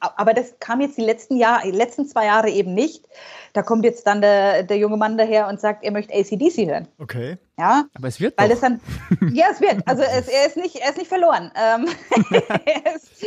aber 0.00 0.34
das 0.34 0.54
kam 0.58 0.80
jetzt 0.80 0.98
die 0.98 1.02
letzten 1.02 1.36
Jahre, 1.36 1.62
die 1.64 1.76
letzten 1.76 2.06
zwei 2.06 2.26
Jahre 2.26 2.50
eben 2.50 2.74
nicht. 2.74 3.04
Da 3.52 3.62
kommt 3.62 3.84
jetzt 3.84 4.06
dann 4.06 4.20
der, 4.20 4.64
der 4.64 4.76
junge 4.76 4.96
Mann 4.96 5.16
daher 5.16 5.46
und 5.48 5.60
sagt, 5.60 5.84
er 5.84 5.92
möchte 5.92 6.12
ACDC 6.12 6.68
hören. 6.68 6.88
Okay. 6.98 7.38
Ja. 7.56 7.84
Aber 7.94 8.08
es 8.08 8.20
wird 8.20 8.36
weil 8.36 8.48
doch. 8.48 8.60
Das 8.60 8.60
dann, 8.60 8.80
ja, 9.32 9.46
es 9.50 9.60
wird. 9.60 9.86
Also 9.86 10.02
es, 10.02 10.28
er, 10.28 10.46
ist 10.46 10.56
nicht, 10.56 10.76
er 10.76 10.90
ist 10.90 10.98
nicht 10.98 11.08
verloren. 11.08 11.52
Ähm, 11.54 11.88
er, 12.64 12.96
ist, 12.96 13.24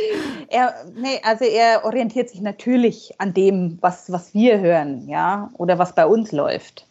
er, 0.48 0.74
nee, 0.94 1.20
also 1.24 1.44
er 1.46 1.84
orientiert 1.84 2.28
sich 2.28 2.42
natürlich 2.42 3.14
an 3.18 3.32
dem, 3.32 3.78
was, 3.80 4.12
was 4.12 4.34
wir 4.34 4.60
hören, 4.60 5.08
ja, 5.08 5.50
oder 5.54 5.78
was 5.78 5.94
bei 5.94 6.06
uns 6.06 6.30
läuft. 6.30 6.86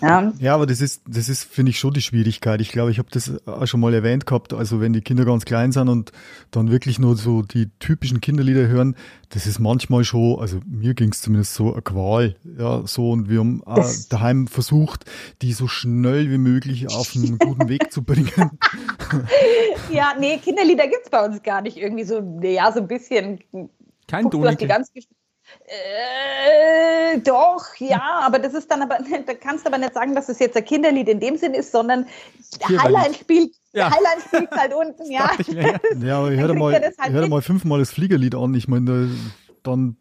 Ja, 0.00 0.32
ja 0.38 0.54
aber 0.54 0.66
das 0.66 0.80
ist, 0.80 1.02
das 1.06 1.28
ist, 1.28 1.44
finde 1.44 1.70
ich, 1.70 1.78
schon 1.78 1.92
die 1.92 2.00
Schwierigkeit. 2.00 2.60
Ich 2.60 2.72
glaube, 2.72 2.90
ich 2.90 2.98
habe 2.98 3.08
das 3.10 3.46
auch 3.46 3.66
schon 3.66 3.80
mal 3.80 3.94
erwähnt 3.94 4.26
gehabt. 4.26 4.52
Also 4.52 4.80
wenn 4.80 4.92
die 4.92 5.00
Kinder 5.00 5.24
ganz 5.24 5.44
klein 5.44 5.72
sind 5.72 5.88
und 5.88 6.12
dann 6.50 6.70
wirklich 6.70 6.98
nur 6.98 7.16
so 7.16 7.42
die 7.42 7.70
typischen 7.78 8.20
Kinderlieder 8.20 8.66
hören, 8.66 8.96
das 9.30 9.46
ist 9.46 9.58
manchmal 9.58 10.04
schon, 10.04 10.40
also 10.40 10.60
mir 10.66 10.94
ging 10.94 11.10
es 11.10 11.22
zumindest 11.22 11.54
so, 11.54 11.72
eine 11.72 11.82
Qual. 11.82 12.36
Ja, 12.58 12.82
so 12.86 13.10
und 13.10 13.28
wir 13.28 13.40
haben 13.40 13.62
auch 13.64 13.88
daheim 14.08 14.46
versucht, 14.46 15.04
die 15.42 15.52
so 15.52 15.68
schnell 15.68 16.30
wie 16.30 16.38
möglich 16.38 16.88
auf 16.88 17.14
einen 17.14 17.38
guten 17.38 17.68
Weg 17.68 17.92
zu 17.92 18.02
bringen. 18.02 18.30
ja, 19.90 20.14
nee, 20.18 20.38
Kinderlieder 20.38 20.88
gibt 20.88 21.04
es 21.04 21.10
bei 21.10 21.24
uns 21.24 21.42
gar 21.42 21.60
nicht. 21.60 21.76
Irgendwie 21.76 22.04
so, 22.04 22.40
ja, 22.42 22.72
so 22.72 22.80
ein 22.80 22.88
bisschen. 22.88 23.40
Kein 24.06 24.28
Donike. 24.28 24.66
Äh, 25.66 27.18
doch, 27.20 27.64
ja, 27.78 28.20
aber 28.22 28.38
das 28.40 28.54
ist 28.54 28.70
dann 28.70 28.82
aber, 28.82 28.98
da 29.26 29.34
kannst 29.34 29.64
du 29.64 29.68
aber 29.68 29.78
nicht 29.78 29.94
sagen, 29.94 30.14
dass 30.14 30.28
es 30.28 30.38
jetzt 30.38 30.56
ein 30.56 30.64
Kinderlied 30.64 31.08
in 31.08 31.20
dem 31.20 31.36
Sinn 31.36 31.54
ist, 31.54 31.70
sondern 31.70 32.06
Highline 32.64 33.14
spielt, 33.14 33.54
ja. 33.72 33.90
Highline 33.90 34.20
spielt 34.26 34.50
halt 34.50 34.74
unten, 34.74 35.10
ja. 35.10 35.30
ja, 36.02 36.18
aber 36.18 36.32
ich 36.32 36.40
höre 36.40 36.54
mal, 36.54 36.72
halt 36.72 37.12
hör 37.12 37.28
mal 37.28 37.42
fünfmal 37.42 37.78
das 37.78 37.90
Fliegerlied 37.90 38.34
an, 38.34 38.54
ich 38.54 38.66
meine, 38.66 39.10
dann. 39.62 39.96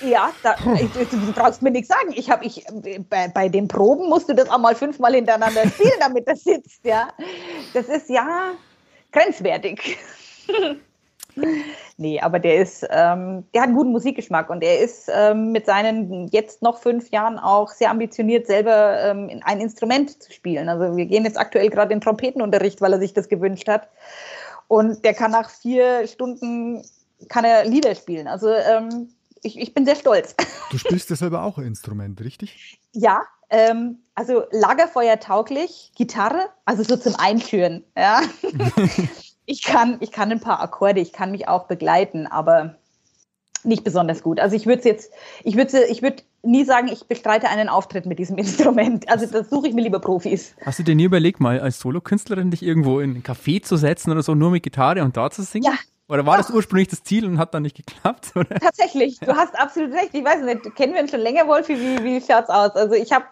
Ja, 0.00 0.30
da, 0.42 0.54
ich, 0.74 1.08
du 1.08 1.32
brauchst 1.32 1.60
mir 1.60 1.72
nichts 1.72 1.88
sagen. 1.88 2.12
Ich 2.14 2.30
habe, 2.30 2.44
ich, 2.44 2.64
bei, 3.10 3.28
bei 3.28 3.48
den 3.48 3.66
Proben 3.66 4.08
musst 4.08 4.28
du 4.28 4.34
das 4.34 4.48
auch 4.48 4.58
mal 4.58 4.76
fünfmal 4.76 5.14
hintereinander 5.14 5.66
spielen, 5.66 5.98
damit 5.98 6.28
das 6.28 6.44
sitzt, 6.44 6.84
ja. 6.84 7.08
Das 7.74 7.86
ist 7.86 8.08
ja, 8.08 8.52
grenzwertig. 9.10 9.98
Nee, 11.96 12.20
aber 12.20 12.38
der 12.38 12.60
ist, 12.60 12.82
ähm, 12.90 13.44
der 13.52 13.62
hat 13.62 13.68
einen 13.68 13.76
guten 13.76 13.92
Musikgeschmack 13.92 14.50
und 14.50 14.62
er 14.62 14.80
ist 14.80 15.10
ähm, 15.12 15.52
mit 15.52 15.66
seinen 15.66 16.28
jetzt 16.28 16.62
noch 16.62 16.78
fünf 16.78 17.10
Jahren 17.10 17.38
auch 17.38 17.70
sehr 17.70 17.90
ambitioniert, 17.90 18.46
selber 18.46 19.02
ähm, 19.02 19.40
ein 19.44 19.60
Instrument 19.60 20.22
zu 20.22 20.32
spielen. 20.32 20.68
Also 20.68 20.96
wir 20.96 21.06
gehen 21.06 21.24
jetzt 21.24 21.38
aktuell 21.38 21.70
gerade 21.70 21.92
in 21.92 22.00
Trompetenunterricht, 22.00 22.80
weil 22.80 22.92
er 22.92 22.98
sich 22.98 23.14
das 23.14 23.28
gewünscht 23.28 23.68
hat. 23.68 23.88
Und 24.68 25.04
der 25.04 25.14
kann 25.14 25.30
nach 25.30 25.50
vier 25.50 26.06
Stunden 26.06 26.84
kann 27.28 27.44
er 27.44 27.64
Lieder 27.64 27.94
spielen. 27.94 28.28
Also 28.28 28.50
ähm, 28.50 29.08
ich, 29.42 29.58
ich, 29.58 29.74
bin 29.74 29.84
sehr 29.84 29.96
stolz. 29.96 30.34
Du 30.70 30.78
spielst 30.78 31.10
ja 31.10 31.16
selber 31.16 31.42
auch 31.42 31.58
ein 31.58 31.64
Instrument, 31.64 32.20
richtig? 32.20 32.78
Ja, 32.92 33.22
ähm, 33.50 33.98
also 34.14 34.44
Lagerfeuer 34.50 35.18
tauglich, 35.20 35.92
Gitarre, 35.96 36.50
also 36.64 36.82
so 36.82 36.96
zum 36.96 37.14
Einführen. 37.16 37.84
Ja. 37.96 38.22
ich, 39.48 39.62
kann, 39.62 39.96
ich 40.00 40.12
kann 40.12 40.30
ein 40.30 40.40
paar 40.40 40.60
Akkorde, 40.60 41.00
ich 41.00 41.12
kann 41.12 41.30
mich 41.30 41.48
auch 41.48 41.64
begleiten, 41.64 42.26
aber 42.26 42.76
nicht 43.64 43.82
besonders 43.82 44.22
gut. 44.22 44.38
Also 44.38 44.54
ich 44.54 44.66
würde 44.66 44.82
jetzt, 44.84 45.10
ich 45.42 45.56
würde 45.56 45.84
ich 45.86 46.02
würde 46.02 46.22
nie 46.42 46.64
sagen, 46.64 46.88
ich 46.88 47.06
bestreite 47.06 47.48
einen 47.48 47.68
Auftritt 47.68 48.06
mit 48.06 48.18
diesem 48.18 48.36
Instrument. 48.38 49.08
Also 49.08 49.26
das 49.26 49.50
suche 49.50 49.68
ich 49.68 49.74
mir 49.74 49.82
lieber 49.82 50.00
Profis. 50.00 50.54
Hast 50.64 50.78
du 50.78 50.82
dir 50.82 50.94
nie 50.94 51.04
überlegt, 51.04 51.40
mal 51.40 51.60
als 51.60 51.80
Solokünstlerin 51.80 52.50
dich 52.50 52.62
irgendwo 52.62 53.00
in 53.00 53.16
ein 53.16 53.22
Café 53.22 53.62
zu 53.62 53.76
setzen 53.76 54.12
oder 54.12 54.22
so, 54.22 54.34
nur 54.34 54.50
mit 54.50 54.62
Gitarre 54.62 55.02
und 55.02 55.16
da 55.16 55.30
zu 55.30 55.42
singen? 55.42 55.64
Ja, 55.64 55.78
oder 56.08 56.24
war 56.24 56.38
das 56.38 56.48
ursprünglich 56.50 56.88
das 56.88 57.02
Ziel 57.02 57.26
und 57.26 57.38
hat 57.38 57.52
dann 57.52 57.62
nicht 57.62 57.76
geklappt? 57.76 58.32
Oder? 58.34 58.58
Tatsächlich, 58.58 59.20
du 59.20 59.36
hast 59.36 59.58
absolut 59.58 59.92
recht. 59.92 60.10
Ich 60.12 60.24
weiß 60.24 60.40
nicht, 60.40 60.74
kennen 60.74 60.94
wir 60.94 61.02
uns 61.02 61.10
schon 61.10 61.20
länger, 61.20 61.46
Wolfi? 61.46 61.78
Wie, 61.78 62.02
wie 62.02 62.20
schaut's 62.20 62.48
aus? 62.48 62.70
Also 62.70 62.94
ich 62.94 63.12
habe 63.12 63.26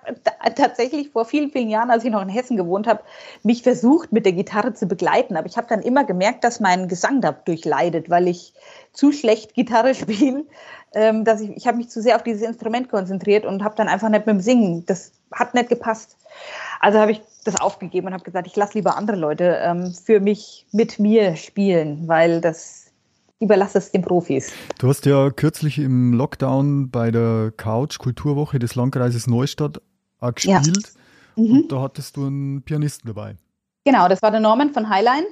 tatsächlich 0.55 1.09
vor 1.09 1.25
vielen, 1.25 1.51
vielen 1.51 1.71
Jahren, 1.71 1.91
als 1.91 2.05
ich 2.05 2.11
noch 2.11 2.21
in 2.21 2.29
Hessen 2.29 2.59
gewohnt 2.59 2.87
habe, 2.87 3.01
mich 3.43 3.63
versucht, 3.63 4.13
mit 4.13 4.27
der 4.27 4.35
Gitarre 4.35 4.75
zu 4.75 4.87
begleiten. 4.87 5.39
Aber 5.39 5.47
ich 5.47 5.57
habe 5.57 5.67
dann 5.69 5.81
immer 5.81 6.05
gemerkt, 6.05 6.45
dass 6.45 6.61
mein 6.61 6.87
Gesang 6.87 7.23
dadurch 7.23 7.65
leidet, 7.65 8.11
weil 8.11 8.29
ich 8.29 8.53
zu 8.93 9.11
schlecht 9.11 9.55
Gitarre 9.55 9.95
spiele. 9.95 10.45
Ähm, 10.95 11.25
dass 11.25 11.41
ich 11.41 11.51
ich 11.51 11.67
habe 11.67 11.77
mich 11.77 11.91
zu 11.91 12.01
sehr 12.01 12.17
auf 12.17 12.23
dieses 12.23 12.43
Instrument 12.43 12.89
konzentriert 12.89 13.45
und 13.45 13.63
habe 13.63 13.75
dann 13.77 13.89
einfach 13.89 14.09
nicht 14.09 14.27
mit 14.27 14.37
dem 14.37 14.41
Singen. 14.41 14.85
Das 14.87 15.13
hat 15.33 15.55
nicht 15.55 15.69
gepasst. 15.69 16.17
Also 16.81 16.99
habe 16.99 17.13
ich 17.13 17.23
das 17.45 17.61
aufgegeben 17.61 18.09
und 18.09 18.13
habe 18.13 18.25
gesagt, 18.25 18.47
ich 18.47 18.57
lasse 18.57 18.75
lieber 18.75 18.97
andere 18.97 19.17
Leute 19.17 19.59
ähm, 19.63 19.93
für 19.93 20.21
mich 20.21 20.67
mit 20.73 20.99
mir 20.99 21.37
spielen, 21.37 22.09
weil 22.09 22.41
das 22.41 22.87
überlasse 23.41 23.79
es 23.79 23.93
den 23.93 24.03
Profis. 24.03 24.53
Du 24.79 24.89
hast 24.89 25.07
ja 25.07 25.31
kürzlich 25.31 25.79
im 25.79 26.13
Lockdown 26.13 26.91
bei 26.91 27.11
der 27.11 27.53
Couch 27.57 27.99
Kulturwoche 27.99 28.59
des 28.59 28.75
Landkreises 28.75 29.27
Neustadt 29.27 29.81
gespielt 30.35 30.93
ja. 31.37 31.43
mhm. 31.43 31.51
und 31.51 31.73
da 31.73 31.83
hattest 31.83 32.17
du 32.17 32.27
einen 32.27 32.63
Pianisten 32.63 33.09
dabei. 33.09 33.37
Genau, 33.85 34.09
das 34.09 34.23
war 34.23 34.31
der 34.31 34.41
Norman 34.41 34.73
von 34.73 34.89
Highline. 34.89 35.27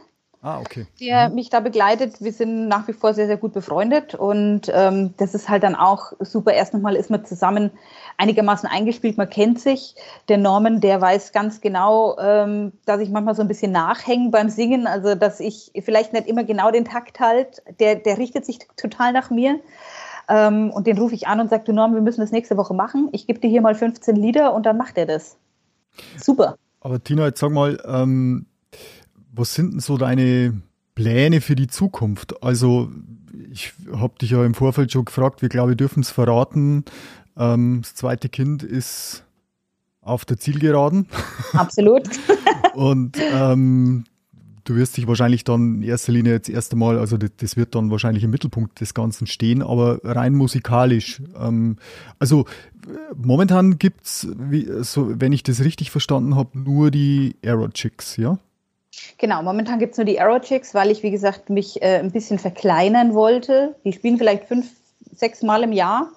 Ah, 0.45 0.61
okay. 0.61 0.87
Der 1.01 1.31
mhm. 1.31 1.37
mich 1.37 1.49
da 1.49 1.61
begleitet. 1.61 2.21
Wir 2.21 2.31
sind 2.31 2.69
nach 2.69 2.87
wie 2.87 2.93
vor 2.93 3.15
sehr, 3.15 3.27
sehr 3.27 3.39
gut 3.39 3.55
befreundet 3.55 4.15
und 4.15 4.71
ähm, 4.75 5.15
das 5.17 5.35
ist 5.35 5.49
halt 5.49 5.63
dann 5.63 5.75
auch 5.75 6.13
super. 6.21 6.53
Erst 6.53 6.75
nochmal 6.75 6.97
ist 6.97 7.09
man 7.09 7.25
zusammen 7.25 7.71
einigermaßen 8.19 8.69
eingespielt, 8.69 9.17
man 9.17 9.31
kennt 9.31 9.59
sich. 9.59 9.95
Der 10.29 10.37
Norman, 10.37 10.83
der 10.83 11.01
weiß 11.01 11.33
ganz 11.33 11.63
genau, 11.63 12.19
ähm, 12.19 12.73
dass 12.85 13.01
ich 13.01 13.09
manchmal 13.09 13.35
so 13.35 13.41
ein 13.41 13.49
bisschen 13.49 13.73
nachhänge 13.73 14.29
beim 14.29 14.51
Singen, 14.51 14.87
also 14.87 15.15
dass 15.15 15.41
ich 15.41 15.73
vielleicht 15.83 16.13
nicht 16.13 16.27
immer 16.27 16.45
genau 16.45 16.71
den 16.71 16.85
Takt 16.85 17.21
halt, 17.21 17.63
der, 17.81 17.95
der 17.95 18.19
richtet 18.19 18.45
sich 18.45 18.59
total 18.77 19.15
nach 19.15 19.31
mir. 19.31 19.61
Ähm, 20.29 20.71
und 20.73 20.87
den 20.87 20.99
rufe 20.99 21.15
ich 21.15 21.27
an 21.27 21.41
und 21.41 21.49
sage, 21.49 21.65
du 21.65 21.73
Norman, 21.73 21.95
wir 21.95 22.03
müssen 22.03 22.21
das 22.21 22.33
nächste 22.33 22.59
Woche 22.59 22.75
machen. 22.75 23.09
Ich 23.13 23.27
gebe 23.27 23.41
dir 23.41 23.49
hier 23.49 23.63
mal 23.63 23.75
15 23.75 24.15
Lieder 24.15 24.53
und 24.53 24.67
dann 24.67 24.77
macht 24.77 24.99
er 24.99 25.07
das. 25.07 25.39
Super. 26.19 26.59
Aber 26.81 27.03
Tina, 27.03 27.25
jetzt 27.25 27.41
sag 27.41 27.51
mal, 27.51 27.79
ähm 27.87 28.45
was 29.35 29.55
sind 29.55 29.73
denn 29.73 29.81
so 29.81 29.97
deine 29.97 30.61
Pläne 30.95 31.41
für 31.41 31.57
die 31.57 31.67
Zukunft? 31.67 32.43
Also, 32.43 32.91
ich 33.51 33.73
habe 33.93 34.19
dich 34.21 34.31
ja 34.31 34.45
im 34.45 34.55
Vorfeld 34.55 34.93
schon 34.93 35.05
gefragt, 35.05 35.43
wir 35.43 35.49
glaube, 35.49 35.71
wir 35.71 35.77
dürfen 35.77 36.01
es 36.01 36.11
verraten. 36.11 36.85
Ähm, 37.37 37.81
das 37.83 37.95
zweite 37.95 38.29
Kind 38.29 38.63
ist 38.63 39.25
auf 40.01 40.25
der 40.25 40.39
Zielgeraden. 40.39 41.07
Absolut. 41.53 42.09
Und 42.75 43.17
ähm, 43.33 44.05
du 44.65 44.77
wirst 44.77 44.97
dich 44.97 45.07
wahrscheinlich 45.07 45.45
dann 45.45 45.77
in 45.77 45.83
erster 45.83 46.13
Linie 46.13 46.33
jetzt 46.33 46.49
erst 46.49 46.73
einmal, 46.73 46.99
also 46.99 47.17
das, 47.17 47.31
das, 47.37 47.57
wird 47.57 47.75
dann 47.75 47.91
wahrscheinlich 47.91 48.25
im 48.25 48.31
Mittelpunkt 48.31 48.81
des 48.81 48.95
Ganzen 48.95 49.27
stehen, 49.27 49.63
aber 49.63 50.01
rein 50.05 50.35
musikalisch. 50.35 51.23
Ähm, 51.39 51.77
also 52.19 52.45
momentan 53.17 53.79
gibt's, 53.79 54.29
wie, 54.37 54.69
so, 54.83 55.21
wenn 55.21 55.33
ich 55.33 55.43
das 55.43 55.61
richtig 55.61 55.91
verstanden 55.91 56.37
habe, 56.37 56.59
nur 56.59 56.91
die 56.91 57.37
Aero 57.45 57.69
Chicks, 57.69 58.17
ja? 58.17 58.39
Genau, 59.19 59.43
momentan 59.43 59.79
gibt 59.79 59.93
es 59.93 59.99
nur 59.99 60.05
die 60.05 60.21
Arrow 60.21 60.41
Chicks, 60.41 60.75
weil 60.75 60.91
ich, 60.91 61.03
wie 61.03 61.11
gesagt, 61.11 61.51
mich 61.51 61.83
äh, 61.83 61.99
ein 61.99 62.11
bisschen 62.11 62.39
verkleinern 62.39 63.15
wollte. 63.15 63.77
Die 63.85 63.93
spielen 63.93 64.19
vielleicht 64.19 64.45
fünf, 64.45 64.71
sechs 65.15 65.43
Mal 65.43 65.63
im 65.63 65.73
Jahr. 65.73 66.11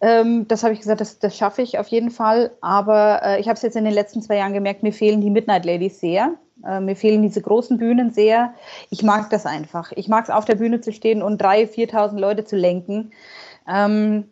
Ähm, 0.00 0.48
das 0.48 0.64
habe 0.64 0.74
ich 0.74 0.80
gesagt, 0.80 1.00
das, 1.00 1.18
das 1.18 1.36
schaffe 1.36 1.62
ich 1.62 1.78
auf 1.78 1.88
jeden 1.88 2.10
Fall. 2.10 2.50
Aber 2.60 3.20
äh, 3.22 3.40
ich 3.40 3.48
habe 3.48 3.56
es 3.56 3.62
jetzt 3.62 3.76
in 3.76 3.84
den 3.84 3.94
letzten 3.94 4.22
zwei 4.22 4.36
Jahren 4.36 4.52
gemerkt, 4.52 4.82
mir 4.82 4.92
fehlen 4.92 5.20
die 5.20 5.30
Midnight 5.30 5.64
Ladies 5.64 6.00
sehr. 6.00 6.34
Äh, 6.66 6.80
mir 6.80 6.96
fehlen 6.96 7.22
diese 7.22 7.40
großen 7.40 7.78
Bühnen 7.78 8.10
sehr. 8.10 8.54
Ich 8.90 9.02
mag 9.02 9.30
das 9.30 9.46
einfach. 9.46 9.92
Ich 9.92 10.08
mag 10.08 10.24
es, 10.24 10.30
auf 10.30 10.44
der 10.44 10.56
Bühne 10.56 10.80
zu 10.80 10.92
stehen 10.92 11.22
und 11.22 11.40
3.000, 11.40 11.90
4.000 11.92 12.18
Leute 12.18 12.44
zu 12.44 12.56
lenken. 12.56 13.12
Ähm, 13.68 14.28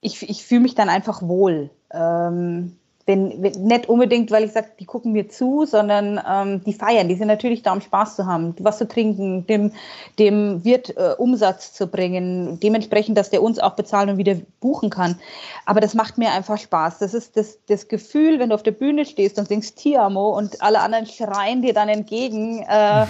ich 0.00 0.28
ich 0.28 0.44
fühle 0.44 0.60
mich 0.60 0.74
dann 0.74 0.88
einfach 0.88 1.22
wohl. 1.22 1.70
Ähm, 1.92 2.77
wenn, 3.08 3.40
nicht 3.40 3.88
unbedingt, 3.88 4.30
weil 4.30 4.44
ich 4.44 4.52
sage, 4.52 4.68
die 4.78 4.84
gucken 4.84 5.12
mir 5.12 5.30
zu, 5.30 5.64
sondern 5.64 6.20
ähm, 6.28 6.62
die 6.64 6.74
feiern. 6.74 7.08
Die 7.08 7.14
sind 7.14 7.26
natürlich 7.26 7.62
da, 7.62 7.72
um 7.72 7.80
Spaß 7.80 8.16
zu 8.16 8.26
haben, 8.26 8.54
was 8.60 8.76
zu 8.76 8.86
trinken, 8.86 9.46
dem, 9.46 9.72
dem 10.18 10.62
Wirt 10.62 10.94
äh, 10.94 11.14
Umsatz 11.16 11.72
zu 11.72 11.86
bringen, 11.86 12.60
dementsprechend, 12.60 13.16
dass 13.16 13.30
der 13.30 13.42
uns 13.42 13.58
auch 13.58 13.76
bezahlen 13.76 14.10
und 14.10 14.18
wieder 14.18 14.36
buchen 14.60 14.90
kann. 14.90 15.18
Aber 15.64 15.80
das 15.80 15.94
macht 15.94 16.18
mir 16.18 16.30
einfach 16.32 16.58
Spaß. 16.58 16.98
Das 16.98 17.14
ist 17.14 17.38
das, 17.38 17.58
das 17.66 17.88
Gefühl, 17.88 18.38
wenn 18.38 18.50
du 18.50 18.54
auf 18.54 18.62
der 18.62 18.72
Bühne 18.72 19.06
stehst 19.06 19.38
und 19.38 19.48
singst 19.48 19.78
Tiamo 19.78 20.36
und 20.36 20.60
alle 20.60 20.80
anderen 20.80 21.06
schreien 21.06 21.62
dir 21.62 21.72
dann 21.72 21.88
entgegen. 21.88 22.62
Äh, 22.68 23.06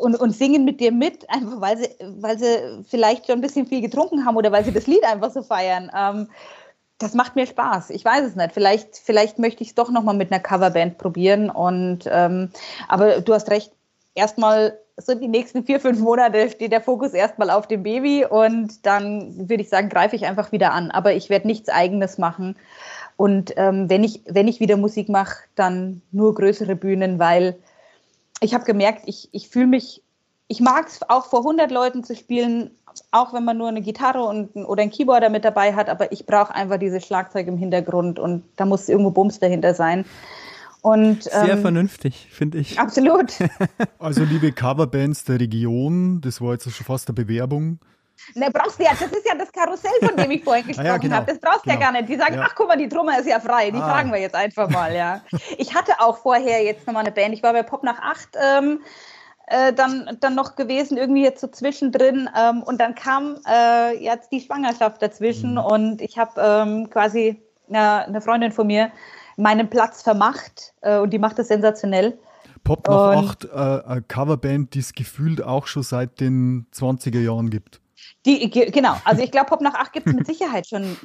und, 0.00 0.16
und 0.16 0.32
singen 0.32 0.64
mit 0.64 0.80
dir 0.80 0.90
mit, 0.90 1.30
einfach 1.30 1.60
weil 1.60 1.78
sie, 1.78 1.88
weil 2.20 2.38
sie 2.38 2.84
vielleicht 2.88 3.26
schon 3.26 3.36
ein 3.36 3.40
bisschen 3.40 3.66
viel 3.66 3.80
getrunken 3.80 4.26
haben 4.26 4.36
oder 4.36 4.50
weil 4.50 4.64
sie 4.64 4.72
das 4.72 4.88
Lied 4.88 5.04
einfach 5.04 5.30
so 5.30 5.42
feiern. 5.42 5.90
Ähm, 5.96 6.28
das 6.98 7.14
macht 7.14 7.36
mir 7.36 7.46
Spaß. 7.46 7.90
Ich 7.90 8.04
weiß 8.04 8.24
es 8.24 8.36
nicht. 8.36 8.52
Vielleicht, 8.52 8.96
vielleicht 8.96 9.38
möchte 9.38 9.62
ich 9.62 9.70
es 9.70 9.74
doch 9.74 9.90
nochmal 9.90 10.16
mit 10.16 10.32
einer 10.32 10.42
Coverband 10.42 10.98
probieren. 10.98 11.48
Und 11.48 12.00
ähm, 12.10 12.50
aber 12.88 13.20
du 13.20 13.32
hast 13.32 13.50
recht, 13.50 13.72
erstmal 14.14 14.76
so 14.96 15.14
die 15.14 15.28
nächsten 15.28 15.64
vier, 15.64 15.78
fünf 15.78 16.00
Monate 16.00 16.50
steht 16.50 16.72
der 16.72 16.80
Fokus 16.80 17.12
erstmal 17.12 17.50
auf 17.50 17.68
dem 17.68 17.84
Baby 17.84 18.26
und 18.28 18.84
dann 18.84 19.48
würde 19.48 19.62
ich 19.62 19.68
sagen, 19.68 19.88
greife 19.88 20.16
ich 20.16 20.26
einfach 20.26 20.50
wieder 20.50 20.72
an. 20.72 20.90
Aber 20.90 21.14
ich 21.14 21.30
werde 21.30 21.46
nichts 21.46 21.68
eigenes 21.68 22.18
machen. 22.18 22.56
Und 23.16 23.52
ähm, 23.56 23.88
wenn, 23.88 24.02
ich, 24.02 24.22
wenn 24.26 24.48
ich 24.48 24.58
wieder 24.58 24.76
Musik 24.76 25.08
mache, 25.08 25.44
dann 25.54 26.02
nur 26.10 26.34
größere 26.34 26.74
Bühnen, 26.74 27.20
weil 27.20 27.56
ich 28.40 28.54
habe 28.54 28.64
gemerkt, 28.64 29.02
ich, 29.06 29.28
ich 29.32 29.48
fühle 29.48 29.66
mich, 29.66 30.02
ich 30.48 30.60
mag 30.60 30.88
es 30.88 31.00
auch 31.08 31.26
vor 31.26 31.40
100 31.40 31.70
Leuten 31.70 32.02
zu 32.02 32.16
spielen, 32.16 32.70
auch 33.10 33.32
wenn 33.32 33.44
man 33.44 33.56
nur 33.56 33.68
eine 33.68 33.82
Gitarre 33.82 34.22
und, 34.22 34.54
oder 34.56 34.82
ein 34.82 34.90
Keyboarder 34.90 35.28
mit 35.30 35.44
dabei 35.44 35.74
hat, 35.74 35.88
aber 35.88 36.12
ich 36.12 36.26
brauche 36.26 36.54
einfach 36.54 36.78
dieses 36.78 37.04
Schlagzeug 37.04 37.46
im 37.46 37.56
Hintergrund 37.56 38.18
und 38.18 38.44
da 38.56 38.64
muss 38.64 38.88
irgendwo 38.88 39.10
Bums 39.10 39.38
dahinter 39.38 39.74
sein. 39.74 40.04
Und, 40.80 41.24
Sehr 41.24 41.50
ähm, 41.50 41.60
vernünftig, 41.60 42.28
finde 42.30 42.58
ich. 42.58 42.78
Absolut. 42.78 43.32
Also 43.98 44.22
liebe 44.22 44.52
Coverbands 44.52 45.24
der 45.24 45.40
Region, 45.40 46.20
das 46.20 46.40
war 46.40 46.52
jetzt 46.52 46.70
schon 46.70 46.86
fast 46.86 47.08
eine 47.08 47.14
Bewerbung. 47.14 47.80
Ne, 48.34 48.48
brauchst 48.52 48.78
du 48.78 48.84
ja, 48.84 48.90
das 48.90 49.10
ist 49.10 49.26
ja 49.26 49.34
das 49.34 49.50
Karussell, 49.52 49.90
von 50.00 50.16
dem 50.16 50.30
ich 50.30 50.44
vorhin 50.44 50.66
gesprochen 50.66 50.86
ah, 50.88 50.92
ja, 50.92 50.98
genau, 50.98 51.16
habe. 51.16 51.26
Das 51.26 51.40
brauchst 51.40 51.66
du 51.66 51.70
genau. 51.70 51.80
ja 51.80 51.86
gar 51.86 51.92
nicht. 51.92 52.08
Die 52.08 52.16
sagen, 52.16 52.34
ja. 52.34 52.46
ach 52.46 52.54
guck 52.54 52.68
mal, 52.68 52.76
die 52.76 52.88
Trummer 52.88 53.18
ist 53.18 53.26
ja 53.26 53.40
frei. 53.40 53.70
Die 53.70 53.78
ah. 53.78 53.88
fragen 53.88 54.12
wir 54.12 54.20
jetzt 54.20 54.34
einfach 54.34 54.68
mal, 54.68 54.94
ja. 54.94 55.22
Ich 55.56 55.74
hatte 55.74 55.92
auch 56.00 56.18
vorher 56.18 56.62
jetzt 56.62 56.86
nochmal 56.86 57.04
eine 57.04 57.12
Band. 57.12 57.34
Ich 57.34 57.42
war 57.42 57.52
bei 57.52 57.62
Pop 57.62 57.82
nach 57.82 58.00
8 58.00 58.28
ähm, 58.40 58.80
äh, 59.50 59.72
dann, 59.72 60.16
dann 60.20 60.34
noch 60.34 60.56
gewesen, 60.56 60.96
irgendwie 60.96 61.22
jetzt 61.22 61.40
so 61.40 61.46
zwischendrin. 61.46 62.28
Ähm, 62.38 62.62
und 62.62 62.80
dann 62.80 62.94
kam 62.94 63.36
äh, 63.46 64.02
jetzt 64.02 64.32
die 64.32 64.40
Schwangerschaft 64.40 65.02
dazwischen 65.02 65.52
mhm. 65.52 65.58
und 65.58 66.02
ich 66.02 66.18
habe 66.18 66.40
ähm, 66.40 66.90
quasi 66.90 67.42
eine, 67.68 68.06
eine, 68.06 68.20
Freundin 68.20 68.52
von 68.52 68.66
mir 68.66 68.90
meinen 69.36 69.70
Platz 69.70 70.02
vermacht 70.02 70.74
äh, 70.82 70.98
und 70.98 71.10
die 71.10 71.18
macht 71.18 71.38
das 71.38 71.48
sensationell. 71.48 72.18
Pop 72.64 72.86
nach 72.88 73.16
und, 73.16 73.28
acht, 73.28 73.44
äh, 73.44 73.88
eine 73.88 74.02
Coverband, 74.02 74.74
die 74.74 74.80
es 74.80 74.92
gefühlt 74.92 75.42
auch 75.42 75.66
schon 75.66 75.82
seit 75.82 76.20
den 76.20 76.66
20er 76.74 77.20
Jahren 77.20 77.50
gibt. 77.50 77.80
Die, 78.26 78.50
genau, 78.50 78.96
also 79.04 79.22
ich 79.22 79.30
glaube, 79.30 79.48
Pop 79.48 79.60
nach 79.60 79.74
acht 79.74 79.92
gibt 79.92 80.06
es 80.06 80.12
mit 80.12 80.26
Sicherheit 80.26 80.66
schon 80.66 80.96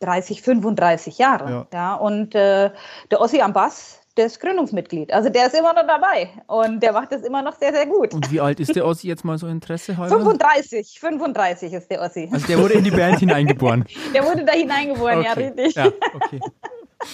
30, 0.00 0.42
35 0.42 1.18
Jahre. 1.18 1.50
Ja. 1.50 1.66
ja 1.72 1.94
und 1.94 2.34
äh, 2.34 2.70
der 3.10 3.20
Ossi 3.20 3.40
am 3.40 3.52
Bass, 3.52 4.00
der 4.16 4.26
ist 4.26 4.40
Gründungsmitglied. 4.40 5.12
Also 5.12 5.28
der 5.28 5.46
ist 5.46 5.54
immer 5.54 5.72
noch 5.72 5.86
dabei 5.86 6.28
und 6.46 6.82
der 6.82 6.92
macht 6.92 7.12
das 7.12 7.22
immer 7.22 7.42
noch 7.42 7.58
sehr, 7.58 7.72
sehr 7.72 7.86
gut. 7.86 8.14
Und 8.14 8.30
wie 8.30 8.40
alt 8.40 8.60
ist 8.60 8.74
der 8.76 8.86
Ossi 8.86 9.08
jetzt 9.08 9.24
mal 9.24 9.38
so 9.38 9.46
Interesse 9.48 9.96
halber? 9.96 10.16
35, 10.16 10.98
35 11.00 11.72
ist 11.72 11.90
der 11.90 12.00
Ossi. 12.00 12.28
Also 12.32 12.46
der 12.46 12.58
wurde 12.58 12.74
in 12.74 12.84
die 12.84 12.90
Band 12.90 13.18
hineingeboren. 13.18 13.84
Der 14.14 14.24
wurde 14.24 14.44
da 14.44 14.52
hineingeboren, 14.52 15.18
okay. 15.20 15.26
ja, 15.26 15.32
richtig. 15.32 15.74
Ja, 15.74 15.86
okay. 16.14 16.40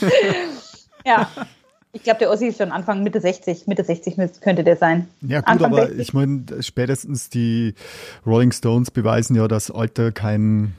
ja. 1.06 1.28
Ich 1.92 2.02
glaube, 2.02 2.20
der 2.20 2.30
Ossi 2.30 2.46
ist 2.48 2.58
schon 2.58 2.70
Anfang, 2.70 3.02
Mitte 3.02 3.20
60. 3.20 3.66
Mitte 3.66 3.82
60 3.82 4.16
könnte 4.40 4.62
der 4.62 4.76
sein. 4.76 5.08
Ja, 5.22 5.40
gut, 5.40 5.48
Anfang 5.48 5.72
aber 5.72 5.86
60. 5.86 6.00
ich 6.00 6.14
meine, 6.14 6.44
spätestens 6.60 7.30
die 7.30 7.74
Rolling 8.24 8.52
Stones 8.52 8.90
beweisen 8.90 9.34
ja, 9.34 9.48
dass 9.48 9.70
Alter 9.70 10.12
kein 10.12 10.74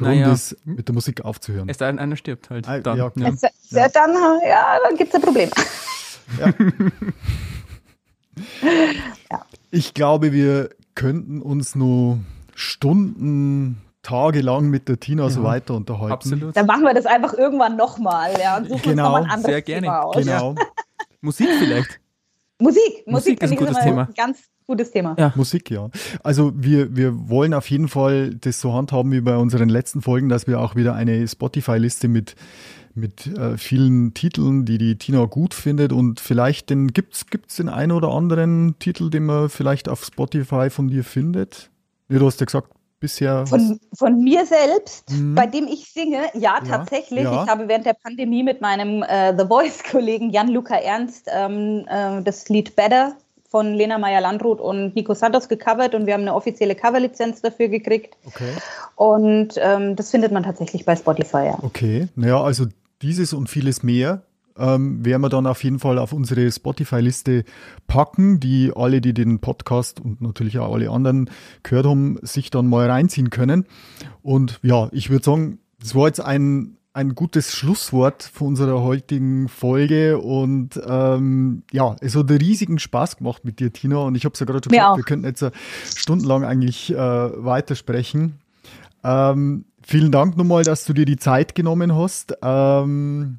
Grund 0.00 0.16
naja. 0.16 0.32
ist, 0.32 0.56
mit 0.64 0.88
der 0.88 0.94
Musik 0.94 1.24
aufzuhören. 1.24 1.68
Es 1.68 1.78
sei 1.78 1.86
denn, 1.86 1.98
einer 1.98 2.16
stirbt 2.16 2.50
halt. 2.50 2.66
Ah, 2.68 2.78
dann, 2.80 2.96
ja, 2.96 3.12
ja. 3.14 3.28
Es, 3.28 3.42
ja. 3.70 3.88
Dann, 3.88 4.14
ja, 4.46 4.78
dann 4.82 4.96
gibt 4.96 5.10
es 5.10 5.14
ein 5.14 5.22
Problem. 5.22 5.50
Ja. 6.38 6.46
ja. 9.30 9.44
Ich 9.70 9.94
glaube, 9.94 10.32
wir 10.32 10.70
könnten 10.94 11.42
uns 11.42 11.74
nur 11.74 12.18
Stunden 12.54 13.82
tagelang 14.02 14.70
mit 14.70 14.88
der 14.88 14.98
Tina 14.98 15.24
ja, 15.24 15.30
so 15.30 15.42
weiter 15.42 15.74
unterhalten. 15.74 16.12
Absolut. 16.12 16.56
Dann 16.56 16.66
machen 16.66 16.82
wir 16.82 16.94
das 16.94 17.06
einfach 17.06 17.34
irgendwann 17.34 17.76
nochmal, 17.76 18.32
ja, 18.40 18.56
und 18.56 18.68
suchen 18.68 18.82
genau. 18.82 19.16
uns 19.16 19.26
ein 19.26 19.30
anderes 19.30 19.52
Sehr 19.52 19.62
gerne. 19.62 19.82
Thema 19.82 20.00
aus. 20.00 20.16
Genau. 20.16 20.54
Musik 21.20 21.48
vielleicht. 21.58 22.00
Musik, 22.58 22.82
Musik, 23.06 23.06
Musik 23.06 23.42
ist 23.42 23.50
ein 23.50 23.56
gutes 23.56 23.78
Thema. 23.78 24.08
Ganz 24.16 24.49
gutes 24.66 24.90
Thema. 24.90 25.16
Ja. 25.18 25.32
Musik, 25.36 25.70
ja. 25.70 25.90
Also 26.22 26.52
wir, 26.54 26.94
wir 26.96 27.28
wollen 27.28 27.54
auf 27.54 27.68
jeden 27.70 27.88
Fall 27.88 28.34
das 28.34 28.60
so 28.60 28.72
handhaben 28.72 29.12
wie 29.12 29.20
bei 29.20 29.36
unseren 29.36 29.68
letzten 29.68 30.02
Folgen, 30.02 30.28
dass 30.28 30.46
wir 30.46 30.60
auch 30.60 30.76
wieder 30.76 30.94
eine 30.94 31.26
Spotify-Liste 31.26 32.08
mit 32.08 32.34
mit 32.92 33.26
äh, 33.26 33.56
vielen 33.56 34.14
Titeln, 34.14 34.64
die 34.64 34.76
die 34.76 34.98
Tina 34.98 35.24
gut 35.26 35.54
findet 35.54 35.92
und 35.92 36.18
vielleicht 36.18 36.70
den 36.70 36.88
gibt's 36.88 37.26
gibt's 37.26 37.56
den 37.56 37.68
einen 37.68 37.92
oder 37.92 38.08
anderen 38.08 38.78
Titel, 38.80 39.10
den 39.10 39.26
man 39.26 39.48
vielleicht 39.48 39.88
auf 39.88 40.04
Spotify 40.04 40.70
von 40.70 40.88
dir 40.88 41.04
findet. 41.04 41.70
Ja, 42.08 42.18
du 42.18 42.26
hast 42.26 42.40
ja 42.40 42.46
gesagt, 42.46 42.68
bisher? 43.00 43.46
Von, 43.46 43.80
von 43.94 44.22
mir 44.22 44.44
selbst, 44.46 45.10
mhm. 45.10 45.34
bei 45.34 45.46
dem 45.46 45.66
ich 45.66 45.90
singe, 45.90 46.22
ja, 46.34 46.60
tatsächlich. 46.60 47.24
Ja. 47.24 47.44
Ich 47.44 47.50
habe 47.50 47.66
während 47.66 47.86
der 47.86 47.94
Pandemie 47.94 48.42
mit 48.42 48.60
meinem 48.60 49.02
äh, 49.02 49.36
The 49.36 49.46
Voice-Kollegen 49.46 50.30
Jan-Luca 50.30 50.76
Ernst 50.76 51.28
ähm, 51.32 51.86
äh, 51.88 52.22
das 52.22 52.48
Lied 52.48 52.76
Better 52.76 53.16
von 53.50 53.74
Lena 53.74 53.98
Meyer-Landrut 53.98 54.60
und 54.60 54.94
Nico 54.94 55.12
Santos 55.12 55.48
gecovert 55.48 55.94
und 55.96 56.06
wir 56.06 56.14
haben 56.14 56.20
eine 56.20 56.34
offizielle 56.34 56.76
Coverlizenz 56.76 57.42
dafür 57.42 57.68
gekriegt. 57.68 58.16
Okay. 58.24 58.52
Und 58.94 59.54
ähm, 59.56 59.96
das 59.96 60.12
findet 60.12 60.30
man 60.30 60.44
tatsächlich 60.44 60.84
bei 60.84 60.94
Spotify, 60.94 61.46
ja. 61.46 61.58
Okay, 61.62 62.08
naja, 62.14 62.40
also 62.40 62.66
dieses 63.02 63.32
und 63.32 63.50
vieles 63.50 63.82
mehr 63.82 64.22
ähm, 64.56 65.04
werden 65.04 65.22
wir 65.22 65.28
dann 65.28 65.48
auf 65.48 65.64
jeden 65.64 65.80
Fall 65.80 65.98
auf 65.98 66.12
unsere 66.12 66.50
Spotify-Liste 66.50 67.44
packen, 67.88 68.38
die 68.38 68.72
alle, 68.74 69.00
die 69.00 69.14
den 69.14 69.40
Podcast 69.40 69.98
und 69.98 70.20
natürlich 70.20 70.58
auch 70.60 70.72
alle 70.72 70.90
anderen 70.90 71.28
gehört 71.64 71.86
haben, 71.86 72.18
sich 72.22 72.50
dann 72.50 72.68
mal 72.68 72.88
reinziehen 72.88 73.30
können. 73.30 73.66
Und 74.22 74.60
ja, 74.62 74.88
ich 74.92 75.10
würde 75.10 75.24
sagen, 75.24 75.58
das 75.80 75.96
war 75.96 76.06
jetzt 76.06 76.20
ein, 76.20 76.76
ein 76.92 77.14
gutes 77.14 77.54
Schlusswort 77.54 78.22
von 78.22 78.48
unserer 78.48 78.82
heutigen 78.82 79.48
Folge 79.48 80.18
und 80.18 80.80
ähm, 80.84 81.62
ja, 81.70 81.94
es 82.00 82.16
hat 82.16 82.28
einen 82.28 82.40
riesigen 82.40 82.78
Spaß 82.78 83.18
gemacht 83.18 83.44
mit 83.44 83.60
dir, 83.60 83.72
Tina. 83.72 83.98
Und 83.98 84.16
ich 84.16 84.24
habe 84.24 84.32
es 84.32 84.40
ja 84.40 84.46
gerade 84.46 84.60
schon 84.64 84.72
gesagt, 84.72 84.96
wir 84.96 85.04
könnten 85.04 85.26
jetzt 85.26 85.44
stundenlang 85.96 86.44
eigentlich 86.44 86.92
äh, 86.92 86.96
weitersprechen. 86.96 88.40
Ähm, 89.04 89.66
vielen 89.82 90.10
Dank 90.10 90.36
nochmal, 90.36 90.64
dass 90.64 90.84
du 90.84 90.92
dir 90.92 91.04
die 91.04 91.16
Zeit 91.16 91.54
genommen 91.54 91.94
hast. 91.94 92.36
Ähm, 92.42 93.38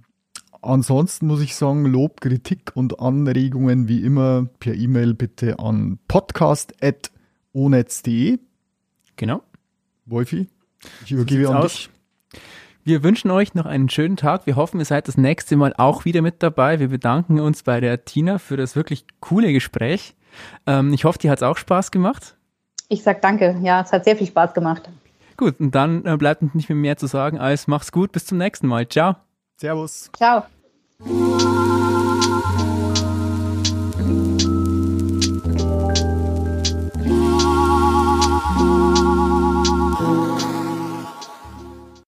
Ansonsten 0.63 1.25
muss 1.25 1.41
ich 1.41 1.55
sagen, 1.55 1.85
Lob, 1.85 2.21
Kritik 2.21 2.73
und 2.75 2.99
Anregungen 2.99 3.87
wie 3.87 4.03
immer 4.03 4.47
per 4.59 4.75
E-Mail 4.75 5.15
bitte 5.15 5.57
an 5.57 5.97
podcast.onetz.de. 6.07 8.37
Genau. 9.15 9.41
Wolfi, 10.05 10.47
ich 11.03 11.13
übergebe 11.13 11.45
so 11.45 11.51
an 11.51 11.57
aus. 11.57 11.89
Wir 12.83 13.03
wünschen 13.03 13.29
euch 13.29 13.53
noch 13.53 13.65
einen 13.65 13.89
schönen 13.89 14.17
Tag. 14.17 14.47
Wir 14.47 14.55
hoffen, 14.55 14.79
ihr 14.79 14.85
seid 14.85 15.07
das 15.07 15.17
nächste 15.17 15.55
Mal 15.55 15.73
auch 15.77 16.03
wieder 16.05 16.21
mit 16.21 16.41
dabei. 16.41 16.79
Wir 16.79 16.87
bedanken 16.87 17.39
uns 17.39 17.61
bei 17.61 17.79
der 17.79 18.05
Tina 18.05 18.39
für 18.39 18.57
das 18.57 18.75
wirklich 18.75 19.05
coole 19.19 19.53
Gespräch. 19.53 20.15
Ähm, 20.65 20.91
ich 20.93 21.05
hoffe, 21.05 21.19
dir 21.19 21.29
hat 21.29 21.39
es 21.39 21.43
auch 21.43 21.57
Spaß 21.57 21.91
gemacht. 21.91 22.35
Ich 22.89 23.03
sag 23.03 23.21
danke. 23.21 23.59
Ja, 23.61 23.81
es 23.81 23.91
hat 23.91 24.03
sehr 24.03 24.15
viel 24.15 24.27
Spaß 24.27 24.53
gemacht. 24.53 24.89
Gut, 25.37 25.59
und 25.59 25.75
dann 25.75 26.05
äh, 26.05 26.17
bleibt 26.17 26.41
uns 26.41 26.55
nicht 26.55 26.69
mehr, 26.69 26.75
mehr 26.75 26.97
zu 26.97 27.07
sagen 27.07 27.37
als 27.37 27.67
mach's 27.67 27.91
gut. 27.91 28.11
Bis 28.11 28.25
zum 28.25 28.37
nächsten 28.37 28.67
Mal. 28.67 28.87
Ciao. 28.87 29.15
Servus. 29.57 30.09
Ciao. 30.15 30.43